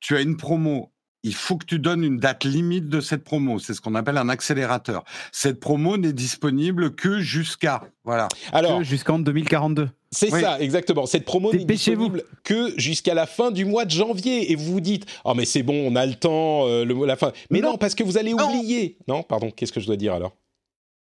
tu 0.00 0.16
as 0.16 0.20
une 0.20 0.36
promo 0.36 0.90
il 1.22 1.34
faut 1.34 1.56
que 1.56 1.66
tu 1.66 1.78
donnes 1.78 2.04
une 2.04 2.18
date 2.18 2.44
limite 2.44 2.88
de 2.88 3.00
cette 3.00 3.24
promo. 3.24 3.58
C'est 3.58 3.74
ce 3.74 3.80
qu'on 3.80 3.94
appelle 3.94 4.18
un 4.18 4.28
accélérateur. 4.28 5.04
Cette 5.32 5.60
promo 5.60 5.96
n'est 5.96 6.12
disponible 6.12 6.94
que 6.94 7.20
jusqu'à 7.20 7.82
voilà. 8.04 8.28
Alors 8.52 8.82
jusqu'en 8.82 9.18
2042. 9.18 9.90
C'est 10.10 10.30
ça, 10.30 10.58
exactement. 10.60 11.06
Cette 11.06 11.24
promo 11.24 11.52
n'est 11.52 11.64
disponible 11.64 12.24
que 12.42 12.72
jusqu'à 12.78 13.14
la 13.14 13.26
fin 13.26 13.50
du 13.50 13.64
mois 13.64 13.84
de 13.84 13.90
janvier. 13.90 14.50
Et 14.50 14.54
vous 14.54 14.72
vous 14.72 14.80
dites, 14.80 15.04
oh 15.24 15.34
mais 15.34 15.44
c'est 15.44 15.62
bon, 15.62 15.90
on 15.90 15.96
a 15.96 16.06
le 16.06 16.14
temps, 16.14 16.66
euh, 16.66 16.84
le, 16.84 17.04
la 17.04 17.16
fin. 17.16 17.32
Mais 17.50 17.60
non, 17.60 17.76
parce 17.76 17.94
que 17.94 18.02
vous 18.02 18.16
allez 18.16 18.32
oublier. 18.32 18.96
Non, 19.06 19.22
pardon, 19.22 19.50
qu'est-ce 19.50 19.72
que 19.72 19.80
je 19.80 19.86
dois 19.86 19.96
dire 19.96 20.14
alors? 20.14 20.34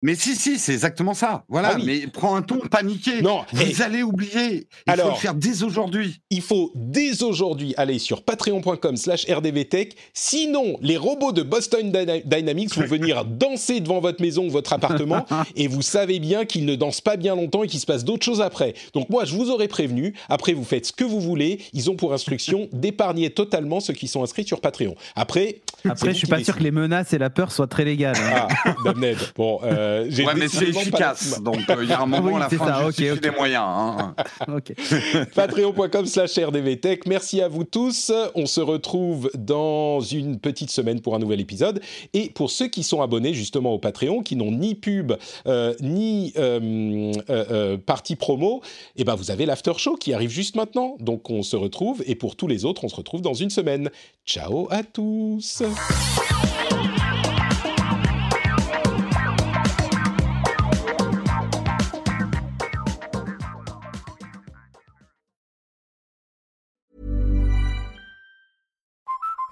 Mais 0.04 0.16
si, 0.16 0.36
si, 0.36 0.58
c'est 0.58 0.74
exactement 0.74 1.14
ça. 1.14 1.44
Voilà, 1.48 1.72
ah 1.76 1.78
mais 1.82 2.06
prends 2.08 2.36
un 2.36 2.42
ton 2.42 2.58
paniqué. 2.58 3.22
Non, 3.22 3.40
vous 3.54 3.80
allez 3.80 4.02
oublier. 4.02 4.68
Il 4.86 4.92
Alors, 4.92 5.06
faut 5.06 5.14
le 5.14 5.18
faire 5.18 5.34
dès 5.34 5.62
aujourd'hui. 5.62 6.20
Il 6.28 6.42
faut 6.42 6.72
dès 6.74 7.22
aujourd'hui 7.22 7.72
aller 7.78 7.98
sur 7.98 8.22
patreon.com 8.22 8.98
slash 8.98 9.24
rdvtech. 9.26 9.96
Sinon, 10.12 10.76
les 10.82 10.98
robots 10.98 11.32
de 11.32 11.42
Boston 11.42 11.90
Dynamics 12.26 12.76
vont 12.76 12.84
venir 12.84 13.24
danser 13.24 13.80
devant 13.80 14.00
votre 14.00 14.20
maison 14.20 14.44
ou 14.44 14.50
votre 14.50 14.74
appartement 14.74 15.24
et 15.56 15.68
vous 15.68 15.80
savez 15.80 16.18
bien 16.18 16.44
qu'ils 16.44 16.66
ne 16.66 16.74
dansent 16.74 17.00
pas 17.00 17.16
bien 17.16 17.34
longtemps 17.34 17.62
et 17.62 17.66
qu'il 17.66 17.80
se 17.80 17.86
passe 17.86 18.04
d'autres 18.04 18.26
choses 18.26 18.42
après. 18.42 18.74
Donc 18.92 19.08
moi, 19.08 19.24
je 19.24 19.34
vous 19.34 19.48
aurais 19.48 19.68
prévenu. 19.68 20.12
Après, 20.28 20.52
vous 20.52 20.64
faites 20.64 20.84
ce 20.84 20.92
que 20.92 21.04
vous 21.04 21.20
voulez. 21.20 21.62
Ils 21.72 21.90
ont 21.90 21.96
pour 21.96 22.12
instruction 22.12 22.68
d'épargner 22.74 23.30
totalement 23.30 23.80
ceux 23.80 23.94
qui 23.94 24.06
sont 24.08 24.22
inscrits 24.22 24.44
sur 24.44 24.60
Patreon. 24.60 24.96
Après, 25.16 25.62
après, 25.88 26.12
je 26.12 26.18
suis 26.18 26.26
pas 26.26 26.44
sûr 26.44 26.58
que 26.58 26.62
les 26.62 26.70
menaces 26.70 27.14
et 27.14 27.18
la 27.18 27.30
peur 27.30 27.52
soient 27.52 27.68
très 27.68 27.86
légales. 27.86 28.16
Hein. 28.18 28.48
Ah, 28.66 28.92
Bon, 29.36 29.60
euh, 29.64 29.93
ouais, 30.02 30.34
mais 30.36 30.48
c'est 30.48 30.68
efficace. 30.68 31.40
Donc, 31.42 31.68
euh, 31.70 31.82
il 31.82 31.88
y 31.88 31.92
a 31.92 32.00
un 32.00 32.06
moment, 32.06 32.36
à 32.36 32.40
la 32.40 32.48
fin, 32.48 32.66
ça. 32.66 32.86
Okay, 32.86 33.16
des 33.16 33.30
moyens. 33.30 33.64
Hein. 33.66 34.14
Patreon.com 35.34 36.06
slash 36.06 36.38
rdvtech. 36.38 37.06
Merci 37.06 37.40
à 37.40 37.48
vous 37.48 37.64
tous. 37.64 38.12
On 38.34 38.46
se 38.46 38.60
retrouve 38.60 39.30
dans 39.34 40.00
une 40.00 40.38
petite 40.38 40.70
semaine 40.70 41.00
pour 41.00 41.14
un 41.14 41.18
nouvel 41.18 41.40
épisode. 41.40 41.80
Et 42.12 42.30
pour 42.30 42.50
ceux 42.50 42.68
qui 42.68 42.82
sont 42.82 43.02
abonnés 43.02 43.34
justement 43.34 43.72
au 43.72 43.78
Patreon, 43.78 44.22
qui 44.22 44.36
n'ont 44.36 44.52
ni 44.52 44.74
pub, 44.74 45.12
euh, 45.46 45.74
ni 45.80 46.32
euh, 46.38 47.76
partie 47.78 48.16
promo, 48.16 48.62
eh 48.96 49.04
ben, 49.04 49.14
vous 49.14 49.30
avez 49.30 49.46
l'after 49.46 49.72
show 49.76 49.96
qui 49.96 50.12
arrive 50.12 50.30
juste 50.30 50.56
maintenant. 50.56 50.96
Donc, 51.00 51.30
on 51.30 51.42
se 51.42 51.56
retrouve. 51.56 52.02
Et 52.06 52.14
pour 52.14 52.36
tous 52.36 52.46
les 52.46 52.64
autres, 52.64 52.84
on 52.84 52.88
se 52.88 52.96
retrouve 52.96 53.22
dans 53.22 53.34
une 53.34 53.50
semaine. 53.50 53.90
Ciao 54.26 54.68
à 54.70 54.82
tous. 54.82 55.62